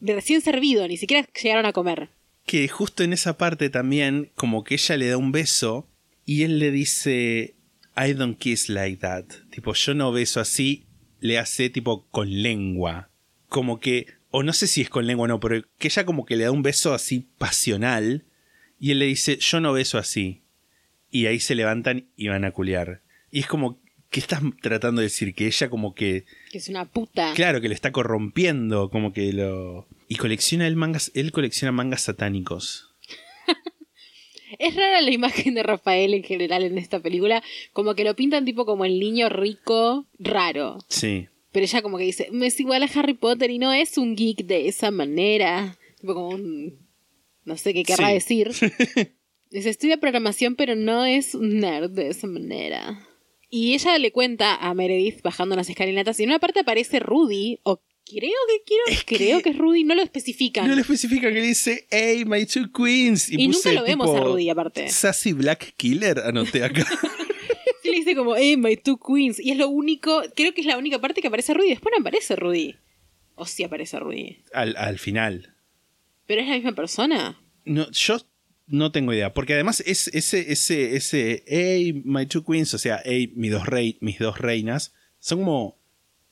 De 0.00 0.14
recién 0.14 0.40
servido, 0.40 0.86
ni 0.88 0.96
siquiera 0.96 1.28
llegaron 1.40 1.66
a 1.66 1.72
comer. 1.72 2.08
que 2.46 2.66
justo 2.68 3.04
en 3.04 3.12
esa 3.12 3.38
parte 3.38 3.70
también, 3.70 4.30
como 4.34 4.64
que 4.64 4.74
ella 4.74 4.96
le 4.96 5.08
da 5.08 5.16
un 5.16 5.30
beso 5.32 5.86
y 6.24 6.42
él 6.42 6.58
le 6.58 6.70
dice, 6.70 7.54
I 7.96 8.12
don't 8.14 8.38
kiss 8.38 8.68
like 8.68 8.98
that. 8.98 9.24
Tipo, 9.50 9.74
yo 9.74 9.94
no 9.94 10.12
beso 10.12 10.40
así, 10.40 10.84
le 11.22 11.38
hace 11.38 11.70
tipo 11.70 12.06
con 12.10 12.42
lengua. 12.42 13.08
Como 13.48 13.80
que, 13.80 14.08
o 14.30 14.42
no 14.42 14.52
sé 14.52 14.66
si 14.66 14.82
es 14.82 14.90
con 14.90 15.06
lengua 15.06 15.24
o 15.24 15.28
no, 15.28 15.40
pero 15.40 15.64
que 15.78 15.88
ella 15.88 16.04
como 16.04 16.26
que 16.26 16.36
le 16.36 16.44
da 16.44 16.50
un 16.50 16.62
beso 16.62 16.92
así 16.92 17.28
pasional 17.38 18.24
y 18.78 18.90
él 18.90 18.98
le 18.98 19.06
dice, 19.06 19.38
yo 19.38 19.60
no 19.60 19.72
beso 19.72 19.98
así. 19.98 20.42
Y 21.10 21.26
ahí 21.26 21.38
se 21.38 21.54
levantan 21.54 22.08
y 22.16 22.28
van 22.28 22.44
a 22.44 22.50
culiar. 22.50 23.02
Y 23.30 23.40
es 23.40 23.46
como, 23.46 23.80
¿qué 24.10 24.18
estás 24.18 24.42
tratando 24.60 25.00
de 25.00 25.06
decir? 25.06 25.34
Que 25.34 25.46
ella 25.46 25.70
como 25.70 25.94
que 25.94 26.24
Que 26.50 26.58
es 26.58 26.68
una 26.68 26.86
puta. 26.86 27.32
Claro, 27.34 27.60
que 27.60 27.68
le 27.68 27.74
está 27.74 27.92
corrompiendo, 27.92 28.90
como 28.90 29.12
que 29.12 29.32
lo... 29.32 29.86
Y 30.08 30.16
colecciona 30.16 30.66
él 30.66 30.76
mangas, 30.76 31.12
él 31.14 31.30
colecciona 31.30 31.70
mangas 31.70 32.02
satánicos. 32.02 32.91
Es 34.58 34.74
rara 34.76 35.00
la 35.00 35.10
imagen 35.10 35.54
de 35.54 35.62
Rafael 35.62 36.14
en 36.14 36.22
general 36.22 36.62
en 36.64 36.78
esta 36.78 37.00
película. 37.00 37.42
Como 37.72 37.94
que 37.94 38.04
lo 38.04 38.14
pintan 38.16 38.44
tipo 38.44 38.64
como 38.66 38.84
el 38.84 38.98
niño 39.00 39.28
rico 39.28 40.06
raro. 40.18 40.78
Sí. 40.88 41.28
Pero 41.52 41.64
ella 41.64 41.82
como 41.82 41.98
que 41.98 42.04
dice, 42.04 42.28
"Me 42.32 42.46
es 42.46 42.58
igual 42.60 42.82
a 42.82 42.90
Harry 42.94 43.14
Potter 43.14 43.50
y 43.50 43.58
no 43.58 43.72
es 43.72 43.98
un 43.98 44.16
geek 44.16 44.44
de 44.46 44.68
esa 44.68 44.90
manera. 44.90 45.76
Tipo 46.00 46.14
como 46.14 46.28
un... 46.30 46.78
No 47.44 47.56
sé 47.56 47.74
qué 47.74 47.82
querrá 47.82 48.08
Sí. 48.08 48.14
decir. 48.14 48.50
Dice, 49.50 49.68
estudia 49.68 49.98
programación 49.98 50.56
pero 50.56 50.74
no 50.76 51.04
es 51.04 51.34
un 51.34 51.58
nerd 51.60 51.90
de 51.90 52.08
esa 52.08 52.26
manera. 52.26 53.06
Y 53.50 53.74
ella 53.74 53.98
le 53.98 54.10
cuenta 54.12 54.54
a 54.56 54.72
Meredith 54.72 55.20
bajando 55.22 55.56
las 55.56 55.68
escalinatas 55.68 56.18
y 56.18 56.22
en 56.22 56.30
una 56.30 56.38
parte 56.38 56.60
aparece 56.60 57.00
Rudy, 57.00 57.58
o 57.64 57.82
creo 58.04 58.38
que 58.48 58.62
quiero, 58.64 59.02
creo 59.06 59.42
que... 59.42 59.50
es 59.50 59.58
Rudy, 59.58 59.84
no 59.84 59.94
lo 59.94 60.02
especifican. 60.02 60.68
No 60.68 60.74
le 60.74 60.80
especifica 60.82 61.32
que 61.32 61.40
dice, 61.40 61.86
hey, 61.90 62.24
my 62.26 62.46
two 62.46 62.70
queens. 62.72 63.30
Y 63.30 63.36
nunca 63.46 63.56
puse 63.56 63.72
lo 63.72 63.82
vemos 63.84 64.06
tipo, 64.12 64.16
a 64.16 64.24
Rudy, 64.24 64.50
aparte. 64.50 64.88
Sassy 64.88 65.32
Black 65.32 65.74
Killer, 65.76 66.20
anoté 66.20 66.64
acá. 66.64 66.86
Sí, 67.82 67.90
le 67.90 67.96
dice 67.96 68.14
como, 68.14 68.36
eh, 68.36 68.56
my 68.56 68.76
two 68.76 68.96
queens. 68.96 69.40
Y 69.40 69.50
es 69.50 69.56
lo 69.56 69.68
único, 69.68 70.22
creo 70.36 70.54
que 70.54 70.60
es 70.60 70.68
la 70.68 70.78
única 70.78 71.00
parte 71.00 71.20
que 71.20 71.26
aparece 71.26 71.52
Rudy. 71.52 71.70
Después 71.70 71.92
no 71.96 72.00
aparece 72.00 72.36
Rudy. 72.36 72.76
O 73.34 73.44
sí 73.44 73.64
aparece 73.64 73.98
Rudy. 73.98 74.38
al, 74.52 74.76
al 74.76 75.00
final. 75.00 75.56
¿Pero 76.26 76.42
es 76.42 76.48
la 76.48 76.54
misma 76.54 76.72
persona? 76.76 77.40
No, 77.64 77.90
yo 77.90 78.18
no 78.68 78.92
tengo 78.92 79.12
idea. 79.12 79.34
Porque 79.34 79.54
además 79.54 79.82
es 79.84 80.08
ese, 80.08 80.52
ese, 80.52 80.96
ese, 80.96 81.44
hey, 81.46 82.02
my 82.04 82.26
two 82.26 82.44
queens, 82.44 82.72
o 82.74 82.78
sea, 82.78 83.02
hey, 83.04 83.32
mis 83.34 83.50
dos, 83.50 83.66
rey, 83.66 83.98
mis 84.00 84.18
dos 84.18 84.38
reinas, 84.38 84.94
son 85.18 85.40
como, 85.40 85.81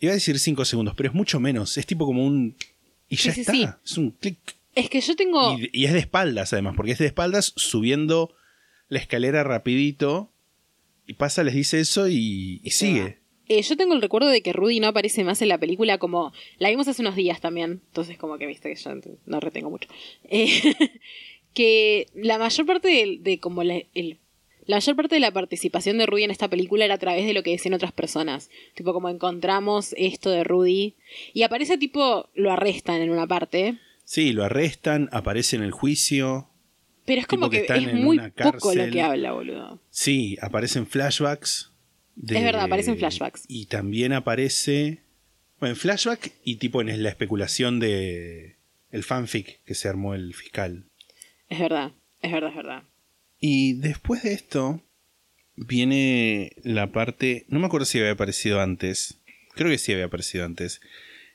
iba 0.00 0.12
a 0.12 0.14
decir 0.14 0.38
cinco 0.38 0.64
segundos, 0.64 0.94
pero 0.96 1.08
es 1.10 1.14
mucho 1.14 1.38
menos. 1.40 1.76
Es 1.78 1.86
tipo 1.86 2.06
como 2.06 2.24
un... 2.26 2.56
Y 3.08 3.16
ya 3.16 3.32
Sí, 3.32 3.32
sí, 3.32 3.40
está. 3.40 3.52
sí. 3.52 3.66
Es 3.84 3.98
un 3.98 4.10
clic. 4.12 4.38
Es 4.74 4.88
que 4.88 5.00
yo 5.00 5.16
tengo... 5.16 5.58
Y, 5.58 5.70
y 5.72 5.84
es 5.86 5.92
de 5.92 5.98
espaldas, 6.00 6.52
además, 6.52 6.74
porque 6.76 6.92
es 6.92 6.98
de 6.98 7.06
espaldas 7.06 7.52
subiendo 7.56 8.34
la 8.88 8.98
escalera 8.98 9.42
rapidito. 9.44 10.30
Y 11.06 11.14
pasa, 11.14 11.42
les 11.42 11.54
dice 11.54 11.80
eso 11.80 12.08
y, 12.08 12.60
y 12.62 12.70
sigue. 12.70 13.18
eh, 13.48 13.62
yo 13.62 13.76
tengo 13.76 13.94
el 13.94 14.00
recuerdo 14.02 14.28
de 14.28 14.42
que 14.42 14.52
Rudy 14.52 14.78
no 14.80 14.86
aparece 14.88 15.24
más 15.24 15.42
en 15.42 15.48
la 15.48 15.58
película 15.58 15.98
como... 15.98 16.32
La 16.58 16.70
vimos 16.70 16.86
hace 16.88 17.02
unos 17.02 17.16
días 17.16 17.40
también. 17.40 17.82
Entonces 17.88 18.16
como 18.16 18.38
que 18.38 18.46
viste 18.46 18.72
que 18.72 18.80
yo 18.80 18.90
no 19.26 19.40
retengo 19.40 19.70
mucho. 19.70 19.88
Eh, 20.24 20.48
que 21.54 22.06
la 22.14 22.38
mayor 22.38 22.64
parte 22.66 22.88
de, 22.88 23.18
de 23.20 23.40
como 23.40 23.64
la, 23.64 23.82
el- 23.94 24.18
la 24.66 24.76
mayor 24.76 24.96
parte 24.96 25.14
de 25.16 25.20
la 25.20 25.32
participación 25.32 25.98
de 25.98 26.06
Rudy 26.06 26.24
en 26.24 26.30
esta 26.30 26.48
película 26.48 26.84
era 26.84 26.94
a 26.94 26.98
través 26.98 27.26
de 27.26 27.32
lo 27.34 27.42
que 27.42 27.50
decían 27.50 27.74
otras 27.74 27.92
personas. 27.92 28.50
Tipo 28.74 28.92
como 28.92 29.08
encontramos 29.08 29.94
esto 29.96 30.30
de 30.30 30.44
Rudy. 30.44 30.94
Y 31.32 31.42
aparece 31.42 31.78
tipo... 31.78 32.28
Lo 32.34 32.52
arrestan 32.52 33.00
en 33.02 33.10
una 33.10 33.26
parte. 33.26 33.78
Sí, 34.04 34.32
lo 34.32 34.44
arrestan, 34.44 35.08
aparece 35.12 35.56
en 35.56 35.62
el 35.62 35.70
juicio. 35.72 36.48
Pero 37.04 37.20
es 37.20 37.26
como 37.26 37.50
que 37.50 37.64
que, 37.66 37.74
es 37.74 37.94
muy 37.94 38.18
poco 38.30 38.74
lo 38.74 38.90
que 38.90 39.02
habla, 39.02 39.32
boludo. 39.32 39.80
Sí, 39.90 40.36
aparecen 40.40 40.86
flashbacks. 40.86 41.72
de- 42.14 42.36
Es 42.38 42.44
verdad, 42.44 42.62
aparecen 42.64 42.98
flashbacks. 42.98 43.44
Y 43.48 43.66
también 43.66 44.12
aparece. 44.12 45.00
Bueno, 45.58 45.74
en 45.74 45.76
flashback 45.80 46.32
y 46.44 46.56
tipo 46.56 46.80
en 46.80 47.02
la 47.02 47.08
especulación 47.08 47.80
de. 47.80 48.56
El 48.90 49.04
fanfic 49.04 49.62
que 49.64 49.74
se 49.74 49.88
armó 49.88 50.14
el 50.14 50.34
fiscal. 50.34 50.84
Es 51.48 51.58
verdad, 51.60 51.92
es 52.22 52.32
verdad, 52.32 52.50
es 52.50 52.56
verdad. 52.56 52.82
Y 53.40 53.74
después 53.74 54.22
de 54.22 54.34
esto. 54.34 54.82
Viene 55.56 56.52
la 56.62 56.92
parte. 56.92 57.44
No 57.48 57.58
me 57.58 57.66
acuerdo 57.66 57.86
si 57.86 57.98
había 57.98 58.12
aparecido 58.12 58.60
antes. 58.60 59.18
Creo 59.54 59.70
que 59.70 59.78
sí 59.78 59.92
había 59.92 60.06
aparecido 60.06 60.44
antes. 60.44 60.80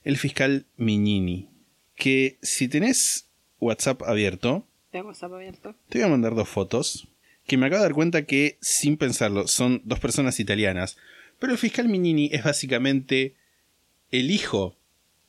El 0.03 0.17
fiscal 0.17 0.65
Mignini. 0.77 1.49
Que 1.95 2.37
si 2.41 2.67
tenés 2.67 3.27
WhatsApp 3.59 4.03
abierto. 4.03 4.67
Tengo 4.91 5.09
WhatsApp 5.09 5.33
abierto. 5.33 5.75
Te 5.89 5.99
voy 5.99 6.07
a 6.07 6.11
mandar 6.11 6.35
dos 6.35 6.47
fotos. 6.47 7.07
Que 7.45 7.57
me 7.57 7.67
acabo 7.67 7.81
de 7.81 7.87
dar 7.87 7.93
cuenta 7.93 8.25
que, 8.25 8.57
sin 8.61 8.97
pensarlo, 8.97 9.47
son 9.47 9.81
dos 9.85 9.99
personas 9.99 10.39
italianas. 10.39 10.97
Pero 11.39 11.53
el 11.53 11.59
fiscal 11.59 11.87
Mignini 11.87 12.29
es 12.31 12.43
básicamente 12.43 13.35
el 14.11 14.31
hijo, 14.31 14.77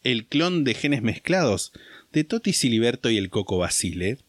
el 0.03 0.27
clon 0.27 0.64
de 0.64 0.74
genes 0.74 1.03
mezclados 1.03 1.72
de 2.12 2.24
Toti 2.24 2.53
Siliberto 2.53 3.11
y 3.11 3.18
el 3.18 3.29
Coco 3.29 3.59
Basile. 3.59 4.18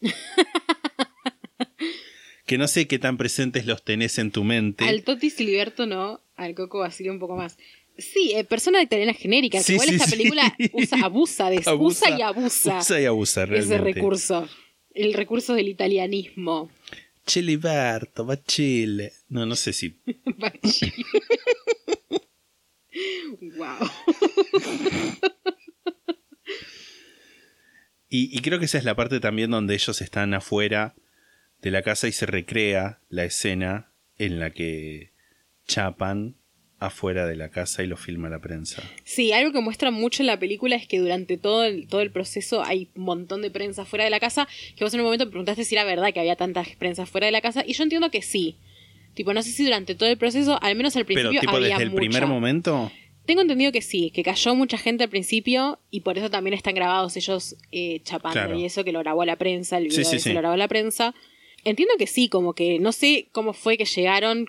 que 2.48 2.58
no 2.58 2.66
sé 2.66 2.88
qué 2.88 2.98
tan 2.98 3.16
presentes 3.18 3.66
los 3.66 3.84
tenés 3.84 4.18
en 4.18 4.30
tu 4.32 4.42
mente. 4.42 4.84
Al 4.84 5.04
Totti 5.04 5.28
Siliberto 5.30 5.86
no, 5.86 6.20
al 6.34 6.54
Coco 6.54 6.80
Basile 6.80 7.10
un 7.10 7.18
poco 7.20 7.36
más. 7.36 7.58
Sí, 7.98 8.32
eh, 8.34 8.42
persona 8.44 8.82
italiana 8.82 9.12
genérica, 9.12 9.58
que 9.58 9.64
Sí, 9.64 9.74
igual 9.74 9.88
sí, 9.88 9.94
esta 9.96 10.06
sí. 10.06 10.16
película 10.16 10.56
usa, 10.72 10.98
abusa 11.04 11.50
de 11.50 11.62
Abusa, 11.66 11.74
usa 12.06 12.18
y 12.18 12.22
abusa, 12.22 12.78
Usa 12.78 13.00
y 13.00 13.04
abusa, 13.04 13.42
ese 13.44 13.50
realmente. 13.52 13.92
recurso. 14.00 14.48
El 14.94 15.12
recurso 15.14 15.54
del 15.54 15.68
italianismo. 15.68 16.70
Chiliberto, 17.26 18.24
va 18.26 18.42
Chile. 18.42 19.12
No, 19.28 19.44
no 19.44 19.54
sé 19.54 19.72
si 19.74 19.94
wow. 23.56 23.76
Y, 28.10 28.34
y 28.34 28.40
creo 28.40 28.58
que 28.58 28.64
esa 28.64 28.78
es 28.78 28.84
la 28.84 28.96
parte 28.96 29.20
también 29.20 29.50
donde 29.50 29.74
ellos 29.74 30.00
están 30.00 30.32
afuera 30.32 30.94
de 31.62 31.70
la 31.70 31.82
casa 31.82 32.08
y 32.08 32.12
se 32.12 32.26
recrea 32.26 33.00
la 33.08 33.24
escena 33.24 33.92
en 34.16 34.38
la 34.40 34.50
que 34.50 35.12
chapan 35.66 36.36
afuera 36.80 37.26
de 37.26 37.34
la 37.34 37.48
casa 37.50 37.82
y 37.82 37.88
lo 37.88 37.96
filma 37.96 38.28
la 38.28 38.38
prensa. 38.40 38.82
Sí, 39.04 39.32
algo 39.32 39.52
que 39.52 39.60
muestra 39.60 39.90
mucho 39.90 40.22
en 40.22 40.28
la 40.28 40.38
película 40.38 40.76
es 40.76 40.86
que 40.86 41.00
durante 41.00 41.36
todo 41.36 41.64
el, 41.64 41.88
todo 41.88 42.00
el 42.02 42.12
proceso 42.12 42.62
hay 42.64 42.88
un 42.94 43.02
montón 43.02 43.42
de 43.42 43.50
prensa 43.50 43.84
fuera 43.84 44.04
de 44.04 44.10
la 44.10 44.20
casa, 44.20 44.46
que 44.76 44.84
vos 44.84 44.94
en 44.94 45.00
un 45.00 45.06
momento 45.06 45.24
me 45.24 45.30
preguntaste 45.32 45.64
si 45.64 45.74
era 45.74 45.84
verdad 45.84 46.12
que 46.12 46.20
había 46.20 46.36
tanta 46.36 46.64
prensa 46.78 47.04
fuera 47.04 47.26
de 47.26 47.32
la 47.32 47.40
casa, 47.40 47.64
y 47.66 47.72
yo 47.72 47.82
entiendo 47.82 48.10
que 48.10 48.22
sí. 48.22 48.56
Tipo, 49.14 49.34
no 49.34 49.42
sé 49.42 49.50
si 49.50 49.64
durante 49.64 49.96
todo 49.96 50.08
el 50.08 50.16
proceso, 50.18 50.62
al 50.62 50.76
menos 50.76 50.94
al 50.94 51.04
Pero 51.04 51.16
principio 51.16 51.40
tipo 51.40 51.56
había 51.56 51.70
desde 51.70 51.82
el 51.82 51.92
primer 51.92 52.26
momento, 52.26 52.92
Tengo 53.26 53.40
entendido 53.42 53.72
que 53.72 53.82
sí, 53.82 54.12
que 54.12 54.22
cayó 54.22 54.54
mucha 54.54 54.78
gente 54.78 55.02
al 55.02 55.10
principio 55.10 55.80
y 55.90 56.00
por 56.02 56.16
eso 56.16 56.30
también 56.30 56.54
están 56.54 56.76
grabados 56.76 57.16
ellos 57.16 57.56
eh, 57.72 58.00
chapando 58.04 58.34
Claro. 58.38 58.56
y 58.56 58.64
eso 58.64 58.84
que 58.84 58.92
lo 58.92 59.00
grabó 59.00 59.24
la 59.24 59.34
prensa, 59.36 59.78
el 59.78 59.88
video 59.88 60.04
sí. 60.04 60.32
lo 60.32 60.38
grabó 60.40 60.56
la 60.56 60.68
prensa. 60.68 61.12
Entiendo 61.64 61.94
que 61.98 62.06
sí, 62.06 62.28
como 62.28 62.54
que 62.54 62.78
no 62.78 62.92
sé 62.92 63.28
cómo 63.32 63.52
fue 63.52 63.76
que 63.76 63.84
llegaron 63.84 64.46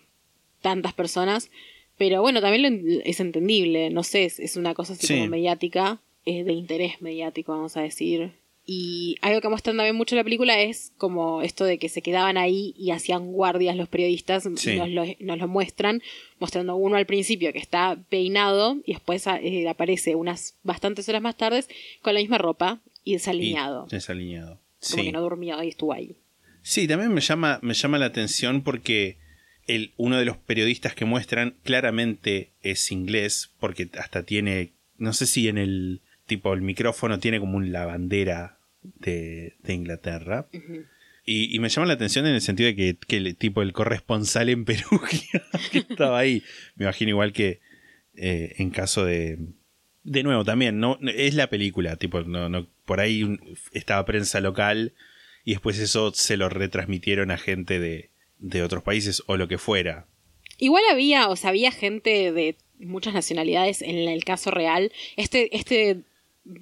tantas 0.62 0.94
personas, 0.94 1.50
Pero 1.98 2.22
bueno, 2.22 2.40
también 2.40 2.62
lo 2.64 3.02
es 3.04 3.20
entendible, 3.20 3.90
no 3.90 4.04
sé, 4.04 4.24
es, 4.24 4.40
es 4.40 4.56
una 4.56 4.74
cosa 4.74 4.94
así 4.94 5.06
Sí. 5.06 5.16
como 5.16 5.28
mediática, 5.28 6.00
es 6.24 6.46
de 6.46 6.54
interés 6.54 7.02
mediático, 7.02 7.52
vamos 7.52 7.76
a 7.76 7.82
decir. 7.82 8.32
Y 8.66 9.18
algo 9.22 9.42
que 9.42 9.50
muestran 9.50 9.76
también 9.76 9.98
mucho 9.98 10.16
en 10.16 10.20
la 10.20 10.24
película 10.24 10.62
es 10.62 10.94
como 10.98 11.42
esto 11.42 11.66
de 11.66 11.78
que 11.78 11.90
se 11.90 12.02
quedaban 12.02 12.38
ahí 12.38 12.74
y 12.78 12.92
hacían 12.92 13.34
guardias 13.34 13.76
los 13.76 13.90
periodistas, 13.90 14.48
Sí. 14.56 14.78
nos, 14.78 14.88
lo, 14.90 15.04
nos 15.20 15.38
lo 15.40 15.48
muestran, 15.50 16.02
mostrando 16.40 16.78
uno 16.78 16.96
al 16.96 17.06
principio 17.06 17.52
que 17.52 17.60
está 17.60 17.98
peinado 18.10 18.78
y 18.86 18.94
después 18.94 19.28
eh, 19.28 19.68
aparece 19.68 20.16
unas 20.16 20.56
bastantes 20.64 21.10
horas 21.10 21.22
más 21.22 21.36
tarde 21.36 21.66
con 22.02 22.14
la 22.14 22.22
misma 22.22 22.38
ropa 22.38 22.80
y 23.04 23.12
desalineado. 23.14 23.88
Y 23.90 23.96
desalineado. 23.96 24.52
Como 24.80 25.02
Sí. 25.02 25.04
que 25.04 25.12
no 25.12 25.20
durmió 25.22 25.62
y 25.64 25.68
estuvo 25.68 25.92
ahí. 25.92 26.16
Sí, 26.62 26.88
también 26.88 27.14
me 27.14 27.22
llama, 27.22 27.60
me 27.62 27.74
llama 27.74 27.98
la 27.98 28.06
atención 28.08 28.62
porque 28.64 29.18
el, 29.68 29.94
uno 29.98 30.18
de 30.18 30.26
los 30.26 30.38
periodistas 30.38 30.94
que 30.96 31.06
muestran 31.06 31.56
claramente 31.64 32.52
es 32.62 32.92
inglés, 32.92 33.52
porque 33.60 33.90
hasta 34.00 34.24
tiene, 34.24 34.74
no 34.98 35.14
sé 35.14 35.26
si 35.26 35.48
en 35.48 35.58
el 35.58 36.02
tipo 36.26 36.54
el 36.54 36.62
micrófono 36.62 37.20
tiene 37.20 37.40
como 37.40 37.58
un- 37.58 37.72
la 37.72 37.86
bandera 37.86 38.60
de, 38.82 39.56
de 39.64 39.74
Inglaterra. 39.74 40.48
Y, 41.26 41.56
y 41.56 41.60
me 41.60 41.70
llama 41.70 41.88
la 41.88 41.94
atención 41.94 42.26
en 42.26 42.34
el 42.36 42.42
sentido 42.42 42.68
de 42.68 42.76
que, 42.76 42.98
que 43.08 43.18
el 43.18 43.36
tipo 43.36 43.62
el 43.62 43.74
corresponsal 43.74 44.50
en 44.50 44.66
Perugia 44.66 45.44
que 45.72 45.80
estaba 45.80 46.18
ahí. 46.20 46.44
Me 46.76 46.86
imagino 46.86 47.10
igual 47.10 47.34
que 47.34 47.60
eh, 48.16 48.56
en 48.58 48.70
caso 48.72 49.06
de. 49.06 49.38
De 50.04 50.24
nuevo, 50.24 50.44
también, 50.46 50.80
no, 50.80 50.98
es 51.02 51.36
la 51.36 51.50
película, 51.50 51.98
tipo, 51.98 52.22
no, 52.22 52.48
no, 52.50 52.68
por 52.86 53.00
ahí 53.00 53.38
estaba 53.74 54.06
prensa 54.06 54.40
local 54.40 54.94
y 55.46 55.52
después 55.52 55.80
eso 55.80 56.14
se 56.14 56.38
lo 56.38 56.50
retransmitieron 56.50 57.32
a 57.32 57.38
gente 57.38 57.80
de, 57.80 58.10
de 58.40 58.64
otros 58.64 58.84
países 58.84 59.24
o 59.28 59.38
lo 59.38 59.48
que 59.48 59.58
fuera. 59.58 60.06
Igual 60.58 60.84
había, 60.92 61.30
o 61.30 61.36
sea, 61.36 61.50
había 61.52 61.72
gente 61.72 62.32
de 62.32 62.56
muchas 62.80 63.14
nacionalidades 63.14 63.82
en 63.82 63.98
el 63.98 64.24
caso 64.24 64.52
real. 64.52 64.92
Este, 65.16 65.56
este 65.56 66.02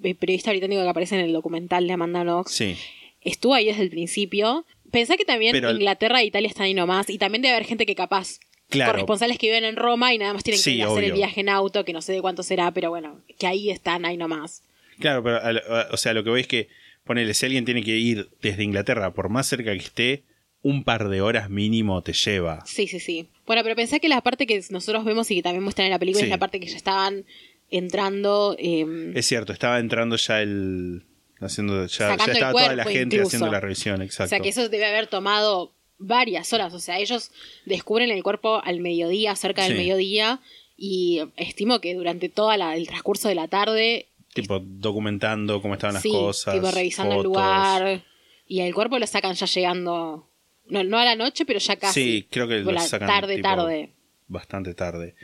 eh, 0.04 0.16
periodista 0.16 0.52
británico 0.52 0.82
que 0.84 0.90
aparece 0.90 1.16
en 1.16 1.22
el 1.22 1.34
documental 1.34 1.88
de 1.88 1.94
Amanda 1.94 2.24
Knox 2.24 2.52
Sí, 2.52 2.76
estuvo 3.22 3.54
ahí 3.54 3.66
desde 3.66 3.82
el 3.84 3.90
principio. 3.90 4.66
Pensá 4.92 5.18
que 5.18 5.26
también 5.26 5.52
Pero- 5.54 5.72
Inglaterra 5.72 6.22
e 6.22 6.26
Italia 6.26 6.48
están 6.48 6.66
ahí 6.66 6.74
nomás. 6.74 7.10
Y 7.10 7.18
también 7.18 7.42
debe 7.42 7.56
haber 7.56 7.68
gente 7.68 7.86
que 7.86 7.96
capaz. 7.96 8.40
Claro. 8.70 8.92
Corresponsales 8.92 9.38
que 9.38 9.48
viven 9.48 9.64
en 9.64 9.76
Roma 9.78 10.14
y 10.14 10.18
nada 10.18 10.34
más 10.34 10.44
tienen 10.44 10.60
que 10.60 10.64
Sí, 10.64 10.76
ir 10.76 10.84
a 10.84 10.88
hacer 10.88 11.04
el 11.06 11.14
viaje 11.14 11.40
en 11.42 11.50
auto, 11.50 11.86
que 11.86 11.94
no 11.94 12.02
sé 12.02 12.12
de 12.14 12.22
cuánto 12.22 12.44
será, 12.44 12.72
pero 12.72 12.90
bueno, 12.90 13.22
que 13.40 13.48
ahí 13.48 13.70
están, 13.70 14.06
ahí 14.06 14.18
nomás. 14.18 14.62
claro, 15.00 15.24
pero 15.24 15.42
a 15.42 15.52
lo- 15.54 15.62
a- 15.76 15.88
o 15.92 15.98
sea, 15.98 16.14
lo 16.14 16.24
que 16.24 16.30
voy 16.32 16.42
es 16.42 16.48
que, 16.48 16.68
ponele, 17.08 17.34
si 17.34 17.46
alguien 17.46 17.66
tiene 17.66 17.82
que 17.84 17.96
ir 17.98 18.30
desde 18.42 18.64
Inglaterra, 18.64 19.14
por 19.14 19.30
más 19.30 19.48
cerca 19.48 19.72
que 19.72 19.80
esté, 19.80 20.24
un 20.62 20.84
par 20.84 21.08
de 21.10 21.22
horas 21.22 21.50
mínimo 21.50 22.02
te 22.04 22.14
lleva. 22.14 22.64
Sí, 22.66 22.88
sí, 22.88 23.00
sí. 23.00 23.30
Bueno, 23.46 23.64
pero 23.64 23.76
pensá 23.76 24.00
que 24.00 24.10
la 24.10 24.22
parte 24.22 24.46
que 24.46 24.62
nosotros 24.70 25.06
vemos 25.06 25.30
y 25.32 25.36
que 25.36 25.44
también 25.44 25.64
muestran 25.64 25.86
en 25.86 25.92
la 25.92 26.00
película 26.00 26.20
Sí. 26.22 26.26
es 26.26 26.30
la 26.32 26.38
parte 26.40 26.60
que 26.60 26.68
ya 26.68 26.76
estaban 26.78 27.26
entrando. 27.70 28.56
eh, 28.60 29.12
Es 29.16 29.26
cierto, 29.26 29.54
estaba 29.54 29.80
entrando 29.80 30.16
ya 30.16 30.42
el. 30.42 31.04
Haciendo, 31.40 31.86
ya, 31.86 32.16
ya 32.18 32.24
el 32.26 32.32
estaba 32.32 32.52
toda 32.52 32.76
la 32.76 32.84
gente 32.86 33.22
haciendo 33.22 33.52
la 33.52 33.60
revisión, 33.60 34.02
O 34.02 34.04
exacto. 34.04 34.30
sea 34.30 34.40
que 34.40 34.50
eso 34.50 34.70
debe 34.70 34.88
haber 34.88 35.06
tomado 35.06 35.76
varias 36.00 36.52
horas. 36.52 36.74
O 36.74 36.80
sea, 36.80 36.98
ellos 36.98 37.32
descubren 37.66 38.10
el 38.10 38.24
cuerpo 38.24 38.60
al 38.64 38.80
mediodía, 38.80 39.36
cerca 39.36 39.62
del 39.64 39.74
Sí. 39.74 39.78
mediodía, 39.78 40.42
y 40.76 41.22
estimo 41.38 41.80
que 41.80 41.94
durante 41.94 42.30
todo 42.30 42.52
el 42.52 42.88
transcurso 42.88 43.28
de 43.30 43.36
la 43.36 43.48
tarde, 43.48 44.08
Tipo, 44.42 44.60
documentando 44.60 45.62
cómo 45.62 45.74
estaban 45.76 45.96
las 45.96 46.04
cosas. 46.04 46.54
tipo 46.54 46.72
revisando 46.72 47.16
el 47.16 47.24
lugar, 47.24 48.04
y 48.48 48.62
el 48.62 48.74
cuerpo 48.74 48.98
lo 49.00 49.08
sacan 49.08 49.34
ya 49.34 49.46
llegando, 49.46 50.30
no, 50.68 50.84
no 50.84 50.98
a 50.98 51.06
la 51.06 51.16
noche, 51.16 51.46
pero 51.46 51.60
ya 51.60 51.76
casi. 51.78 52.02
Sí, 52.02 52.28
creo 52.30 52.48
que 52.48 52.60
lo 52.60 52.80
sacan 52.80 53.08
tarde, 53.08 53.36
tipo, 53.36 53.48
tarde. 53.48 53.94
Bastante 54.28 54.74
tarde. 54.74 55.16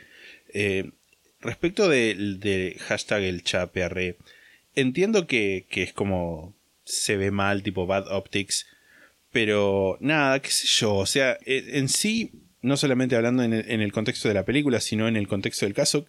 Eh, 0.52 0.90
respecto 1.40 1.88
del 1.88 2.40
de 2.40 2.76
hashtag 2.80 3.22
el 3.22 3.42
chapearre, 3.42 4.16
entiendo 4.74 5.26
que, 5.26 5.66
que 5.68 5.82
es 5.82 5.92
como 5.92 6.54
se 6.84 7.16
ve 7.16 7.30
mal, 7.30 7.62
tipo 7.62 7.86
bad 7.86 8.08
optics, 8.12 8.66
pero 9.30 9.98
nada, 10.00 10.40
qué 10.40 10.50
sé 10.50 10.66
yo, 10.66 10.94
o 10.94 11.06
sea, 11.06 11.38
eh, 11.44 11.70
en 11.72 11.88
sí, 11.88 12.32
no 12.62 12.76
solamente 12.76 13.16
hablando 13.16 13.42
en 13.42 13.52
el, 13.52 13.70
en 13.70 13.80
el 13.80 13.92
contexto 13.92 14.28
de 14.28 14.34
la 14.34 14.44
película, 14.44 14.80
sino 14.80 15.08
en 15.08 15.16
el 15.16 15.28
contexto 15.28 15.66
del 15.66 15.74
caso, 15.74 16.06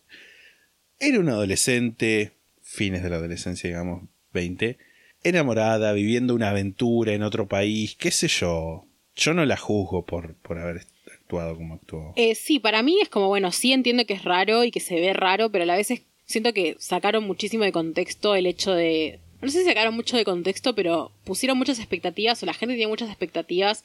era 1.00 1.20
una 1.20 1.34
adolescente, 1.34 2.34
fines 2.76 3.02
de 3.04 3.10
la 3.10 3.16
adolescencia, 3.18 3.70
digamos, 3.70 4.04
20, 4.34 4.78
enamorada, 5.24 5.94
viviendo 5.94 6.36
una 6.36 6.50
aventura 6.50 7.14
en 7.14 7.24
otro 7.24 7.48
país, 7.48 7.96
qué 7.96 8.12
sé 8.12 8.28
yo. 8.28 8.86
Yo 9.16 9.34
no 9.34 9.46
la 9.46 9.58
juzgo 9.58 10.06
por, 10.06 10.36
por 10.36 10.60
haber 10.60 10.82
actuado 11.14 11.56
como 11.56 11.76
actuó. 11.76 12.14
Eh, 12.16 12.36
sí, 12.36 12.60
para 12.60 12.84
mí 12.84 12.98
es 13.02 13.10
como, 13.10 13.28
bueno, 13.30 13.52
sí 13.52 13.72
entiendo 13.72 14.06
que 14.06 14.14
es 14.14 14.24
raro 14.24 14.64
y 14.64 14.72
que 14.72 14.80
se 14.82 14.96
ve 15.00 15.14
raro, 15.14 15.50
pero 15.52 15.64
a 15.64 15.68
la 15.68 15.76
vez 15.78 15.90
es- 15.92 16.02
siento 16.26 16.54
que 16.54 16.76
sacaron 16.80 17.24
muchísimo 17.26 17.64
de 17.64 17.72
contexto 17.72 18.36
el 18.36 18.46
hecho 18.46 18.74
de... 18.74 19.20
No 19.42 19.50
sé 19.50 19.60
si 19.60 19.66
sacaron 19.66 19.94
mucho 19.96 20.18
de 20.18 20.26
contexto, 20.26 20.76
pero 20.76 21.12
pusieron 21.24 21.58
muchas 21.58 21.80
expectativas, 21.80 22.42
o 22.42 22.46
la 22.46 22.54
gente 22.54 22.76
tiene 22.76 22.90
muchas 22.90 23.10
expectativas, 23.10 23.84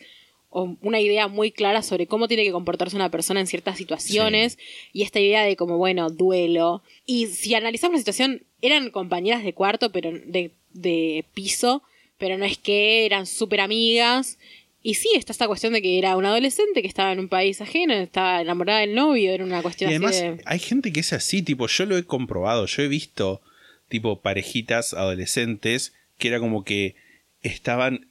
o 0.50 0.76
una 0.82 1.00
idea 1.00 1.28
muy 1.28 1.52
clara 1.52 1.82
sobre 1.82 2.06
cómo 2.06 2.28
tiene 2.28 2.44
que 2.44 2.52
comportarse 2.52 2.96
una 2.96 3.10
persona 3.10 3.40
en 3.40 3.46
ciertas 3.46 3.78
situaciones, 3.78 4.58
y 4.92 5.02
esta 5.02 5.20
idea 5.20 5.44
de 5.44 5.56
como, 5.56 5.78
bueno, 5.78 6.10
duelo. 6.10 6.82
Y 7.06 7.26
si 7.28 7.54
analizamos 7.54 7.94
la 7.94 8.00
situación, 8.00 8.42
eran 8.60 8.90
compañeras 8.90 9.44
de 9.44 9.54
cuarto, 9.54 9.92
pero 9.92 10.10
de, 10.12 10.50
de 10.72 11.24
piso, 11.34 11.82
pero 12.18 12.36
no 12.36 12.44
es 12.44 12.58
que 12.58 13.06
eran 13.06 13.26
súper 13.26 13.60
amigas. 13.60 14.38
Y 14.82 14.94
sí, 14.94 15.10
está 15.14 15.32
esta 15.32 15.46
cuestión 15.46 15.72
de 15.72 15.82
que 15.82 15.98
era 15.98 16.16
una 16.16 16.30
adolescente 16.30 16.82
que 16.82 16.88
estaba 16.88 17.12
en 17.12 17.20
un 17.20 17.28
país 17.28 17.60
ajeno, 17.60 17.94
estaba 17.94 18.40
enamorada 18.40 18.80
del 18.80 18.94
novio, 18.94 19.32
era 19.32 19.44
una 19.44 19.60
Y 19.60 19.62
cuestión 19.62 19.90
además 19.90 20.16
así 20.16 20.26
de... 20.26 20.42
hay 20.46 20.58
gente 20.58 20.92
que 20.92 21.00
es 21.00 21.12
así, 21.12 21.42
tipo, 21.42 21.66
yo 21.68 21.86
lo 21.86 21.96
he 21.96 22.04
comprobado, 22.04 22.66
yo 22.66 22.82
he 22.82 22.88
visto 22.88 23.40
tipo 23.88 24.20
parejitas 24.20 24.94
adolescentes 24.94 25.92
que 26.18 26.28
era 26.28 26.40
como 26.40 26.64
que 26.64 26.94
estaban... 27.42 28.06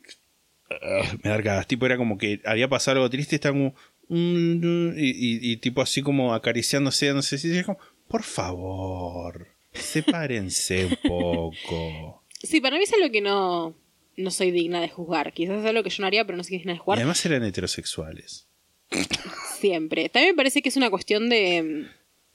Me 1.24 1.30
da 1.30 1.36
arcadas, 1.36 1.68
tipo 1.68 1.86
era 1.86 1.98
como 1.98 2.18
que 2.18 2.42
había 2.46 2.68
pasado 2.68 2.98
algo 2.98 3.10
triste, 3.10 3.36
estaban 3.36 3.58
como... 3.60 3.76
mm, 4.10 4.98
y, 4.98 5.10
y- 5.10 5.52
y 5.52 5.58
tipo 5.58 5.82
así 5.82 6.02
como 6.02 6.34
acariciándose, 6.34 7.14
no 7.14 7.22
sé 7.22 7.38
si 7.38 7.58
es 7.58 7.66
como, 7.66 7.80
por 8.08 8.24
favor, 8.24 9.48
sepárense 9.74 10.86
un 10.86 10.96
poco. 11.08 12.24
Sí, 12.42 12.62
para 12.62 12.78
mí 12.78 12.84
es 12.84 12.94
algo 12.94 13.12
que 13.12 13.22
no, 13.22 13.76
no 14.18 14.32
soy 14.32 14.52
digna 14.52 14.80
de 14.82 14.90
juzgar. 14.90 15.34
Quizás 15.34 15.60
es 15.60 15.66
algo 15.66 15.84
que 15.84 15.90
yo 15.90 16.02
no 16.02 16.08
haría, 16.08 16.26
pero 16.26 16.38
no 16.38 16.44
soy 16.44 16.58
digna 16.58 16.74
de 16.74 16.78
Y 16.78 16.80
juzgar 16.80 16.98
además 17.00 17.26
eran 17.26 17.44
heterosexuales. 17.44 18.48
siempre. 19.60 20.10
También 20.10 20.34
me 20.34 20.38
parece 20.38 20.62
que 20.62 20.70
es 20.70 20.78
una 20.78 20.90
cuestión 20.90 21.30
de, 21.30 21.64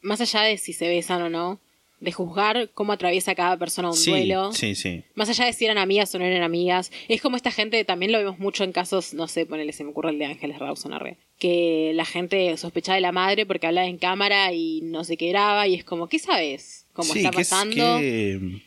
mm, 0.03 0.07
más 0.07 0.21
allá 0.21 0.43
de 0.43 0.59
si 0.59 0.73
se 0.73 0.89
besan 0.89 1.23
o 1.23 1.31
no, 1.31 1.61
de 2.05 2.13
juzgar 2.13 2.71
cómo 2.75 2.93
atraviesa 2.93 3.35
cada 3.35 3.57
persona 3.59 3.89
un 3.89 3.97
Sí, 3.97 4.11
duelo. 4.11 4.53
sí, 4.53 4.75
sí. 4.75 5.03
Más 5.15 5.29
allá 5.29 5.47
de 5.47 5.53
si 5.53 5.65
eran 5.65 5.79
amigas 5.79 6.15
o 6.15 6.19
no 6.19 6.25
eran 6.25 6.43
amigas. 6.43 6.93
Es 7.09 7.21
como 7.21 7.37
esta 7.37 7.51
gente, 7.51 7.85
también 7.85 8.13
lo 8.13 8.19
vemos 8.19 8.39
mucho 8.39 8.63
en 8.65 8.73
casos, 8.73 9.15
no 9.15 9.27
sé, 9.29 9.47
ponele, 9.47 9.73
se 9.73 9.85
me 9.85 9.91
ocurre 9.91 10.11
el 10.11 10.19
de 10.19 10.27
Ángeles 10.27 10.59
Rawson 10.59 10.93
arre, 10.93 11.19
Que 11.39 11.93
la 11.95 12.05
gente 12.05 12.57
sospechaba 12.57 12.95
de 12.97 13.01
la 13.01 13.13
madre 13.13 13.47
porque 13.47 13.67
hablaba 13.67 13.87
en 13.89 13.99
cámara 13.99 14.53
y 14.53 14.81
no 14.83 15.03
se 15.05 15.17
quedaba. 15.17 15.67
Y 15.67 15.75
es 15.75 15.85
como, 15.85 16.09
¿qué 16.09 16.19
sabes? 16.19 16.87
¿Cómo 16.93 17.13
Sí, 17.13 17.19
está 17.21 17.31
que 17.31 17.41
es 17.43 17.49
pasando? 17.51 17.99
que- 17.99 18.63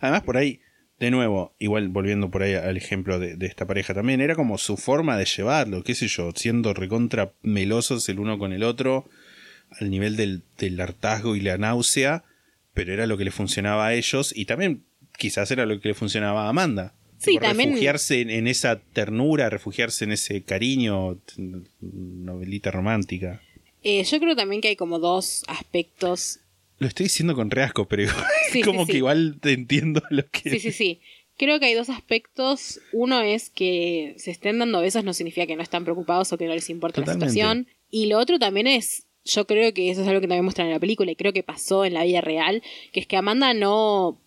Además, 0.00 0.22
por 0.22 0.36
ahí, 0.36 0.60
de 1.00 1.10
nuevo, 1.10 1.54
igual 1.58 1.88
volviendo 1.88 2.30
por 2.30 2.42
ahí 2.42 2.54
al 2.54 2.76
ejemplo 2.76 3.18
de, 3.18 3.36
de 3.36 3.46
esta 3.46 3.66
pareja 3.66 3.94
también, 3.94 4.20
era 4.20 4.34
como 4.36 4.58
su 4.58 4.76
forma 4.76 5.16
de 5.16 5.24
llevarlo, 5.24 5.82
qué 5.82 5.94
sé 5.94 6.06
yo, 6.08 6.30
siendo 6.34 6.72
recontra 6.74 7.32
melosos 7.42 8.08
el 8.08 8.20
uno 8.20 8.38
con 8.38 8.52
el 8.52 8.62
otro, 8.62 9.08
al 9.80 9.90
nivel 9.90 10.16
del, 10.16 10.42
del 10.58 10.80
hartazgo 10.80 11.34
y 11.36 11.40
la 11.40 11.58
náusea, 11.58 12.22
pero 12.74 12.92
era 12.92 13.06
lo 13.06 13.16
que 13.16 13.24
le 13.24 13.30
funcionaba 13.30 13.86
a 13.86 13.94
ellos 13.94 14.32
y 14.36 14.44
también 14.44 14.82
quizás 15.16 15.50
era 15.50 15.64
lo 15.66 15.80
que 15.80 15.88
le 15.88 15.94
funcionaba 15.94 16.46
a 16.46 16.48
Amanda. 16.50 16.94
Sí, 17.18 17.38
también- 17.38 17.70
Refugiarse 17.70 18.20
en, 18.20 18.30
en 18.30 18.46
esa 18.48 18.80
ternura, 18.80 19.48
refugiarse 19.48 20.04
en 20.04 20.12
ese 20.12 20.42
cariño, 20.42 21.16
t- 21.24 21.34
novelita 21.80 22.70
romántica. 22.70 23.40
Eh, 23.82 24.02
yo 24.04 24.18
creo 24.18 24.34
también 24.36 24.60
que 24.60 24.68
hay 24.68 24.76
como 24.76 24.98
dos 24.98 25.44
aspectos 25.46 26.40
Lo 26.78 26.88
estoy 26.88 27.04
diciendo 27.04 27.34
con 27.34 27.50
reasco, 27.50 27.86
pero 27.86 28.10
Sí, 28.52 28.60
como 28.62 28.84
sí. 28.86 28.92
que 28.92 28.98
igual 28.98 29.38
te 29.40 29.52
entiendo 29.52 30.02
lo 30.10 30.28
que... 30.28 30.50
Sí, 30.50 30.58
sí, 30.58 30.72
sí. 30.72 31.00
Creo 31.36 31.58
que 31.58 31.66
hay 31.66 31.74
dos 31.74 31.88
aspectos. 31.90 32.80
Uno 32.92 33.20
es 33.22 33.50
que 33.50 34.14
se 34.18 34.30
estén 34.30 34.58
dando 34.60 34.80
besos 34.80 35.02
no 35.04 35.12
significa 35.14 35.46
que 35.46 35.56
no 35.56 35.62
están 35.62 35.82
preocupados 35.84 36.32
o 36.32 36.38
que 36.38 36.46
no 36.46 36.54
les 36.54 36.70
importa 36.70 37.00
Totalmente. 37.00 37.26
la 37.26 37.30
situación. 37.32 37.66
Y 37.90 38.06
lo 38.06 38.18
otro 38.18 38.38
también 38.38 38.66
es, 38.66 39.03
yo 39.24 39.46
creo 39.46 39.72
que 39.72 39.90
eso 39.90 40.02
es 40.02 40.08
algo 40.08 40.20
que 40.20 40.26
también 40.28 40.44
muestran 40.44 40.68
en 40.68 40.74
la 40.74 40.80
película 40.80 41.10
y 41.10 41.16
creo 41.16 41.32
que 41.32 41.42
pasó 41.42 41.84
en 41.84 41.94
la 41.94 42.04
vida 42.04 42.20
real, 42.20 42.62
que 42.92 43.00
es 43.00 43.06
que 43.06 43.16
Amanda 43.16 43.54
no, 43.54 44.18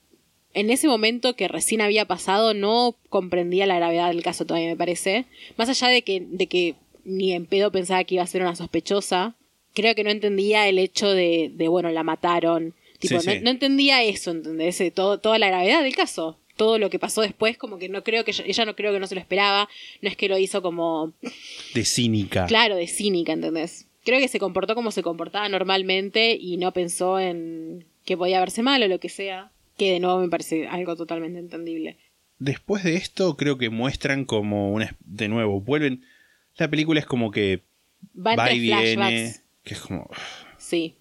en 0.54 0.70
ese 0.70 0.88
momento 0.88 1.36
que 1.36 1.48
recién 1.48 1.82
había 1.82 2.06
pasado, 2.06 2.54
no 2.54 2.96
comprendía 3.10 3.66
la 3.68 3.76
gravedad 3.78 4.08
del 4.10 4.24
caso 4.24 4.46
todavía, 4.46 4.70
me 4.70 4.76
parece. 4.76 5.26
Más 5.58 5.70
allá 5.70 5.88
de 5.90 6.02
que, 6.02 6.24
de 6.28 6.48
que 6.48 6.76
ni 7.04 7.34
en 7.34 7.46
pedo 7.46 7.72
pensaba 7.72 8.04
que 8.04 8.16
iba 8.16 8.24
a 8.24 8.28
ser 8.28 8.42
una 8.42 8.56
sospechosa, 8.56 9.36
creo 9.74 9.94
que 9.96 10.04
no 10.04 10.10
entendía 10.10 10.68
el 10.68 10.80
hecho 10.80 11.10
de, 11.12 11.52
de 11.54 11.68
bueno, 11.68 11.90
la 11.92 12.04
mataron. 12.04 12.74
Tipo, 13.00 13.20
Sí, 13.20 13.28
no, 13.28 13.34
sí. 13.34 13.40
no 13.44 13.50
entendía 13.52 14.02
eso, 14.04 14.32
¿entendés? 14.32 14.82
Eh, 14.82 14.90
Todo, 14.90 15.20
toda 15.20 15.38
la 15.38 15.48
gravedad 15.48 15.84
del 15.84 15.96
caso. 15.96 16.38
Todo 16.56 16.80
lo 16.80 16.90
que 16.90 16.98
pasó 16.98 17.22
después, 17.22 17.56
como 17.56 17.78
que 17.78 17.88
no 17.88 18.04
creo 18.04 18.26
que 18.26 18.32
ella, 18.32 18.44
ella 18.48 18.66
no 18.66 18.76
creo 18.76 18.92
que 18.92 19.00
no 19.00 19.06
se 19.06 19.14
lo 19.14 19.22
esperaba. 19.22 19.70
No 20.02 20.10
es 20.10 20.18
que 20.18 20.28
lo 20.28 20.40
hizo 20.40 20.64
como, 20.64 21.14
de 21.76 21.86
cínica. 21.86 22.48
claro, 22.48 22.76
de 22.76 22.88
cínica, 22.88 23.34
¿entendés? 23.34 23.87
Creo 24.08 24.22
que 24.22 24.30
se 24.30 24.40
comportó 24.40 24.74
como 24.74 24.92
se 24.92 25.04
comportaba 25.04 25.50
normalmente 25.50 26.38
y 26.40 26.56
no 26.56 26.72
pensó 26.72 27.20
en 27.20 27.86
que 28.06 28.16
podía 28.16 28.40
verse 28.40 28.64
mal 28.64 28.82
o 28.82 28.88
lo 28.88 29.02
que 29.02 29.10
sea, 29.10 29.52
que 29.78 29.92
de 29.92 30.00
nuevo 30.00 30.22
me 30.22 30.30
parece 30.30 30.66
algo 30.66 30.96
totalmente 30.96 31.40
entendible. 31.40 31.98
Después 32.40 32.86
de 32.86 32.96
esto, 32.96 33.36
creo 33.36 33.58
que 33.58 33.70
muestran 33.70 34.24
como 34.24 34.72
una. 34.72 34.96
De 35.04 35.28
nuevo, 35.28 35.60
vuelven. 35.60 36.04
La 36.56 36.70
película 36.70 37.02
es 37.02 37.06
como 37.06 37.32
que 37.32 37.64
Va 38.18 38.38
va 38.38 38.54
y 38.54 38.62
viene. 38.62 39.36
Que 39.64 39.74
es 39.74 39.82
como. 39.82 40.10
Sí, 40.58 40.96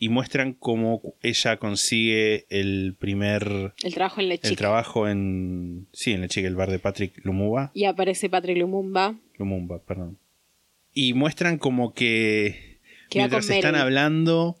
Y 0.00 0.08
muestran 0.08 0.52
cómo 0.52 1.00
ella 1.22 1.58
consigue 1.58 2.44
el 2.50 2.96
primer. 2.98 3.74
el 3.84 3.94
trabajo 3.94 4.20
en 4.20 4.30
la 4.30 4.34
El 4.34 4.56
trabajo 4.56 5.06
en. 5.06 5.86
Sí, 5.92 6.10
en 6.10 6.22
la 6.22 6.28
chica, 6.28 6.48
el 6.48 6.56
bar 6.56 6.72
de 6.72 6.80
Patrick 6.80 7.24
Lumumba. 7.24 7.70
Y 7.72 7.84
aparece 7.84 8.28
Patrick 8.28 8.58
Lumumba. 8.58 9.14
Lumumba, 9.36 9.78
perdón. 9.78 10.18
Y 10.94 11.14
muestran 11.14 11.58
como 11.58 11.94
que. 11.94 12.78
Que 13.10 13.20
mientras 13.20 13.44
están 13.48 13.72
Meredith. 13.72 13.82
hablando. 13.84 14.58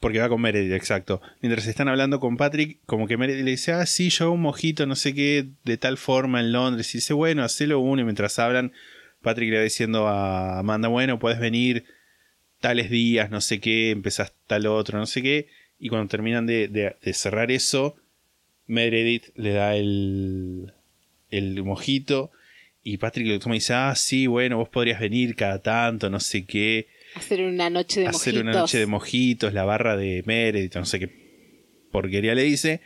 Porque 0.00 0.20
va 0.20 0.28
con 0.28 0.40
Meredith, 0.40 0.72
exacto. 0.72 1.20
Mientras 1.42 1.66
están 1.66 1.88
hablando 1.88 2.20
con 2.20 2.36
Patrick, 2.36 2.78
como 2.86 3.08
que 3.08 3.16
Meredith 3.16 3.44
le 3.44 3.50
dice, 3.50 3.72
ah, 3.72 3.84
sí, 3.84 4.10
yo 4.10 4.26
hago 4.26 4.34
un 4.34 4.42
mojito, 4.42 4.86
no 4.86 4.94
sé 4.94 5.12
qué, 5.12 5.48
de 5.64 5.76
tal 5.76 5.96
forma 5.98 6.38
en 6.38 6.52
Londres. 6.52 6.94
Y 6.94 6.98
dice, 6.98 7.14
bueno, 7.14 7.42
hacelo 7.42 7.80
uno. 7.80 8.02
Y 8.02 8.04
mientras 8.04 8.38
hablan, 8.38 8.72
Patrick 9.22 9.50
le 9.50 9.56
va 9.56 9.62
diciendo 9.64 10.06
a 10.06 10.60
Amanda, 10.60 10.86
bueno, 10.86 11.18
puedes 11.18 11.40
venir 11.40 11.84
tales 12.60 12.90
días, 12.90 13.30
no 13.30 13.40
sé 13.40 13.58
qué, 13.60 13.90
empezás 13.90 14.32
tal 14.46 14.66
otro, 14.68 14.98
no 15.00 15.06
sé 15.06 15.20
qué. 15.20 15.48
Y 15.80 15.88
cuando 15.88 16.06
terminan 16.08 16.46
de, 16.46 16.68
de- 16.68 16.94
de 17.02 17.12
cerrar 17.12 17.50
eso, 17.50 17.96
Meredith 18.68 19.26
le 19.34 19.50
da 19.52 19.74
el, 19.74 20.74
el 21.30 21.60
mojito. 21.64 22.30
Y 22.82 22.96
Patrick 22.98 23.26
y 23.26 23.52
dice, 23.52 23.74
ah, 23.74 23.94
sí, 23.94 24.26
bueno, 24.26 24.56
vos 24.58 24.68
podrías 24.68 25.00
venir 25.00 25.34
cada 25.34 25.60
tanto, 25.60 26.08
no 26.10 26.20
sé 26.20 26.44
qué 26.44 26.86
Hacer 27.14 27.42
una 27.42 27.68
noche 27.70 28.00
de 28.00 28.06
hacer 28.06 28.34
mojitos. 28.34 28.42
una 28.42 28.60
noche 28.60 28.78
de 28.78 28.86
mojitos, 28.86 29.52
la 29.54 29.64
barra 29.64 29.96
de 29.96 30.22
Meredith, 30.26 30.74
no 30.76 30.84
sé 30.84 30.98
qué 31.00 31.10
porquería 31.90 32.34
le 32.34 32.42
dice. 32.42 32.80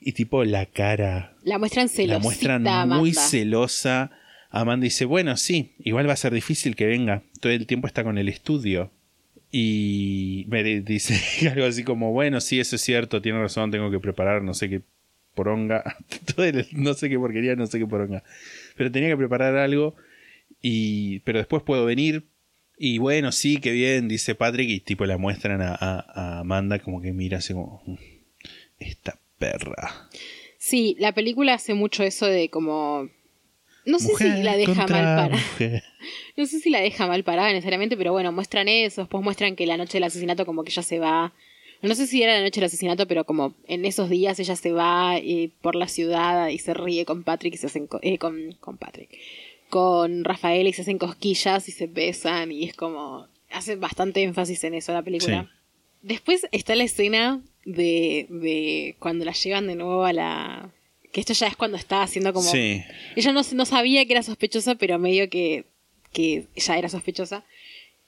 Y 0.00 0.12
tipo 0.12 0.42
la 0.44 0.66
cara, 0.66 1.36
La 1.44 1.58
muestran 1.58 1.88
celosita, 1.88 2.14
la 2.14 2.18
muestran 2.18 2.66
Amanda. 2.66 2.96
muy 2.98 3.12
celosa. 3.14 4.10
Amanda 4.50 4.84
dice, 4.84 5.04
bueno, 5.04 5.36
sí, 5.36 5.72
igual 5.84 6.08
va 6.08 6.14
a 6.14 6.16
ser 6.16 6.32
difícil 6.34 6.74
que 6.76 6.86
venga. 6.86 7.22
Todo 7.40 7.52
el 7.52 7.66
tiempo 7.66 7.86
está 7.86 8.02
con 8.04 8.18
el 8.18 8.28
estudio. 8.28 8.90
Y 9.50 10.44
Meredith 10.48 10.86
dice 10.86 11.48
algo 11.52 11.66
así 11.66 11.84
como, 11.84 12.12
bueno, 12.12 12.40
sí, 12.40 12.58
eso 12.58 12.76
es 12.76 12.82
cierto, 12.82 13.20
tiene 13.22 13.38
razón, 13.38 13.70
tengo 13.70 13.90
que 13.90 14.00
preparar 14.00 14.42
no 14.42 14.54
sé 14.54 14.68
qué 14.70 14.80
poronga. 15.34 15.84
Todo 16.34 16.44
el- 16.46 16.66
no 16.72 16.94
sé 16.94 17.08
qué 17.08 17.18
porquería, 17.18 17.54
no 17.54 17.66
sé 17.66 17.78
qué 17.78 17.86
poronga. 17.86 18.24
Pero 18.76 18.90
tenía 18.90 19.08
que 19.08 19.16
preparar 19.16 19.56
algo. 19.56 19.94
Y, 20.60 21.20
pero 21.20 21.38
después 21.38 21.62
puedo 21.62 21.84
venir. 21.84 22.24
Y 22.78 22.98
bueno, 22.98 23.32
sí, 23.32 23.58
qué 23.58 23.70
bien, 23.72 24.08
dice 24.08 24.34
Patrick. 24.34 24.68
Y 24.68 24.80
tipo 24.80 25.06
la 25.06 25.18
muestran 25.18 25.60
a, 25.62 25.74
a- 25.74 26.04
a 26.14 26.38
Amanda 26.40 26.78
como 26.78 27.00
que 27.00 27.12
mira 27.12 27.38
así 27.38 27.52
como... 27.52 27.82
"Mm, 27.86 27.94
Esta 28.78 29.18
perra. 29.38 30.08
Sí, 30.58 30.96
la 30.98 31.12
película 31.12 31.54
hace 31.54 31.74
mucho 31.74 32.02
eso 32.02 32.26
de 32.26 32.48
como... 32.50 33.08
No 33.84 33.98
sé 33.98 34.08
Mujer 34.12 34.36
si 34.36 34.42
la 34.44 34.56
deja 34.56 34.74
mal 34.74 34.86
parada. 34.86 35.28
mujer. 35.28 35.82
No 36.36 36.46
sé 36.46 36.60
si 36.60 36.70
la 36.70 36.80
deja 36.80 37.06
mal 37.06 37.22
parada 37.24 37.48
necesariamente, 37.52 37.96
pero 37.96 38.12
bueno, 38.12 38.32
muestran 38.32 38.66
eso, 38.68 39.02
después 39.02 39.22
muestran 39.22 39.54
que 39.54 39.66
la 39.66 39.76
noche 39.76 39.94
del 39.94 40.04
asesinato 40.04 40.46
como 40.46 40.64
que 40.64 40.70
ella 40.70 40.82
se 40.82 40.98
va. 40.98 41.32
No 41.82 41.94
sé 41.94 42.06
si 42.06 42.22
era 42.22 42.34
la 42.36 42.42
noche 42.42 42.60
del 42.60 42.66
asesinato, 42.68 43.06
pero 43.08 43.24
como 43.24 43.54
en 43.66 43.84
esos 43.84 44.08
días 44.08 44.38
ella 44.38 44.54
se 44.56 44.72
va 44.72 45.18
eh, 45.18 45.50
por 45.60 45.74
la 45.74 45.88
ciudad 45.88 46.48
y 46.48 46.58
se 46.58 46.74
ríe 46.74 47.04
con 47.04 47.24
Patrick 47.24 47.54
y 47.54 47.58
se 47.58 47.66
hacen 47.66 47.86
co- 47.88 47.98
eh, 48.02 48.18
con, 48.18 48.52
con 48.60 48.78
Patrick. 48.78 49.10
Con 49.68 50.24
Rafael 50.24 50.66
y 50.68 50.72
se 50.72 50.82
hacen 50.82 50.98
cosquillas 50.98 51.68
y 51.68 51.72
se 51.72 51.86
besan 51.86 52.52
y 52.52 52.64
es 52.64 52.74
como 52.74 53.26
hace 53.50 53.76
bastante 53.76 54.22
énfasis 54.22 54.62
en 54.64 54.74
eso 54.74 54.92
la 54.92 55.02
película. 55.02 55.42
Sí. 55.42 55.48
Después 56.02 56.46
está 56.52 56.74
la 56.74 56.84
escena 56.84 57.42
de, 57.64 58.26
de 58.28 58.96
cuando 58.98 59.24
la 59.24 59.32
llevan 59.32 59.66
de 59.66 59.74
nuevo 59.76 60.04
a 60.04 60.12
la 60.12 60.70
que 61.12 61.20
esto 61.20 61.32
ya 61.34 61.46
es 61.46 61.56
cuando 61.56 61.76
está 61.76 62.02
haciendo 62.02 62.32
como 62.32 62.48
Sí. 62.50 62.82
ella 63.16 63.32
no, 63.32 63.42
no 63.54 63.64
sabía 63.66 64.04
que 64.06 64.12
era 64.12 64.22
sospechosa, 64.22 64.76
pero 64.76 64.98
medio 64.98 65.28
que, 65.28 65.64
que 66.12 66.46
ya 66.56 66.78
era 66.78 66.88
sospechosa. 66.88 67.44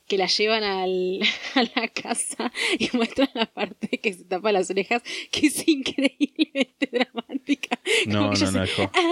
Que 0.06 0.18
la 0.18 0.26
llevan 0.26 0.64
al, 0.64 1.20
a 1.54 1.62
la 1.80 1.88
casa 1.88 2.52
y 2.78 2.90
muestran 2.94 3.30
la 3.34 3.46
parte 3.46 3.88
que 4.00 4.12
se 4.12 4.24
tapa 4.24 4.52
las 4.52 4.68
orejas, 4.70 5.02
que 5.30 5.46
es 5.46 5.66
increíblemente 5.66 6.88
dramática. 6.92 7.78
No, 8.06 8.22
no, 8.22 8.28
no 8.30 8.36
se, 8.36 8.58
dejó. 8.58 8.90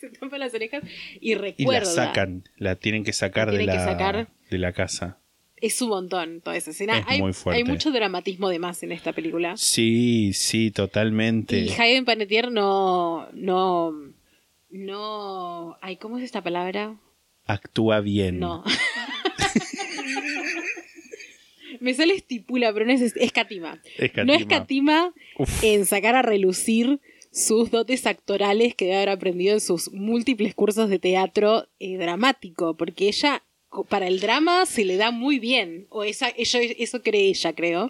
se 0.00 0.10
tapa 0.10 0.38
las 0.38 0.54
orejas 0.54 0.82
y 1.20 1.32
Y 1.32 1.34
la 1.34 1.40
recuerda. 1.42 1.84
sacan, 1.84 2.44
la 2.56 2.76
tienen 2.76 3.04
que 3.04 3.12
sacar, 3.12 3.48
La 3.52 3.58
de, 3.58 3.64
la, 3.66 3.84
sacar. 3.84 4.28
de 4.50 4.58
la 4.58 4.72
casa. 4.72 5.18
Es 5.56 5.80
un 5.80 5.90
montón 5.90 6.40
toda 6.40 6.56
esa 6.56 6.70
escena. 6.70 6.98
Es 6.98 7.04
hay, 7.06 7.20
muy 7.20 7.32
fuerte. 7.32 7.58
hay 7.58 7.64
mucho 7.64 7.90
dramatismo 7.92 8.48
de 8.48 8.58
más 8.58 8.82
en 8.82 8.92
esta 8.92 9.12
película. 9.12 9.56
Sí, 9.56 10.32
sí, 10.32 10.70
totalmente. 10.70 11.58
Y 11.58 11.70
Hayden 11.70 12.04
Panettiere 12.04 12.50
no. 12.50 13.28
No. 13.32 13.92
No. 14.70 15.76
Ay, 15.80 15.96
¿cómo 15.98 16.18
es 16.18 16.24
esta 16.24 16.42
palabra? 16.42 16.96
Actúa 17.46 18.00
bien. 18.00 18.38
No. 18.38 18.64
Me 21.80 21.94
sale 21.94 22.14
estipula, 22.14 22.72
pero 22.72 22.86
no 22.86 22.92
es 22.92 23.16
escatima. 23.16 23.82
Escatima. 23.96 24.24
No 24.24 24.34
escatima 24.34 25.12
Uf. 25.36 25.64
en 25.64 25.84
sacar 25.84 26.14
a 26.14 26.22
relucir 26.22 27.00
sus 27.32 27.70
dotes 27.70 28.06
actorales 28.06 28.74
que 28.74 28.84
debe 28.84 28.98
haber 28.98 29.08
aprendido 29.08 29.54
en 29.54 29.60
sus 29.60 29.90
múltiples 29.92 30.54
cursos 30.54 30.90
de 30.90 30.98
teatro 30.98 31.66
eh, 31.80 31.96
dramático, 31.96 32.76
porque 32.76 33.08
ella 33.08 33.42
para 33.88 34.06
el 34.06 34.20
drama 34.20 34.66
se 34.66 34.84
le 34.84 34.96
da 34.96 35.10
muy 35.10 35.38
bien, 35.38 35.86
o 35.88 36.04
esa, 36.04 36.28
eso, 36.28 36.58
eso 36.60 37.02
cree 37.02 37.28
ella, 37.30 37.54
creo. 37.54 37.88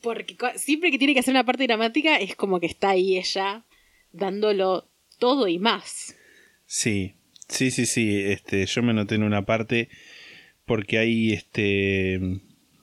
Porque 0.00 0.36
siempre 0.56 0.90
que 0.90 0.98
tiene 0.98 1.14
que 1.14 1.20
hacer 1.20 1.32
una 1.32 1.44
parte 1.44 1.66
dramática 1.66 2.16
es 2.16 2.34
como 2.34 2.60
que 2.60 2.66
está 2.66 2.90
ahí 2.90 3.16
ella 3.16 3.64
dándolo 4.12 4.88
todo 5.18 5.48
y 5.48 5.58
más. 5.58 6.16
Sí, 6.66 7.14
sí, 7.48 7.70
sí, 7.70 7.86
sí. 7.86 8.20
Este, 8.24 8.64
yo 8.66 8.82
me 8.82 8.92
noté 8.94 9.14
en 9.16 9.22
una 9.22 9.42
parte 9.46 9.88
porque 10.64 10.98
hay 10.98 11.32
este. 11.32 12.18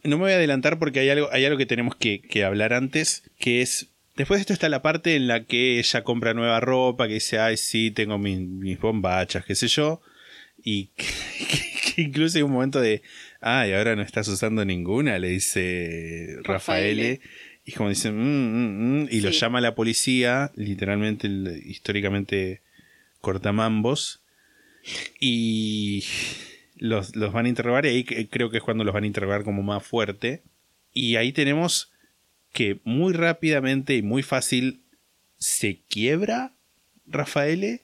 No 0.03 0.17
me 0.17 0.23
voy 0.23 0.31
a 0.31 0.35
adelantar 0.35 0.79
porque 0.79 0.99
hay 0.99 1.09
algo, 1.09 1.29
hay 1.31 1.45
algo 1.45 1.57
que 1.57 1.65
tenemos 1.65 1.95
que, 1.95 2.21
que 2.21 2.43
hablar 2.43 2.73
antes, 2.73 3.29
que 3.39 3.61
es. 3.61 3.89
Después 4.15 4.37
de 4.37 4.41
esto 4.41 4.53
está 4.53 4.69
la 4.69 4.81
parte 4.83 5.15
en 5.15 5.27
la 5.27 5.45
que 5.45 5.79
ella 5.79 6.03
compra 6.03 6.33
nueva 6.35 6.59
ropa, 6.59 7.07
que 7.07 7.15
dice, 7.15 7.39
ay, 7.39 7.57
sí, 7.57 7.89
tengo 7.89 8.17
mi- 8.19 8.37
mis 8.37 8.79
bombachas, 8.79 9.43
qué 9.45 9.55
sé 9.55 9.67
yo. 9.67 10.01
Y 10.63 10.87
que, 10.95 11.05
que 11.95 12.01
incluso 12.03 12.37
hay 12.37 12.43
un 12.43 12.51
momento 12.51 12.79
de, 12.79 13.01
ay, 13.41 13.73
ahora 13.73 13.95
no 13.95 14.01
estás 14.03 14.27
usando 14.27 14.63
ninguna, 14.65 15.17
le 15.19 15.29
dice 15.29 16.37
Rafael. 16.43 17.19
Y 17.65 17.71
como 17.71 17.89
dicen, 17.89 18.15
"Mm, 18.17 18.21
mm, 18.21 19.03
mm", 19.03 19.07
y 19.09 19.21
lo 19.21 19.29
llama 19.31 19.61
la 19.61 19.73
policía, 19.73 20.51
literalmente, 20.55 21.27
históricamente 21.65 22.61
cortamambos. 23.21 24.21
Y 25.19 26.03
los, 26.77 27.15
los 27.15 27.31
van 27.33 27.45
a 27.45 27.49
interrogar, 27.49 27.85
y 27.85 27.89
ahí 27.89 28.03
creo 28.03 28.49
que 28.49 28.57
es 28.57 28.63
cuando 28.63 28.83
los 28.83 28.93
van 28.93 29.03
a 29.03 29.07
interrogar 29.07 29.43
como 29.43 29.63
más 29.63 29.83
fuerte. 29.85 30.43
Y 30.93 31.15
ahí 31.15 31.31
tenemos 31.31 31.91
que 32.51 32.79
muy 32.83 33.13
rápidamente 33.13 33.95
y 33.95 34.01
muy 34.01 34.21
fácil 34.23 34.81
se 35.37 35.79
quiebra 35.89 36.53
Rafael 37.07 37.81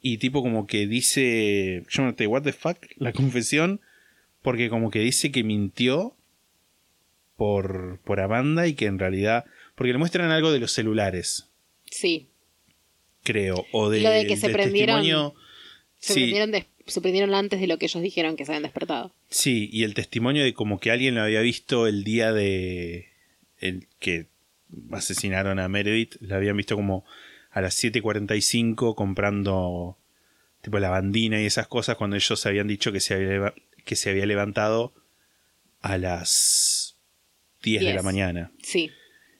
y 0.00 0.18
tipo 0.18 0.42
como 0.42 0.66
que 0.66 0.86
dice, 0.86 1.82
yo 1.88 2.02
no 2.02 2.14
te 2.14 2.26
what 2.26 2.42
the 2.42 2.52
fuck, 2.52 2.76
la 2.96 3.12
confesión, 3.12 3.80
porque 4.42 4.68
como 4.68 4.90
que 4.90 5.00
dice 5.00 5.32
que 5.32 5.42
mintió 5.42 6.14
por, 7.36 7.98
por 8.04 8.20
Amanda 8.20 8.66
y 8.66 8.74
que 8.74 8.86
en 8.86 8.98
realidad, 8.98 9.44
porque 9.74 9.92
le 9.92 9.98
muestran 9.98 10.30
algo 10.30 10.52
de 10.52 10.60
los 10.60 10.72
celulares, 10.72 11.48
Sí. 11.90 12.28
creo, 13.24 13.66
o 13.72 13.88
de, 13.90 14.00
Lo 14.02 14.10
de 14.10 14.26
que 14.26 14.36
se 14.36 14.48
prendieron- 14.50 15.00
testimonio. 15.00 15.34
Se, 16.06 16.14
sí, 16.14 16.20
prendieron 16.20 16.50
des- 16.52 16.66
se 16.86 17.00
prendieron 17.00 17.34
antes 17.34 17.60
de 17.60 17.66
lo 17.66 17.78
que 17.78 17.86
ellos 17.86 18.02
dijeron 18.02 18.36
que 18.36 18.44
se 18.44 18.52
habían 18.52 18.62
despertado. 18.62 19.12
sí, 19.28 19.68
y 19.72 19.82
el 19.84 19.94
testimonio 19.94 20.44
de 20.44 20.54
como 20.54 20.78
que 20.78 20.90
alguien 20.90 21.14
lo 21.16 21.22
había 21.22 21.40
visto 21.40 21.86
el 21.86 22.04
día 22.04 22.32
de 22.32 23.08
el 23.58 23.86
que 23.98 24.26
asesinaron 24.92 25.58
a 25.58 25.68
Meredith, 25.68 26.16
lo 26.20 26.36
habían 26.36 26.56
visto 26.56 26.76
como 26.76 27.04
a 27.50 27.60
las 27.60 27.74
7.45 27.82 28.94
comprando 28.94 29.96
tipo 30.62 30.78
la 30.78 30.90
bandina 30.90 31.40
y 31.40 31.46
esas 31.46 31.66
cosas 31.68 31.96
cuando 31.96 32.16
ellos 32.16 32.44
habían 32.46 32.66
dicho 32.68 32.92
que 32.92 33.00
se 33.00 33.14
había, 33.14 33.54
que 33.84 33.96
se 33.96 34.10
había 34.10 34.26
levantado 34.26 34.92
a 35.80 35.96
las 35.98 36.96
10 37.62 37.80
de 37.80 37.86
la 37.86 37.92
10. 37.92 38.04
mañana. 38.04 38.50
Sí. 38.62 38.90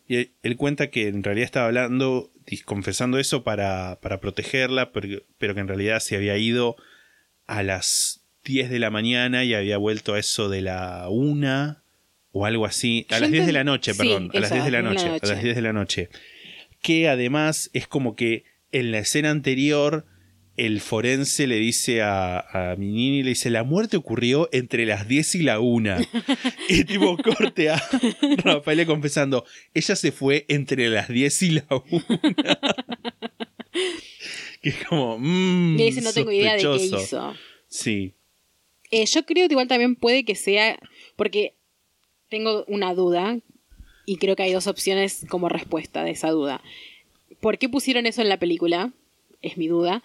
Y 0.08 0.16
él, 0.16 0.30
él 0.42 0.56
cuenta 0.56 0.88
que 0.90 1.08
en 1.08 1.22
realidad 1.22 1.44
estaba 1.44 1.66
hablando, 1.66 2.30
confesando 2.64 3.18
eso 3.18 3.42
para, 3.42 3.98
para 4.00 4.20
protegerla, 4.20 4.92
pero, 4.92 5.22
pero 5.38 5.54
que 5.54 5.60
en 5.60 5.68
realidad 5.68 6.00
se 6.00 6.16
había 6.16 6.36
ido 6.36 6.76
a 7.46 7.62
las 7.62 8.22
10 8.44 8.70
de 8.70 8.78
la 8.78 8.90
mañana 8.90 9.44
y 9.44 9.54
había 9.54 9.78
vuelto 9.78 10.14
a 10.14 10.18
eso 10.18 10.48
de 10.48 10.62
la 10.62 11.08
1 11.08 11.82
o 12.32 12.46
algo 12.46 12.66
así. 12.66 13.06
A 13.10 13.18
las 13.18 13.30
10 13.30 13.46
de 13.46 13.52
la 13.52 13.64
noche, 13.64 13.92
sí, 13.92 13.98
perdón. 13.98 14.30
a 14.32 14.40
las 14.40 14.50
eso, 14.50 14.54
10 14.54 14.64
de 14.64 14.70
la 14.70 14.82
noche. 14.82 15.04
10 15.04 15.04
de 15.04 15.10
la 15.10 15.16
A 15.16 15.26
las 15.26 15.30
noche. 15.30 15.44
10 15.44 15.56
de 15.56 15.62
la 15.62 15.72
noche. 15.72 16.08
Que 16.82 17.08
además 17.08 17.70
es 17.72 17.88
como 17.88 18.14
que 18.14 18.44
en 18.72 18.92
la 18.92 18.98
escena 18.98 19.30
anterior 19.30 20.06
el 20.56 20.80
forense 20.80 21.46
le 21.46 21.56
dice 21.56 22.02
a, 22.02 22.40
a 22.40 22.76
Minini, 22.76 23.22
le 23.22 23.30
dice, 23.30 23.50
la 23.50 23.62
muerte 23.64 23.96
ocurrió 23.96 24.48
entre 24.52 24.86
las 24.86 25.06
10 25.08 25.34
y 25.36 25.42
la 25.42 25.60
1. 25.60 25.96
y 26.68 26.84
tipo 26.84 27.16
corte 27.18 27.70
a 27.70 27.82
Rafael 28.38 28.86
confesando, 28.86 29.44
ella 29.74 29.96
se 29.96 30.12
fue 30.12 30.44
entre 30.48 30.88
las 30.88 31.08
10 31.08 31.42
y 31.42 31.50
la 31.50 31.66
1. 31.70 31.84
que 34.62 34.68
es 34.70 34.84
como... 34.86 35.18
mm, 35.18 35.76
Y 35.78 35.84
dice, 35.84 36.00
no 36.00 36.12
tengo 36.12 36.32
idea 36.32 36.52
de 36.52 36.58
qué 36.58 36.62
sospechoso". 36.64 37.02
hizo. 37.02 37.34
Sí, 37.68 38.12
Eh, 38.90 39.04
yo 39.06 39.24
creo 39.26 39.48
que 39.48 39.52
igual 39.54 39.68
también 39.68 39.96
puede 39.96 40.24
que 40.24 40.34
sea, 40.36 40.78
porque 41.16 41.54
tengo 42.30 42.64
una 42.68 42.94
duda 42.94 43.38
y 44.06 44.16
creo 44.18 44.36
que 44.36 44.44
hay 44.44 44.52
dos 44.52 44.66
opciones 44.68 45.26
como 45.28 45.48
respuesta 45.48 46.04
de 46.04 46.12
esa 46.12 46.30
duda. 46.30 46.62
¿Por 47.40 47.58
qué 47.58 47.68
pusieron 47.68 48.06
eso 48.06 48.22
en 48.22 48.28
la 48.28 48.38
película? 48.38 48.92
Es 49.42 49.56
mi 49.58 49.66
duda. 49.68 50.02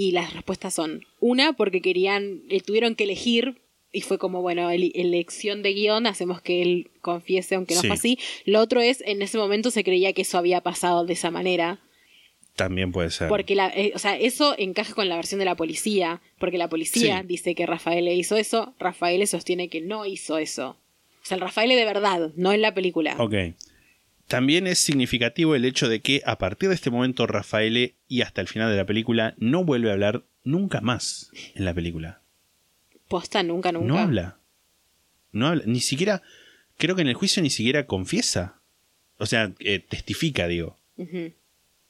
Y 0.00 0.12
las 0.12 0.32
respuestas 0.32 0.72
son, 0.72 1.04
una, 1.20 1.52
porque 1.52 1.82
querían, 1.82 2.42
eh, 2.48 2.60
tuvieron 2.62 2.94
que 2.94 3.04
elegir 3.04 3.60
y 3.92 4.00
fue 4.00 4.16
como, 4.18 4.40
bueno, 4.40 4.70
el- 4.70 4.92
elección 4.94 5.62
de 5.62 5.74
guion, 5.74 6.06
hacemos 6.06 6.40
que 6.40 6.62
él 6.62 6.90
confiese 7.02 7.54
aunque 7.56 7.74
no 7.74 7.82
Sí. 7.82 7.86
fue 7.88 7.94
así. 7.96 8.18
Lo 8.46 8.60
otro 8.60 8.80
es, 8.80 9.02
en 9.06 9.20
ese 9.20 9.36
momento 9.36 9.70
se 9.70 9.84
creía 9.84 10.12
que 10.14 10.22
eso 10.22 10.38
había 10.38 10.62
pasado 10.62 11.04
de 11.04 11.12
esa 11.12 11.30
manera. 11.30 11.80
también 12.56 12.92
puede 12.92 13.10
ser. 13.10 13.28
Porque 13.28 13.54
la, 13.54 13.68
eh, 13.68 13.92
o 13.94 13.98
sea, 13.98 14.18
eso 14.18 14.54
encaja 14.58 14.92
con 14.94 15.08
la 15.08 15.16
versión 15.16 15.38
de 15.38 15.44
la 15.46 15.54
policía, 15.56 16.20
porque 16.38 16.58
la 16.58 16.68
policía 16.68 17.20
Sí. 17.22 17.26
dice 17.26 17.54
que 17.54 17.64
Rafael 17.64 18.06
hizo 18.08 18.36
eso, 18.36 18.74
Rafael 18.78 19.26
sostiene 19.26 19.68
que 19.68 19.80
no 19.80 20.04
hizo 20.04 20.36
eso. 20.36 20.76
O 21.22 21.24
sea, 21.24 21.36
el 21.36 21.40
Rafael 21.40 21.70
de 21.70 21.84
verdad, 21.86 22.32
no 22.36 22.52
en 22.52 22.60
la 22.60 22.74
película. 22.74 23.16
Ok. 23.18 23.34
También 24.30 24.68
es 24.68 24.78
significativo 24.78 25.56
el 25.56 25.64
hecho 25.64 25.88
de 25.88 25.98
que 25.98 26.22
a 26.24 26.38
partir 26.38 26.68
de 26.68 26.76
este 26.76 26.88
momento 26.88 27.26
Rafael 27.26 27.96
y 28.06 28.22
hasta 28.22 28.40
el 28.40 28.46
final 28.46 28.70
de 28.70 28.76
la 28.76 28.86
película 28.86 29.34
no 29.38 29.64
vuelve 29.64 29.90
a 29.90 29.94
hablar 29.94 30.22
nunca 30.44 30.80
más 30.80 31.32
en 31.56 31.64
la 31.64 31.74
película. 31.74 32.20
Posta 33.08 33.42
nunca, 33.42 33.72
nunca. 33.72 33.88
No 33.88 33.98
habla. 33.98 34.38
No 35.32 35.48
habla. 35.48 35.64
Ni 35.66 35.80
siquiera, 35.80 36.22
creo 36.78 36.94
que 36.94 37.02
en 37.02 37.08
el 37.08 37.14
juicio 37.14 37.42
ni 37.42 37.50
siquiera 37.50 37.86
confiesa. 37.86 38.60
O 39.18 39.26
sea, 39.26 39.52
eh, 39.58 39.80
testifica, 39.80 40.46
digo. 40.46 40.78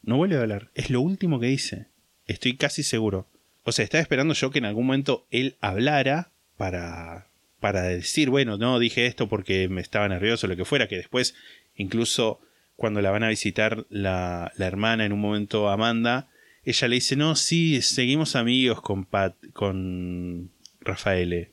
No 0.00 0.16
vuelve 0.16 0.36
a 0.36 0.40
hablar. 0.40 0.70
Es 0.74 0.88
lo 0.88 1.02
último 1.02 1.40
que 1.40 1.48
dice. 1.48 1.88
Estoy 2.24 2.56
casi 2.56 2.82
seguro. 2.82 3.26
O 3.64 3.72
sea, 3.72 3.84
estaba 3.84 4.00
esperando 4.00 4.32
yo 4.32 4.50
que 4.50 4.60
en 4.60 4.64
algún 4.64 4.86
momento 4.86 5.26
él 5.30 5.56
hablara 5.60 6.30
para, 6.56 7.26
para 7.60 7.82
decir, 7.82 8.30
bueno, 8.30 8.56
no 8.56 8.78
dije 8.78 9.04
esto 9.04 9.28
porque 9.28 9.68
me 9.68 9.82
estaba 9.82 10.08
nervioso 10.08 10.46
o 10.46 10.48
lo 10.48 10.56
que 10.56 10.64
fuera, 10.64 10.88
que 10.88 10.96
después, 10.96 11.34
incluso 11.80 12.40
cuando 12.76 13.00
la 13.00 13.10
van 13.10 13.24
a 13.24 13.28
visitar 13.28 13.86
la, 13.90 14.52
la 14.56 14.66
hermana 14.66 15.04
en 15.04 15.12
un 15.12 15.20
momento 15.20 15.68
Amanda, 15.68 16.28
ella 16.64 16.88
le 16.88 16.96
dice, 16.96 17.16
no, 17.16 17.36
sí, 17.36 17.82
seguimos 17.82 18.36
amigos 18.36 18.80
con 18.80 19.04
Pat, 19.04 19.34
con 19.52 20.50
Rafael. 20.80 21.48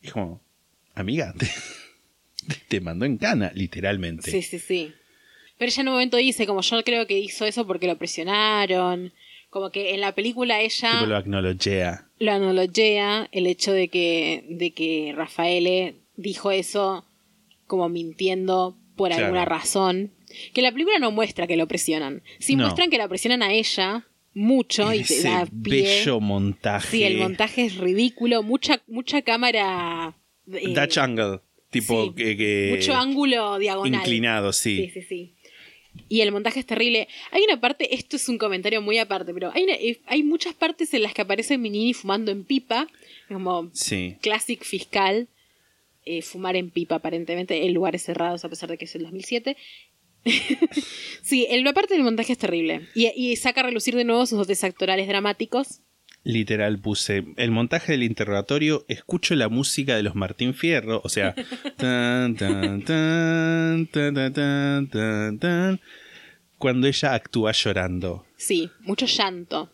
Y 0.00 0.06
es 0.06 0.12
como, 0.12 0.42
amiga, 0.94 1.34
te, 1.38 1.48
te 2.68 2.80
mandó 2.80 3.06
en 3.06 3.18
cana, 3.18 3.50
literalmente. 3.54 4.30
Sí, 4.30 4.42
sí, 4.42 4.58
sí. 4.58 4.92
Pero 5.58 5.70
ella 5.70 5.82
en 5.82 5.88
un 5.88 5.94
momento 5.94 6.16
dice, 6.16 6.46
como 6.46 6.60
yo 6.60 6.82
creo 6.84 7.06
que 7.06 7.18
hizo 7.18 7.46
eso 7.46 7.66
porque 7.66 7.86
lo 7.86 7.96
presionaron. 7.96 9.12
Como 9.48 9.70
que 9.70 9.92
en 9.94 10.00
la 10.00 10.14
película 10.14 10.60
ella 10.60 10.92
Tipo 10.92 11.06
lo 11.06 11.16
acknowledgea. 11.16 12.08
lo 12.18 12.32
el 12.32 13.46
hecho 13.46 13.72
de 13.72 13.88
que, 13.88 14.46
de 14.48 14.70
que 14.70 15.12
Rafael 15.14 15.96
dijo 16.16 16.50
eso 16.50 17.04
como 17.66 17.90
mintiendo 17.90 18.76
por 18.96 19.08
Claro. 19.08 19.24
alguna 19.26 19.44
razón. 19.44 20.12
Que 20.54 20.62
la 20.62 20.72
película 20.72 20.98
no 20.98 21.10
muestra 21.10 21.46
que 21.46 21.56
lo 21.56 21.66
presionan. 21.68 22.22
Sí 22.38 22.56
No. 22.56 22.64
muestran 22.64 22.90
que 22.90 22.98
la 22.98 23.08
presionan 23.08 23.42
a 23.42 23.52
ella 23.52 24.06
mucho 24.34 24.92
y 24.94 25.02
te 25.04 25.14
Ese 25.14 25.28
da 25.28 25.46
pie. 25.46 25.82
bello 25.82 26.20
montaje. 26.20 26.88
Sí, 26.88 27.04
el 27.04 27.18
montaje 27.18 27.64
es 27.66 27.76
ridículo. 27.76 28.42
Mucha, 28.42 28.82
mucha 28.86 29.22
cámara. 29.22 30.16
eh, 30.52 30.68
Dutch 30.74 30.98
angle. 30.98 31.40
Tipo 31.70 32.06
sí, 32.06 32.12
que, 32.16 32.36
que- 32.36 32.74
mucho 32.76 32.94
ángulo 32.94 33.58
diagonal. 33.58 34.00
inclinado, 34.00 34.52
sí. 34.52 34.88
Sí, 34.92 35.00
sí, 35.00 35.06
sí. 35.08 35.34
Y 36.08 36.22
el 36.22 36.32
montaje 36.32 36.60
es 36.60 36.66
terrible. 36.66 37.06
Hay 37.30 37.42
una 37.44 37.60
parte, 37.60 37.94
esto 37.94 38.16
es 38.16 38.28
un 38.28 38.38
comentario 38.38 38.80
muy 38.82 38.98
aparte, 38.98 39.32
pero 39.34 39.50
hay, 39.54 39.64
una- 39.64 39.74
eh, 39.74 40.00
hay 40.06 40.22
muchas 40.22 40.54
partes 40.54 40.92
en 40.94 41.02
las 41.02 41.12
que 41.14 41.22
aparece 41.22 41.58
Minini 41.58 41.92
fumando 41.94 42.30
en 42.32 42.44
pipa, 42.44 42.88
como 43.28 43.70
Sí. 43.74 44.16
classic 44.22 44.62
fiscal, 44.64 45.28
eh, 46.04 46.22
fumar 46.22 46.56
en 46.56 46.70
pipa, 46.70 46.96
aparentemente, 46.96 47.64
en 47.64 47.74
lugares 47.74 48.02
cerrados, 48.02 48.44
a 48.44 48.48
pesar 48.48 48.68
de 48.68 48.78
que 48.78 48.86
es 48.86 48.94
el 48.96 49.02
2007. 49.02 49.56
sí, 51.22 51.46
el, 51.50 51.62
la 51.64 51.72
parte 51.72 51.94
del 51.94 52.02
montaje 52.02 52.32
es 52.32 52.38
terrible. 52.38 52.88
Y, 52.94 53.36
saca 53.36 53.60
a 53.60 53.64
relucir 53.64 53.94
de 53.94 54.04
nuevo 54.04 54.26
sus 54.26 54.38
dotes 54.38 54.64
actorales 54.64 55.06
dramáticos. 55.08 55.80
Literal 56.24 56.78
puse 56.78 57.24
el 57.36 57.50
montaje 57.50 57.92
del 57.92 58.04
interrogatorio, 58.04 58.84
escucho 58.86 59.34
la 59.34 59.48
música 59.48 59.96
de 59.96 60.04
los 60.04 60.14
Martín 60.14 60.54
Fierro, 60.54 61.00
o 61.02 61.08
sea, 61.08 61.34
tan, 61.76 62.36
tan, 62.36 62.84
tan, 62.84 63.88
tan, 65.38 65.80
cuando 66.58 66.86
ella 66.86 67.14
actúa 67.14 67.50
llorando. 67.50 68.24
Sí, 68.36 68.70
mucho 68.80 69.06
llanto, 69.06 69.70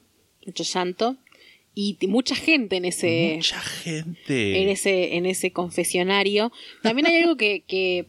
mucho 0.46 0.64
llanto. 0.64 1.16
Y 1.80 1.96
mucha 2.08 2.34
gente 2.34 2.74
en 2.76 2.84
ese. 2.86 3.34
Mucha 3.36 3.60
gente. 3.60 4.62
en 4.62 4.68
ese, 4.68 5.14
en 5.16 5.26
ese 5.26 5.52
confesionario. 5.52 6.50
También 6.82 7.06
hay 7.06 7.16
algo 7.22 7.36
que, 7.36 7.62
que 7.68 8.06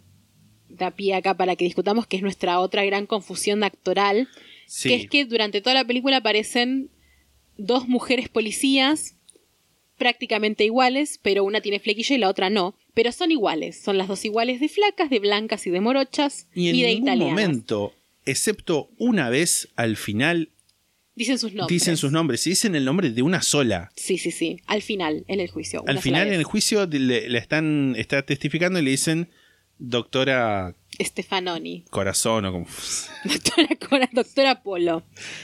da 0.69 0.89
pie 0.89 1.13
acá 1.13 1.37
para 1.37 1.55
que 1.55 1.65
discutamos, 1.65 2.07
que 2.07 2.17
es 2.17 2.23
nuestra 2.23 2.59
otra 2.61 2.83
gran 2.83 3.05
confusión 3.05 3.63
actoral, 3.63 4.27
Sí. 4.65 4.89
que 4.89 4.95
es 4.95 5.07
que 5.09 5.25
durante 5.25 5.61
toda 5.61 5.75
la 5.75 5.83
película 5.85 6.17
aparecen 6.17 6.89
dos 7.57 7.87
mujeres 7.87 8.27
policías 8.29 9.15
prácticamente 9.97 10.63
iguales, 10.65 11.19
pero 11.21 11.43
una 11.43 11.61
tiene 11.61 11.79
flequillo 11.79 12.15
y 12.15 12.19
la 12.19 12.29
otra 12.29 12.49
no, 12.49 12.75
pero 12.95 13.11
son 13.11 13.31
iguales, 13.31 13.79
son 13.79 13.97
las 13.99 14.07
dos 14.07 14.25
iguales 14.25 14.59
de 14.61 14.69
flacas, 14.69 15.09
de 15.11 15.19
blancas 15.19 15.67
y 15.67 15.69
de 15.69 15.81
morochas 15.81 16.47
y 16.55 16.69
en 16.69 16.75
de 16.75 16.87
ningún 16.87 17.03
italianas. 17.03 17.33
momento, 17.33 17.93
excepto 18.25 18.89
una 18.97 19.29
vez 19.29 19.69
al 19.75 19.95
final, 19.97 20.49
Dicen 21.19 21.37
sus 21.37 21.53
nombres. 21.53 21.67
dicen 21.81 21.97
sus 21.97 22.11
nombres. 22.11 22.47
Y 22.47 22.51
dicen 22.51 22.75
el 22.75 22.85
nombre 22.85 23.11
de 23.11 23.21
una 23.21 23.41
sola. 23.41 23.91
Sí, 23.95 24.17
sí, 24.17 24.31
sí, 24.31 24.61
al 24.67 24.81
final, 24.81 25.25
en 25.27 25.39
el 25.41 25.49
juicio. 25.49 25.83
Al 25.85 25.99
final 25.99 26.27
en 26.29 26.33
el 26.33 26.43
juicio 26.45 26.85
le, 26.87 27.29
le 27.29 27.37
están 27.37 27.93
está 27.97 28.21
testificando 28.23 28.79
y 28.79 28.83
le 28.83 28.91
dicen 28.91 29.29
doctora 29.77 30.75
Stefanoni. 30.99 31.85
corazón 31.89 32.45
o 32.45 32.51
como 32.51 32.67
Doctora, 33.25 33.67
Cora- 33.89 34.09
doctora 34.11 34.61
Polo. 34.63 35.03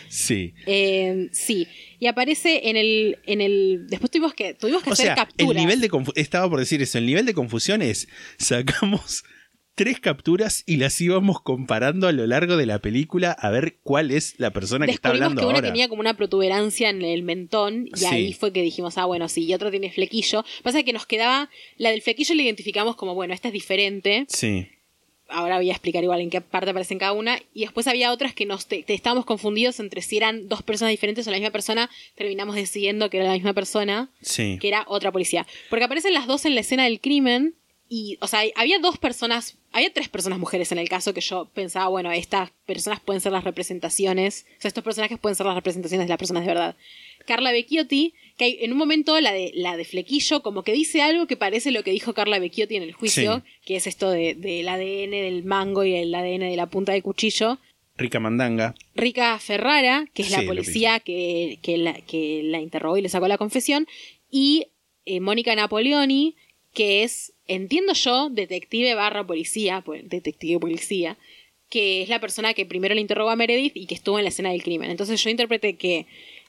sí 0.10 0.54
Eh, 0.66 1.30
sí, 1.32 1.68
y 2.00 2.08
aparece 2.08 2.70
en 2.70 2.78
el, 2.78 3.18
en 3.26 3.42
el. 3.42 3.88
Después 3.88 4.12
tuvimos 4.12 4.34
que, 4.34 4.54
tuvimos 4.54 4.84
que 4.84 4.90
o 4.90 4.94
hacer 4.94 5.08
sea 5.08 5.16
capturas. 5.16 5.52
el 5.56 5.62
nivel 5.62 5.82
de 5.82 5.90
confu- 5.90 6.14
estaba 6.16 6.50
por 6.50 6.60
decir 6.60 6.82
eso 6.82 6.98
el 6.98 7.06
nivel 7.06 7.26
de 7.26 7.34
confusión 7.34 7.82
es 7.82 8.08
sacamos 8.38 9.24
tres 9.76 10.00
capturas 10.00 10.64
y 10.66 10.78
las 10.78 11.00
íbamos 11.02 11.42
comparando 11.42 12.08
a 12.08 12.12
lo 12.12 12.26
largo 12.28 12.56
de 12.58 12.66
la 12.66 12.80
película 12.80 13.32
a 13.32 13.50
ver 13.52 13.78
cuál 13.84 14.10
es 14.12 14.36
la 14.40 14.52
persona 14.52 14.86
que 14.86 14.94
está 14.94 15.10
hablando 15.10 15.42
que 15.42 15.46
una 15.48 15.58
ahora 15.58 15.68
tenía 15.68 15.88
como 15.90 16.00
una 16.00 16.16
protuberancia 16.16 16.90
en 16.90 17.02
el 17.02 17.24
mentón 17.24 17.88
y 17.94 17.98
Sí. 18.00 18.06
ahí 18.06 18.34
fue 18.34 18.54
que 18.54 18.62
dijimos, 18.62 18.98
ah, 18.98 19.06
bueno, 19.06 19.28
sí, 19.30 19.44
y 19.46 19.54
otro 19.54 19.72
tiene 19.72 19.92
flequillo. 19.92 20.46
Pasa 20.64 20.82
que 20.84 20.94
nos 20.94 21.06
quedaba, 21.06 21.50
la 21.78 21.92
del 21.92 22.02
flequillo 22.02 22.34
la 22.36 22.42
identificamos 22.44 22.96
como, 22.96 23.14
bueno, 23.16 23.34
esta 23.34 23.50
es 23.50 23.54
diferente. 23.54 24.26
sí 24.30 24.68
Ahora 25.28 25.58
voy 25.58 25.70
a 25.70 25.74
explicar 25.74 26.04
igual 26.04 26.22
en 26.22 26.30
qué 26.30 26.40
parte 26.40 26.70
aparecen 26.70 27.00
cada 27.00 27.12
una. 27.12 27.40
Y 27.52 27.62
después 27.62 27.88
había 27.88 28.12
otras 28.12 28.36
que 28.36 28.46
nos 28.46 28.68
te- 28.68 28.84
te- 28.84 28.94
estábamos 28.94 29.26
confundidos 29.26 29.80
entre 29.80 30.04
si 30.04 30.18
eran 30.18 30.48
dos 30.48 30.62
personas 30.62 30.92
diferentes 30.92 31.26
o 31.28 31.32
la 31.32 31.38
misma 31.38 31.50
persona. 31.50 31.90
Terminamos 32.14 32.54
decidiendo 32.56 33.10
que 33.10 33.18
era 33.18 33.26
la 33.26 33.34
misma 33.34 33.54
persona. 33.54 34.12
sí 34.22 34.60
que 34.62 34.68
era 34.68 34.86
otra 34.88 35.12
policía. 35.12 35.48
Porque 35.72 35.86
aparecen 35.86 36.14
las 36.14 36.28
dos 36.28 36.46
en 36.46 36.54
la 36.54 36.62
escena 36.62 36.84
del 36.84 37.02
crimen 37.02 37.56
y, 37.90 38.20
o 38.22 38.28
sea, 38.28 38.42
había 38.56 38.78
dos 38.78 39.00
personas, 39.00 39.58
había 39.76 39.92
tres 39.94 40.08
personas 40.10 40.40
mujeres 40.40 40.72
en 40.72 40.78
el 40.78 40.88
caso 40.88 41.14
que 41.14 41.22
yo 41.22 41.50
pensaba, 41.54 41.88
bueno, 41.90 42.12
estas 42.12 42.52
personas 42.66 43.00
pueden 43.02 43.20
ser 43.22 43.32
las 43.34 43.44
representaciones, 43.44 44.46
o 44.58 44.62
sea, 44.62 44.70
estos 44.70 44.84
personajes 44.84 45.20
pueden 45.20 45.36
ser 45.36 45.46
las 45.46 45.56
representaciones 45.56 46.08
de 46.08 46.10
las 46.10 46.18
personas 46.18 46.44
de 46.44 46.48
verdad. 46.48 46.76
Carla 47.26 47.52
Vecchiotti, 47.52 48.14
que 48.38 48.46
hay, 48.46 48.58
en 48.62 48.72
un 48.72 48.78
momento 48.78 49.20
la 49.20 49.34
de, 49.34 49.52
la 49.54 49.76
de 49.78 49.84
Flequillo 49.84 50.42
como 50.44 50.64
que 50.64 50.72
dice 50.74 51.02
algo 51.02 51.28
que 51.28 51.36
parece 51.38 51.72
lo 51.72 51.84
que 51.84 51.92
dijo 51.92 52.14
Carla 52.14 52.40
Vecchiotti 52.40 52.76
en 52.76 52.84
el 52.84 52.94
juicio, 52.94 53.44
Sí. 53.46 53.52
que 53.66 53.76
es 53.76 53.88
esto 53.88 54.10
de- 54.12 54.36
del 54.36 54.68
ADN 54.70 55.12
del 55.12 55.44
mango 55.44 55.84
y 55.84 55.94
el 55.96 56.14
ADN 56.16 56.50
de 56.50 56.56
la 56.56 56.68
punta 56.68 56.92
del 56.94 57.04
cuchillo. 57.04 57.60
rica 57.98 58.20
mandanga 58.20 58.76
Rica 58.94 59.40
Ferrara, 59.40 60.06
que 60.14 60.22
es 60.24 60.28
Sí, 60.30 60.36
la 60.36 60.44
policía 60.46 61.00
que, 61.00 61.60
que, 61.62 61.78
la, 61.78 61.94
que 62.02 62.42
la 62.44 62.60
interrogó 62.60 62.98
y 62.98 63.02
le 63.02 63.10
sacó 63.10 63.28
la 63.28 63.38
confesión, 63.38 63.88
y 64.32 64.68
eh, 65.06 65.20
Mónica 65.22 65.56
Napoleoni, 65.56 66.36
que 66.74 67.04
es, 67.04 67.32
entiendo 67.48 67.94
yo, 67.94 68.30
detective 68.30 68.96
barra 68.96 69.26
policía, 69.26 69.82
pues, 69.82 70.08
detective 70.10 70.60
policía, 70.60 71.18
que 71.70 72.02
es 72.02 72.10
la 72.10 72.20
persona 72.20 72.54
que 72.54 72.66
primero 72.66 72.96
le 72.96 73.02
interrogó 73.02 73.30
a 73.30 73.36
Meredith 73.36 73.76
y 73.76 73.86
que 73.88 73.96
estuvo 73.96 74.18
en 74.20 74.26
la 74.26 74.30
escena 74.30 74.52
del 74.52 74.64
crimen. 74.64 74.92
Entonces 74.92 75.24
yo 75.24 75.30
interpreté 75.30 75.78
que... 75.78 76.08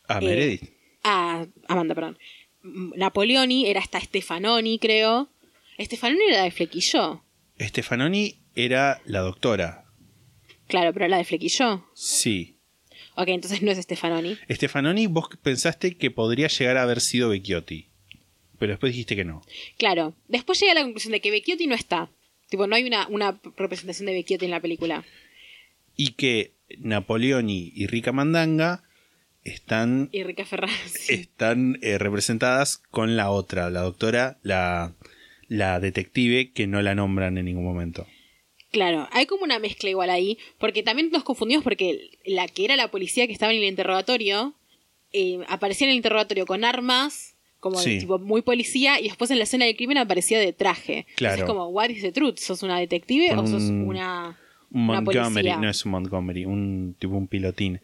a 0.09 0.19
eh, 0.19 0.25
Meredith 0.25 0.77
a 1.07 1.47
Amanda, 1.69 1.95
perdón. 1.95 2.19
Napoleoni 2.63 3.67
era 3.67 3.81
hasta 3.81 4.01
Stefanoni, 4.01 4.79
creo. 4.79 5.29
Stefanoni 5.79 6.25
era 6.29 6.39
la 6.39 6.45
de 6.45 6.51
Flequillo. 6.51 7.23
Stefanoni 7.61 8.41
era 8.55 9.01
la 9.05 9.21
doctora 9.21 9.85
Claro, 10.67 10.93
pero 10.93 11.07
la 11.07 11.19
de 11.19 11.25
Flequillo. 11.25 11.87
sí 11.95 12.55
Ok, 13.15 13.29
entonces 13.29 13.63
no 13.63 13.71
es 13.71 13.79
Stefanoni. 13.79 14.37
Stefanoni, 14.51 15.07
vos 15.07 15.29
pensaste 15.43 15.97
que 15.97 16.11
podría 16.11 16.49
llegar 16.49 16.77
a 16.77 16.83
haber 16.83 17.01
sido 17.01 17.31
Vecchiotti. 17.31 17.89
Pero 18.59 18.73
después 18.73 18.93
dijiste 18.93 19.17
que 19.17 19.25
no. 19.25 19.43
Claro. 19.79 20.15
Después 20.29 20.59
llega 20.61 20.73
a 20.73 20.77
la 20.77 20.83
conclusión 20.83 21.13
de 21.13 21.21
que 21.21 21.31
Vecchiotti 21.31 21.67
no 21.67 21.75
está. 21.75 22.11
Tipo, 22.49 22.67
no 22.67 22.77
hay 22.77 22.85
una, 22.85 23.07
una 23.09 23.41
representación 23.57 24.07
de 24.07 24.13
Vecchiotti 24.15 24.45
en 24.45 24.51
la 24.53 24.61
película. 24.61 25.05
Y 25.97 26.13
que 26.13 26.53
Napoleoni 26.79 27.73
y 27.75 27.87
Rica 27.87 28.13
Mandanga 28.13 28.83
están, 29.45 30.09
Y 30.13 30.23
Rica 30.25 30.45
Ferraz. 30.45 31.09
están 31.09 31.79
eh, 31.83 31.99
representadas 31.99 32.79
con 32.91 33.17
la 33.17 33.31
otra, 33.31 33.71
la 33.71 33.81
doctora, 33.83 34.39
la, 34.43 34.95
la 35.49 35.81
detective, 35.81 36.53
que 36.53 36.67
no 36.67 36.83
la 36.83 36.95
nombran 36.95 37.39
en 37.39 37.45
ningún 37.45 37.65
momento. 37.65 38.07
Claro, 38.73 39.09
hay 39.13 39.27
como 39.27 39.45
una 39.45 39.59
mezcla 39.59 39.89
igual 39.89 40.11
ahí, 40.11 40.39
porque 40.59 40.83
también 40.83 41.11
nos 41.11 41.23
confundimos 41.23 41.63
porque 41.63 42.11
la 42.25 42.49
que 42.49 42.65
era 42.65 42.77
la 42.77 42.91
policía 42.91 43.27
que 43.27 43.33
estaba 43.33 43.53
en 43.53 43.59
el 43.59 43.65
interrogatorio, 43.69 44.55
eh, 45.13 45.39
aparecía 45.49 45.87
en 45.87 45.93
el 45.93 45.97
interrogatorio 45.97 46.47
con 46.47 46.65
armas, 46.65 47.36
como 47.71 47.81
de 47.83 47.99
tipo 47.99 48.19
muy 48.19 48.43
policía, 48.43 49.01
y 49.01 49.05
después 49.05 49.31
en 49.31 49.39
la 49.39 49.45
escena 49.45 49.65
del 49.65 49.77
crimen 49.77 49.99
aparecía 49.99 50.39
de 50.39 50.53
traje. 50.53 51.07
Claro. 51.17 51.35
Entonces 51.35 51.39
es 51.41 51.45
como, 51.47 51.67
what 51.69 51.89
is 51.91 52.03
the 52.03 52.13
truth? 52.13 52.39
¿Sos 52.39 52.63
una 52.63 52.79
detective 52.79 53.33
o 53.35 53.47
sos 53.47 53.63
un- 53.65 53.83
una, 53.89 54.39
Un 54.71 54.83
una 54.89 55.01
Montgomery, 55.01 55.33
policía? 55.35 55.57
no 55.59 55.69
es 55.71 55.85
un 55.85 55.93
Montgomery, 55.93 56.45
un 56.45 56.97
tipo 56.99 57.15
un 57.17 57.29
pilotín. 57.29 57.81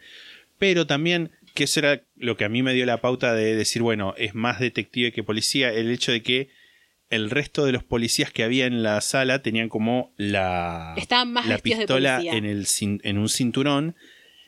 Pero 0.58 0.86
también, 0.86 1.30
que 1.54 1.64
eso 1.64 1.80
era 1.80 2.02
lo 2.16 2.36
que 2.36 2.44
a 2.44 2.48
mí 2.48 2.62
me 2.62 2.72
dio 2.74 2.86
la 2.86 3.00
pauta 3.00 3.34
de 3.34 3.54
decir, 3.56 3.82
bueno, 3.82 4.14
es 4.16 4.34
más 4.34 4.60
detective 4.60 5.12
que 5.12 5.22
policía, 5.22 5.72
el 5.72 5.90
hecho 5.90 6.12
de 6.12 6.22
que 6.22 6.48
el 7.10 7.28
resto 7.30 7.66
de 7.66 7.72
los 7.72 7.84
policías 7.84 8.30
que 8.32 8.42
había 8.42 8.64
en 8.66 8.82
la 8.82 9.00
sala 9.02 9.42
tenían 9.42 9.68
como 9.68 10.12
la, 10.16 10.94
Estaban 10.96 11.32
más 11.32 11.46
la 11.46 11.56
de 11.56 11.62
pistola 11.62 12.16
policía. 12.16 12.38
en, 12.38 12.44
el, 12.46 12.66
en 13.02 13.18
un 13.18 13.28
cinturón 13.28 13.96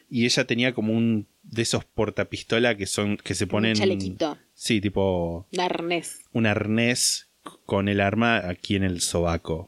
y 0.09 0.25
ella 0.25 0.45
tenía 0.47 0.73
como 0.73 0.93
un 0.95 1.27
de 1.45 1.63
esos 1.63 1.85
portapistola 1.85 2.77
que 2.77 2.87
son 2.87 3.17
que 3.17 3.35
se 3.35 3.45
Un 3.45 3.51
ponen 3.51 3.75
chalequito. 3.75 4.39
sí 4.55 4.81
tipo 4.81 5.47
Un 5.53 5.61
arnés. 5.61 6.21
un 6.33 6.47
arnés 6.47 7.29
con 7.67 7.89
el 7.89 8.01
arma 8.01 8.49
aquí 8.49 8.75
en 8.77 8.83
el 8.85 9.01
sobaco. 9.01 9.67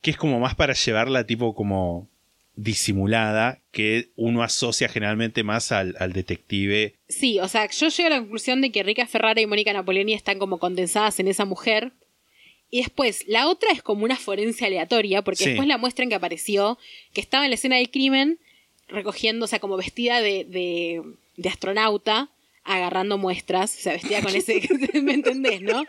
Que 0.00 0.10
es 0.12 0.16
como 0.16 0.38
más 0.40 0.54
para 0.54 0.74
llevarla 0.74 1.26
tipo 1.26 1.54
como 1.54 2.08
disimulada, 2.54 3.60
que 3.72 4.10
uno 4.16 4.42
asocia 4.42 4.88
generalmente 4.88 5.42
más 5.42 5.72
al, 5.72 5.94
al 5.98 6.12
detective. 6.12 6.96
Sí, 7.08 7.38
o 7.40 7.48
sea, 7.48 7.68
yo 7.70 7.88
llego 7.88 8.06
a 8.08 8.10
la 8.10 8.18
conclusión 8.18 8.60
de 8.60 8.70
que 8.72 8.82
Rica 8.82 9.06
Ferrara 9.06 9.40
y 9.40 9.46
Mónica 9.46 9.72
Napoleoni 9.72 10.12
están 10.14 10.38
como 10.38 10.58
condensadas 10.58 11.18
en 11.20 11.28
esa 11.28 11.44
mujer. 11.44 11.92
Y 12.70 12.78
después, 12.82 13.24
la 13.26 13.48
otra 13.48 13.70
es 13.72 13.82
como 13.82 14.04
una 14.04 14.16
forense 14.16 14.66
aleatoria, 14.66 15.22
porque 15.22 15.44
Sí. 15.44 15.50
después 15.50 15.66
la 15.68 15.78
muestran 15.78 16.08
que 16.08 16.14
apareció, 16.16 16.78
que 17.14 17.20
estaba 17.20 17.44
en 17.44 17.50
la 17.50 17.54
escena 17.54 17.76
del 17.76 17.90
crimen, 17.90 18.38
recogiendo, 18.88 19.44
o 19.44 19.48
sea, 19.48 19.58
como 19.60 19.76
vestida 19.76 20.20
de, 20.20 20.44
de, 20.44 21.02
de 21.36 21.48
astronauta, 21.48 22.30
agarrando 22.64 23.16
muestras, 23.16 23.74
o 23.78 23.80
sea, 23.80 23.92
vestida 23.94 24.20
con 24.22 24.34
ese, 24.34 24.60
¿me 25.02 25.14
entendés, 25.14 25.62
no? 25.62 25.84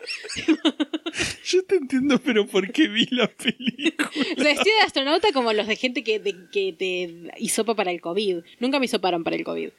Yo 1.46 1.64
te 1.66 1.76
entiendo, 1.76 2.20
pero 2.24 2.48
¿por 2.48 2.72
qué 2.72 2.88
vi 2.88 3.06
la 3.12 3.28
película? 3.28 4.10
O 4.10 4.42
sea, 4.42 4.54
vestida 4.54 4.76
de 4.76 4.86
astronauta 4.86 5.32
como 5.34 5.52
los 5.54 5.68
de 5.68 5.76
gente 5.76 6.04
que, 6.04 6.20
de- 6.20 6.36
que 6.52 6.74
te 6.74 7.32
hisopa 7.38 7.76
para 7.76 7.92
el 7.92 8.00
COVID. 8.02 8.38
Nunca 8.60 8.80
me 8.80 8.86
hisoparon 8.86 9.24
para 9.24 9.36
el 9.36 9.44
COVID. 9.44 9.70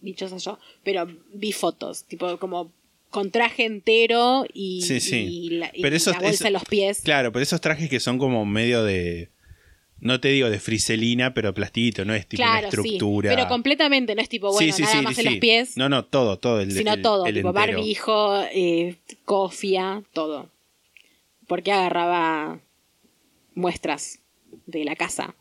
Dichosa 0.00 0.36
yo. 0.36 0.58
Pero 0.84 1.08
vi 1.32 1.52
fotos, 1.52 2.04
tipo 2.04 2.38
como 2.38 2.72
con 3.10 3.30
traje 3.30 3.64
entero 3.64 4.44
y, 4.52 4.82
Sí, 4.82 5.00
sí. 5.00 5.16
y 5.16 5.50
la, 5.50 5.70
y 5.74 5.82
Pero 5.82 5.96
eso- 5.96 6.10
la 6.12 6.18
bolsa 6.20 6.30
eso- 6.34 6.46
en 6.46 6.52
los 6.52 6.64
pies. 6.66 7.00
Claro, 7.02 7.32
pero 7.32 7.42
esos 7.42 7.60
trajes 7.60 7.88
que 7.90 7.98
son 8.00 8.18
como 8.18 8.44
medio 8.46 8.84
de. 8.84 9.28
No 10.00 10.20
te 10.20 10.28
digo 10.28 10.48
de 10.48 10.60
friselina, 10.60 11.34
pero 11.34 11.52
plastito, 11.52 12.04
no 12.04 12.14
es 12.14 12.26
tipo 12.26 12.42
una 12.42 12.60
sí. 12.60 12.64
estructura. 12.66 13.34
Pero 13.34 13.48
completamente, 13.48 14.14
no 14.14 14.22
es 14.22 14.28
tipo, 14.28 14.52
bueno, 14.52 14.72
Sí, 14.72 14.72
sí, 14.72 14.82
nada 14.82 15.02
más 15.02 15.18
en 15.18 15.24
los 15.26 15.34
pies, 15.36 15.76
No, 15.76 15.88
no, 15.88 16.04
todo, 16.04 16.38
todo. 16.38 16.60
El, 16.60 16.70
sino 16.72 16.92
el- 16.94 17.02
todo, 17.02 17.26
el 17.26 17.34
tipo 17.34 17.48
entero. 17.48 17.76
barbijo, 17.78 18.42
eh, 18.52 18.96
cofia, 19.24 20.02
todo. 20.12 20.50
Porque 21.48 21.72
agarraba 21.72 22.60
muestras 23.54 24.20
de 24.66 24.84
la 24.84 24.94
casa. 24.96 25.34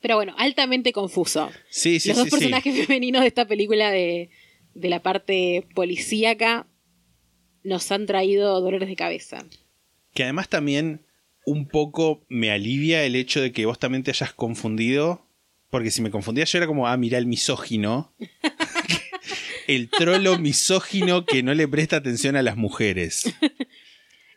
Pero 0.00 0.16
bueno, 0.16 0.34
altamente 0.38 0.92
confuso. 0.92 1.50
Sí, 1.70 2.00
sí, 2.00 2.08
Los 2.08 2.18
dos 2.18 2.30
personajes 2.30 2.74
femeninos 2.86 3.22
de 3.22 3.28
esta 3.28 3.46
película 3.46 3.90
de, 3.90 4.30
de 4.74 4.88
la 4.88 5.02
parte 5.02 5.66
policíaca 5.74 6.66
nos 7.62 7.90
han 7.92 8.06
traído 8.06 8.60
dolores 8.60 8.88
de 8.88 8.96
cabeza. 8.96 9.44
Que 10.14 10.22
además 10.24 10.48
también 10.48 11.04
un 11.48 11.66
poco 11.66 12.24
me 12.28 12.50
alivia 12.50 13.04
el 13.04 13.16
hecho 13.16 13.40
de 13.40 13.52
que 13.52 13.66
vos 13.66 13.78
también 13.78 14.02
te 14.02 14.10
hayas 14.10 14.32
confundido. 14.32 15.26
Porque 15.70 15.90
si 15.90 16.00
me 16.00 16.10
confundía 16.10 16.44
yo 16.44 16.58
era 16.58 16.66
como, 16.66 16.86
ah, 16.86 16.96
mira 16.96 17.18
el 17.18 17.26
misógino. 17.26 18.14
el 19.66 19.90
trolo 19.90 20.38
misógino 20.38 21.26
que 21.26 21.42
no 21.42 21.52
le 21.54 21.68
presta 21.68 21.96
atención 21.96 22.36
a 22.36 22.42
las 22.42 22.56
mujeres. 22.56 23.34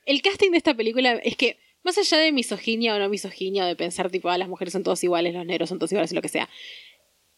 El 0.06 0.22
casting 0.22 0.52
de 0.52 0.58
esta 0.58 0.74
película 0.74 1.14
es 1.24 1.38
que, 1.38 1.58
más 1.84 1.98
allá 1.98 2.18
de 2.18 2.32
misoginia 2.32 2.96
o 2.96 3.00
no 3.00 3.08
misoginia, 3.08 3.64
o 3.64 3.68
de 3.68 3.76
pensar 3.76 4.10
tipo, 4.10 4.30
ah, 4.30 4.38
las 4.38 4.50
mujeres 4.50 4.74
son 4.74 4.84
todos 4.84 5.04
iguales, 5.04 5.34
los 5.34 5.46
negros 5.46 5.70
son 5.70 5.80
todos 5.80 5.92
iguales 5.92 6.12
lo 6.12 6.22
que 6.22 6.30
sea. 6.30 6.50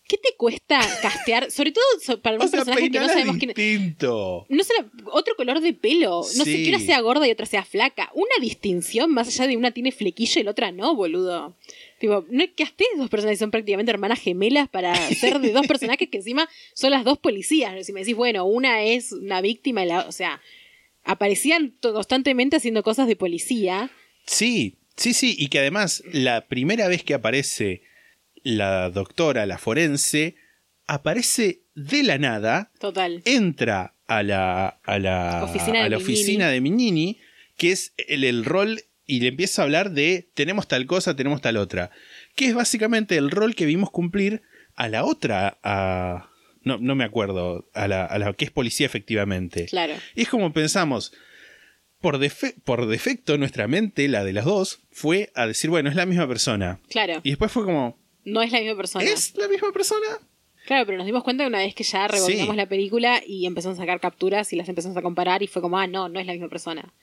¿Qué 0.08 0.18
te 0.18 0.36
cuesta 0.38 0.80
castear? 1.02 1.50
Sobre 1.50 1.72
todo 1.72 2.22
para 2.22 2.36
un 2.36 2.42
O 2.42 2.48
sea, 2.48 2.60
personaje 2.60 2.92
que 2.92 3.00
no 3.00 3.08
sabemos 3.08 3.38
quién 3.38 3.52
es. 3.52 3.56
distinto. 3.56 4.46
No 4.50 4.64
otro 5.12 5.36
color 5.36 5.62
de 5.62 5.74
pelo. 5.74 6.22
No 6.36 6.44
sé 6.44 6.64
que 6.64 6.70
una 6.70 6.80
sea 6.80 7.00
gorda 7.00 7.26
y 7.28 7.32
otra 7.32 7.46
sea 7.46 7.64
flaca. 7.64 8.12
Una 8.14 8.36
distinción 8.42 9.12
más 9.12 9.28
allá 9.30 9.48
de 9.48 9.56
una 9.56 9.72
tiene 9.72 9.92
flequillo 9.94 10.42
y 10.42 10.44
la 10.44 10.52
otra 10.52 10.72
no, 10.72 10.94
boludo. 10.96 11.56
Tipo, 12.00 12.26
no 12.30 12.44
que 12.54 12.68
dos 12.98 13.10
personas 13.10 13.36
que 13.36 13.40
son 13.40 13.52
prácticamente 13.52 13.92
hermanas 13.92 14.20
gemelas 14.20 14.68
para 14.68 14.94
ser 15.16 15.40
de 15.40 15.52
dos 15.54 15.68
personajes 15.68 16.10
que 16.10 16.18
encima 16.18 16.50
son 16.74 16.92
las 16.92 17.06
dos 17.06 17.18
policías. 17.18 17.86
Si 17.86 17.94
me 17.94 18.02
decís, 18.02 18.16
bueno, 18.16 18.44
una 18.46 18.84
es 18.84 19.14
una 19.14 19.40
víctima 19.40 19.86
y 19.86 19.88
la, 19.88 20.02
o 20.02 20.12
sea, 20.12 20.42
aparecían 21.06 21.76
constantemente 21.82 22.58
haciendo 22.58 22.84
cosas 22.84 23.08
de 23.08 23.16
policía. 23.16 23.90
Sí, 24.26 24.76
sí, 24.98 25.14
sí. 25.14 25.36
Y 25.38 25.48
que 25.48 25.60
además, 25.60 26.04
la 26.12 26.48
primera 26.48 26.90
vez 26.90 27.04
que 27.04 27.14
aparece 27.14 27.84
la 28.44 28.90
doctora, 28.90 29.46
la 29.46 29.58
forense, 29.58 30.36
aparece 30.88 31.62
de 31.76 32.04
la 32.04 32.18
nada 32.18 32.72
Total. 32.80 33.22
entra 33.26 33.96
a 34.08 34.22
la, 34.24 34.68
a 34.84 35.00
la, 35.00 35.44
Oficina 35.44 35.80
de 35.80 35.86
a 35.86 35.90
la 35.90 35.98
Mignini. 35.98 36.14
oficina 36.14 36.50
de 36.50 36.62
Mignini, 36.62 37.20
que 37.58 37.72
es 37.72 37.94
el, 37.98 38.24
el 38.24 38.46
rol, 38.46 38.82
y 39.06 39.20
le 39.22 39.28
empieza 39.30 39.62
a 39.62 39.66
hablar 39.66 39.92
de 39.92 40.30
tenemos 40.34 40.68
tal 40.68 40.86
cosa, 40.86 41.16
tenemos 41.16 41.42
tal 41.42 41.58
otra, 41.58 41.90
que 42.36 42.46
es 42.48 42.54
básicamente 42.56 43.18
el 43.18 43.32
rol 43.32 43.56
que 43.56 43.66
vimos 43.66 43.92
cumplir 43.92 44.42
a 44.76 44.88
la 44.90 45.04
otra, 45.06 45.58
a, 45.64 46.30
no, 46.64 46.78
no 46.80 46.96
me 46.96 47.04
acuerdo, 47.04 47.70
a 47.74 47.88
la, 47.88 48.06
a 48.06 48.18
la 48.20 48.34
que 48.34 48.46
es 48.46 48.52
policía 48.52 48.86
efectivamente. 48.86 49.66
Claro. 49.66 49.94
Y 50.16 50.22
es 50.24 50.30
como 50.30 50.52
pensamos, 50.54 51.14
por, 52.02 52.18
defe- 52.20 52.56
por 52.64 52.88
defecto 52.88 53.38
nuestra 53.38 53.68
mente, 53.68 54.08
la 54.08 54.24
de 54.24 54.34
las 54.34 54.46
dos, 54.46 54.82
fue 54.92 55.32
a 55.36 55.48
decir, 55.48 55.70
bueno, 55.70 55.90
es 55.90 55.96
la 55.96 56.06
misma 56.06 56.28
persona. 56.28 56.80
Claro. 56.90 57.22
Y 57.24 57.30
después 57.30 57.52
fue 57.52 57.64
como, 57.66 58.00
No 58.26 58.42
es 58.42 58.52
la 58.52 58.60
misma 58.60 58.76
persona. 58.78 59.06
¿es 59.06 59.36
la 59.36 59.48
misma 59.48 59.72
persona? 59.72 60.08
Claro, 60.66 60.86
pero 60.86 60.98
nos 60.98 61.06
dimos 61.06 61.24
cuenta 61.24 61.46
una 61.46 61.58
vez 61.58 61.76
que 61.76 61.84
ya 61.84 62.08
rebobinamos 62.08 62.54
Sí. 62.54 62.58
la 62.58 62.68
película 62.70 63.22
y 63.26 63.46
empezamos 63.46 63.78
a 63.78 63.82
sacar 63.82 64.00
capturas 64.00 64.54
y 64.54 64.56
las 64.56 64.70
empezamos 64.70 64.96
a 64.98 65.02
comparar 65.02 65.44
y 65.44 65.48
fue 65.48 65.62
como, 65.62 65.78
ah, 65.78 65.88
no, 65.88 66.08
no 66.08 66.20
es 66.22 66.26
la 66.26 66.32
misma 66.34 66.48
persona. 66.48 66.94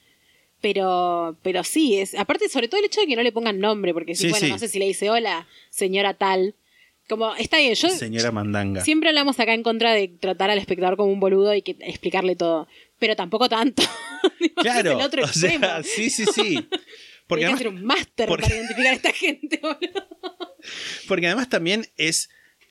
Pero, 0.60 1.36
pero 1.42 1.64
sí, 1.64 1.98
es, 1.98 2.14
aparte 2.14 2.48
sobre 2.48 2.68
todo 2.68 2.78
el 2.80 2.86
hecho 2.86 3.00
de 3.00 3.06
que 3.06 3.16
no 3.16 3.22
le 3.22 3.32
pongan 3.32 3.58
nombre, 3.58 3.94
porque 3.94 4.14
si, 4.14 4.24
Sí, 4.24 4.30
bueno, 4.30 4.46
sí. 4.46 4.52
no 4.52 4.58
sé 4.58 4.68
si 4.68 4.78
le 4.78 4.86
dice 4.86 5.08
hola, 5.10 5.46
señora 5.70 6.14
tal. 6.14 6.54
Como, 7.08 7.34
está 7.36 7.56
bien, 7.58 7.74
yo 7.74 7.88
Señora 7.88 8.30
Mandanga. 8.30 8.82
siempre 8.84 9.08
hablamos 9.08 9.40
acá 9.40 9.52
en 9.54 9.62
contra 9.64 9.92
de 9.92 10.08
tratar 10.08 10.48
al 10.50 10.58
espectador 10.58 10.96
como 10.96 11.10
un 11.12 11.18
boludo 11.18 11.52
y 11.54 11.62
que 11.62 11.76
explicarle 11.80 12.36
todo, 12.36 12.68
pero 12.98 13.16
tampoco 13.16 13.48
tanto. 13.48 13.82
Claro, 14.56 14.92
el 14.92 15.00
otro 15.06 15.24
o 15.24 15.28
sea, 15.28 15.50
extremo. 15.54 15.82
sí, 15.82 16.10
sí, 16.10 16.24
sí. 16.26 16.68
Porque 17.26 17.46
además, 17.46 17.64
un 17.66 17.84
máster 17.84 18.28
porque- 18.28 18.42
para 18.42 18.54
identificar 18.56 18.86
a 18.92 18.96
esta 18.96 19.12
gente, 19.14 19.58
boludo. 19.62 20.08
Porque 21.08 21.26
además 21.26 21.48
también 21.48 21.86
es, 21.96 22.28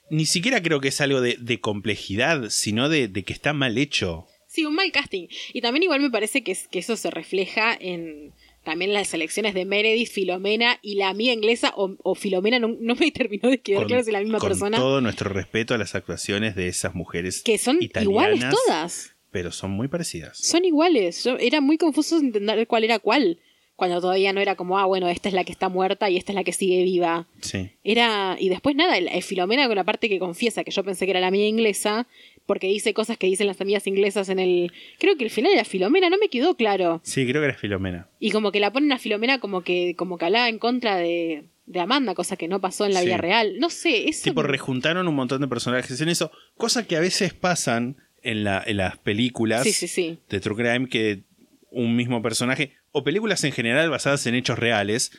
ni 0.10 0.26
siquiera 0.26 0.62
creo 0.62 0.80
que 0.82 0.90
es 0.90 1.02
algo 1.02 1.22
de, 1.22 1.38
de 1.40 1.60
complejidad, 1.60 2.50
sino 2.50 2.90
de, 2.90 3.08
de 3.08 3.24
que 3.24 3.34
está 3.34 3.54
mal 3.54 3.78
hecho. 3.78 4.26
Sí, 4.48 4.66
un 4.66 4.74
mal 4.76 4.92
casting. 4.92 5.28
Y 5.54 5.62
también 5.62 5.84
igual 5.84 6.02
me 6.02 6.10
parece 6.10 6.44
que, 6.44 6.52
es- 6.54 6.68
que 6.68 6.80
eso 6.80 6.96
se 6.98 7.12
refleja 7.12 7.78
en 7.80 8.34
también 8.64 8.94
las 8.94 9.14
elecciones 9.14 9.54
de 9.54 9.64
Meredith, 9.66 10.10
Filomena 10.10 10.80
y 10.82 10.96
la 10.96 11.10
amiga 11.10 11.34
inglesa, 11.34 11.72
o, 11.76 11.96
o 12.04 12.16
Filomena 12.16 12.60
no, 12.60 12.76
no 12.80 12.96
me 12.96 13.12
terminó 13.12 13.50
de 13.50 13.60
quedar 13.62 13.82
Con, 13.82 13.88
claro 13.88 14.04
si 14.04 14.10
es 14.10 14.14
la 14.14 14.20
misma 14.22 14.40
con 14.40 14.50
persona, 14.50 14.78
todo 14.78 15.02
nuestro 15.02 15.30
respeto 15.30 15.74
a 15.74 15.78
las 15.78 15.96
actuaciones 15.96 16.56
de 16.56 16.68
esas 16.68 16.94
mujeres 16.96 17.42
que 17.44 17.58
son 17.58 17.78
italianas, 17.82 18.04
iguales 18.12 18.46
todas. 18.66 19.16
pero 19.32 19.52
son 19.52 19.72
muy 19.72 19.88
parecidas. 19.88 20.38
Son 20.40 20.66
iguales. 20.66 21.24
Yo, 21.24 21.38
era 21.38 21.62
muy 21.62 21.78
confuso 21.78 22.18
entender 22.20 22.68
cuál 22.68 22.84
era 22.84 23.00
cuál. 23.00 23.40
Cuando 23.80 24.02
todavía 24.02 24.34
no 24.34 24.42
era 24.42 24.56
como, 24.56 24.78
ah, 24.78 24.86
bueno, 24.86 25.08
esta 25.08 25.30
es 25.30 25.34
la 25.34 25.46
que 25.46 25.54
está 25.54 25.70
muerta 25.70 26.10
y 26.10 26.18
esta 26.18 26.34
es 26.34 26.36
la 26.36 26.44
que 26.44 26.52
sigue 26.52 26.84
viva. 26.84 27.28
Sí. 27.40 27.72
Era. 27.86 28.36
Y 28.38 28.50
después 28.50 28.76
nada, 28.76 28.98
el, 28.98 29.08
el 29.08 29.24
Filomena 29.24 29.68
con 29.68 29.78
la 29.78 29.86
parte 29.86 30.10
que 30.10 30.20
confiesa, 30.20 30.66
que 30.66 30.72
yo 30.72 30.84
pensé 30.84 31.06
que 31.06 31.12
era 31.12 31.22
la 31.22 31.28
amiga 31.28 31.48
inglesa, 31.48 32.06
porque 32.46 32.68
dice 32.68 32.94
cosas 32.94 33.18
que 33.18 33.28
dicen 33.28 33.48
las 33.48 33.62
amigas 33.62 33.88
inglesas 33.88 34.28
en 34.28 34.38
el. 34.40 34.74
Creo 35.00 35.16
que 35.16 35.24
el 35.24 35.30
final 35.30 35.54
era 35.54 35.64
Filomena, 35.64 36.10
no 36.10 36.18
me 36.18 36.28
quedó 36.28 36.56
claro. 36.56 37.00
Sí, 37.04 37.26
creo 37.26 37.42
que 37.42 37.46
era 37.48 37.58
Filomena. 37.58 38.10
Y 38.20 38.32
como 38.32 38.52
que 38.52 38.60
la 38.60 38.74
ponen 38.74 38.92
a 38.92 39.00
Filomena 39.00 39.40
como 39.40 39.62
que, 39.62 39.96
como 39.96 40.18
que 40.18 40.26
hablaba 40.26 40.50
en 40.50 40.60
contra 40.60 40.98
de, 40.98 41.46
de 41.66 41.80
Amanda, 41.80 42.14
cosa 42.16 42.36
que 42.36 42.50
no 42.50 42.60
pasó 42.60 42.86
en 42.86 42.94
la 42.94 43.00
Sí. 43.00 43.06
vida 43.06 43.18
real. 43.18 43.56
No 43.60 43.70
sé, 43.70 44.10
eso... 44.10 44.24
Tipo, 44.26 44.44
rejuntaron 44.44 45.08
un 45.08 45.16
montón 45.16 45.40
de 45.40 45.48
personajes 45.48 46.02
en 46.02 46.10
eso. 46.10 46.32
Cosa 46.58 46.86
que 46.86 46.98
a 46.98 47.00
veces 47.00 47.34
pasan 47.34 47.96
en, 48.24 48.44
la, 48.44 48.62
en 48.68 48.76
las 48.76 48.98
películas 48.98 49.64
Sí, 49.64 49.72
sí, 49.72 49.88
sí. 49.88 50.18
de 50.30 50.40
True 50.42 50.58
Crime 50.58 50.90
que 50.90 51.24
un 51.72 51.96
mismo 51.96 52.22
personaje, 52.24 52.74
o 52.92 53.04
películas 53.04 53.44
en 53.44 53.52
general 53.52 53.90
basadas 53.90 54.26
en 54.28 54.36
hechos 54.36 54.60
reales, 54.60 55.12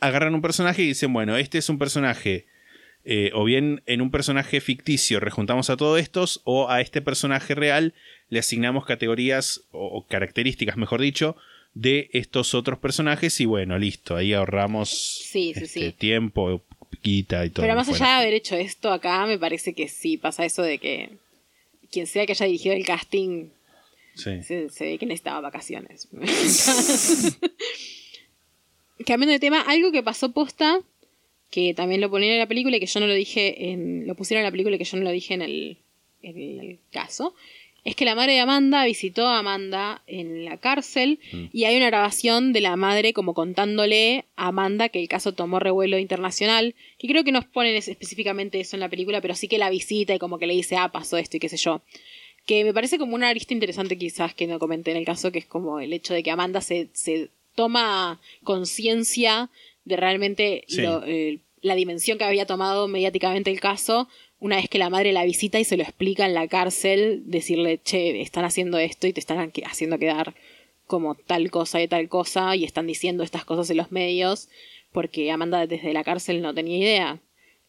agarran 0.00 0.34
un 0.34 0.42
personaje 0.42 0.82
y 0.82 0.88
dicen, 0.88 1.12
bueno, 1.12 1.36
este 1.36 1.58
es 1.58 1.68
un 1.68 1.78
personaje, 1.78 2.46
eh, 3.04 3.30
o 3.34 3.44
bien 3.44 3.82
en 3.86 4.00
un 4.00 4.10
personaje 4.10 4.60
ficticio 4.60 5.20
rejuntamos 5.20 5.70
a 5.70 5.76
todos 5.76 6.00
estos, 6.00 6.40
o 6.44 6.70
a 6.70 6.80
este 6.80 7.02
personaje 7.02 7.54
real 7.54 7.94
le 8.28 8.38
asignamos 8.38 8.86
categorías 8.86 9.62
o, 9.70 9.86
o 9.86 10.06
características, 10.06 10.76
mejor 10.76 11.00
dicho, 11.00 11.36
de 11.74 12.10
estos 12.12 12.54
otros 12.54 12.78
personajes 12.78 13.40
y 13.40 13.46
bueno, 13.46 13.78
listo, 13.78 14.16
ahí 14.16 14.34
ahorramos 14.34 14.90
Sí, 14.90 15.52
sí, 15.54 15.64
este, 15.64 15.66
sí. 15.66 15.92
tiempo, 15.92 16.62
quita 17.00 17.44
y 17.44 17.50
todo. 17.50 17.64
Pero 17.64 17.74
más 17.74 17.88
allá 17.88 18.06
de 18.06 18.22
haber 18.22 18.34
hecho 18.34 18.56
esto 18.56 18.92
acá, 18.92 19.26
me 19.26 19.38
parece 19.38 19.74
que 19.74 19.88
sí 19.88 20.16
pasa 20.16 20.44
eso 20.44 20.62
de 20.62 20.78
que 20.78 21.10
quien 21.90 22.06
sea 22.06 22.26
que 22.26 22.32
haya 22.32 22.46
dirigido 22.46 22.74
el 22.74 22.84
casting 22.84 23.48
Sí. 24.14 24.42
se, 24.42 24.68
se 24.68 24.84
ve 24.84 24.98
que 24.98 25.06
necesitaba 25.06 25.40
vacaciones. 25.40 26.08
Cambiando 29.06 29.32
de 29.32 29.40
tema, 29.40 29.62
algo 29.62 29.90
que 29.90 30.02
pasó 30.02 30.32
posta, 30.32 30.80
que 31.50 31.74
también 31.74 32.00
lo 32.00 32.10
ponían 32.10 32.32
en 32.34 32.38
la 32.38 32.46
película 32.46 32.76
y 32.76 32.80
que 32.80 32.86
yo 32.86 33.00
no 33.00 33.06
lo 33.06 33.14
dije 33.14 33.70
en. 33.70 34.06
lo 34.06 34.14
pusieron 34.14 34.40
en 34.42 34.46
la 34.46 34.50
película 34.52 34.76
y 34.76 34.78
que 34.78 34.84
yo 34.84 34.96
no 34.96 35.04
lo 35.04 35.10
dije 35.10 35.34
en 35.34 35.42
el, 35.42 35.78
en 36.22 36.38
el 36.60 36.78
caso. 36.92 37.34
Es 37.84 37.96
que 37.96 38.04
la 38.04 38.14
madre 38.14 38.34
de 38.34 38.40
Amanda 38.40 38.84
visitó 38.84 39.26
a 39.26 39.40
Amanda 39.40 40.02
en 40.06 40.44
la 40.44 40.56
cárcel 40.58 41.18
y 41.52 41.64
hay 41.64 41.76
una 41.76 41.86
grabación 41.88 42.52
de 42.52 42.60
la 42.60 42.76
madre 42.76 43.12
como 43.12 43.34
contándole 43.34 44.24
a 44.36 44.46
Amanda 44.48 44.88
que 44.88 45.00
el 45.00 45.08
caso 45.08 45.32
tomó 45.34 45.58
revuelo 45.58 45.98
internacional, 45.98 46.76
que 46.96 47.08
creo 47.08 47.24
que 47.24 47.32
no 47.32 47.42
ponen 47.50 47.74
es- 47.74 47.88
específicamente 47.88 48.60
eso 48.60 48.76
en 48.76 48.80
la 48.80 48.88
película, 48.88 49.20
pero 49.20 49.34
sí 49.34 49.48
que 49.48 49.58
la 49.58 49.68
visita 49.68 50.14
y 50.14 50.20
como 50.20 50.38
que 50.38 50.46
le 50.46 50.54
dice, 50.54 50.76
ah, 50.76 50.92
pasó 50.92 51.16
esto 51.16 51.38
y 51.38 51.40
qué 51.40 51.48
sé 51.48 51.56
yo 51.56 51.82
que 52.46 52.64
me 52.64 52.74
parece 52.74 52.98
como 52.98 53.14
una 53.14 53.28
arista 53.28 53.54
interesante 53.54 53.96
quizás 53.96 54.34
que 54.34 54.46
no 54.46 54.58
comenté 54.58 54.90
en 54.90 54.96
el 54.96 55.04
caso, 55.04 55.30
que 55.32 55.38
es 55.38 55.46
como 55.46 55.78
el 55.80 55.92
hecho 55.92 56.12
de 56.14 56.22
que 56.22 56.30
Amanda 56.30 56.60
se, 56.60 56.88
se 56.92 57.30
toma 57.54 58.20
conciencia 58.42 59.50
de 59.84 59.96
realmente 59.96 60.64
Sí. 60.68 60.82
lo- 60.82 61.04
eh, 61.04 61.40
la 61.60 61.74
dimensión 61.74 62.18
que 62.18 62.24
había 62.24 62.46
tomado 62.46 62.88
mediáticamente 62.88 63.50
el 63.50 63.60
caso 63.60 64.08
una 64.40 64.56
vez 64.56 64.68
que 64.68 64.78
la 64.78 64.90
madre 64.90 65.12
la 65.12 65.24
visita 65.24 65.60
y 65.60 65.64
se 65.64 65.76
lo 65.76 65.84
explica 65.84 66.26
en 66.26 66.34
la 66.34 66.48
cárcel, 66.48 67.22
decirle, 67.26 67.78
che, 67.84 68.20
están 68.20 68.44
haciendo 68.44 68.78
esto 68.78 69.06
y 69.06 69.12
te 69.12 69.20
están 69.20 69.52
haciendo 69.64 69.98
quedar 70.00 70.34
como 70.88 71.14
tal 71.14 71.48
cosa 71.52 71.80
y 71.80 71.86
tal 71.86 72.08
cosa 72.08 72.56
y 72.56 72.64
están 72.64 72.88
diciendo 72.88 73.22
estas 73.22 73.44
cosas 73.44 73.70
en 73.70 73.76
los 73.76 73.92
medios 73.92 74.48
porque 74.90 75.30
Amanda 75.30 75.66
desde 75.68 75.92
la 75.92 76.02
cárcel 76.02 76.42
no 76.42 76.52
tenía 76.54 76.76
idea. 76.78 77.20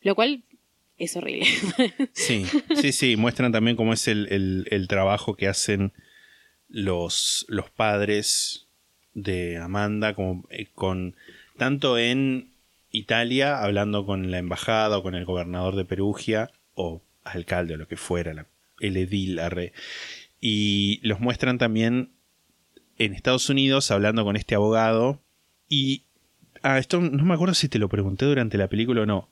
Lo 0.02 0.16
cual 0.16 0.42
es 0.98 1.16
horrible. 1.16 1.46
Sí, 2.14 2.46
sí, 2.76 2.92
sí, 2.92 3.16
muestran 3.18 3.52
también 3.52 3.76
cómo 3.76 3.94
es 3.94 4.08
el, 4.08 4.28
el- 4.32 4.68
el 4.72 4.88
trabajo 4.88 5.36
que 5.36 5.48
hacen 5.48 5.94
los, 6.70 7.46
los 7.50 7.70
padres 7.70 8.68
de 9.14 9.58
Amanda, 9.58 10.14
como, 10.16 10.46
eh, 10.50 10.68
con, 10.74 11.16
tanto 11.58 11.98
en 11.98 12.52
Italia, 12.92 13.62
hablando 13.64 14.06
con 14.06 14.32
la 14.32 14.38
embajada 14.40 14.98
o 14.98 15.04
con 15.04 15.16
el 15.16 15.26
gobernador 15.26 15.76
de 15.76 15.86
Perugia, 15.86 16.52
o 16.76 17.02
alcalde 17.24 17.76
o 17.76 17.78
lo 17.78 17.88
que 17.88 17.98
fuera, 17.98 18.34
la- 18.34 18.48
el 18.80 18.98
edil, 18.98 19.40
arre. 19.40 19.72
y 20.42 21.00
los 21.08 21.20
muestran 21.20 21.58
también 21.58 22.10
en 22.98 23.14
Estados 23.14 23.50
Unidos, 23.50 23.92
hablando 23.92 24.24
con 24.24 24.36
este 24.36 24.56
abogado, 24.56 25.22
y... 25.70 26.04
Ah, 26.66 26.78
esto 26.80 27.02
no 27.02 27.26
me 27.26 27.34
acuerdo 27.34 27.56
si 27.56 27.68
te 27.68 27.78
lo 27.78 27.90
pregunté 27.90 28.24
durante 28.26 28.58
la 28.58 28.70
película 28.70 29.02
o 29.02 29.06
no. 29.06 29.28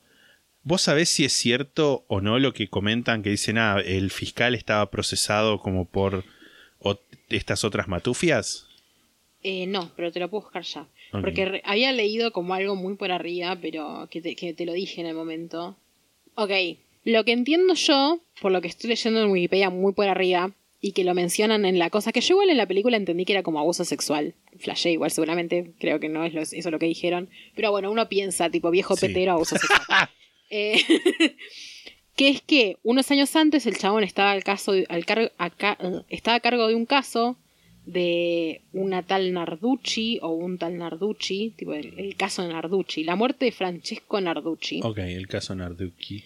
¿Vos 0.64 0.82
sabés 0.82 1.08
si 1.08 1.24
es 1.24 1.32
cierto 1.32 2.04
o 2.08 2.20
no 2.20 2.38
lo 2.38 2.52
que 2.52 2.68
comentan 2.68 3.22
que 3.22 3.30
dicen, 3.30 3.58
ah, 3.58 3.80
el 3.84 4.10
fiscal 4.10 4.54
estaba 4.54 4.90
procesado 4.90 5.58
como 5.60 5.86
por 5.86 6.24
ot- 6.80 7.00
estas 7.30 7.64
otras 7.64 7.88
matufias? 7.88 8.66
Eh, 9.42 9.66
no, 9.66 9.90
pero 9.96 10.12
te 10.12 10.20
lo 10.20 10.30
puedo 10.30 10.42
buscar 10.44 10.62
ya. 10.62 10.86
Porque 11.10 11.60
había 11.64 11.92
leído 11.92 12.32
como 12.32 12.54
algo 12.54 12.76
muy 12.76 12.94
por 12.94 13.10
arriba, 13.10 13.58
pero 13.60 14.08
que 14.10 14.20
te, 14.22 14.36
que 14.36 14.54
te 14.54 14.64
lo 14.64 14.72
dije 14.72 15.00
en 15.00 15.08
el 15.08 15.14
momento. 15.14 15.76
Ok, 16.36 16.50
lo 17.04 17.24
que 17.24 17.32
entiendo 17.32 17.74
yo, 17.74 18.20
por 18.40 18.52
lo 18.52 18.60
que 18.62 18.68
estoy 18.68 18.88
leyendo 18.90 19.20
en 19.22 19.30
Wikipedia 19.30 19.68
muy 19.68 19.92
por 19.92 20.06
arriba, 20.08 20.52
y 20.80 20.92
que 20.92 21.04
lo 21.04 21.14
mencionan 21.14 21.64
en 21.64 21.78
la 21.78 21.90
cosa, 21.90 22.12
que 22.12 22.20
yo 22.20 22.34
igual 22.34 22.50
en 22.50 22.56
la 22.56 22.66
película 22.66 22.96
entendí 22.96 23.24
que 23.24 23.32
era 23.32 23.42
como 23.42 23.58
abuso 23.60 23.84
sexual. 23.84 24.34
Flashé 24.58 24.90
igual 24.92 25.10
seguramente, 25.10 25.72
creo 25.78 26.00
que 26.00 26.08
no 26.08 26.24
es 26.24 26.34
lo- 26.34 26.40
eso 26.42 26.70
lo 26.70 26.78
que 26.78 26.86
dijeron. 26.86 27.28
Pero 27.54 27.70
bueno, 27.72 27.90
uno 27.90 28.08
piensa, 28.08 28.48
tipo 28.50 28.70
viejo 28.70 28.96
Sí. 28.96 29.06
petero, 29.08 29.32
abuso 29.32 29.56
sexual. 29.58 30.08
Eh, 30.54 30.76
que 32.16 32.28
es 32.28 32.42
que 32.42 32.76
unos 32.82 33.10
años 33.10 33.34
antes 33.36 33.64
el 33.66 33.78
chabón 33.78 34.04
estaba 34.04 34.32
al 34.32 34.44
caso 34.44 34.72
al 34.72 35.04
eh, 35.08 36.02
estaba 36.10 36.36
a 36.36 36.40
cargo 36.40 36.68
de 36.68 36.74
un 36.74 36.84
caso 36.84 37.38
de 37.86 38.60
una 38.74 39.02
tal 39.02 39.32
Narducci 39.32 40.18
o 40.20 40.28
un 40.28 40.58
tal 40.58 40.76
Narducci, 40.76 41.54
tipo 41.56 41.72
el, 41.72 41.98
el 41.98 42.16
caso 42.16 42.42
de 42.42 42.52
Narducci, 42.52 43.02
la 43.02 43.16
muerte 43.16 43.46
de 43.46 43.52
Francesco 43.52 44.20
Narducci. 44.20 44.80
Ok, 44.84 44.98
el 44.98 45.26
caso 45.26 45.54
Narducci. 45.54 46.22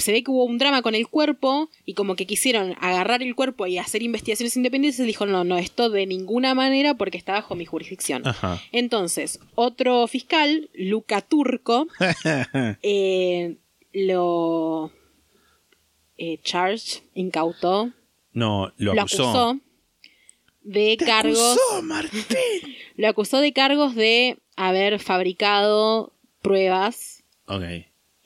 Se 0.00 0.12
ve 0.12 0.22
que 0.22 0.30
hubo 0.30 0.44
un 0.44 0.58
drama 0.58 0.82
con 0.82 0.94
el 0.94 1.08
cuerpo 1.08 1.70
y 1.84 1.94
como 1.94 2.16
que 2.16 2.26
quisieron 2.26 2.74
agarrar 2.80 3.22
el 3.22 3.34
cuerpo 3.34 3.66
y 3.66 3.78
hacer 3.78 4.02
investigaciones 4.02 4.56
independientes 4.56 5.04
dijo, 5.06 5.26
no, 5.26 5.44
no, 5.44 5.58
esto 5.58 5.90
de 5.90 6.06
ninguna 6.06 6.54
manera 6.54 6.94
porque 6.94 7.18
está 7.18 7.32
bajo 7.32 7.54
mi 7.54 7.64
jurisdicción. 7.66 8.26
Ajá. 8.26 8.60
Entonces, 8.72 9.40
otro 9.54 10.06
fiscal, 10.06 10.70
Luca 10.74 11.20
Turco, 11.20 11.88
eh, 12.82 13.56
lo 13.92 14.92
eh, 16.16 16.38
charge, 16.42 17.02
incautó, 17.14 17.92
No, 18.32 18.72
lo 18.76 18.94
lo 18.94 19.02
acusó. 19.02 19.24
acusó 19.24 19.60
de 20.62 20.96
cargos. 20.96 21.58
Lo 22.96 23.08
acusó 23.08 23.38
de 23.38 23.52
cargos 23.54 23.94
de 23.94 24.38
haber 24.56 24.98
fabricado 24.98 26.12
pruebas. 26.42 27.24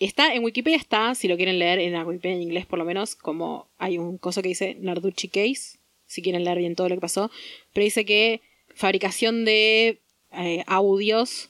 Está 0.05 0.35
en 0.35 0.45
Wikipedia 0.45 0.77
está, 0.77 1.15
si 1.15 1.29
lo 1.29 1.37
quieren 1.37 1.59
leer 1.59 1.79
en 1.79 1.95
la 1.95 2.05
Wikipedia 2.05 2.37
en 2.37 2.43
inglés 2.43 2.67
por 2.67 2.79
lo 2.79 2.85
menos, 2.85 3.15
como 3.17 3.69
hay 3.79 3.97
un 3.97 4.19
coso 4.19 4.43
que 4.43 4.49
dice 4.49 4.77
Narducci 4.79 5.29
Case, 5.29 5.79
si 6.05 6.21
quieren 6.21 6.45
leer 6.45 6.59
bien 6.59 6.77
todo 6.77 6.91
lo 6.91 6.97
que 6.97 7.01
pasó, 7.01 7.31
pero 7.73 7.85
dice 7.85 8.05
que 8.05 8.43
fabricación 8.75 9.47
de 9.47 10.03
eh, 10.33 10.63
audios 10.67 11.49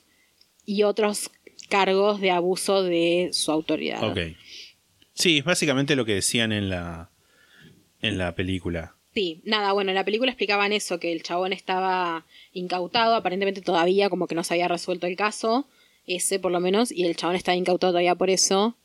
y 0.64 0.84
otros 0.84 1.32
cargos 1.68 2.20
de 2.20 2.30
abuso 2.30 2.84
de 2.84 3.30
su 3.32 3.50
autoridad. 3.50 4.08
Ok. 4.08 4.36
Sí, 5.14 5.38
es 5.38 5.44
básicamente 5.44 5.96
lo 5.96 6.04
que 6.04 6.14
decían 6.14 6.52
en 6.52 6.68
la, 6.68 7.10
en 8.02 8.18
la 8.18 8.36
película. 8.36 8.94
Sí, 9.14 9.40
nada, 9.44 9.72
bueno, 9.72 9.90
en 9.90 9.96
la 9.96 10.04
película 10.04 10.30
explicaban 10.30 10.72
eso, 10.72 11.00
que 11.00 11.10
el 11.10 11.24
chabón 11.24 11.52
estaba 11.52 12.24
incautado, 12.52 13.16
aparentemente 13.16 13.62
todavía 13.62 14.10
como 14.10 14.28
que 14.28 14.36
no 14.36 14.44
se 14.44 14.54
había 14.54 14.68
resuelto 14.68 15.08
el 15.08 15.16
caso, 15.16 15.66
ese 16.06 16.38
por 16.38 16.52
lo 16.52 16.60
menos, 16.60 16.92
y 16.92 17.04
el 17.04 17.16
chabón 17.16 17.36
estaba 17.36 17.56
incautado 17.56 17.92
todavía 17.92 18.14
por 18.14 18.30
eso, 18.30 18.76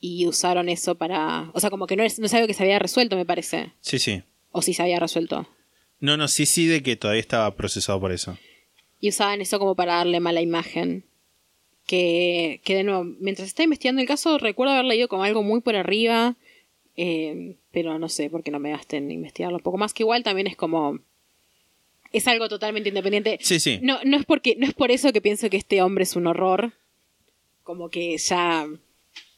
y 0.00 0.26
usaron 0.26 0.68
eso 0.68 0.96
para... 0.96 1.50
O 1.54 1.60
sea, 1.60 1.70
como 1.70 1.86
que 1.86 1.96
no 1.96 2.02
es, 2.02 2.18
no 2.18 2.26
es 2.26 2.34
algo 2.34 2.46
que 2.46 2.54
se 2.54 2.62
había 2.62 2.78
resuelto, 2.78 3.16
me 3.16 3.24
parece. 3.24 3.72
Sí, 3.80 3.98
sí. 3.98 4.22
O 4.50 4.62
sí 4.62 4.74
se 4.74 4.82
había 4.82 5.00
resuelto. 5.00 5.48
No, 6.00 6.16
no, 6.16 6.28
sí, 6.28 6.46
sí, 6.46 6.66
de 6.66 6.82
que 6.82 6.96
todavía 6.96 7.20
estaba 7.20 7.54
procesado 7.56 8.00
por 8.00 8.12
eso. 8.12 8.36
Y 9.00 9.08
usaban 9.08 9.40
eso 9.40 9.58
como 9.58 9.74
para 9.74 9.94
darle 9.94 10.20
mala 10.20 10.42
imagen. 10.42 11.04
Que, 11.86 12.60
que 12.64 12.74
de 12.74 12.84
nuevo, 12.84 13.04
mientras 13.04 13.48
estaba 13.48 13.64
investigando 13.64 14.02
el 14.02 14.08
caso, 14.08 14.38
recuerdo 14.38 14.74
haber 14.74 14.86
leído 14.86 15.08
como 15.08 15.22
algo 15.22 15.42
muy 15.42 15.60
por 15.60 15.76
arriba, 15.76 16.34
eh, 16.96 17.56
pero 17.70 17.98
no 17.98 18.08
sé 18.08 18.28
por 18.28 18.42
qué 18.42 18.50
no 18.50 18.58
me 18.58 18.70
gasté 18.70 18.96
en 18.96 19.10
investigarlo 19.10 19.58
un 19.58 19.62
poco 19.62 19.78
más, 19.78 19.94
que 19.94 20.02
igual 20.02 20.22
también 20.22 20.46
es 20.46 20.56
como... 20.56 20.98
Es 22.12 22.26
algo 22.28 22.48
totalmente 22.48 22.88
independiente. 22.88 23.38
Sí, 23.42 23.60
sí. 23.60 23.78
No, 23.82 23.98
no 24.04 24.16
es 24.16 24.24
porque, 24.24 24.56
no 24.56 24.66
es 24.66 24.74
por 24.74 24.90
eso 24.90 25.12
que 25.12 25.20
pienso 25.20 25.50
que 25.50 25.56
este 25.56 25.82
hombre 25.82 26.04
es 26.04 26.16
un 26.16 26.26
horror. 26.26 26.72
Como 27.62 27.90
que 27.90 28.16
ya 28.18 28.66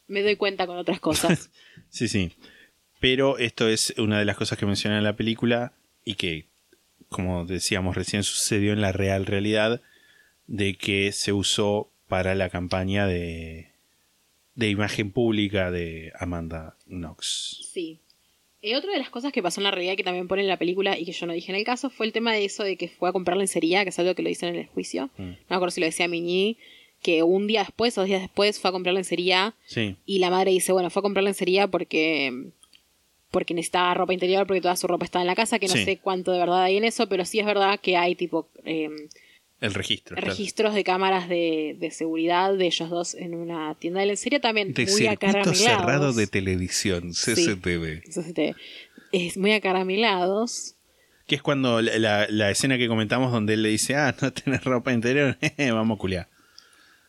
me 0.06 0.22
doy 0.22 0.36
cuenta 0.36 0.66
con 0.66 0.76
otras 0.76 1.00
cosas. 1.00 1.50
Sí, 1.90 2.06
sí. 2.06 2.32
Pero 3.00 3.38
esto 3.38 3.66
es 3.66 3.94
una 3.96 4.18
de 4.18 4.26
las 4.26 4.36
cosas 4.36 4.58
que 4.58 4.66
menciona 4.66 4.98
en 4.98 5.04
la 5.04 5.16
película 5.16 5.72
y 6.04 6.16
que, 6.16 6.44
como 7.08 7.46
decíamos 7.46 7.96
recién, 7.96 8.22
sucedió 8.24 8.74
en 8.74 8.82
la 8.82 8.92
real 8.92 9.24
realidad 9.24 9.80
de 10.46 10.76
que 10.76 11.12
se 11.12 11.32
usó 11.32 11.90
para 12.06 12.34
la 12.34 12.50
campaña 12.50 13.06
de, 13.06 13.70
de 14.54 14.68
imagen 14.68 15.12
pública 15.12 15.70
de 15.70 16.12
Amanda 16.18 16.76
Knox. 16.86 17.68
Sí. 17.72 18.00
Eh, 18.60 18.74
otra 18.76 18.93
de 18.93 18.98
las 18.98 19.10
cosas 19.10 19.32
que 19.32 19.43
pasó 19.43 19.60
en 19.60 19.64
la 19.64 19.70
realidad 19.70 19.97
que 19.97 20.02
también 20.02 20.26
pone 20.26 20.43
en 20.43 20.48
la 20.48 20.56
película 20.56 20.98
y 20.98 21.05
que 21.05 21.12
yo 21.12 21.26
no 21.26 21.32
dije 21.32 21.52
en 21.52 21.56
el 21.59 21.64
caso 21.64 21.90
fue 21.90 22.06
el 22.06 22.12
tema 22.12 22.32
de 22.32 22.44
eso 22.44 22.64
de 22.64 22.76
que 22.76 22.89
fue 22.89 23.09
a 23.09 23.12
comprar 23.12 23.36
lencería, 23.36 23.85
que 23.85 23.90
es 23.90 23.98
algo 23.98 24.14
que 24.14 24.22
lo 24.22 24.28
dicen 24.28 24.48
en 24.48 24.56
el 24.56 24.66
juicio. 24.66 25.10
Mm. 25.16 25.22
No 25.22 25.36
me 25.51 25.56
acuerdo 25.56 25.70
si 25.70 25.80
lo 25.80 25.86
decía 25.86 26.09
Miñi, 26.09 26.56
que 27.01 27.22
un 27.22 27.47
día 27.47 27.60
después 27.60 27.97
o 27.97 28.01
dos 28.01 28.09
días 28.09 28.20
después 28.20 28.59
fue 28.59 28.70
a 28.70 28.72
comprar 28.72 28.94
lencería 28.94 29.55
Sí, 29.66 29.94
y 30.05 30.18
la 30.18 30.30
madre 30.30 30.51
dice, 30.51 30.72
bueno, 30.72 30.90
fue 30.90 31.01
a 31.01 31.02
comprar 31.05 31.22
lencería 31.24 31.68
porque 31.68 32.32
porque 33.30 33.52
necesitaba 33.55 33.93
ropa 33.94 34.14
interior 34.14 34.47
porque 34.47 34.62
toda 34.62 34.74
su 34.74 34.86
ropa 34.89 35.05
estaba 35.05 35.22
en 35.22 35.26
la 35.26 35.35
casa, 35.36 35.59
que 35.59 35.68
no 35.68 35.74
Sí. 35.74 35.85
sé 35.85 35.98
cuánto 35.98 36.32
de 36.32 36.39
verdad 36.39 36.62
hay 36.62 36.78
en 36.78 36.85
eso, 36.85 37.09
pero 37.10 37.24
sí 37.26 37.39
es 37.39 37.47
verdad 37.47 37.78
que 37.78 37.97
hay 37.97 38.14
tipo 38.14 38.48
eh, 38.64 38.89
El 39.60 39.74
registro. 39.74 40.14
claro. 40.16 40.30
registros 40.30 40.74
de 40.74 40.85
cámaras 40.85 41.28
de, 41.28 41.76
de 41.80 41.90
seguridad 41.90 42.55
de 42.55 42.66
ellos 42.66 42.90
dos 42.90 43.14
en 43.14 43.35
una 43.35 43.74
tienda 43.74 44.01
de 44.01 44.06
lencería 44.06 44.40
también 44.40 44.72
De 44.72 44.85
muy 44.85 44.93
circuito 44.93 45.12
acaramelados. 45.26 45.59
cerrado 45.59 46.12
de 46.12 46.26
televisión, 46.28 47.10
CCTV. 47.12 48.02
Se 48.10 48.32
te- 48.32 48.55
es 49.12 49.36
muy 49.36 49.52
acaramelados. 49.52 50.74
Que 51.26 51.35
es 51.35 51.43
cuando 51.43 51.82
la, 51.82 51.98
la- 51.98 52.26
la 52.30 52.51
escena 52.51 52.78
que 52.78 52.89
comentamos 52.89 53.32
donde 53.32 53.55
él 53.55 53.62
le 53.62 53.68
dice, 53.70 53.97
ah, 53.97 54.14
no 54.22 54.32
tenés 54.32 54.62
ropa 54.64 54.93
interior, 54.93 55.36
vamos 55.59 55.97
a 55.97 55.98
culiar. 56.01 56.28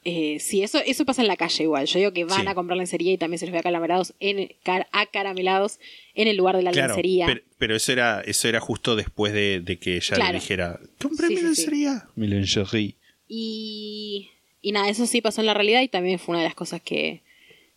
Eh, 0.06 0.40
sí, 0.40 0.64
eso, 0.64 0.80
eso 0.86 1.04
pasa 1.04 1.22
en 1.22 1.28
la 1.28 1.36
calle 1.36 1.64
igual. 1.64 1.86
Yo 1.86 2.00
digo 2.00 2.14
que 2.14 2.24
van 2.24 2.42
Sí. 2.44 2.48
a 2.48 2.56
comprar 2.56 2.78
lencería 2.78 3.12
y 3.12 3.18
también 3.18 3.38
se 3.38 3.46
los 3.46 3.52
ve 3.54 3.60
acaramelados 3.60 4.14
en, 4.22 4.50
car- 4.64 4.88
acaramelados 4.94 5.80
en 6.16 6.28
el 6.30 6.38
lugar 6.38 6.56
de 6.56 6.64
la 6.64 6.72
Claro, 6.72 6.88
lencería. 6.96 7.26
pero, 7.26 7.42
pero 7.58 7.76
eso 7.76 7.92
era 7.92 8.22
eso 8.22 8.48
era 8.48 8.62
justo 8.62 8.96
después 8.96 9.34
de, 9.34 9.60
de 9.60 9.78
que 9.78 9.98
ella 9.98 10.16
Claro. 10.16 10.32
le 10.32 10.40
dijera, 10.40 10.80
compré 11.02 11.28
Sí, 11.28 11.34
mi 11.34 11.40
sí, 11.42 11.42
sí. 11.42 11.46
lencería. 11.48 12.08
Mi 12.16 12.28
lingerie. 12.28 12.96
Y, 13.28 14.30
y 14.62 14.72
nada, 14.72 14.90
eso 14.90 15.06
sí 15.06 15.22
pasó 15.22 15.42
en 15.42 15.48
la 15.48 15.54
realidad 15.54 15.82
y 15.82 15.88
también 15.88 16.18
fue 16.20 16.34
una 16.34 16.40
de 16.44 16.48
las 16.50 16.56
cosas 16.56 16.82
que, 16.82 17.22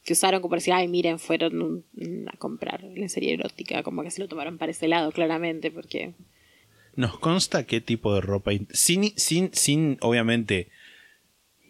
que 0.05 0.13
usaron 0.15 0.41
como 0.41 0.51
para 0.51 0.59
decir, 0.61 0.73
ay, 0.75 0.89
miren, 0.89 1.19
fueron 1.19 1.85
a 2.33 2.37
comprar 2.39 2.83
lencería 2.85 3.35
erótica, 3.35 3.83
como 3.83 4.03
que 4.03 4.11
se 4.11 4.21
lo 4.21 4.29
tomaron 4.29 4.59
para 4.59 4.71
ese 4.73 4.89
lado, 4.89 5.13
claramente, 5.13 5.71
porque... 5.71 6.13
Nos 6.95 7.19
consta 7.19 7.65
qué 7.67 7.81
tipo 7.81 8.15
de 8.15 8.21
ropa. 8.21 8.53
in- 8.53 8.69
Sin, 8.73 9.13
sin, 9.17 9.51
sin, 9.55 9.97
obviamente, 10.01 10.69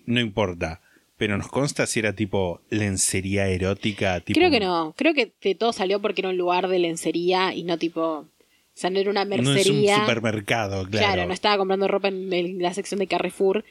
no 0.07 0.21
importa. 0.21 0.81
Pero 1.19 1.37
nos 1.39 1.49
consta 1.49 1.87
si 1.87 2.01
era 2.01 2.15
tipo 2.15 2.61
lencería 2.71 3.47
erótica. 3.49 4.21
Tipo, 4.21 4.39
Creo 4.39 4.51
que 4.51 4.59
no, 4.61 4.93
creo 4.97 5.15
que 5.15 5.33
de 5.41 5.55
todo 5.55 5.73
salió 5.73 6.01
porque 6.01 6.21
era 6.23 6.31
un 6.31 6.37
lugar 6.39 6.69
de 6.69 6.79
lencería 6.81 7.55
y 7.55 7.63
no 7.63 7.79
tipo... 7.79 8.03
O 8.03 8.27
sea, 8.75 8.91
no 8.91 8.99
era 8.99 9.11
una 9.11 9.25
No 9.25 9.35
es 9.35 9.41
un 9.47 9.55
mercería. 9.55 10.01
supermercado, 10.01 10.87
claro. 10.89 11.07
Claro, 11.07 11.27
no 11.27 11.35
estaba 11.35 11.59
comprando 11.59 11.87
ropa 11.89 12.09
en 12.09 12.61
la 12.61 12.73
sección 12.75 12.99
de 13.01 13.07
Carrefour 13.07 13.65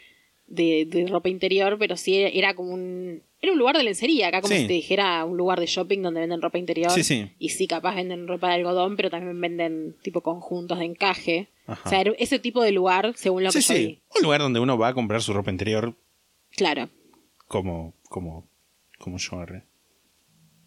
de, 0.47 0.85
de 0.85 1.07
ropa 1.07 1.27
interior, 1.29 1.77
pero 1.79 1.97
sí 1.97 2.17
era, 2.17 2.53
como 2.53 2.71
un... 2.73 3.21
Era 3.41 3.53
un 3.53 3.57
lugar 3.59 3.75
de 3.75 3.83
lencería, 3.83 4.27
acá 4.27 4.41
como 4.41 4.53
Sí. 4.53 4.61
si 4.61 4.67
te 4.67 4.73
dijera 4.73 5.25
un 5.25 5.35
lugar 5.35 5.59
de 5.59 5.65
shopping 5.65 6.01
donde 6.03 6.19
venden 6.21 6.41
ropa 6.41 6.59
interior. 6.59 6.91
Sí, 6.91 7.03
sí. 7.03 7.31
Y 7.39 7.49
sí, 7.49 7.65
capaz 7.67 7.95
venden 7.95 8.27
ropa 8.27 8.49
de 8.49 8.53
algodón, 8.55 8.95
pero 8.95 9.09
también 9.09 9.41
venden 9.41 9.95
tipo 10.03 10.21
conjuntos 10.21 10.77
de 10.77 10.85
encaje. 10.85 11.47
Ajá. 11.65 11.81
O 11.85 11.89
sea, 11.89 12.01
era 12.01 12.13
ese 12.19 12.37
tipo 12.37 12.61
de 12.61 12.71
lugar, 12.71 13.13
según 13.15 13.43
lo 13.43 13.51
Sí, 13.51 13.57
que 13.59 13.65
yo 13.65 13.73
sí. 13.73 13.85
vi. 13.87 13.99
Un 14.15 14.23
lugar 14.23 14.41
donde 14.41 14.59
uno 14.59 14.77
va 14.77 14.89
a 14.89 14.93
comprar 14.93 15.21
su 15.23 15.33
ropa 15.33 15.49
interior 15.51 15.95
Claro. 16.55 16.89
como, 17.47 17.93
como, 18.09 18.47
como 18.99 19.17
yo 19.17 19.35
agarré. 19.37 19.63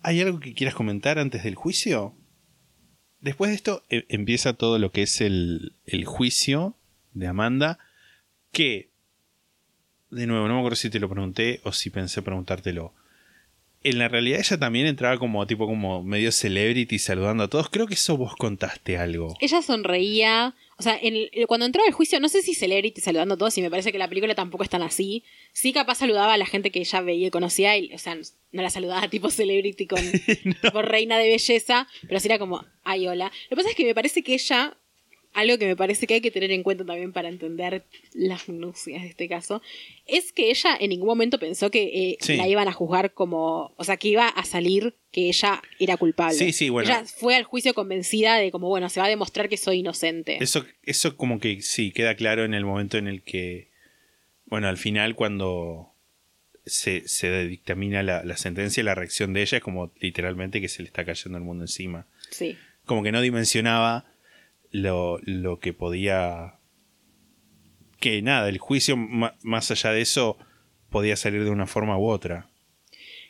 ¿Hay 0.02 0.20
algo 0.20 0.38
que 0.40 0.54
quieras 0.54 0.74
comentar 0.74 1.18
antes 1.18 1.44
del 1.44 1.54
juicio? 1.54 2.14
Después 3.20 3.50
de 3.50 3.54
esto 3.56 3.82
e- 3.88 4.04
empieza 4.10 4.52
todo 4.54 4.78
lo 4.78 4.92
que 4.92 5.02
es 5.02 5.20
el, 5.20 5.76
el 5.86 6.04
juicio 6.04 6.76
de 7.14 7.26
Amanda, 7.26 7.78
que, 8.52 8.90
de 10.10 10.26
nuevo, 10.26 10.46
no 10.46 10.54
me 10.54 10.60
acuerdo 10.60 10.76
si 10.76 10.90
te 10.90 11.00
lo 11.00 11.08
pregunté 11.08 11.60
o 11.64 11.72
si 11.72 11.90
pensé 11.90 12.20
preguntártelo. 12.22 12.92
En 13.82 13.98
la 13.98 14.08
realidad 14.08 14.40
ella 14.40 14.58
también 14.58 14.86
entraba 14.86 15.18
como 15.18 15.46
tipo 15.46 15.66
como 15.66 16.02
medio 16.02 16.32
celebrity 16.32 16.98
saludando 16.98 17.44
a 17.44 17.48
todos. 17.48 17.68
Creo 17.68 17.86
que 17.86 17.94
eso 17.94 18.16
vos 18.16 18.34
contaste 18.36 18.96
algo. 18.98 19.36
Ella 19.40 19.60
sonreía. 19.62 20.54
O 20.78 20.82
sea, 20.82 20.98
en 21.00 21.16
el- 21.16 21.30
cuando 21.46 21.66
entraba 21.66 21.86
al 21.86 21.92
juicio, 21.94 22.18
no 22.20 22.28
sé 22.28 22.42
si 22.42 22.54
Celebrity 22.54 23.00
saludando 23.00 23.34
a 23.34 23.38
todos, 23.38 23.56
y 23.58 23.62
me 23.62 23.70
parece 23.70 23.92
que 23.92 23.98
la 23.98 24.08
película 24.08 24.34
tampoco 24.34 24.64
es 24.64 24.70
tan 24.70 24.82
así. 24.82 25.24
Sí, 25.52 25.72
capaz 25.72 25.96
saludaba 25.96 26.34
a 26.34 26.36
la 26.38 26.46
gente 26.46 26.70
que 26.70 26.80
ella 26.80 27.00
veía 27.00 27.28
y 27.28 27.30
conocía, 27.30 27.76
y, 27.76 27.92
o 27.94 27.98
sea, 27.98 28.14
no 28.16 28.62
la 28.62 28.70
saludaba 28.70 29.08
tipo 29.08 29.30
Celebrity 29.30 29.86
con 29.86 29.98
tipo 30.62 30.82
reina 30.82 31.18
de 31.18 31.28
belleza, 31.28 31.86
pero 32.08 32.18
sí 32.20 32.28
era 32.28 32.38
como, 32.38 32.64
ay, 32.82 33.06
hola. 33.06 33.30
Lo 33.44 33.48
que 33.50 33.56
pasa 33.56 33.70
es 33.70 33.76
que 33.76 33.84
me 33.84 33.94
parece 33.94 34.22
que 34.22 34.34
ella, 34.34 34.76
algo 35.34 35.58
que 35.58 35.66
me 35.66 35.76
parece 35.76 36.06
que 36.06 36.14
hay 36.14 36.20
que 36.20 36.30
tener 36.30 36.50
en 36.52 36.62
cuenta 36.62 36.84
también 36.84 37.12
para 37.12 37.28
entender 37.28 37.84
las 38.14 38.48
minucias 38.48 39.02
de 39.02 39.08
este 39.08 39.28
caso, 39.28 39.60
es 40.06 40.32
que 40.32 40.50
ella 40.50 40.76
en 40.78 40.90
ningún 40.90 41.08
momento 41.08 41.38
pensó 41.38 41.70
que 41.70 41.82
eh, 42.12 42.16
Sí. 42.20 42.36
la 42.36 42.48
iban 42.48 42.68
a 42.68 42.72
juzgar 42.72 43.12
como, 43.12 43.74
o 43.76 43.84
sea, 43.84 43.96
que 43.96 44.08
iba 44.08 44.28
a 44.28 44.44
salir 44.44 44.94
que 45.12 45.28
ella 45.28 45.62
era 45.78 45.96
culpable. 45.96 46.34
Sí, 46.38 46.52
sí, 46.52 46.68
bueno. 46.70 46.88
Ella 46.88 47.04
fue 47.04 47.36
al 47.36 47.44
juicio 47.44 47.74
convencida 47.74 48.36
de 48.36 48.50
como, 48.50 48.68
bueno, 48.68 48.88
se 48.88 49.00
va 49.00 49.06
a 49.06 49.10
demostrar 49.10 49.48
que 49.48 49.56
soy 49.56 49.78
inocente. 49.80 50.38
Eso, 50.42 50.64
eso 50.84 51.16
como 51.16 51.38
que 51.40 51.60
sí, 51.62 51.90
queda 51.92 52.14
claro 52.14 52.44
en 52.44 52.54
el 52.54 52.64
momento 52.64 52.96
en 52.98 53.08
el 53.08 53.22
que, 53.22 53.68
bueno, 54.46 54.68
al 54.68 54.76
final 54.78 55.14
cuando 55.14 55.90
se, 56.66 57.06
se 57.08 57.46
dictamina 57.46 58.02
la, 58.02 58.24
la 58.24 58.36
sentencia, 58.36 58.82
la 58.82 58.94
reacción 58.94 59.32
de 59.32 59.42
ella 59.42 59.58
es 59.58 59.64
como 59.64 59.92
literalmente 60.00 60.60
que 60.60 60.68
se 60.68 60.82
le 60.82 60.86
está 60.86 61.04
cayendo 61.04 61.36
el 61.38 61.44
mundo 61.44 61.64
encima. 61.64 62.06
Sí. 62.30 62.56
Como 62.86 63.02
que 63.02 63.12
no 63.12 63.20
dimensionaba 63.20 64.06
lo, 64.74 65.18
lo 65.22 65.60
que 65.60 65.72
podía... 65.72 66.58
Que 68.00 68.20
nada, 68.22 68.48
el 68.48 68.58
juicio 68.58 68.96
más 68.96 69.70
allá 69.70 69.92
de 69.92 70.02
eso 70.02 70.36
podía 70.90 71.16
salir 71.16 71.44
de 71.44 71.50
una 71.50 71.66
forma 71.68 71.96
u 71.96 72.06
otra. 72.08 72.50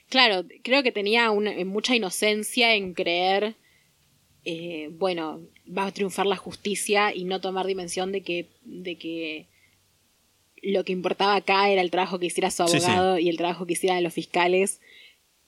Claro, 0.08 0.44
creo 0.62 0.82
que 0.82 0.90
tenía 0.90 1.30
una- 1.30 1.52
eh, 1.52 1.64
mucha 1.66 1.94
inocencia 1.94 2.74
en 2.74 2.94
creer, 2.94 3.54
eh, 4.44 4.88
bueno, 4.92 5.42
va 5.66 5.86
a 5.86 5.92
triunfar 5.92 6.26
la 6.26 6.36
justicia 6.36 7.14
y 7.14 7.24
no 7.24 7.40
tomar 7.40 7.66
dimensión 7.66 8.10
de 8.10 8.22
que, 8.22 8.48
de 8.62 8.96
que 8.96 9.46
lo 10.62 10.82
que 10.84 10.92
importaba 10.92 11.36
acá 11.36 11.68
era 11.68 11.82
el 11.82 11.90
trabajo 11.90 12.18
que 12.18 12.26
hiciera 12.26 12.50
su 12.50 12.66
Sí, 12.66 12.80
sí. 12.80 12.86
abogado 12.86 13.18
y 13.18 13.28
el 13.28 13.36
trabajo 13.36 13.66
que 13.66 13.74
hicieran 13.74 14.02
los 14.02 14.14
fiscales 14.14 14.80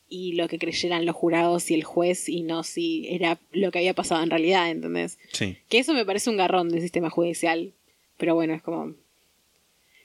y 0.09 0.35
lo 0.35 0.49
que 0.49 0.59
creyeran 0.59 1.05
los 1.05 1.17
jurados 1.17 1.71
y 1.71 1.75
el 1.75 1.85
juez 1.85 2.29
y 2.29 2.43
no 2.43 2.63
si 2.63 3.09
era 3.09 3.41
lo 3.53 3.71
que 3.71 3.79
había 3.79 3.95
pasado 3.95 4.23
en 4.23 4.31
realidad, 4.31 4.71
¿entendés? 4.71 5.19
Sí. 5.33 5.57
Que 5.69 5.79
eso 5.79 5.95
me 5.95 6.05
parece 6.05 6.31
un 6.31 6.37
garrón 6.37 6.69
del 6.69 6.81
sistema 6.81 7.11
judicial. 7.11 7.73
Pero 8.17 8.35
bueno, 8.35 8.55
es 8.55 8.63
como. 8.63 8.95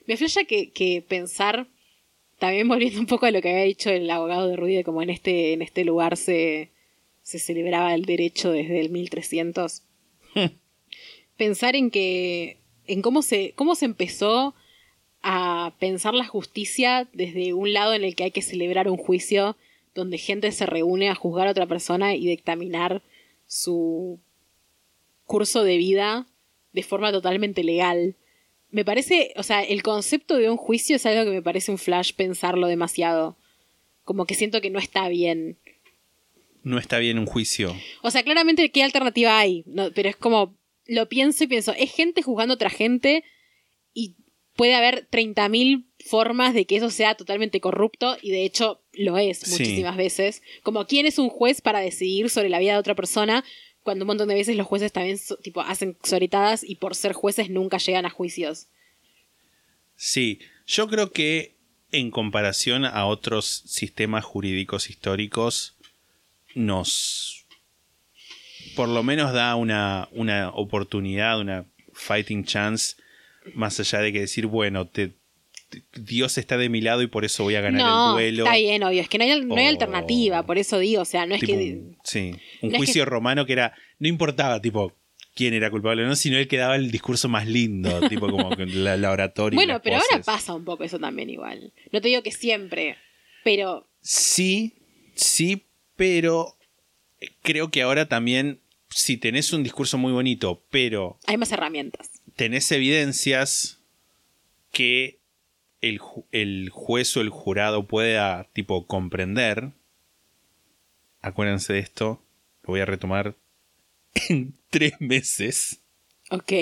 Me 0.06 0.16
flasha 0.16 0.44
que, 0.44 0.70
que 0.70 1.02
pensar, 1.06 1.68
también 2.38 2.68
volviendo 2.68 3.00
un 3.00 3.06
poco 3.06 3.26
a 3.26 3.30
lo 3.30 3.40
que 3.40 3.50
había 3.50 3.64
dicho 3.64 3.90
el 3.90 4.10
abogado 4.10 4.48
de 4.48 4.56
Ruiz, 4.56 4.76
de 4.76 4.84
como 4.84 5.02
en 5.02 5.10
este, 5.10 5.52
en 5.52 5.62
este 5.62 5.84
lugar 5.84 6.16
se, 6.16 6.70
se 7.22 7.38
celebraba 7.38 7.94
el 7.94 8.04
derecho 8.04 8.50
desde 8.50 8.80
el 8.80 8.90
1300. 8.90 9.82
pensar 11.36 11.76
en 11.76 11.90
que. 11.90 12.56
en 12.86 13.02
cómo 13.02 13.22
se, 13.22 13.52
cómo 13.54 13.76
se 13.76 13.84
empezó 13.84 14.54
a 15.22 15.72
pensar 15.78 16.14
la 16.14 16.26
justicia 16.26 17.08
desde 17.12 17.54
un 17.54 17.72
lado 17.72 17.94
en 17.94 18.02
el 18.02 18.16
que 18.16 18.24
hay 18.24 18.30
que 18.32 18.42
celebrar 18.42 18.88
un 18.88 18.96
juicio 18.96 19.56
donde 19.94 20.18
gente 20.18 20.50
se 20.52 20.66
reúne 20.66 21.08
a 21.08 21.14
juzgar 21.14 21.46
a 21.46 21.50
otra 21.50 21.66
persona 21.66 22.14
y 22.14 22.26
dictaminar 22.26 23.02
su 23.46 24.18
curso 25.24 25.64
de 25.64 25.76
vida 25.76 26.26
de 26.72 26.82
forma 26.82 27.12
totalmente 27.12 27.64
legal. 27.64 28.16
Me 28.70 28.84
parece, 28.84 29.34
o 29.36 29.42
sea, 29.42 29.62
el 29.62 29.82
concepto 29.82 30.36
de 30.36 30.50
un 30.50 30.56
juicio 30.56 30.96
es 30.96 31.04
algo 31.04 31.24
que 31.24 31.36
me 31.36 31.42
parece 31.42 31.70
un 31.70 31.78
flash 31.78 32.12
pensarlo 32.14 32.66
demasiado. 32.66 33.36
Como 34.04 34.24
que 34.24 34.34
siento 34.34 34.60
que 34.60 34.70
no 34.70 34.78
está 34.78 35.08
bien. 35.08 35.58
No 36.62 36.78
está 36.78 36.98
bien 36.98 37.18
un 37.18 37.26
juicio. 37.26 37.76
O 38.02 38.10
sea, 38.10 38.22
claramente, 38.22 38.70
¿qué 38.70 38.82
alternativa 38.82 39.38
hay? 39.38 39.64
No, 39.66 39.90
pero 39.92 40.08
es 40.08 40.16
como, 40.16 40.56
lo 40.86 41.08
pienso 41.08 41.44
y 41.44 41.48
pienso, 41.48 41.72
es 41.76 41.92
gente 41.92 42.22
juzgando 42.22 42.54
a 42.54 42.56
otra 42.56 42.70
gente 42.70 43.24
puede 44.56 44.74
haber 44.74 45.08
30.000 45.10 45.84
formas 46.04 46.52
de 46.54 46.66
que 46.66 46.76
eso 46.76 46.90
sea 46.90 47.14
totalmente 47.14 47.60
corrupto 47.60 48.16
y 48.20 48.30
de 48.30 48.44
hecho 48.44 48.80
lo 48.92 49.16
es 49.18 49.38
Sí. 49.38 49.50
muchísimas 49.52 49.96
veces. 49.96 50.42
Como, 50.62 50.86
¿quién 50.86 51.06
es 51.06 51.18
un 51.18 51.28
juez 51.28 51.60
para 51.60 51.80
decidir 51.80 52.28
sobre 52.30 52.48
la 52.48 52.58
vida 52.58 52.72
de 52.72 52.78
otra 52.78 52.94
persona? 52.94 53.44
Cuando 53.82 54.04
un 54.04 54.08
montón 54.08 54.28
de 54.28 54.34
veces 54.34 54.56
los 54.56 54.66
jueces 54.66 54.92
también 54.92 55.18
tipo, 55.42 55.60
hacen 55.62 55.96
soretadas 56.02 56.62
y 56.62 56.76
por 56.76 56.94
ser 56.94 57.12
jueces 57.12 57.50
nunca 57.50 57.78
llegan 57.78 58.06
a 58.06 58.10
juicios. 58.10 58.66
Sí, 59.96 60.40
yo 60.66 60.88
creo 60.88 61.10
que 61.12 61.56
en 61.90 62.10
comparación 62.10 62.84
a 62.84 63.06
otros 63.06 63.62
sistemas 63.66 64.24
jurídicos 64.24 64.88
históricos, 64.90 65.76
nos 66.54 67.46
por 68.76 68.88
lo 68.88 69.02
menos 69.02 69.32
da 69.32 69.54
una, 69.56 70.08
una 70.12 70.50
oportunidad, 70.50 71.38
una 71.40 71.66
fighting 71.92 72.44
chance, 72.44 72.96
más 73.54 73.78
allá 73.80 74.00
de 74.00 74.12
que 74.12 74.20
decir, 74.20 74.46
bueno, 74.46 74.86
te, 74.88 75.12
te- 75.68 75.82
Dios 75.94 76.38
está 76.38 76.56
de 76.56 76.68
mi 76.68 76.80
lado 76.80 77.02
y 77.02 77.06
por 77.06 77.24
eso 77.24 77.44
voy 77.44 77.54
a 77.54 77.60
ganar 77.60 77.80
no, 77.82 78.08
el 78.08 78.14
duelo. 78.14 78.44
está 78.44 78.56
bien, 78.56 78.82
obvio. 78.82 79.00
Es 79.02 79.08
que 79.08 79.18
no 79.18 79.24
hay, 79.24 79.40
no 79.44 79.56
hay 79.56 79.66
O- 79.66 79.68
alternativa, 79.68 80.44
por 80.44 80.58
eso 80.58 80.78
digo, 80.78 81.02
o 81.02 81.06
sea, 81.06 81.26
no 81.26 81.34
es 81.34 81.40
Tipo 81.40 81.52
que... 81.54 81.82
sí, 82.04 82.32
un 82.60 82.68
no 82.70 82.74
es 82.74 82.76
juicio 82.78 83.04
que- 83.04 83.10
romano 83.10 83.46
que 83.46 83.52
era, 83.54 83.74
no 83.98 84.08
importaba, 84.08 84.60
tipo, 84.60 84.92
quién 85.34 85.54
era 85.54 85.70
culpable 85.70 86.04
o 86.04 86.06
no, 86.06 86.14
sino 86.16 86.36
él 86.36 86.46
que 86.48 86.58
daba 86.58 86.76
el 86.76 86.90
discurso 86.90 87.28
más 87.28 87.46
lindo, 87.46 87.88
tipo 88.08 88.28
como 88.30 88.50
la, 88.54 88.96
la 88.96 89.10
oratoria. 89.10 89.56
Bueno, 89.56 89.80
pero 89.82 89.96
ahora 89.96 90.22
pasa 90.24 90.54
un 90.54 90.64
poco 90.64 90.84
eso 90.84 90.98
también 90.98 91.30
igual. 91.30 91.72
No 91.90 92.00
te 92.00 92.08
digo 92.08 92.22
que 92.22 92.32
siempre, 92.32 92.96
pero 93.44 93.88
Sí, 94.02 94.74
sí, 95.14 95.64
pero 95.96 96.56
creo 97.42 97.70
que 97.70 97.82
ahora 97.82 98.08
también, 98.08 98.60
si 98.90 99.16
tenés 99.16 99.52
un 99.52 99.62
discurso 99.62 99.96
muy 99.96 100.12
bonito, 100.12 100.62
pero 100.70 101.18
hay 101.26 101.36
más 101.36 101.52
herramientas. 101.52 102.10
Tenés 102.36 102.70
evidencias 102.72 103.78
que 104.70 105.18
el, 105.80 105.98
ju- 106.00 106.24
el 106.32 106.70
juez 106.70 107.16
o 107.16 107.20
el 107.20 107.28
jurado 107.30 107.86
pueda, 107.86 108.44
tipo, 108.52 108.86
comprender, 108.86 109.70
acuérdense 111.20 111.72
de 111.74 111.78
esto, 111.80 112.22
lo 112.62 112.68
voy 112.72 112.80
a 112.80 112.84
retomar 112.86 113.34
en 114.28 114.54
tres 114.70 114.94
meses. 115.00 115.80
Ok. 116.30 116.52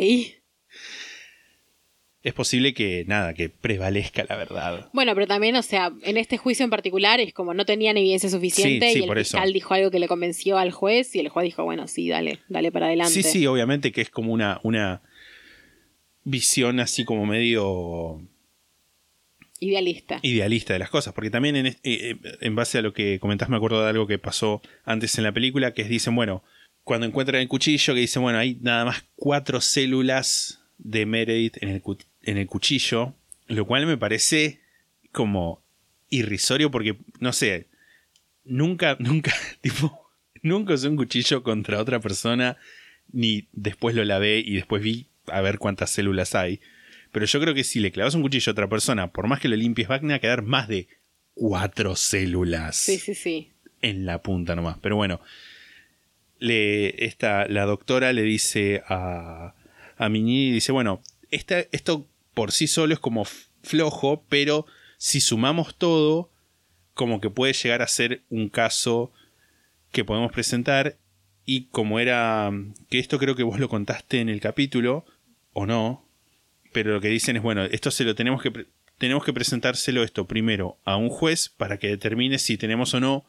es 2.22 2.34
posible 2.34 2.74
que 2.74 3.04
nada, 3.06 3.32
que 3.32 3.48
prevalezca 3.48 4.24
la 4.28 4.36
verdad. 4.36 4.90
Bueno, 4.92 5.14
pero 5.14 5.26
también, 5.26 5.56
o 5.56 5.62
sea, 5.62 5.90
en 6.02 6.18
este 6.18 6.36
juicio 6.36 6.64
en 6.64 6.70
particular 6.70 7.18
es 7.18 7.32
como 7.32 7.54
no 7.54 7.64
tenían 7.64 7.96
evidencia 7.96 8.28
suficiente 8.28 8.86
Sí, 8.88 8.92
sí, 8.92 8.98
y 9.00 9.04
el 9.04 9.10
eso. 9.18 9.38
fiscal 9.38 9.52
dijo 9.54 9.72
algo 9.74 9.90
que 9.90 9.98
le 10.00 10.06
convenció 10.08 10.58
al 10.58 10.70
juez 10.70 11.14
y 11.16 11.20
el 11.20 11.30
juez 11.30 11.44
dijo, 11.44 11.64
bueno, 11.64 11.86
sí, 11.88 12.08
dale, 12.10 12.40
dale 12.48 12.70
para 12.72 12.86
adelante. 12.86 13.12
Sí, 13.14 13.22
sí, 13.22 13.46
obviamente 13.46 13.90
que 13.90 14.02
es 14.02 14.10
como 14.10 14.32
una, 14.34 14.60
una 14.64 15.00
visión 16.30 16.80
así 16.80 17.04
como 17.04 17.26
medio 17.26 18.22
Idealista. 19.60 20.20
idealista 20.22 20.72
de 20.72 20.78
las 20.78 20.88
cosas, 20.88 21.12
porque 21.12 21.30
también 21.30 21.54
en, 21.54 21.66
eh, 21.66 21.78
eh, 21.84 22.16
en 22.40 22.54
base 22.54 22.78
a 22.78 22.82
lo 22.82 22.94
que 22.94 23.18
comentás 23.20 23.50
me 23.50 23.56
acuerdo 23.56 23.82
de 23.82 23.90
algo 23.90 24.06
que 24.06 24.18
pasó 24.18 24.62
antes 24.84 25.18
en 25.18 25.24
la 25.24 25.32
película, 25.32 25.74
que 25.74 25.82
es, 25.82 25.88
dicen, 25.88 26.14
bueno, 26.14 26.42
cuando 26.82 27.06
encuentran 27.06 27.42
el 27.42 27.48
cuchillo, 27.48 27.94
que 27.94 28.00
dicen, 28.00 28.22
bueno, 28.22 28.38
hay 28.38 28.56
nada 28.62 28.86
más 28.86 29.04
cuatro 29.16 29.60
células 29.60 30.62
de 30.78 31.04
Meredith 31.04 31.62
en 31.62 31.68
el, 31.68 31.82
en 32.22 32.38
el 32.38 32.46
cuchillo, 32.46 33.14
lo 33.48 33.66
cual 33.66 33.86
me 33.86 33.98
parece 33.98 34.60
como 35.12 35.62
irrisorio 36.08 36.70
porque, 36.70 36.96
no 37.18 37.34
sé, 37.34 37.68
nunca, 38.44 38.96
nunca, 39.00 39.34
tipo, 39.60 40.10
nunca 40.42 40.74
usé 40.74 40.88
un 40.88 40.96
cuchillo 40.96 41.42
contra 41.42 41.80
otra 41.80 42.00
persona, 42.00 42.56
ni 43.12 43.48
después 43.52 43.94
lo 43.94 44.04
lavé 44.04 44.38
y 44.38 44.54
después 44.54 44.82
vi 44.82 45.09
a 45.26 45.40
ver 45.40 45.58
cuántas 45.58 45.90
células 45.90 46.34
hay. 46.34 46.60
Pero 47.12 47.26
yo 47.26 47.40
creo 47.40 47.54
que 47.54 47.64
si 47.64 47.80
le 47.80 47.90
clavas 47.92 48.14
un 48.14 48.22
cuchillo 48.22 48.50
a 48.50 48.52
otra 48.52 48.68
persona, 48.68 49.10
por 49.12 49.26
más 49.26 49.40
que 49.40 49.48
lo 49.48 49.56
limpies, 49.56 49.88
van 49.88 50.10
a 50.12 50.18
quedar 50.20 50.42
más 50.42 50.68
de 50.68 50.88
cuatro 51.34 51.96
células 51.96 52.76
Sí, 52.76 52.98
sí, 52.98 53.14
sí. 53.14 53.52
en 53.82 54.06
la 54.06 54.22
punta 54.22 54.54
nomás. 54.54 54.78
Pero 54.80 54.96
bueno, 54.96 55.20
le, 56.38 57.04
esta, 57.04 57.46
la 57.48 57.64
doctora 57.64 58.12
le 58.12 58.22
dice 58.22 58.82
a, 58.88 59.54
a 59.96 60.08
Miñi, 60.08 60.50
dice, 60.52 60.72
bueno, 60.72 61.02
esta- 61.30 61.64
esto 61.72 62.06
por 62.34 62.52
sí 62.52 62.66
solo 62.66 62.94
es 62.94 63.00
como 63.00 63.26
flojo, 63.62 64.24
pero 64.28 64.66
si 64.96 65.20
sumamos 65.20 65.76
todo, 65.76 66.30
como 66.94 67.20
que 67.20 67.30
puede 67.30 67.52
llegar 67.52 67.82
a 67.82 67.88
ser 67.88 68.22
un 68.30 68.48
caso 68.48 69.12
que 69.92 70.04
podemos 70.04 70.32
presentar. 70.32 70.96
Y 71.52 71.62
como 71.72 71.98
era, 71.98 72.48
que 72.90 73.00
esto 73.00 73.18
creo 73.18 73.34
que 73.34 73.42
vos 73.42 73.58
lo 73.58 73.68
contaste 73.68 74.20
en 74.20 74.28
el 74.28 74.40
capítulo, 74.40 75.04
o 75.52 75.66
no, 75.66 76.06
pero 76.72 76.92
lo 76.92 77.00
que 77.00 77.08
dicen 77.08 77.34
es, 77.34 77.42
bueno, 77.42 77.64
esto 77.64 77.90
se 77.90 78.04
lo 78.04 78.14
tenemos 78.14 78.40
que, 78.40 78.66
tenemos 78.98 79.24
que 79.24 79.32
presentárselo 79.32 80.04
esto 80.04 80.28
primero 80.28 80.78
a 80.84 80.96
un 80.96 81.08
juez 81.08 81.48
para 81.48 81.80
que 81.80 81.88
determine 81.88 82.38
si 82.38 82.56
tenemos 82.56 82.94
o 82.94 83.00
no 83.00 83.24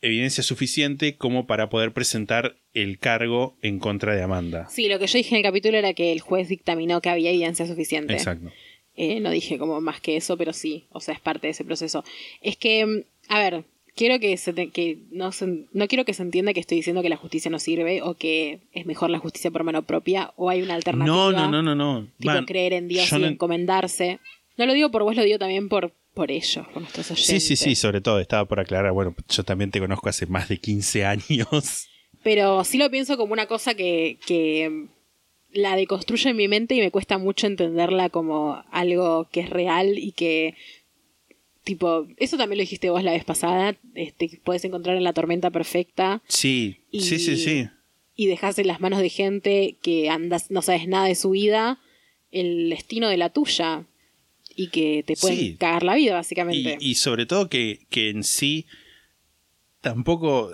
evidencia 0.00 0.42
suficiente 0.42 1.16
como 1.16 1.46
para 1.46 1.68
poder 1.68 1.92
presentar 1.92 2.56
el 2.72 2.98
cargo 2.98 3.58
en 3.60 3.80
contra 3.80 4.14
de 4.16 4.22
Amanda. 4.22 4.66
Sí, 4.70 4.88
lo 4.88 4.98
que 4.98 5.06
yo 5.06 5.18
dije 5.18 5.34
en 5.34 5.40
el 5.40 5.42
capítulo 5.42 5.76
era 5.76 5.92
que 5.92 6.10
el 6.10 6.20
juez 6.20 6.48
dictaminó 6.48 7.02
que 7.02 7.10
había 7.10 7.28
evidencia 7.28 7.66
suficiente. 7.66 8.14
Exacto. 8.14 8.50
Eh, 8.96 9.20
no 9.20 9.28
dije 9.28 9.58
como 9.58 9.82
más 9.82 10.00
que 10.00 10.16
eso, 10.16 10.38
pero 10.38 10.54
sí, 10.54 10.86
o 10.88 11.00
sea, 11.00 11.12
es 11.12 11.20
parte 11.20 11.48
de 11.48 11.50
ese 11.50 11.66
proceso. 11.66 12.02
Es 12.40 12.56
que, 12.56 12.86
mm, 12.86 13.02
a 13.28 13.38
ver, 13.40 13.64
quiero 13.98 14.18
que, 14.20 14.36
se 14.38 14.52
te- 14.52 14.70
que 14.70 14.98
no, 15.10 15.32
se- 15.32 15.66
no 15.72 15.88
quiero 15.88 16.04
que 16.06 16.14
se 16.14 16.22
entienda 16.22 16.54
que 16.54 16.60
estoy 16.60 16.76
diciendo 16.78 17.02
que 17.02 17.08
la 17.08 17.16
justicia 17.16 17.50
no 17.50 17.58
sirve 17.58 18.00
o 18.00 18.14
que 18.14 18.60
es 18.72 18.86
mejor 18.86 19.10
la 19.10 19.18
justicia 19.18 19.50
por 19.50 19.64
mano 19.64 19.82
propia 19.82 20.32
o 20.36 20.48
hay 20.48 20.62
una 20.62 20.74
alternativa. 20.74 21.14
No, 21.14 21.32
no, 21.32 21.50
no, 21.50 21.62
no, 21.62 21.74
no. 21.74 22.08
Tipo 22.18 22.46
creer 22.46 22.72
en 22.72 22.86
Dios 22.88 23.10
y 23.12 23.18
no- 23.18 23.26
encomendarse. 23.26 24.20
No 24.56 24.66
lo 24.66 24.72
digo 24.72 24.90
por 24.90 25.02
vos, 25.02 25.14
lo 25.16 25.22
digo 25.24 25.38
también 25.38 25.68
por, 25.68 25.92
por 26.14 26.30
ellos, 26.30 26.66
por 26.72 26.80
nuestros 26.82 27.10
oyentes. 27.10 27.42
Sí, 27.42 27.56
sí, 27.56 27.56
sí, 27.56 27.74
sobre 27.74 28.00
todo 28.00 28.20
estaba 28.20 28.44
por 28.46 28.60
aclarar, 28.60 28.92
bueno, 28.92 29.14
yo 29.28 29.42
también 29.44 29.70
te 29.70 29.80
conozco 29.80 30.08
hace 30.08 30.26
más 30.26 30.48
de 30.48 30.58
15 30.58 31.04
años. 31.04 31.88
Pero 32.22 32.64
sí 32.64 32.78
lo 32.78 32.90
pienso 32.90 33.16
como 33.16 33.32
una 33.32 33.46
cosa 33.46 33.74
que, 33.74 34.18
que 34.26 34.86
la 35.52 35.76
deconstruye 35.76 36.30
en 36.30 36.36
mi 36.36 36.48
mente 36.48 36.74
y 36.74 36.80
me 36.80 36.90
cuesta 36.90 37.16
mucho 37.18 37.46
entenderla 37.46 38.10
como 38.10 38.62
algo 38.70 39.28
que 39.30 39.40
es 39.40 39.50
real 39.50 39.96
y 39.98 40.12
que 40.12 40.54
tipo, 41.68 42.06
eso 42.16 42.38
también 42.38 42.56
lo 42.56 42.62
dijiste 42.62 42.88
vos 42.88 43.04
la 43.04 43.12
vez 43.12 43.24
pasada, 43.26 43.76
este 43.94 44.40
puedes 44.42 44.64
encontrar 44.64 44.96
en 44.96 45.04
la 45.04 45.12
tormenta 45.12 45.50
perfecta 45.50 46.22
Sí, 46.26 46.78
Y- 46.90 47.00
sí, 47.02 47.18
sí, 47.18 47.36
sí. 47.36 47.68
y 48.16 48.26
dejas 48.26 48.58
en 48.58 48.66
las 48.68 48.80
manos 48.80 49.00
de 49.00 49.10
gente 49.10 49.76
que 49.82 50.08
andas 50.08 50.50
no 50.50 50.62
sabes 50.62 50.88
nada 50.88 51.04
de 51.06 51.14
su 51.14 51.30
vida 51.30 51.78
el 52.30 52.70
destino 52.70 53.08
de 53.10 53.18
la 53.18 53.28
tuya 53.34 53.84
y 54.56 54.68
que 54.68 55.04
te 55.06 55.14
pueden 55.16 55.38
Sí. 55.38 55.56
cagar 55.58 55.82
la 55.82 55.94
vida 55.94 56.14
básicamente. 56.14 56.78
Y, 56.80 56.90
y 56.92 56.94
sobre 56.94 57.26
todo 57.26 57.50
que, 57.50 57.86
que 57.90 58.08
en 58.08 58.24
sí 58.24 58.64
tampoco, 59.80 60.50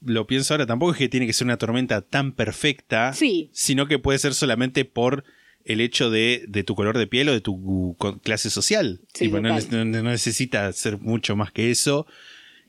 lo 0.00 0.26
pienso 0.26 0.52
ahora, 0.54 0.66
tampoco 0.66 0.92
es 0.92 0.98
que 0.98 1.08
tiene 1.08 1.26
que 1.26 1.32
ser 1.32 1.46
una 1.46 1.56
tormenta 1.58 2.02
tan 2.02 2.32
perfecta, 2.32 3.12
Sí. 3.12 3.50
sino 3.52 3.86
que 3.86 3.98
puede 3.98 4.18
ser 4.18 4.34
solamente 4.34 4.84
por 4.84 5.24
el 5.72 5.80
hecho 5.80 6.10
de, 6.10 6.44
de 6.48 6.64
tu 6.64 6.74
color 6.74 6.96
de 6.98 7.06
piel 7.06 7.28
o 7.28 7.32
de 7.32 7.40
tu 7.40 7.96
clase 8.22 8.50
social. 8.50 9.00
Sí, 9.14 9.26
Tipo, 9.26 9.40
no, 9.40 9.56
no 9.84 10.02
necesita 10.02 10.72
ser 10.72 10.98
mucho 10.98 11.36
más 11.36 11.52
que 11.52 11.70
eso 11.70 12.06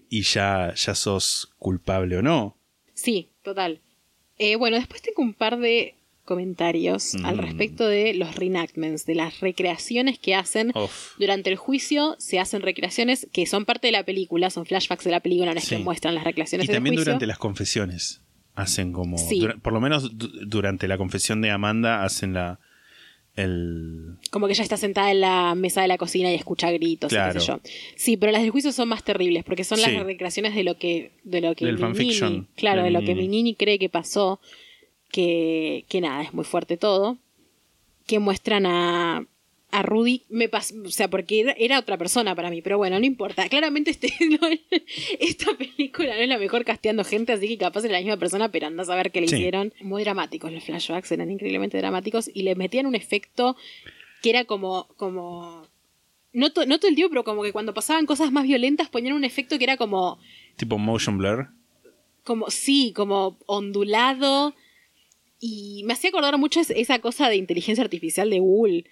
y 0.09 0.23
ya, 0.23 0.73
ya 0.75 0.93
sos 0.95 1.53
culpable 1.57 2.17
o 2.17 2.21
no. 2.21 2.57
Sí, 2.93 3.29
total. 3.43 3.79
Eh, 4.37 4.55
bueno, 4.55 4.77
después 4.77 5.01
tengo 5.01 5.21
un 5.21 5.33
par 5.33 5.57
de 5.59 5.95
comentarios 6.25 7.15
al 7.23 7.35
Mm. 7.37 7.39
respecto 7.39 7.87
de 7.87 8.13
los 8.13 8.35
reenactments, 8.35 9.05
de 9.05 9.15
las 9.15 9.39
recreaciones 9.41 10.17
que 10.19 10.33
hacen. 10.35 10.71
Durante 11.17 11.49
el 11.49 11.55
juicio 11.57 12.15
se 12.19 12.39
hacen 12.39 12.61
recreaciones 12.61 13.27
que 13.33 13.45
son 13.45 13.65
parte 13.65 13.87
de 13.87 13.91
la 13.91 14.03
película, 14.05 14.49
son 14.49 14.65
flashbacks 14.65 15.03
de 15.03 15.11
la 15.11 15.19
película, 15.19 15.53
no 15.53 15.59
es 15.59 15.65
Sí. 15.65 15.75
que 15.77 15.83
muestran 15.83 16.15
las 16.15 16.23
recreaciones 16.23 16.65
Y 16.65 16.67
del 16.67 16.75
también 16.77 16.95
juicio. 16.95 17.05
durante 17.05 17.27
las 17.27 17.37
confesiones 17.37 18.21
hacen 18.55 18.91
como... 18.93 19.17
Sí. 19.17 19.39
dura- 19.41 19.57
por 19.61 19.73
lo 19.73 19.81
menos 19.81 20.17
du- 20.17 20.31
durante 20.45 20.87
la 20.87 20.97
confesión 20.97 21.41
de 21.41 21.51
Amanda 21.51 22.03
hacen 22.03 22.33
la... 22.33 22.59
El, 23.35 24.17
Como 24.29 24.47
que 24.47 24.53
ella 24.53 24.63
está 24.63 24.75
sentada 24.77 25.09
en 25.11 25.21
la 25.21 25.55
mesa 25.55 25.81
de 25.81 25.87
la 25.87 25.97
cocina 25.97 26.29
y 26.31 26.35
escucha 26.35 26.69
gritos 26.71 27.11
y 27.13 27.15
qué 27.15 27.39
sé 27.39 27.45
yo. 27.47 27.59
Sí, 27.95 28.17
pero 28.17 28.31
las 28.31 28.41
del 28.41 28.51
juicio 28.51 28.71
son 28.73 28.89
más 28.89 29.03
terribles 29.03 29.43
porque 29.45 29.63
son 29.63 29.77
Sí. 29.77 29.89
las 29.91 30.03
recreaciones 30.03 30.53
de 30.53 30.63
lo 30.65 30.77
que 30.77 31.11
de 31.23 31.39
lo 31.41 31.55
que 31.55 31.65
Del 31.65 31.75
mi 31.75 31.81
fanfiction 31.81 32.33
Nini- 32.33 32.47
claro, 32.55 32.79
de 32.81 32.85
de 32.87 32.91
lo 32.91 32.99
que 32.99 33.15
mi 33.15 33.21
Nini. 33.23 33.37
Nini 33.43 33.55
cree 33.55 33.79
que 33.79 33.87
pasó, 33.89 34.39
que 35.11 35.85
que 35.87 36.01
nada, 36.01 36.23
es 36.23 36.33
muy 36.33 36.43
fuerte 36.45 36.77
todo. 36.77 37.17
Que 38.07 38.19
muestran 38.19 38.65
a 38.65 39.25
a 39.71 39.83
Rudy 39.83 40.23
me 40.29 40.49
pas- 40.49 40.73
o 40.85 40.91
sea, 40.91 41.09
porque 41.09 41.39
era, 41.41 41.51
era 41.53 41.79
otra 41.79 41.97
persona 41.97 42.35
para 42.35 42.49
mí, 42.49 42.61
pero 42.61 42.77
bueno, 42.77 42.99
no 42.99 43.05
importa. 43.05 43.47
Claramente 43.49 43.91
este, 43.91 44.13
no 44.41 44.47
esta 45.19 45.53
película 45.57 46.13
no 46.15 46.21
es 46.21 46.27
la 46.29 46.37
mejor 46.37 46.65
casteando 46.65 47.03
gente, 47.03 47.33
así 47.33 47.47
que 47.47 47.57
capaz 47.57 47.85
es 47.85 47.91
la 47.91 47.99
misma 47.99 48.17
persona, 48.17 48.51
pero 48.51 48.67
anda 48.67 48.83
a 48.83 48.85
saber 48.85 49.11
qué 49.11 49.21
le 49.21 49.27
Sí. 49.27 49.35
hicieron. 49.35 49.73
Muy 49.81 50.03
dramáticos 50.03 50.51
los 50.51 50.63
flashbacks, 50.63 51.11
eran 51.11 51.31
increíblemente 51.31 51.77
dramáticos 51.77 52.29
y 52.33 52.43
le 52.43 52.55
metían 52.55 52.85
un 52.85 52.95
efecto 52.95 53.55
que 54.21 54.29
era 54.29 54.45
como, 54.45 54.87
como, 54.97 55.67
no, 56.33 56.51
to- 56.51 56.65
no 56.65 56.77
todo 56.79 56.89
el 56.89 56.95
tiempo, 56.95 57.11
pero 57.11 57.23
como 57.23 57.43
que 57.43 57.51
cuando 57.53 57.73
pasaban 57.73 58.05
cosas 58.05 58.31
más 58.31 58.43
violentas 58.43 58.89
ponían 58.89 59.13
un 59.15 59.23
efecto 59.23 59.57
que 59.57 59.63
era 59.63 59.77
como, 59.77 60.19
tipo 60.57 60.77
motion 60.77 61.17
blur. 61.17 61.47
como, 62.23 62.49
sí, 62.49 62.93
como 62.95 63.37
ondulado. 63.47 64.53
Y 65.39 65.81
me 65.85 65.93
hacía 65.93 66.09
acordar 66.11 66.37
mucho 66.37 66.59
es- 66.59 66.69
esa 66.69 66.99
cosa 66.99 67.27
de 67.29 67.35
inteligencia 67.35 67.83
artificial 67.83 68.29
de 68.29 68.39
Google, 68.39 68.85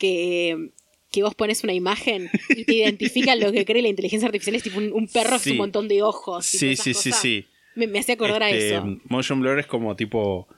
que, 0.00 0.70
que 1.12 1.22
vos 1.22 1.34
pones 1.36 1.62
una 1.62 1.72
imagen 1.74 2.28
y 2.48 2.64
te 2.64 2.74
identifica 2.74 3.36
lo 3.36 3.52
que 3.52 3.64
cree 3.64 3.82
la 3.82 3.88
inteligencia 3.88 4.26
artificial, 4.26 4.56
es 4.56 4.64
tipo 4.64 4.78
un, 4.78 4.92
un 4.92 5.06
perro 5.06 5.36
es 5.36 5.42
Sí. 5.42 5.52
un 5.52 5.58
montón 5.58 5.86
de 5.86 6.02
ojos. 6.02 6.44
Sí, 6.46 6.74
sí, 6.74 6.94
sí, 6.94 7.12
sí. 7.12 7.46
Me, 7.76 7.86
me 7.86 8.00
hacía 8.00 8.14
acordar 8.16 8.42
Este, 8.42 8.74
a 8.74 8.78
eso. 8.78 8.98
Motion 9.04 9.40
blur 9.40 9.58
es 9.60 9.66
como 9.66 9.94
tipo. 9.94 10.48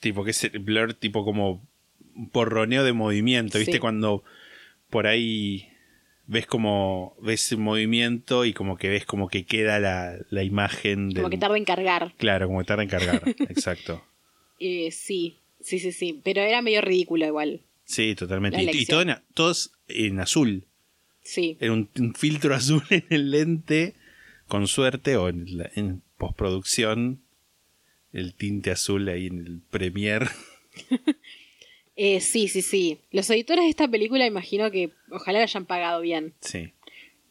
Tipo, 0.00 0.24
que 0.24 0.30
es 0.30 0.44
el 0.44 0.58
blur, 0.60 0.94
tipo 0.94 1.24
como 1.24 1.66
porroneo 2.32 2.84
de 2.84 2.92
movimiento. 2.92 3.58
¿Viste? 3.58 3.74
Sí. 3.74 3.78
Cuando 3.78 4.22
por 4.90 5.06
ahí 5.06 5.68
ves 6.26 6.46
como. 6.46 7.16
ves 7.20 7.52
el 7.52 7.58
movimiento 7.58 8.44
y 8.44 8.52
como 8.52 8.76
que 8.76 8.88
ves 8.88 9.04
como 9.06 9.28
que 9.28 9.44
queda 9.44 9.78
la, 9.80 10.16
la 10.30 10.42
imagen 10.44 11.08
del. 11.10 11.16
Como 11.22 11.30
que 11.30 11.38
tarda 11.38 11.56
en 11.58 11.64
cargar. 11.64 12.14
Claro, 12.16 12.46
como 12.46 12.60
que 12.60 12.64
tarda 12.66 12.82
en 12.82 12.88
cargar. 12.88 13.22
Exacto. 13.48 14.02
Eh, 14.60 14.90
sí, 14.92 15.38
sí, 15.60 15.78
sí, 15.78 15.92
sí. 15.92 16.20
Pero 16.24 16.40
era 16.40 16.62
medio 16.62 16.80
ridículo 16.80 17.26
igual. 17.26 17.60
Sí, 17.86 18.14
totalmente. 18.14 18.62
La 18.62 18.72
Y, 18.74 18.84
todo 18.84 19.00
en, 19.02 19.16
todos 19.32 19.72
en 19.88 20.20
azul. 20.20 20.64
Sí. 21.22 21.56
Era 21.60 21.72
un, 21.72 21.88
un 21.98 22.14
filtro 22.14 22.54
azul 22.54 22.82
en 22.90 23.06
el 23.08 23.30
lente. 23.30 23.94
Con 24.48 24.68
suerte, 24.68 25.16
o 25.16 25.28
en, 25.28 25.56
la- 25.56 25.70
en 25.74 26.02
postproducción. 26.18 27.22
El 28.12 28.34
tinte 28.34 28.70
azul 28.70 29.08
ahí 29.08 29.26
en 29.28 29.46
el 29.46 29.60
Premiere. 29.70 30.26
Eh, 31.98 32.20
sí, 32.20 32.46
sí, 32.48 32.60
sí. 32.60 32.98
Los 33.10 33.30
editores 33.30 33.64
de 33.64 33.70
esta 33.70 33.88
película 33.88 34.26
imagino 34.26 34.70
que 34.70 34.90
ojalá 35.10 35.38
le 35.38 35.44
hayan 35.44 35.64
pagado 35.64 36.02
bien. 36.02 36.34
Sí. 36.42 36.74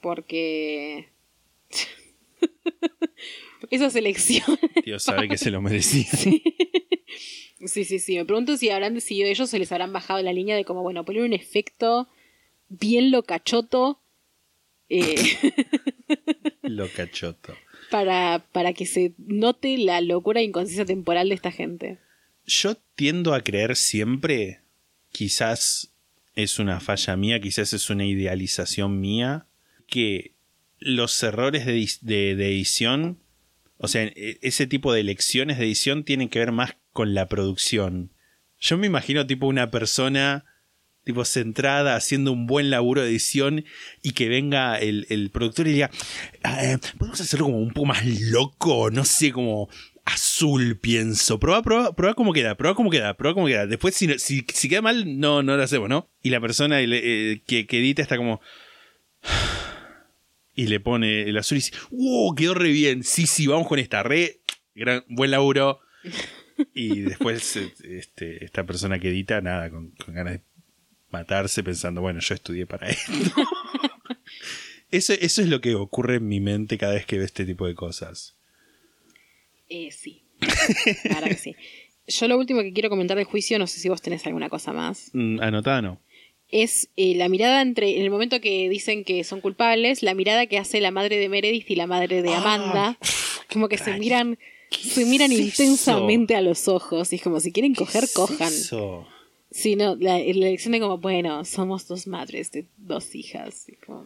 Porque. 0.01 1.09
Esa 3.69 3.91
selección. 3.91 4.57
Dios 4.83 5.03
sabe 5.03 5.27
que 5.27 5.37
se 5.37 5.51
lo 5.51 5.61
merecía. 5.61 6.05
Sí, 6.05 6.41
sí, 7.85 7.99
sí. 7.99 8.15
Me 8.17 8.25
pregunto 8.25 8.57
si 8.57 8.69
habrán 8.69 8.93
decidido 8.93 9.27
ellos 9.27 9.41
o 9.41 9.47
se 9.47 9.59
les 9.59 9.71
habrán 9.71 9.93
bajado 9.93 10.21
la 10.21 10.33
línea 10.33 10.55
de 10.55 10.65
como, 10.65 10.81
bueno, 10.83 11.03
poner 11.05 11.23
un 11.23 11.33
efecto 11.33 12.07
bien 12.69 13.11
locachoto 13.11 13.99
eh, 14.89 15.15
Lo 16.61 16.87
cachoto. 16.89 17.55
para, 17.89 18.45
para 18.51 18.73
que 18.73 18.85
se 18.85 19.13
note 19.17 19.77
la 19.77 20.01
locura 20.01 20.41
e 20.41 20.43
inconciencia 20.43 20.85
temporal 20.85 21.29
de 21.29 21.35
esta 21.35 21.51
gente. 21.51 21.99
Yo 22.45 22.75
tiendo 22.95 23.33
a 23.33 23.41
creer 23.41 23.75
siempre, 23.75 24.61
quizás 25.11 25.91
es 26.35 26.59
una 26.59 26.79
falla 26.79 27.15
mía, 27.15 27.39
quizás 27.39 27.73
es 27.73 27.89
una 27.89 28.05
idealización 28.05 28.99
mía, 28.99 29.47
que 29.87 30.33
los 30.79 31.21
errores 31.23 31.65
de, 31.65 31.73
de- 32.01 32.35
de 32.35 32.47
edición, 32.49 33.19
o 33.77 33.87
sea, 33.87 34.03
e- 34.03 34.37
ese 34.41 34.67
tipo 34.67 34.93
de 34.93 35.03
lecciones 35.03 35.57
de 35.57 35.65
edición 35.65 36.03
tienen 36.03 36.29
que 36.29 36.39
ver 36.39 36.51
más 36.51 36.75
con 36.95 37.13
la 37.13 37.27
producción. 37.27 38.13
Yo 38.57 38.77
me 38.77 38.87
imagino 38.87 39.27
tipo 39.27 39.47
una 39.47 39.69
persona 39.69 40.45
tipo 41.03 41.25
centrada 41.25 41.97
haciendo 41.97 42.31
un 42.31 42.47
buen 42.47 42.69
laburo 42.69 43.01
de 43.01 43.09
edición 43.09 43.65
y 44.01 44.11
que 44.13 44.29
venga 44.29 44.79
el, 44.79 45.05
el 45.09 45.29
productor 45.29 45.67
y 45.67 45.73
diga, 45.73 45.91
"Ah, 46.41 46.63
eh, 46.63 46.77
podemos 46.97 47.19
hacerlo 47.19 47.47
como 47.47 47.57
un 47.57 47.73
poco 47.73 47.87
más 47.87 48.05
loco, 48.05 48.89
no 48.91 49.03
sé, 49.03 49.33
como 49.33 49.69
azul, 50.05 50.79
pienso. 50.79 51.37
Prueba, 51.37 51.61
prueba, 51.63 51.93
prueba 51.93 52.13
cómo 52.13 52.31
queda, 52.31 52.55
prueba 52.55 52.75
cómo 52.75 52.89
queda, 52.89 53.17
prueba 53.17 53.33
cómo 53.33 53.47
queda. 53.47 53.67
Después, 53.67 53.93
si, 53.93 54.17
si, 54.17 54.45
si 54.53 54.69
queda 54.69 54.81
mal, 54.81 55.19
no, 55.19 55.43
no 55.43 55.57
lo 55.57 55.63
hacemos, 55.63 55.89
¿no? 55.89 56.09
Y 56.23 56.29
la 56.29 56.39
persona 56.39 56.81
eh, 56.81 57.43
que, 57.45 57.67
que 57.67 57.79
edita 57.79 58.01
está 58.01 58.15
como... 58.15 58.39
Y 60.53 60.67
le 60.67 60.79
pone 60.79 61.23
el 61.23 61.37
azul 61.37 61.57
y 61.57 61.59
dice, 61.59 61.73
¡wow! 61.91 62.33
Quedó 62.35 62.53
re 62.53 62.69
bien. 62.69 63.03
Sí, 63.03 63.27
sí, 63.27 63.47
vamos 63.47 63.67
con 63.67 63.79
esta. 63.79 64.01
Re, 64.01 64.39
gran, 64.73 65.03
buen 65.09 65.31
laburo. 65.31 65.81
Y 66.73 67.01
después 67.01 67.55
este, 67.55 68.43
esta 68.45 68.63
persona 68.65 68.99
que 68.99 69.09
edita, 69.09 69.41
nada, 69.41 69.69
con, 69.69 69.89
con 69.91 70.13
ganas 70.15 70.33
de 70.33 70.41
matarse 71.11 71.63
pensando, 71.63 72.01
bueno, 72.01 72.19
yo 72.19 72.33
estudié 72.33 72.65
para 72.65 72.89
esto. 72.89 73.11
eso, 74.91 75.13
eso 75.13 75.41
es 75.41 75.47
lo 75.47 75.61
que 75.61 75.75
ocurre 75.75 76.15
en 76.15 76.27
mi 76.27 76.39
mente 76.39 76.77
cada 76.77 76.93
vez 76.93 77.05
que 77.05 77.17
veo 77.17 77.25
este 77.25 77.45
tipo 77.45 77.67
de 77.67 77.75
cosas. 77.75 78.35
Eh, 79.69 79.91
sí. 79.91 80.23
La 81.05 81.15
verdad 81.15 81.29
que 81.29 81.35
sí. 81.37 81.55
Yo 82.07 82.27
lo 82.27 82.37
último 82.37 82.61
que 82.61 82.71
quiero 82.73 82.89
comentar 82.89 83.17
del 83.17 83.25
juicio, 83.25 83.57
no 83.57 83.67
sé 83.67 83.79
si 83.79 83.89
vos 83.89 84.01
tenés 84.01 84.25
alguna 84.27 84.49
cosa 84.49 84.71
más, 84.73 85.09
Mm, 85.13 85.39
anotada 85.41 85.81
no. 85.81 85.99
es 86.49 86.89
eh, 86.97 87.15
la 87.15 87.29
mirada 87.29 87.61
entre, 87.63 87.97
en 87.97 88.03
el 88.03 88.11
momento 88.11 88.39
que 88.41 88.69
dicen 88.69 89.03
que 89.03 89.23
son 89.23 89.41
culpables, 89.41 90.03
la 90.03 90.13
mirada 90.13 90.45
que 90.45 90.59
hace 90.59 90.79
la 90.81 90.91
madre 90.91 91.17
de 91.17 91.29
Meredith 91.29 91.69
y 91.71 91.75
la 91.75 91.87
madre 91.87 92.21
de 92.21 92.33
Amanda, 92.33 92.97
como 93.51 93.67
que 93.69 93.77
se 93.79 93.97
miran, 93.97 94.37
se 94.71 95.05
miran 95.05 95.31
es 95.31 95.39
intensamente 95.39 96.35
a 96.35 96.41
los 96.41 96.67
ojos, 96.67 97.11
y 97.13 97.17
es 97.17 97.21
como 97.21 97.39
si 97.39 97.51
quieren 97.51 97.73
coger, 97.75 98.05
cojan. 98.13 98.47
Eso. 98.53 99.07
Sí, 99.51 99.75
no, 99.75 99.95
la, 99.95 100.17
la 100.17 100.23
elección 100.23 100.73
de 100.73 100.79
como, 100.81 100.97
bueno, 100.97 101.45
somos 101.45 101.87
dos 101.87 102.07
madres 102.07 102.51
de 102.51 102.65
dos 102.77 103.15
hijas. 103.15 103.67
Y, 103.69 103.75
como- 103.85 104.05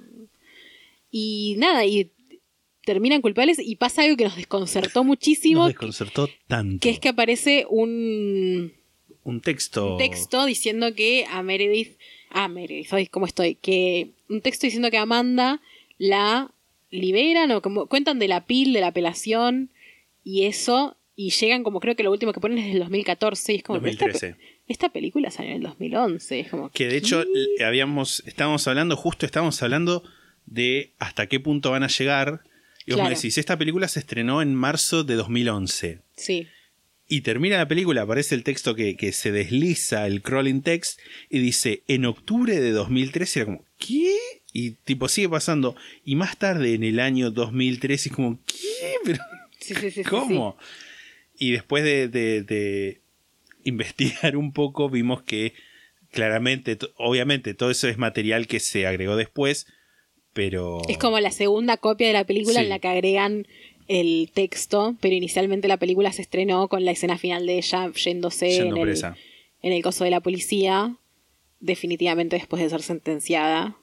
y 1.12 1.56
nada, 1.58 1.86
y 1.86 2.12
terminan 2.86 3.22
culpables 3.22 3.58
y 3.60 3.76
pasa 3.76 4.04
algo 4.04 4.16
que 4.18 4.26
nos 4.26 4.36
desconcertó 4.36 5.04
muchísimo, 5.04 5.62
Nos 5.62 5.70
desconcertó 5.70 6.30
tanto. 6.48 6.82
que 6.82 6.90
es 6.92 7.00
que 7.00 7.10
aparece 7.10 7.66
un 7.70 8.74
Un 9.24 9.42
texto. 9.42 9.98
texto 9.98 10.46
diciendo 10.46 10.94
que 10.94 11.26
a 11.30 11.42
Meredith, 11.44 11.98
a 12.30 12.48
Meredith, 12.48 12.94
ay, 12.94 13.08
¿cómo 13.08 13.26
estoy? 13.26 13.56
Que 13.56 14.10
un 14.30 14.42
texto 14.42 14.68
diciendo 14.68 14.92
que 14.92 14.98
Amanda 14.98 15.62
la 15.98 16.52
liberan 16.92 17.52
o 17.52 17.62
como 17.62 17.88
cuentan 17.88 18.20
de 18.20 18.28
la 18.28 18.46
pil, 18.46 18.74
de 18.74 18.82
la 18.82 18.88
apelación 18.88 19.70
y 20.24 20.46
eso, 20.46 20.98
y 21.16 21.32
llegan 21.32 21.64
como 21.64 21.80
creo 21.80 21.96
que 21.96 22.04
lo 22.04 22.12
último 22.12 22.34
que 22.34 22.40
ponen 22.40 22.58
es 22.60 22.68
del 22.74 22.80
2014 22.80 23.54
y 23.54 23.56
es 23.58 23.64
como, 23.64 23.80
pero 23.80 23.92
esta 23.92 24.06
pe- 24.06 24.12
2013. 24.12 24.50
Esta, 24.68 24.90
película 24.90 25.32
salió 25.32 25.52
en 25.52 25.58
el 25.58 25.64
2011, 25.64 26.40
es 26.42 26.50
como 26.50 26.70
Que 26.70 26.88
de 26.88 26.98
hecho 26.98 27.24
habíamos, 27.66 28.22
estábamos 28.28 28.68
hablando, 28.68 28.96
justo 28.96 29.26
estábamos 29.26 29.62
hablando 29.64 30.04
de 30.46 30.94
hasta 31.00 31.28
qué 31.28 31.40
punto 31.40 31.72
van 31.72 31.84
a 31.84 31.88
llegar. 31.88 32.42
Y 32.86 32.92
vos 32.92 32.98
Claro. 32.98 33.10
me 33.10 33.16
decís, 33.16 33.38
esta 33.38 33.58
película 33.58 33.88
se 33.88 34.00
estrenó 34.00 34.42
en 34.42 34.56
marzo 34.56 35.04
de 35.04 35.16
2011. 35.16 36.00
Sí, 36.16 36.48
Y 37.08 37.22
termina 37.22 37.58
la 37.58 37.68
película, 37.68 38.04
aparece 38.04 38.36
el 38.36 38.44
texto 38.44 38.76
que, 38.76 38.96
que 38.96 39.12
se 39.12 39.32
desliza, 39.32 40.06
el 40.08 40.22
crawling 40.22 40.62
text, 40.62 41.00
y 41.30 41.40
dice, 41.40 41.84
en 41.88 42.06
octubre 42.06 42.60
de 42.60 42.72
2013, 42.72 43.40
era 43.40 43.46
como, 43.48 43.66
¿qué? 43.80 44.16
Y 44.54 44.72
tipo 44.72 45.08
sigue 45.08 45.30
pasando. 45.30 45.76
Y 46.06 46.16
más 46.16 46.38
tarde, 46.38 46.74
en 46.76 46.84
el 46.84 47.00
año 47.00 47.32
2013, 47.32 48.10
es 48.10 48.16
como, 48.16 48.40
¿qué? 48.46 48.94
Pero, 49.04 49.20
sí, 49.60 49.74
sí, 49.76 49.92
sí, 49.92 50.04
sí, 50.04 50.04
¿Cómo? 50.04 50.58
Y 51.38 51.52
después 51.52 51.84
de, 51.84 52.08
de- 52.08 52.44
de 52.44 53.02
investigar 53.64 54.36
un 54.38 54.52
poco, 54.54 54.90
vimos 54.90 55.22
que 55.24 55.54
claramente, 56.12 56.78
obviamente, 56.98 57.54
todo 57.54 57.70
eso 57.72 57.88
es 57.88 57.98
material 57.98 58.48
que 58.48 58.60
se 58.60 58.88
agregó 58.88 59.16
después, 59.16 59.68
pero... 60.34 60.82
Es 60.88 60.98
como 60.98 61.20
la 61.20 61.32
segunda 61.32 61.78
copia 61.78 62.08
de 62.08 62.14
la 62.14 62.24
película 62.26 62.60
Sí. 62.60 62.64
en 62.64 62.70
la 62.70 62.80
que 62.80 62.88
agregan 62.88 63.48
el 63.88 64.30
texto, 64.34 64.96
pero 65.02 65.16
inicialmente 65.16 65.68
la 65.68 65.78
película 65.78 66.12
se 66.12 66.22
estrenó 66.22 66.68
con 66.68 66.86
la 66.86 66.92
escena 66.92 67.18
final 67.18 67.46
de 67.46 67.58
ella 67.58 67.92
yéndose 67.94 68.50
Yendo 68.52 68.78
en, 68.78 68.90
el, 68.90 69.04
en 69.64 69.74
el 69.74 69.82
coso 69.82 70.04
de 70.04 70.12
la 70.12 70.20
policía, 70.22 70.96
definitivamente 71.60 72.36
después 72.38 72.62
de 72.62 72.70
ser 72.70 72.82
sentenciada. 72.82 73.76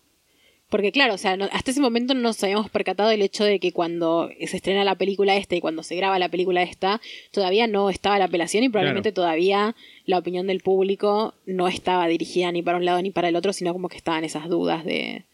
Porque 0.69 0.91
claro, 0.91 1.15
o 1.15 1.19
sea, 1.19 1.37
no- 1.37 1.49
hasta 1.53 1.71
ese 1.71 1.81
momento 1.81 2.13
no 2.13 2.21
nos 2.21 2.43
habíamos 2.43 2.71
percatado 2.71 3.09
del 3.09 3.23
hecho 3.23 3.45
de 3.45 3.61
que 3.61 3.71
cuando 3.73 4.29
se 4.47 4.57
estrena 4.57 4.83
la 4.83 4.97
película 4.97 5.37
esta 5.37 5.55
y 5.55 5.61
cuando 5.61 5.85
se 5.85 5.95
graba 5.95 6.19
la 6.19 6.29
película 6.29 6.63
esta, 6.63 7.01
todavía 7.31 7.69
no 7.69 7.89
estaba 7.89 8.19
la 8.19 8.25
apelación 8.25 8.65
y 8.65 8.69
probablemente 8.69 9.13
todavía 9.13 9.77
la 10.07 10.19
opinión 10.19 10.49
del 10.49 10.61
público 10.61 11.35
no 11.47 11.69
estaba 11.69 12.09
dirigida 12.09 12.51
ni 12.51 12.63
para 12.63 12.79
un 12.79 12.85
lado 12.85 13.01
ni 13.01 13.11
para 13.13 13.29
el 13.29 13.37
otro, 13.37 13.53
sino 13.53 13.73
como 13.73 13.89
que 13.89 13.97
estaban 13.97 14.25
esas 14.25 14.49
dudas 14.49 14.85
de, 14.85 15.25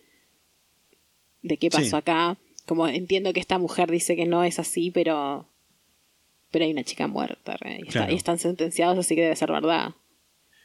de 1.43 1.57
qué 1.57 1.71
pasó 1.71 1.85
Sí. 1.87 1.97
acá. 1.97 2.37
Como 2.67 2.87
entiendo 2.87 3.33
que 3.33 3.41
esta 3.41 3.59
mujer 3.59 3.91
dice 3.91 4.15
que 4.17 4.27
no 4.27 4.45
es 4.45 4.59
así, 4.59 4.91
pero 4.91 5.49
pero 6.51 6.67
hay 6.67 6.73
una 6.73 6.85
chica 6.85 7.07
muerta 7.07 7.57
está- 7.87 8.13
y 8.13 8.15
están 8.15 8.39
sentenciados, 8.39 8.99
así 8.99 9.15
que 9.15 9.23
debe 9.23 9.37
ser 9.37 9.51
verdad. 9.51 9.93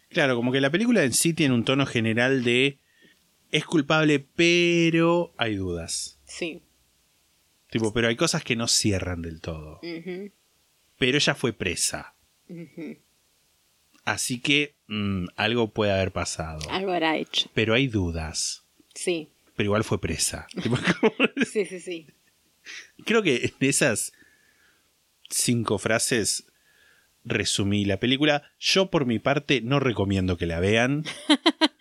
Claro, 0.10 0.36
como 0.36 0.52
que 0.52 0.60
la 0.60 0.70
película 0.70 1.02
en 1.06 1.14
sí 1.14 1.34
tiene 1.34 1.54
un 1.56 1.64
tono 1.64 1.86
general 1.86 2.44
de... 2.44 2.78
Es 3.52 3.66
culpable, 3.66 4.26
pero 4.36 5.34
hay 5.38 5.56
dudas. 5.56 6.20
Sí. 6.26 6.62
Tipo, 7.70 7.94
pero 7.94 8.08
hay 8.08 8.16
cosas 8.16 8.44
que 8.44 8.56
no 8.56 8.68
cierran 8.68 9.22
del 9.22 9.42
todo. 9.42 9.80
Pero 9.82 11.18
ella 11.18 11.36
fue 11.36 11.54
presa. 11.54 12.16
Así 14.06 14.40
que 14.40 14.76
mm, 14.88 15.28
algo 15.36 15.72
puede 15.74 15.92
haber 15.92 16.12
pasado. 16.12 16.70
Algo 16.70 16.94
habrá 16.94 17.18
hecho. 17.18 17.50
Pero 17.54 17.74
hay 17.74 17.88
dudas. 17.88 18.64
Sí, 18.94 19.30
Pero 19.56 19.68
igual 19.68 19.84
fue 19.84 20.00
presa. 20.02 20.48
Sí, 21.46 21.66
sí, 21.66 21.80
sí. 21.80 22.08
Creo 23.06 23.22
que 23.22 23.46
en 23.46 23.68
esas 23.68 24.14
cinco 25.30 25.78
frases 25.78 26.46
resumí 27.24 27.86
la 27.86 28.00
película. 28.00 28.44
Yo 28.60 28.90
por 28.90 29.06
mi 29.06 29.20
parte 29.20 29.62
no 29.62 29.80
recomiendo 29.80 30.38
que 30.38 30.46
la 30.48 30.60
vean. 30.60 31.04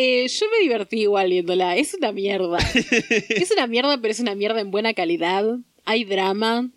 Eh, 0.00 0.28
yo 0.28 0.46
me 0.48 0.62
divertí 0.62 1.00
igual 1.00 1.28
viéndola. 1.28 1.76
Es 1.76 1.92
una 1.92 2.12
mierda. 2.12 2.58
es 3.30 3.50
una 3.50 3.66
mierda, 3.66 4.00
pero 4.00 4.12
es 4.12 4.20
una 4.20 4.36
mierda 4.36 4.60
en 4.60 4.70
buena 4.70 4.94
calidad. 4.94 5.58
Hay 5.84 6.04
drama. 6.04 6.70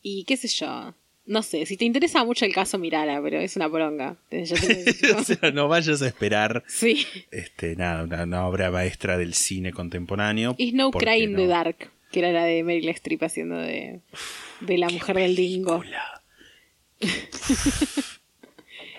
Y 0.00 0.24
qué 0.24 0.38
sé 0.38 0.48
yo. 0.48 0.94
No 1.26 1.42
sé, 1.42 1.66
si 1.66 1.76
te 1.76 1.84
interesa 1.84 2.24
mucho 2.24 2.46
el 2.46 2.54
caso, 2.54 2.78
mirala, 2.78 3.20
pero 3.22 3.38
es 3.38 3.54
una 3.54 3.68
bronca. 3.68 4.16
O 4.30 5.24
sea, 5.24 5.50
no 5.52 5.68
vayas 5.68 6.00
a 6.00 6.06
esperar 6.06 6.64
sí. 6.66 7.06
este, 7.30 7.76
nada, 7.76 8.04
una, 8.04 8.24
una 8.24 8.48
obra 8.48 8.70
maestra 8.70 9.18
del 9.18 9.34
cine 9.34 9.70
contemporáneo. 9.70 10.54
Y 10.56 10.72
No 10.72 10.90
Cry 10.92 11.24
in 11.24 11.32
no. 11.32 11.38
the 11.38 11.46
Dark, 11.48 11.90
que 12.10 12.20
era 12.20 12.32
la 12.32 12.44
de 12.44 12.62
Meryl 12.62 12.88
Streep 12.88 13.22
haciendo 13.22 13.58
de, 13.58 14.00
de 14.60 14.78
la 14.78 14.88
mujer 14.88 15.16
del 15.16 15.36
dingo. 15.36 15.82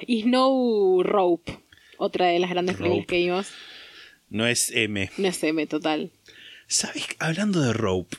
Y 0.06 0.22
Snow 0.22 1.02
Rope, 1.04 1.61
otra 2.02 2.28
de 2.28 2.40
las 2.40 2.50
grandes 2.50 2.76
Rope. 2.78 2.84
películas 2.90 3.08
que 3.08 3.18
vimos. 3.18 3.48
No 4.30 4.48
es 4.48 4.72
M. 4.72 5.10
No 5.18 5.28
es 5.28 5.44
M 5.44 5.66
total. 5.68 6.12
¿Sabes? 6.68 7.06
Hablando 7.20 7.62
de 7.62 7.74
Rope, 7.74 8.18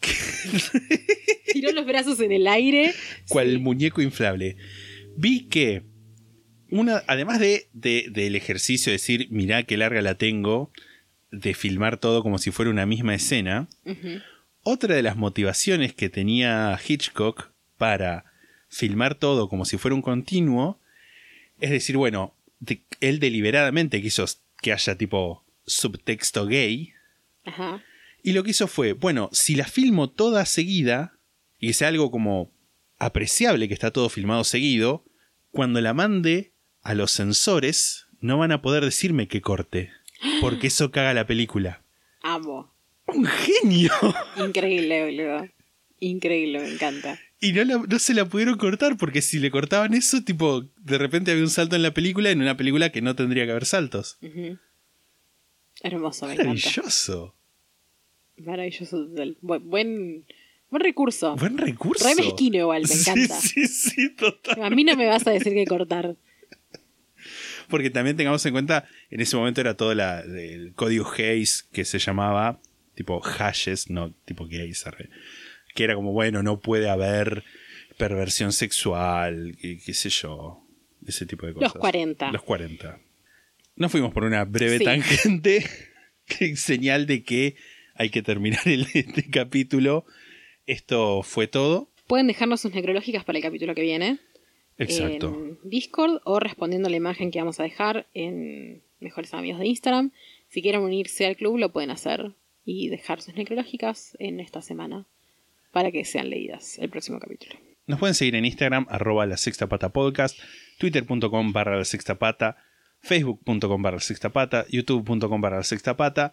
Tiró 1.52 1.72
los 1.72 1.86
brazos 1.86 2.20
en 2.20 2.32
el 2.32 2.46
aire. 2.46 2.92
cual 3.28 3.50
Sí. 3.52 3.58
muñeco 3.58 4.02
inflable. 4.02 4.56
Vi 5.16 5.46
que, 5.48 5.82
una, 6.70 7.02
además 7.06 7.38
de, 7.38 7.68
de- 7.72 8.08
del 8.10 8.34
ejercicio 8.36 8.90
de 8.90 8.94
decir, 8.94 9.28
mirá 9.30 9.62
qué 9.62 9.76
larga 9.76 10.02
la 10.02 10.16
tengo, 10.16 10.72
de 11.30 11.54
filmar 11.54 11.98
todo 11.98 12.22
como 12.22 12.38
si 12.38 12.50
fuera 12.50 12.70
una 12.70 12.86
misma 12.86 13.14
escena, 13.14 13.68
otra 14.62 14.94
de 14.94 15.02
las 15.02 15.16
motivaciones 15.16 15.92
que 15.94 16.08
tenía 16.08 16.78
Hitchcock 16.86 17.50
para 17.76 18.24
filmar 18.68 19.14
todo 19.14 19.48
como 19.48 19.64
si 19.64 19.76
fuera 19.78 19.94
un 19.94 20.02
continuo, 20.02 20.80
es 21.60 21.70
decir, 21.70 21.96
bueno, 21.96 22.34
de- 22.64 22.82
él 23.00 23.18
deliberadamente 23.20 24.00
quiso 24.02 24.24
que 24.62 24.72
haya 24.72 24.96
tipo 24.96 25.44
subtexto 25.66 26.46
gay, 26.46 26.92
Ajá. 27.44 27.82
y 28.22 28.32
lo 28.32 28.42
que 28.44 28.50
hizo 28.50 28.66
fue, 28.68 28.92
bueno, 28.92 29.28
si 29.32 29.54
la 29.54 29.64
filmo 29.66 30.10
toda 30.10 30.44
seguida, 30.46 31.18
y 31.58 31.68
que 31.68 31.72
sea 31.72 31.88
algo 31.88 32.10
como 32.10 32.50
apreciable 32.98 33.68
que 33.68 33.74
está 33.74 33.90
todo 33.90 34.08
filmado 34.08 34.44
seguido, 34.44 35.04
cuando 35.50 35.80
la 35.80 35.94
mande 35.94 36.52
a 36.82 36.94
los 36.94 37.10
sensores, 37.12 38.06
no 38.20 38.38
van 38.38 38.52
a 38.52 38.62
poder 38.62 38.84
decirme 38.84 39.28
que 39.28 39.40
corte, 39.40 39.90
porque 40.40 40.66
eso 40.68 40.90
caga 40.90 41.14
la 41.14 41.26
película. 41.26 41.82
Amo. 42.22 42.72
¡Un 43.06 43.26
genio! 43.26 43.92
Increíble, 44.38 45.04
boludo. 45.04 45.46
Increíble, 46.00 46.60
me 46.60 46.68
encanta. 46.72 47.18
Y 47.46 47.52
no, 47.52 47.64
la- 47.64 47.84
no 47.88 47.98
se 47.98 48.14
la 48.14 48.24
pudieron 48.24 48.56
cortar 48.56 48.96
porque 48.96 49.20
si 49.22 49.38
le 49.38 49.50
cortaban 49.50 49.94
eso, 49.94 50.22
tipo, 50.22 50.64
de 50.76 50.98
repente 50.98 51.30
había 51.30 51.42
un 51.44 51.50
salto 51.50 51.76
en 51.76 51.82
la 51.82 51.92
película, 51.94 52.30
en 52.30 52.40
una 52.40 52.56
película 52.56 52.90
que 52.90 53.02
no 53.02 53.14
tendría 53.14 53.44
que 53.44 53.50
haber 53.50 53.66
saltos. 53.66 54.18
Hermoso, 55.82 56.26
me 56.26 56.32
encanta. 56.34 56.50
Maravilloso. 56.54 57.34
Maravilloso. 58.38 59.06
total. 59.06 59.36
Bu- 59.42 59.60
Buen, 59.62 60.24
buen 60.70 60.82
recurso. 60.82 61.36
Buen 61.36 61.58
recurso. 61.58 62.06
Re 62.08 62.14
mezquino 62.14 62.58
igual, 62.58 62.82
me 62.82 62.88
Sí, 62.88 63.10
encanta. 63.10 63.40
Sí, 63.40 63.66
sí, 63.66 64.08
total. 64.14 64.62
A 64.62 64.70
mí 64.70 64.84
no 64.84 64.96
me 64.96 65.06
vas 65.06 65.26
a 65.26 65.30
decir 65.30 65.52
que 65.52 65.66
cortar. 65.66 66.16
Porque 67.68 67.90
también 67.90 68.16
tengamos 68.16 68.44
en 68.46 68.52
cuenta, 68.52 68.86
en 69.10 69.20
ese 69.20 69.36
momento 69.36 69.60
era 69.60 69.74
todo 69.76 69.94
la, 69.94 70.20
el 70.20 70.72
código 70.74 71.10
Hayes 71.16 71.62
que 71.72 71.84
se 71.84 71.98
llamaba, 71.98 72.60
tipo 72.94 73.20
hashes, 73.20 73.88
no 73.90 74.12
tipo 74.26 74.46
gays, 74.46 74.86
arre. 74.86 75.08
Que 75.74 75.84
era 75.84 75.94
como, 75.94 76.12
bueno, 76.12 76.42
no 76.42 76.60
puede 76.60 76.88
haber 76.88 77.44
perversión 77.98 78.52
sexual, 78.52 79.56
qué, 79.60 79.94
sé 79.94 80.08
yo, 80.10 80.66
ese 81.06 81.26
tipo 81.26 81.46
de 81.46 81.54
cosas. 81.54 81.72
40. 81.74 82.32
Los 82.32 82.42
40. 82.42 82.98
Nos 83.76 83.90
fuimos 83.92 84.12
por 84.12 84.24
una 84.24 84.44
breve 84.44 84.78
Sí. 84.78 84.84
tangente, 84.84 85.64
que 86.26 86.56
señal 86.56 87.06
de 87.06 87.22
que 87.24 87.56
hay 87.94 88.10
que 88.10 88.22
terminar 88.22 88.60
el- 88.66 88.86
este 88.94 89.28
capítulo. 89.30 90.04
Esto 90.66 91.22
fue 91.22 91.46
todo. 91.46 91.90
Pueden 92.06 92.26
dejarnos 92.26 92.60
sus 92.60 92.72
necrológicas 92.72 93.24
para 93.24 93.38
el 93.38 93.42
capítulo 93.44 93.74
que 93.74 93.82
viene. 93.82 94.18
Exacto. 94.78 95.28
En 95.28 95.58
Discord 95.70 96.20
o 96.24 96.40
respondiendo 96.40 96.88
a 96.88 96.90
la 96.90 96.96
imagen 96.96 97.30
que 97.30 97.38
vamos 97.38 97.60
a 97.60 97.62
dejar 97.62 98.08
en 98.14 98.82
Mejores 99.00 99.32
Amigos 99.34 99.60
de 99.60 99.66
Instagram. 99.68 100.10
Si 100.48 100.62
quieren 100.62 100.80
unirse 100.82 101.26
al 101.26 101.36
club, 101.36 101.58
lo 101.58 101.72
pueden 101.72 101.90
hacer 101.90 102.32
y 102.64 102.88
dejar 102.88 103.20
sus 103.22 103.34
necrológicas 103.34 104.16
en 104.18 104.40
esta 104.40 104.62
semana 104.62 105.06
para 105.74 105.90
que 105.90 106.04
sean 106.06 106.30
leídas 106.30 106.78
el 106.78 106.88
próximo 106.88 107.18
capítulo. 107.18 107.56
Nos 107.86 107.98
pueden 107.98 108.14
seguir 108.14 108.36
en 108.36 108.46
Instagram, 108.46 108.86
arroba 108.88 109.26
la 109.26 109.36
sexta 109.36 109.66
pata 109.66 109.90
podcast, 109.90 110.38
twitter.com 110.78 111.52
barra 111.52 111.76
la 111.76 111.84
sexta 111.84 112.14
pata, 112.14 112.56
facebook.com 113.02 113.82
barra 113.82 113.96
la 113.96 114.00
sexta 114.00 114.30
pata, 114.30 114.64
youtube.com 114.70 115.40
barra 115.40 115.58
la 115.58 115.64
sexta 115.64 115.96
pata, 115.96 116.32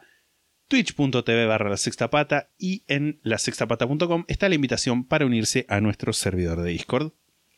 twitch.tv 0.69 1.45
barra 1.47 1.69
la 1.69 1.77
sexta 1.77 2.09
pata 2.09 2.49
y 2.57 2.83
en 2.87 3.19
lasextapata.com 3.23 4.23
está 4.29 4.47
la 4.47 4.55
invitación 4.55 5.05
para 5.05 5.25
unirse 5.25 5.65
a 5.67 5.81
nuestro 5.81 6.13
servidor 6.13 6.61
de 6.61 6.71
Discord. 6.71 7.11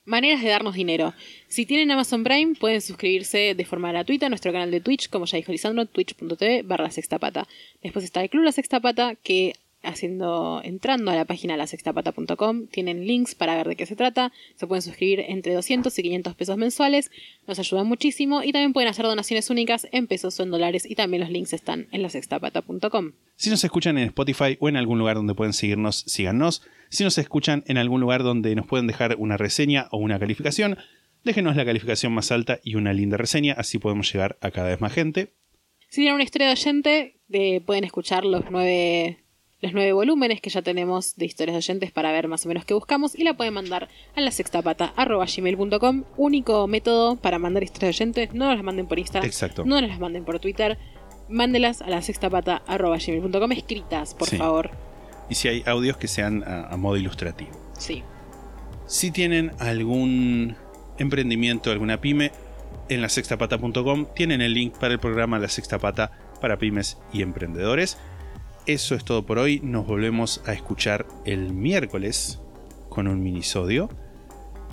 Maneras 0.06 0.42
de 0.42 0.50
darnos 0.50 0.74
dinero. 0.74 1.14
Si 1.48 1.66
tienen 1.66 1.92
Amazon 1.92 2.24
Prime, 2.24 2.56
pueden 2.56 2.82
suscribirse 2.82 3.56
de 3.56 3.66
forma 3.66 3.92
gratuita 3.92 4.26
a 4.26 4.30
nuestro 4.30 4.52
canal 4.52 4.72
de 4.72 4.82
Twitch, 4.82 5.10
como 5.10 5.26
ya 5.26 5.38
dijo 5.38 5.52
Lisandro, 5.52 5.86
twitch.tv 5.86 6.64
barra 6.64 6.90
sextapata. 6.90 7.48
Después 7.82 8.04
está 8.04 8.22
el 8.22 8.30
Club 8.30 8.44
La 8.44 8.52
Sextapata, 8.52 9.16
que 9.16 9.54
haciendo, 9.84 10.62
entrando 10.64 11.12
a 11.12 11.16
la 11.16 11.26
página 11.26 11.56
lasextapata.com, 11.58 12.68
tienen 12.68 13.06
links 13.06 13.36
para 13.36 13.56
ver 13.56 13.68
de 13.68 13.76
qué 13.76 13.86
se 13.86 13.96
trata. 13.96 14.32
Se 14.56 14.66
pueden 14.68 14.82
suscribir 14.82 15.20
entre 15.28 15.54
200 15.54 15.98
y 16.00 16.02
500 16.04 16.36
pesos 16.36 16.58
mensuales. 16.58 17.12
Nos 17.48 17.60
ayudan 17.60 17.88
muchísimo. 17.88 18.44
Y 18.44 18.52
también 18.52 18.74
pueden 18.74 18.90
hacer 18.90 19.06
donaciones 19.06 19.50
únicas 19.50 19.88
en 19.92 20.08
pesos 20.08 20.40
o 20.40 20.44
en 20.44 20.52
dólares. 20.52 20.90
Y 20.90 20.96
también 20.96 21.22
los 21.22 21.30
links 21.30 21.54
están 21.54 21.88
en 21.92 22.02
lasextapata.com. 22.02 23.12
Si 23.36 23.50
nos 23.50 23.64
escuchan 23.64 23.98
en 23.98 24.06
Spotify 24.08 24.58
o 24.60 24.70
en 24.70 24.78
algún 24.78 25.00
lugar 25.00 25.16
donde 25.18 25.36
pueden 25.36 25.54
seguirnos, 25.54 26.00
síganos. 26.08 26.64
Si 26.90 27.04
nos 27.04 27.18
escuchan 27.18 27.64
en 27.68 27.78
algún 27.78 28.02
lugar 28.02 28.24
donde 28.24 28.56
nos 28.56 28.68
pueden 28.68 28.88
dejar 28.88 29.16
una 29.18 29.38
reseña 29.38 29.88
o 29.92 29.98
una 29.98 30.20
calificación, 30.20 30.78
déjenos 31.24 31.56
la 31.56 31.66
calificación 31.66 32.14
más 32.14 32.32
alta 32.32 32.60
y 32.64 32.76
una 32.76 32.94
linda 32.94 33.18
reseña, 33.18 33.54
así 33.58 33.80
podemos 33.80 34.12
llegar 34.12 34.38
a 34.42 34.52
cada 34.52 34.70
vez 34.70 34.82
más 34.82 34.94
gente. 34.94 35.34
Si 35.90 36.02
tienen 36.02 36.16
una 36.16 36.24
historia 36.24 36.48
de 36.48 36.54
oyente, 36.54 37.20
de- 37.28 37.62
pueden 37.66 37.84
escuchar 37.84 38.26
los 38.26 38.44
nueve, 38.52 39.23
los 39.64 39.74
nueve 39.74 39.94
volúmenes 39.94 40.42
que 40.42 40.50
ya 40.50 40.62
tenemos 40.62 41.16
de 41.16 41.26
historias 41.26 41.54
de 41.54 41.58
oyentes 41.60 41.92
para 41.92 42.12
ver 42.12 42.28
más 42.28 42.46
o 42.46 42.50
menos 42.50 42.66
qué 42.66 42.74
buscamos 42.74 43.18
y 43.18 43.24
la 43.24 43.34
pueden 43.36 43.54
mandar 43.54 43.88
a 44.16 44.22
la 44.22 44.30
sextapata.gmail.com. 44.30 46.04
Único 46.18 46.68
método 46.68 47.16
para 47.16 47.40
mandar 47.40 47.64
historias 47.64 47.98
de 47.98 48.04
oyentes. 48.04 48.34
No 48.34 48.46
nos 48.48 48.56
las 48.58 48.64
manden 48.66 48.88
por 48.88 49.00
Instagram. 49.00 49.26
Exacto. 49.26 49.64
No 49.66 49.80
nos 49.80 49.90
las 49.90 50.00
manden 50.00 50.26
por 50.26 50.40
Twitter. 50.40 50.78
Mándelas 51.30 51.82
a 51.82 51.90
la 51.90 52.02
sextapata.gmail.com 52.02 53.52
escritas, 53.54 54.14
por 54.14 54.28
Sí. 54.28 54.38
favor. 54.38 54.72
Y 55.30 55.36
si 55.36 55.48
hay 55.48 55.64
audios 55.66 55.96
que 55.98 56.08
sean 56.10 56.44
a, 56.44 56.68
a 56.68 56.78
modo 56.78 56.98
ilustrativo. 56.98 57.52
Sí. 57.78 58.04
Si 58.86 59.12
tienen 59.12 59.54
algún 59.60 60.56
emprendimiento, 61.00 61.72
alguna 61.72 62.02
pyme, 62.02 62.32
en 62.90 63.02
la 63.02 63.08
sextapata.com 63.08 64.08
tienen 64.14 64.42
el 64.42 64.54
link 64.54 64.78
para 64.78 64.94
el 64.94 65.00
programa 65.00 65.40
La 65.40 65.48
Sexta 65.48 65.80
Pata 65.80 66.12
para 66.42 66.58
pymes 66.60 66.98
y 67.14 67.22
emprendedores. 67.22 67.98
Eso 68.66 68.96
es 68.96 69.04
todo 69.04 69.26
por 69.26 69.40
hoy. 69.40 69.60
Nos 69.62 69.86
volvemos 69.86 70.42
a 70.46 70.54
escuchar 70.54 71.06
el 71.26 71.52
miércoles 71.52 72.40
con 72.88 73.10
un 73.10 73.22
minisodio 73.22 73.90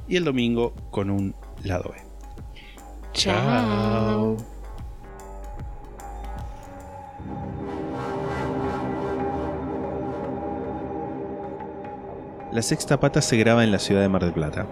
y 0.06 0.14
el 0.16 0.24
domingo 0.24 0.74
con 0.92 1.10
un 1.10 1.34
lado 1.64 1.90
B. 1.90 1.96
Chao. 3.12 4.36
La 12.52 12.62
Sexta 12.62 13.00
Pata 13.00 13.20
se 13.20 13.36
graba 13.36 13.64
en 13.64 13.72
la 13.72 13.80
ciudad 13.80 14.02
de 14.02 14.08
Mar 14.08 14.22
del 14.22 14.32
Plata. 14.32 14.66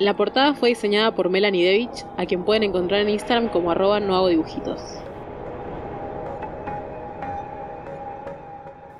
La 0.00 0.16
portada 0.16 0.54
fue 0.54 0.70
diseñada 0.70 1.14
por 1.14 1.28
Melanie 1.28 1.64
Devich, 1.64 2.04
a 2.16 2.26
quien 2.26 2.44
pueden 2.44 2.64
encontrar 2.64 3.00
en 3.00 3.10
Instagram 3.10 3.48
como 3.48 3.70
arroba 3.70 4.00
no 4.00 4.16
hago 4.16 4.26
dibujitos. 4.26 4.80